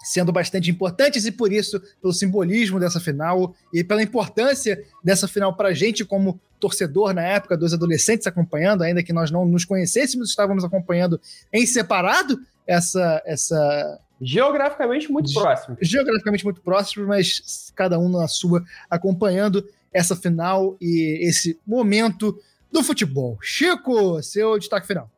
sendo 0.00 0.32
bastante 0.32 0.70
importantes 0.70 1.26
e 1.26 1.32
por 1.32 1.52
isso 1.52 1.80
pelo 2.00 2.12
simbolismo 2.12 2.78
dessa 2.78 3.00
final 3.00 3.54
e 3.72 3.82
pela 3.82 4.02
importância 4.02 4.82
dessa 5.02 5.26
final 5.26 5.54
para 5.54 5.68
a 5.68 5.74
gente 5.74 6.04
como 6.04 6.40
torcedor 6.60 7.12
na 7.12 7.22
época 7.22 7.56
dos 7.56 7.72
adolescentes 7.72 8.26
acompanhando, 8.26 8.82
ainda 8.82 9.02
que 9.02 9.12
nós 9.12 9.30
não 9.30 9.44
nos 9.44 9.64
conhecêssemos, 9.64 10.30
estávamos 10.30 10.64
acompanhando 10.64 11.20
em 11.52 11.66
separado 11.66 12.38
essa 12.66 13.22
essa 13.24 14.00
geograficamente 14.20 15.10
muito 15.10 15.32
próximo. 15.32 15.76
Geograficamente 15.80 16.44
muito 16.44 16.60
próximo, 16.60 17.06
mas 17.06 17.72
cada 17.74 17.98
um 17.98 18.08
na 18.08 18.26
sua 18.26 18.64
acompanhando 18.90 19.64
essa 19.92 20.16
final 20.16 20.76
e 20.80 21.26
esse 21.26 21.58
momento 21.66 22.38
do 22.70 22.82
futebol. 22.82 23.38
Chico, 23.40 24.22
seu 24.22 24.58
destaque 24.58 24.86
final. 24.86 25.10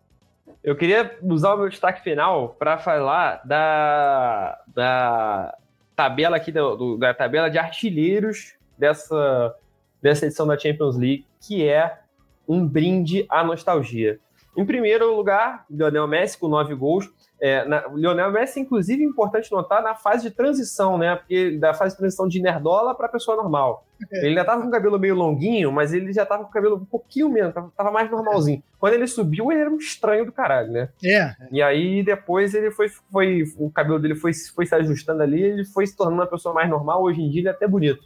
Eu 0.62 0.76
queria 0.76 1.18
usar 1.22 1.54
o 1.54 1.58
meu 1.58 1.68
destaque 1.68 2.02
final 2.02 2.50
para 2.58 2.76
falar 2.76 3.40
da, 3.44 4.60
da 4.68 5.56
tabela 5.96 6.36
aqui, 6.36 6.52
do, 6.52 6.98
da 6.98 7.14
tabela 7.14 7.48
de 7.48 7.58
artilheiros 7.58 8.54
dessa, 8.76 9.56
dessa 10.02 10.26
edição 10.26 10.46
da 10.46 10.58
Champions 10.58 10.96
League, 10.96 11.26
que 11.40 11.66
é 11.66 11.98
um 12.46 12.66
brinde 12.66 13.24
à 13.28 13.42
nostalgia. 13.42 14.18
Em 14.56 14.66
primeiro 14.66 15.14
lugar, 15.16 15.64
Lionel 15.70 16.06
Messi 16.06 16.36
com 16.36 16.48
nove 16.48 16.74
gols. 16.74 17.08
É, 17.40 17.64
na, 17.64 17.86
Lionel 17.88 18.30
Messi, 18.30 18.60
inclusive, 18.60 19.02
é 19.02 19.06
importante 19.06 19.50
notar 19.50 19.82
na 19.82 19.94
fase 19.94 20.28
de 20.28 20.30
transição, 20.30 20.98
né? 20.98 21.16
Porque 21.16 21.56
da 21.56 21.72
fase 21.72 21.94
de 21.94 21.98
transição 21.98 22.28
de 22.28 22.40
nerdola 22.40 22.94
para 22.94 23.08
pessoa 23.08 23.36
normal. 23.36 23.86
É. 24.12 24.18
Ele 24.18 24.28
ainda 24.28 24.44
tava 24.44 24.60
com 24.60 24.68
o 24.68 24.70
cabelo 24.70 24.98
meio 24.98 25.14
longuinho, 25.14 25.72
mas 25.72 25.94
ele 25.94 26.12
já 26.12 26.26
tava 26.26 26.44
com 26.44 26.50
o 26.50 26.52
cabelo 26.52 26.76
um 26.76 26.84
pouquinho 26.84 27.30
menos, 27.30 27.54
tava, 27.54 27.72
tava 27.74 27.90
mais 27.90 28.10
normalzinho. 28.10 28.62
Quando 28.78 28.94
ele 28.94 29.06
subiu, 29.06 29.50
ele 29.50 29.60
era 29.62 29.70
um 29.70 29.76
estranho 29.76 30.26
do 30.26 30.32
caralho, 30.32 30.70
né? 30.70 30.88
É. 31.02 31.34
E 31.50 31.62
aí 31.62 32.02
depois 32.02 32.54
ele 32.54 32.70
foi, 32.70 32.88
foi 32.88 33.44
o 33.58 33.70
cabelo 33.70 33.98
dele 33.98 34.14
foi, 34.14 34.32
foi 34.54 34.66
se 34.66 34.74
ajustando 34.74 35.22
ali, 35.22 35.42
ele 35.42 35.64
foi 35.64 35.86
se 35.86 35.96
tornando 35.96 36.20
uma 36.20 36.26
pessoa 36.26 36.54
mais 36.54 36.68
normal. 36.68 37.02
Hoje 37.02 37.22
em 37.22 37.30
dia 37.30 37.40
ele 37.40 37.48
é 37.48 37.52
até 37.52 37.66
bonito. 37.66 38.04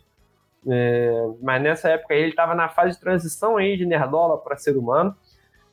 É, 0.67 1.29
mas 1.43 1.63
nessa 1.63 1.91
época 1.91 2.15
ele 2.15 2.31
estava 2.31 2.55
na 2.55 2.69
fase 2.69 2.93
de 2.93 3.01
transição 3.01 3.57
aí 3.57 3.77
de 3.77 3.85
nerdola 3.85 4.39
para 4.39 4.57
ser 4.57 4.77
humano. 4.77 5.15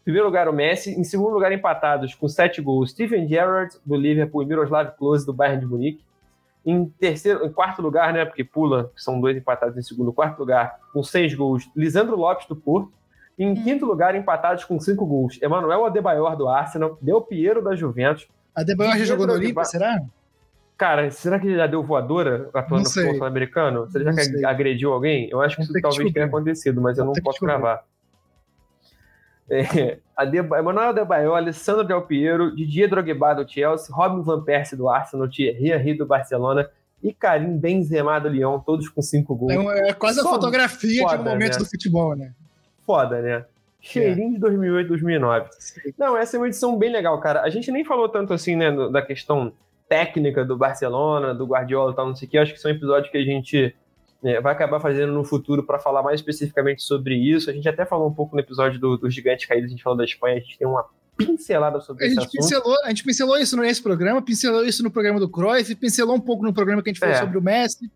Em 0.01 0.03
primeiro 0.03 0.25
lugar, 0.25 0.49
o 0.49 0.53
Messi. 0.53 0.91
Em 0.91 1.03
segundo 1.03 1.33
lugar, 1.33 1.51
empatados 1.51 2.15
com 2.15 2.27
sete 2.27 2.61
gols, 2.61 2.91
Steven 2.91 3.27
Gerrard, 3.27 3.75
do 3.85 3.95
Liverpool, 3.95 4.41
e 4.41 4.45
Miroslav 4.45 4.91
Klose, 4.97 5.25
do 5.25 5.33
Bayern 5.33 5.59
de 5.59 5.67
Munique. 5.67 6.03
Em 6.65 6.85
terceiro, 6.85 7.45
em 7.45 7.51
quarto 7.51 7.81
lugar, 7.81 8.13
né, 8.13 8.25
porque 8.25 8.43
pula, 8.43 8.91
são 8.95 9.19
dois 9.19 9.35
empatados 9.35 9.77
em 9.77 9.81
segundo, 9.81 10.13
quarto 10.13 10.39
lugar, 10.39 10.79
com 10.93 11.03
seis 11.03 11.33
gols, 11.33 11.69
Lisandro 11.75 12.15
Lopes, 12.15 12.47
do 12.47 12.55
Porto. 12.55 12.91
Em 13.37 13.51
hum. 13.51 13.63
quinto 13.63 13.85
lugar, 13.85 14.15
empatados 14.15 14.63
com 14.65 14.79
cinco 14.79 15.05
gols, 15.05 15.39
Emanuel 15.41 15.85
Adebayor, 15.85 16.35
do 16.35 16.47
Arsenal, 16.47 16.97
Del 17.01 17.21
Piero, 17.21 17.63
da 17.63 17.75
Juventus. 17.75 18.27
Adebayor 18.55 18.97
já 18.97 19.05
jogou 19.05 19.25
no 19.25 19.33
Olímpia, 19.33 19.63
será? 19.65 20.01
Cara, 20.77 21.11
será 21.11 21.39
que 21.39 21.45
ele 21.45 21.57
já 21.57 21.67
deu 21.67 21.83
voadora 21.83 22.49
atuando 22.53 22.85
no 22.85 22.89
futebol 22.89 23.27
americano? 23.27 23.89
Será 23.91 24.13
que 24.13 24.43
agrediu 24.43 24.91
alguém? 24.91 25.29
Eu 25.29 25.39
acho 25.39 25.55
que 25.55 25.61
isso 25.61 25.73
talvez 25.79 26.11
tenha 26.11 26.25
acontecido, 26.25 26.81
mas 26.81 26.97
eu 26.97 27.05
não 27.05 27.13
posso 27.13 27.39
gravar. 27.39 27.83
É, 29.51 29.97
Emanuel 30.57 30.89
Adebayor, 30.89 31.35
Alessandro 31.35 31.83
Del 31.83 32.01
Piero, 32.03 32.55
Didier 32.55 32.89
Drogba 32.89 33.33
do 33.33 33.51
Chelsea, 33.51 33.93
Robin 33.93 34.21
Van 34.21 34.41
Persie 34.41 34.77
do 34.77 34.87
Arsenal, 34.87 35.27
Thierry 35.29 35.71
Henry 35.71 35.93
do 35.93 36.05
Barcelona 36.05 36.69
e 37.03 37.11
Karim 37.11 37.57
Benzema 37.57 38.17
do 38.19 38.29
Lyon, 38.29 38.59
todos 38.59 38.87
com 38.87 39.01
cinco 39.01 39.35
gols. 39.35 39.51
É, 39.51 39.89
é 39.89 39.93
quase 39.93 40.21
a 40.21 40.23
fotografia 40.23 41.03
foda, 41.03 41.17
de 41.17 41.21
um 41.21 41.31
momento 41.31 41.53
né? 41.53 41.57
do 41.57 41.65
futebol, 41.65 42.15
né? 42.15 42.31
Foda, 42.85 43.21
né? 43.21 43.45
Cheirinho 43.81 44.29
é. 44.29 44.33
de 44.35 44.39
2008, 44.39 44.87
2009. 44.87 45.49
Não, 45.97 46.15
essa 46.15 46.37
é 46.37 46.39
uma 46.39 46.47
edição 46.47 46.77
bem 46.77 46.91
legal, 46.91 47.19
cara. 47.19 47.41
A 47.41 47.49
gente 47.49 47.71
nem 47.71 47.83
falou 47.83 48.07
tanto 48.07 48.33
assim, 48.33 48.55
né, 48.55 48.71
da 48.89 49.01
questão 49.01 49.51
técnica 49.89 50.45
do 50.45 50.55
Barcelona, 50.55 51.33
do 51.33 51.45
Guardiola 51.45 51.91
e 51.91 51.95
tal, 51.95 52.07
não 52.07 52.15
sei 52.15 52.27
o 52.27 52.31
que. 52.31 52.37
Acho 52.37 52.53
que 52.53 52.59
são 52.59 52.71
episódios 52.71 53.11
que 53.11 53.17
a 53.17 53.23
gente 53.25 53.75
vai 54.21 54.53
acabar 54.53 54.79
fazendo 54.79 55.11
no 55.11 55.23
futuro 55.23 55.63
para 55.63 55.79
falar 55.79 56.03
mais 56.03 56.19
especificamente 56.19 56.83
sobre 56.83 57.15
isso. 57.15 57.49
A 57.49 57.53
gente 57.53 57.67
até 57.67 57.85
falou 57.85 58.07
um 58.07 58.13
pouco 58.13 58.35
no 58.35 58.41
episódio 58.41 58.79
do, 58.79 58.97
do 58.97 59.09
Gigante 59.09 59.47
Caído, 59.47 59.65
a 59.65 59.69
gente 59.69 59.81
falou 59.81 59.97
da 59.97 60.05
Espanha, 60.05 60.37
a 60.37 60.39
gente 60.39 60.57
tem 60.57 60.67
uma 60.67 60.85
pincelada 61.17 61.81
sobre 61.81 62.05
a 62.05 62.09
gente. 62.09 62.29
Pincelou, 62.29 62.75
a 62.83 62.89
gente 62.89 63.03
pincelou 63.03 63.37
isso 63.37 63.57
nesse 63.57 63.81
programa, 63.81 64.21
pincelou 64.21 64.63
isso 64.63 64.83
no 64.83 64.91
programa 64.91 65.19
do 65.19 65.29
Cruyff, 65.29 65.73
pincelou 65.75 66.15
um 66.15 66.19
pouco 66.19 66.43
no 66.43 66.53
programa 66.53 66.81
que 66.83 66.89
a 66.89 66.93
gente 66.93 66.99
falou 66.99 67.15
é. 67.15 67.19
sobre 67.19 67.37
o 67.37 67.41
Messi, 67.41 67.91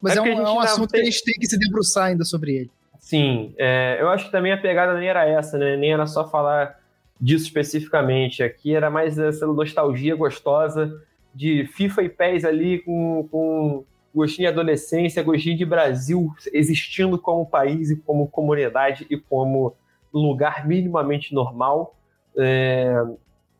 mas 0.00 0.16
é, 0.16 0.18
é 0.18 0.22
um, 0.22 0.26
é 0.26 0.52
um 0.52 0.60
assunto 0.60 0.90
tem... 0.90 1.00
que 1.00 1.08
a 1.08 1.10
gente 1.10 1.24
tem 1.24 1.34
que 1.34 1.46
se 1.46 1.58
debruçar 1.58 2.06
ainda 2.06 2.24
sobre 2.24 2.56
ele. 2.56 2.70
Sim, 2.98 3.54
é, 3.58 3.96
eu 3.98 4.08
acho 4.08 4.26
que 4.26 4.32
também 4.32 4.52
a 4.52 4.58
pegada 4.58 4.98
nem 4.98 5.08
era 5.08 5.26
essa, 5.26 5.56
né? 5.56 5.76
Nem 5.76 5.92
era 5.92 6.06
só 6.06 6.28
falar 6.28 6.78
disso 7.20 7.44
especificamente. 7.44 8.42
Aqui 8.42 8.74
era 8.74 8.90
mais 8.90 9.18
essa 9.18 9.46
nostalgia 9.46 10.14
gostosa 10.14 11.02
de 11.34 11.66
FIFA 11.66 12.02
e 12.02 12.08
PES 12.08 12.44
ali 12.44 12.78
com, 12.80 13.26
com 13.30 13.84
gostinho 14.14 14.48
de 14.48 14.52
adolescência, 14.52 15.22
gostinho 15.22 15.56
de 15.56 15.64
Brasil 15.64 16.32
existindo 16.52 17.18
como 17.18 17.46
país 17.46 17.90
e 17.90 17.96
como 17.96 18.28
comunidade 18.28 19.06
e 19.08 19.16
como 19.16 19.74
lugar 20.12 20.66
minimamente 20.66 21.34
normal. 21.34 21.96
É, 22.36 23.02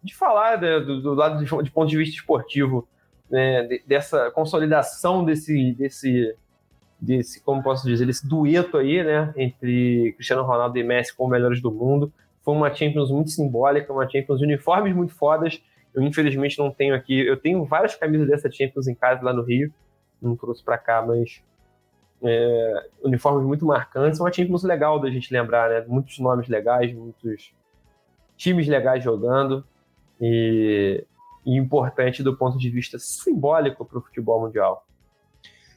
de 0.02 0.14
falar 0.14 0.60
né, 0.60 0.80
do, 0.80 1.00
do, 1.00 1.14
lado 1.14 1.44
de, 1.44 1.62
de, 1.62 1.70
ponto 1.70 1.88
de 1.88 1.96
vista 1.96 2.16
esportivo, 2.16 2.88
né, 3.30 3.64
de, 3.64 3.82
dessa 3.86 4.30
consolidação 4.30 5.24
desse, 5.24 5.72
desse, 5.74 6.34
desse, 7.00 7.42
como 7.42 7.62
posso 7.62 7.86
dizer, 7.86 8.06
desse 8.06 8.26
dueto 8.26 8.78
aí, 8.78 9.02
né, 9.04 9.32
entre 9.36 10.14
Cristiano 10.14 10.42
Ronaldo 10.42 10.78
e 10.78 10.82
Messi 10.82 11.14
como 11.14 11.30
melhores 11.30 11.60
do 11.60 11.70
mundo. 11.70 12.12
Foi 12.42 12.54
uma 12.54 12.74
Champions 12.74 13.10
muito 13.10 13.30
simbólica, 13.30 13.92
uma 13.92 14.08
Champions 14.08 14.38
de 14.38 14.46
uniformes 14.46 14.94
muito 14.96 15.14
fodas. 15.14 15.62
Eu, 15.94 16.02
infelizmente, 16.02 16.58
não 16.58 16.70
tenho 16.70 16.94
aqui. 16.94 17.20
Eu 17.20 17.36
tenho 17.36 17.64
várias 17.64 17.94
camisas 17.94 18.26
dessa 18.26 18.50
Champions 18.50 18.88
em 18.88 18.94
casa 18.94 19.22
lá 19.22 19.32
no 19.32 19.42
Rio 19.42 19.70
não 20.20 20.36
trouxe 20.36 20.62
para 20.62 20.78
cá, 20.78 21.02
mas 21.02 21.42
é, 22.22 22.86
uniformes 23.02 23.46
muito 23.46 23.64
marcantes. 23.64 24.20
Uma 24.20 24.32
Champions 24.32 24.62
legal 24.62 25.00
da 25.00 25.10
gente 25.10 25.32
lembrar, 25.32 25.70
né? 25.70 25.84
Muitos 25.86 26.18
nomes 26.18 26.48
legais, 26.48 26.92
muitos 26.92 27.52
times 28.36 28.66
legais 28.66 29.02
jogando 29.02 29.64
e, 30.20 31.04
e 31.44 31.56
importante 31.56 32.22
do 32.22 32.36
ponto 32.36 32.58
de 32.58 32.70
vista 32.70 32.98
simbólico 32.98 33.84
para 33.84 33.98
o 33.98 34.02
futebol 34.02 34.40
mundial. 34.40 34.86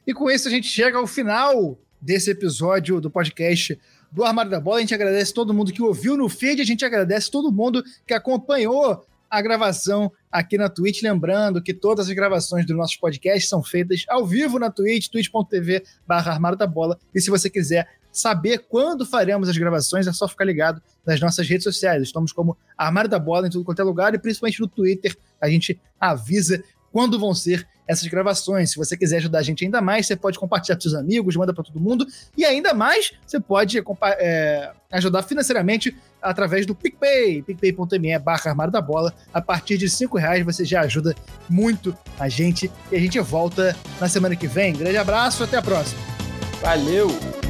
E 0.06 0.14
com 0.14 0.30
isso 0.30 0.48
a 0.48 0.52
gente 0.52 0.68
chega 0.68 0.98
ao 0.98 1.08
final 1.08 1.78
desse 2.02 2.32
episódio 2.32 3.00
do 3.00 3.10
podcast 3.10 3.80
do 4.12 4.24
Armário 4.24 4.52
da 4.52 4.60
Bola. 4.60 4.78
A 4.78 4.82
gente 4.82 4.94
agradece 4.94 5.34
todo 5.34 5.54
mundo 5.54 5.72
que 5.72 5.82
ouviu 5.82 6.18
no 6.18 6.28
feed, 6.28 6.62
a 6.62 6.66
gente 6.66 6.84
agradece 6.84 7.32
todo 7.32 7.52
mundo 7.52 7.84
que 8.06 8.14
acompanhou 8.14 9.06
a 9.34 9.42
gravação 9.42 10.12
aqui 10.32 10.60
na 10.60 10.70
Twitch. 10.70 11.02
Lembrando 11.02 11.60
que 11.60 11.74
todas 11.74 12.08
as 12.08 12.14
gravações 12.14 12.68
dos 12.68 12.78
nossos 12.78 12.96
podcasts 12.96 13.50
são 13.50 13.64
feitas 13.64 14.06
ao 14.08 14.28
vivo 14.28 14.60
na 14.60 14.70
Twitch, 14.70 15.08
twitch.tv 15.08 15.84
Armário 16.08 16.56
da 16.56 16.68
Bola. 16.68 17.00
E 17.16 17.20
se 17.20 17.32
você 17.32 17.50
quiser 17.50 17.88
saber 18.12 18.60
quando 18.70 19.08
faremos 19.08 19.50
as 19.50 19.58
gravações, 19.58 20.06
é 20.06 20.14
só 20.14 20.28
ficar 20.28 20.46
ligado 20.46 20.80
nas 21.04 21.20
nossas 21.20 21.50
redes 21.50 21.64
sociais. 21.64 22.04
Estamos 22.04 22.32
como 22.32 22.56
Armário 22.78 23.10
da 23.10 23.18
Bola 23.18 23.48
em 23.48 23.50
tudo 23.50 23.66
quanto 23.66 23.82
é 23.82 23.84
lugar 23.84 24.14
e 24.14 24.20
principalmente 24.20 24.62
no 24.62 24.68
Twitter. 24.68 25.18
A 25.42 25.50
gente 25.50 25.82
avisa 26.00 26.64
quando 26.92 27.18
vão 27.18 27.34
ser 27.34 27.68
essas 27.88 28.08
gravações. 28.08 28.72
Se 28.72 28.78
você 28.78 28.96
quiser 28.98 29.18
ajudar 29.18 29.40
a 29.40 29.44
gente 29.44 29.64
ainda 29.64 29.82
mais, 29.82 30.08
você 30.08 30.16
pode 30.16 30.40
compartilhar 30.40 30.76
com 30.76 30.82
seus 30.82 30.94
amigos, 30.94 31.36
manda 31.36 31.54
para 31.54 31.64
todo 31.64 31.80
mundo. 31.80 32.06
E 32.38 32.46
ainda 32.46 32.74
mais, 32.74 33.14
você 33.26 33.40
pode 33.40 33.82
é, 34.20 34.72
ajudar 34.92 35.24
financeiramente 35.24 35.96
através 36.22 36.66
do 36.66 36.74
PicPay, 36.74 37.42
picpay.me 37.42 38.18
barra 38.20 38.52
armário 38.52 38.72
da 38.72 38.82
bola. 38.82 39.14
A 39.34 39.42
partir 39.42 39.78
de 39.78 39.90
cinco 39.90 40.18
reais 40.18 40.46
você 40.46 40.64
já 40.64 40.82
ajuda 40.82 41.16
muito 41.50 41.96
a 42.20 42.30
gente. 42.30 42.72
E 42.92 42.96
a 42.96 43.00
gente 43.00 43.20
volta 43.20 43.76
na 44.00 44.08
semana 44.08 44.36
que 44.36 44.48
vem. 44.48 44.74
Grande 44.74 44.98
abraço, 44.98 45.44
até 45.44 45.58
a 45.58 45.62
próxima. 45.62 46.00
Valeu! 46.62 47.43